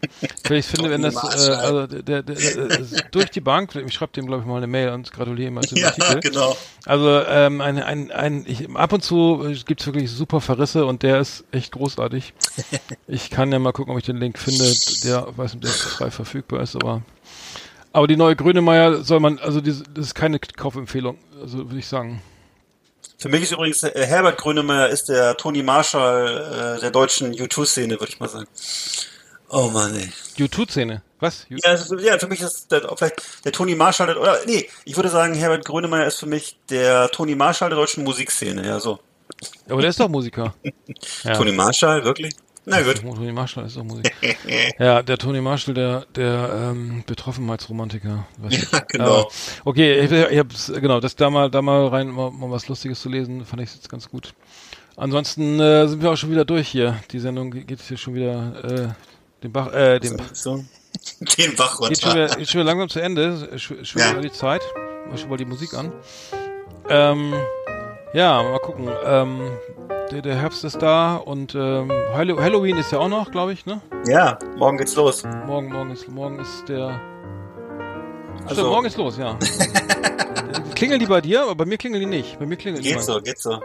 ich 0.49 0.65
finde, 0.65 0.89
wenn 0.89 1.01
das 1.01 1.15
äh, 1.15 1.51
also 1.51 1.87
der, 1.87 2.01
der, 2.01 2.23
der, 2.23 2.35
der, 2.67 2.79
durch 3.11 3.31
die 3.31 3.41
Bank, 3.41 3.75
ich 3.75 3.93
schreibe 3.93 4.13
dem 4.13 4.27
glaube 4.27 4.41
ich 4.41 4.47
mal 4.47 4.57
eine 4.57 4.67
Mail 4.67 4.89
und 4.89 5.11
gratuliere 5.11 5.49
ihm 5.49 5.57
als 5.57 5.71
Ja, 5.71 5.87
Artikel. 5.87 6.31
genau. 6.31 6.55
Also 6.85 7.21
ähm, 7.27 7.61
ein, 7.61 7.81
ein, 7.81 8.11
ein, 8.11 8.45
ich, 8.47 8.69
ab 8.75 8.93
und 8.93 9.03
zu 9.03 9.45
äh, 9.47 9.53
gibt's 9.65 9.85
wirklich 9.85 10.11
super 10.11 10.41
Verrisse 10.41 10.85
und 10.85 11.03
der 11.03 11.19
ist 11.19 11.45
echt 11.51 11.73
großartig. 11.73 12.33
Ich 13.07 13.29
kann 13.29 13.51
ja 13.51 13.59
mal 13.59 13.71
gucken, 13.73 13.93
ob 13.93 13.99
ich 13.99 14.05
den 14.05 14.17
Link 14.17 14.37
finde, 14.37 14.71
der 15.03 15.27
weiß 15.37 15.53
nicht, 15.53 15.63
der 15.63 15.71
frei 15.71 16.11
verfügbar 16.11 16.61
ist, 16.61 16.75
aber 16.75 17.01
aber 17.95 18.07
die 18.07 18.15
neue 18.17 18.35
Grönemeyer 18.35 19.03
soll 19.03 19.19
man, 19.19 19.37
also 19.37 19.61
diese, 19.61 19.83
das 19.83 20.07
ist 20.07 20.15
keine 20.15 20.39
Kaufempfehlung, 20.39 21.17
also 21.39 21.59
würde 21.59 21.77
ich 21.77 21.87
sagen. 21.87 22.23
Für 23.23 23.29
mich 23.29 23.43
ist 23.43 23.53
übrigens 23.53 23.81
äh, 23.83 24.05
Herbert 24.05 24.37
Grönemeyer 24.37 24.89
ist 24.89 25.07
der 25.07 25.37
Tony 25.37 25.63
Marshall 25.63 26.75
äh, 26.77 26.81
der 26.81 26.91
deutschen 26.91 27.33
U2-Szene, 27.33 27.97
würde 27.97 28.11
ich 28.11 28.19
mal 28.19 28.27
sagen. 28.27 28.47
Oh 29.47 29.69
Mann, 29.69 29.95
ey. 29.95 30.11
YouTube-Szene. 30.35 31.01
Was? 31.21 31.45
You- 31.47 31.57
Ja, 31.63 31.69
also, 31.69 31.97
ja, 31.99 32.19
für 32.19 32.27
mich 32.27 32.41
ist 32.41 32.69
der, 32.69 32.81
vielleicht 32.97 33.45
der 33.45 33.53
Tony 33.53 33.75
Marshall, 33.75 34.07
der, 34.07 34.19
oder 34.19 34.39
nee, 34.45 34.69
ich 34.83 34.97
würde 34.97 35.07
sagen, 35.07 35.35
Herbert 35.35 35.63
Grönemeyer 35.63 36.05
ist 36.05 36.19
für 36.19 36.25
mich 36.25 36.57
der 36.69 37.07
Tony 37.11 37.33
Marshall 37.33 37.69
der 37.69 37.77
deutschen 37.77 38.03
Musikszene, 38.03 38.67
ja 38.67 38.77
so. 38.81 38.99
Aber 39.69 39.79
der 39.79 39.91
ist 39.91 40.01
doch 40.01 40.09
Musiker. 40.09 40.53
Ja. 41.23 41.37
Tony 41.37 41.53
Marshall, 41.53 42.03
wirklich? 42.03 42.35
Na 42.65 42.81
gut. 42.81 43.01
Tony 43.01 43.31
Marshall 43.33 43.65
ist 43.65 43.75
doch 43.75 43.83
Musiker. 43.83 44.09
ja, 44.79 45.01
der 45.03 45.17
Tony 45.17 45.41
Marshall, 45.41 45.73
der, 45.73 46.05
der 46.15 46.69
ähm, 46.71 47.03
Betroffenheitsromantiker. 47.05 48.25
Ja, 48.49 48.79
genau. 48.87 49.05
Aber, 49.05 49.27
okay, 49.65 49.99
ich, 49.99 50.11
ich 50.11 50.39
hab's, 50.39 50.71
genau, 50.73 50.99
das 50.99 51.15
da 51.15 51.29
mal, 51.29 51.49
da 51.49 51.61
mal 51.61 51.87
rein, 51.87 52.07
mal, 52.09 52.31
mal 52.31 52.49
was 52.51 52.67
Lustiges 52.69 53.01
zu 53.01 53.09
lesen, 53.09 53.45
fand 53.45 53.61
ich 53.61 53.73
jetzt 53.73 53.89
ganz 53.89 54.09
gut. 54.09 54.33
Ansonsten 54.95 55.59
äh, 55.59 55.87
sind 55.87 56.01
wir 56.01 56.11
auch 56.11 56.15
schon 56.17 56.31
wieder 56.31 56.45
durch 56.45 56.69
hier. 56.69 56.99
Die 57.11 57.19
Sendung 57.19 57.51
geht 57.51 57.81
hier 57.81 57.97
schon 57.97 58.15
wieder 58.15 58.63
äh, 58.63 58.87
den 59.43 59.51
Bach, 59.51 59.73
äh, 59.73 59.99
den 59.99 60.17
Bach. 60.17 60.25
So. 60.33 60.63
Den 61.37 61.55
Bach 61.55 61.79
Geht 61.89 61.99
schon, 62.01 62.11
runter. 62.11 62.27
wieder, 62.27 62.35
geht 62.37 62.49
schon 62.49 62.61
wieder 62.61 62.69
langsam 62.69 62.87
zu 62.87 62.99
Ende. 63.01 63.57
Sch 63.57 63.73
schon 63.81 63.99
Ja. 63.99 64.11
wieder 64.11 64.21
die 64.21 64.31
Zeit. 64.31 64.61
Mal 65.09 65.17
schon 65.17 65.29
mal 65.29 65.37
die 65.37 65.45
Musik 65.45 65.73
an. 65.73 65.91
Ähm, 66.87 67.33
ja, 68.13 68.43
mal 68.43 68.59
gucken. 68.59 68.87
Ähm, 69.03 69.41
der, 70.11 70.21
der 70.21 70.35
Herbst 70.35 70.63
ist 70.63 70.81
da 70.81 71.15
und 71.15 71.55
ähm, 71.55 71.91
Hallo 72.13 72.39
Halloween 72.41 72.77
ist 72.77 72.91
ja 72.91 72.99
auch 72.99 73.07
noch, 73.09 73.31
glaube 73.31 73.53
ich, 73.53 73.65
ne? 73.65 73.81
Ja, 74.07 74.37
morgen 74.57 74.77
geht's 74.77 74.95
los. 74.95 75.23
Morgen, 75.45 75.71
morgen 75.71 75.91
ist, 75.91 76.07
morgen 76.09 76.39
ist 76.39 76.67
der. 76.67 76.99
Stimmt, 78.35 78.49
Also- 78.49 78.69
morgen 78.69 78.85
ist 78.85 78.97
los, 78.97 79.17
ja. 79.17 79.37
klingeln 80.75 80.99
die 80.99 81.05
bei 81.05 81.21
dir? 81.21 81.43
Aber 81.43 81.55
bei 81.55 81.65
mir 81.65 81.77
klingeln 81.77 82.01
die 82.01 82.07
nicht. 82.09 82.39
Bei 82.39 82.45
mir 82.45 82.57
klingeln 82.57 82.83
die. 82.83 82.89
Geht 82.89 83.01
so, 83.01 83.19
geht 83.21 83.39
so. 83.39 83.59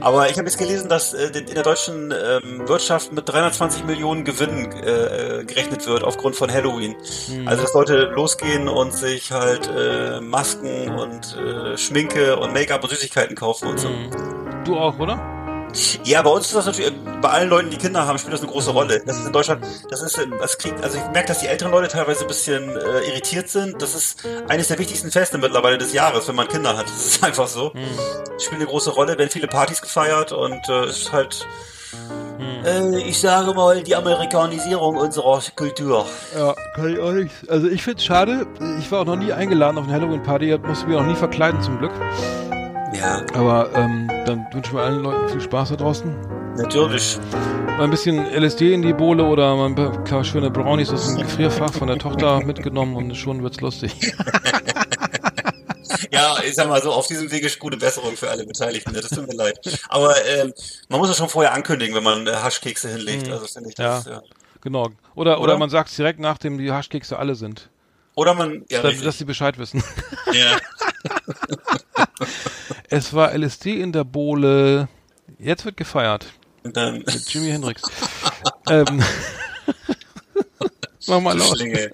Aber 0.00 0.28
ich 0.30 0.38
habe 0.38 0.46
jetzt 0.46 0.58
gelesen, 0.58 0.88
dass 0.88 1.12
äh, 1.14 1.26
in 1.36 1.46
der 1.54 1.64
deutschen 1.64 2.12
ähm, 2.12 2.68
Wirtschaft 2.68 3.12
mit 3.12 3.28
320 3.28 3.84
Millionen 3.84 4.24
Gewinn 4.24 4.70
äh, 4.70 5.40
äh, 5.40 5.44
gerechnet 5.44 5.84
wird 5.88 6.04
aufgrund 6.04 6.36
von 6.36 6.52
Halloween. 6.52 6.94
Hm. 7.26 7.48
Also 7.48 7.62
dass 7.62 7.74
Leute 7.74 8.04
losgehen 8.14 8.68
und 8.68 8.92
sich 8.94 9.32
halt 9.32 9.68
äh, 9.76 10.20
Masken 10.20 10.90
und 10.90 11.36
äh, 11.36 11.76
Schminke 11.76 12.36
und 12.36 12.52
Make-up 12.52 12.84
und 12.84 12.90
Süßigkeiten 12.90 13.34
kaufen 13.34 13.68
und 13.68 13.80
so. 13.80 13.88
Hm. 13.88 14.10
Du 14.64 14.76
auch, 14.76 14.96
oder? 15.00 15.37
Ja, 16.04 16.22
bei 16.22 16.30
uns 16.30 16.46
ist 16.46 16.54
das 16.54 16.66
natürlich, 16.66 16.90
äh, 16.90 16.94
bei 17.20 17.28
allen 17.28 17.48
Leuten, 17.48 17.70
die 17.70 17.76
Kinder 17.76 18.06
haben, 18.06 18.18
spielt 18.18 18.34
das 18.34 18.40
eine 18.40 18.50
große 18.50 18.70
Rolle. 18.70 19.02
Das 19.04 19.18
ist 19.18 19.26
in 19.26 19.32
Deutschland, 19.32 19.64
das 19.90 20.02
ist, 20.02 20.18
äh, 20.18 20.26
das 20.40 20.58
kriegt, 20.58 20.82
also 20.82 20.98
ich 20.98 21.04
merke, 21.12 21.28
dass 21.28 21.40
die 21.40 21.46
älteren 21.46 21.72
Leute 21.72 21.88
teilweise 21.88 22.22
ein 22.22 22.28
bisschen 22.28 22.76
äh, 22.76 23.08
irritiert 23.08 23.48
sind. 23.48 23.80
Das 23.82 23.94
ist 23.94 24.26
eines 24.48 24.68
der 24.68 24.78
wichtigsten 24.78 25.10
Feste 25.10 25.38
mittlerweile 25.38 25.78
des 25.78 25.92
Jahres, 25.92 26.26
wenn 26.28 26.36
man 26.36 26.48
Kinder 26.48 26.76
hat. 26.76 26.86
Das 26.98 27.06
ist 27.06 27.24
einfach 27.24 27.46
so. 27.46 27.72
Spielt 28.38 28.60
eine 28.60 28.66
große 28.66 28.90
Rolle, 28.90 29.16
werden 29.18 29.30
viele 29.30 29.46
Partys 29.46 29.80
gefeiert 29.80 30.32
und 30.32 30.68
äh, 30.68 30.84
es 30.84 31.02
ist 31.02 31.12
halt, 31.12 31.46
äh, 32.64 32.98
ich 33.02 33.20
sage 33.20 33.54
mal, 33.54 33.82
die 33.82 33.94
Amerikanisierung 33.94 34.96
unserer 34.96 35.40
Kultur. 35.54 36.06
Ja, 36.36 36.54
kann 36.74 36.92
ich 36.92 36.98
auch 36.98 37.12
nicht. 37.12 37.32
Also 37.48 37.68
ich 37.68 37.82
find's 37.82 38.04
schade. 38.04 38.46
Ich 38.80 38.90
war 38.90 39.02
auch 39.02 39.06
noch 39.06 39.16
nie 39.16 39.32
eingeladen 39.32 39.78
auf 39.78 39.84
eine 39.84 39.92
Halloween-Party, 39.92 40.58
musste 40.66 40.86
mich 40.86 40.96
auch 40.96 41.02
noch 41.02 41.08
nie 41.08 41.16
verkleiden 41.16 41.62
zum 41.62 41.78
Glück. 41.78 41.92
Ja, 42.94 43.22
Aber 43.34 43.70
ähm, 43.74 44.08
dann 44.26 44.46
wünschen 44.52 44.74
wir 44.76 44.82
allen 44.82 45.02
Leuten 45.02 45.28
viel 45.28 45.40
Spaß 45.40 45.70
da 45.70 45.76
draußen. 45.76 46.14
natürlich. 46.56 47.18
Mal 47.66 47.84
ein 47.84 47.90
bisschen 47.90 48.18
LSD 48.26 48.72
in 48.72 48.82
die 48.82 48.92
Bohle 48.92 49.22
oder 49.24 49.54
mal 49.56 49.66
ein 49.66 49.74
paar 49.74 50.02
klar 50.04 50.24
schöne 50.24 50.50
Brownies 50.50 50.90
aus 50.90 51.06
dem 51.14 51.18
Gefrierfach 51.26 51.72
von 51.72 51.88
der 51.88 51.98
Tochter 51.98 52.40
mitgenommen 52.44 52.96
und 52.96 53.14
schon 53.16 53.42
wird's 53.42 53.60
lustig. 53.60 53.92
Ja, 56.10 56.38
ich 56.44 56.54
sag 56.54 56.68
mal 56.68 56.82
so, 56.82 56.92
auf 56.92 57.06
diesem 57.06 57.30
Wege 57.30 57.46
ist 57.46 57.58
gute 57.58 57.76
Besserung 57.76 58.16
für 58.16 58.28
alle 58.30 58.44
Beteiligten. 58.44 58.92
Das 58.94 59.08
tut 59.10 59.26
mir 59.26 59.34
leid. 59.34 59.58
Aber 59.88 60.14
ähm, 60.26 60.52
man 60.88 60.98
muss 61.00 61.08
das 61.08 61.16
schon 61.18 61.28
vorher 61.28 61.52
ankündigen, 61.52 61.94
wenn 61.94 62.02
man 62.02 62.26
äh, 62.26 62.32
Haschkekse 62.34 62.88
hinlegt. 62.88 63.30
Also 63.30 63.46
finde 63.46 63.68
ich 63.70 63.74
das, 63.74 64.04
Ja. 64.06 64.12
ja. 64.12 64.22
Genau. 64.60 64.84
Oder, 65.14 65.34
oder, 65.34 65.40
Oder? 65.40 65.58
man 65.58 65.70
sagt's 65.70 65.96
direkt 65.96 66.18
nachdem 66.20 66.58
die 66.58 66.70
Haschkekse 66.72 67.18
alle 67.18 67.34
sind. 67.34 67.68
Oder 68.14 68.34
man, 68.34 68.64
ja, 68.70 68.82
Dass, 68.82 69.00
dass 69.00 69.18
sie 69.18 69.24
Bescheid 69.24 69.58
wissen. 69.58 69.82
ja. 70.32 70.56
Es 72.90 73.12
war 73.12 73.32
LSD 73.36 73.80
in 73.80 73.92
der 73.92 74.04
Bohle. 74.04 74.88
Jetzt 75.38 75.64
wird 75.64 75.76
gefeiert. 75.76 76.26
Dann 76.62 76.98
Mit 76.98 77.32
Jimi 77.32 77.50
Hendrix. 77.50 77.82
ähm, 78.68 79.02
mach 81.06 81.20
mal 81.20 81.36
laut. 81.36 81.56
Schlinge. 81.56 81.90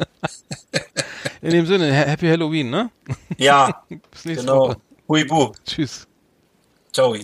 In 1.42 1.50
dem 1.50 1.66
Sinne, 1.66 1.92
Ha- 1.92 2.06
Happy 2.10 2.26
Halloween, 2.28 2.70
ne? 2.70 2.90
Ja, 3.36 3.84
Bis 4.10 4.24
nächste 4.24 4.46
genau. 4.46 4.68
Woche. 4.68 4.76
Huibu. 5.08 5.52
Tschüss. 5.66 6.06
Ciao. 6.92 7.14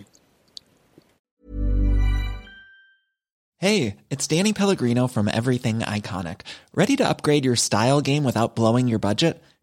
Hey, 3.56 3.96
it's 4.08 4.26
Danny 4.26 4.52
Pellegrino 4.52 5.06
from 5.06 5.28
Everything 5.28 5.80
Iconic. 5.80 6.40
Ready 6.74 6.96
to 6.96 7.04
upgrade 7.08 7.44
your 7.44 7.56
style 7.56 8.00
game 8.00 8.24
without 8.24 8.54
blowing 8.54 8.88
your 8.88 8.98
budget? 8.98 9.40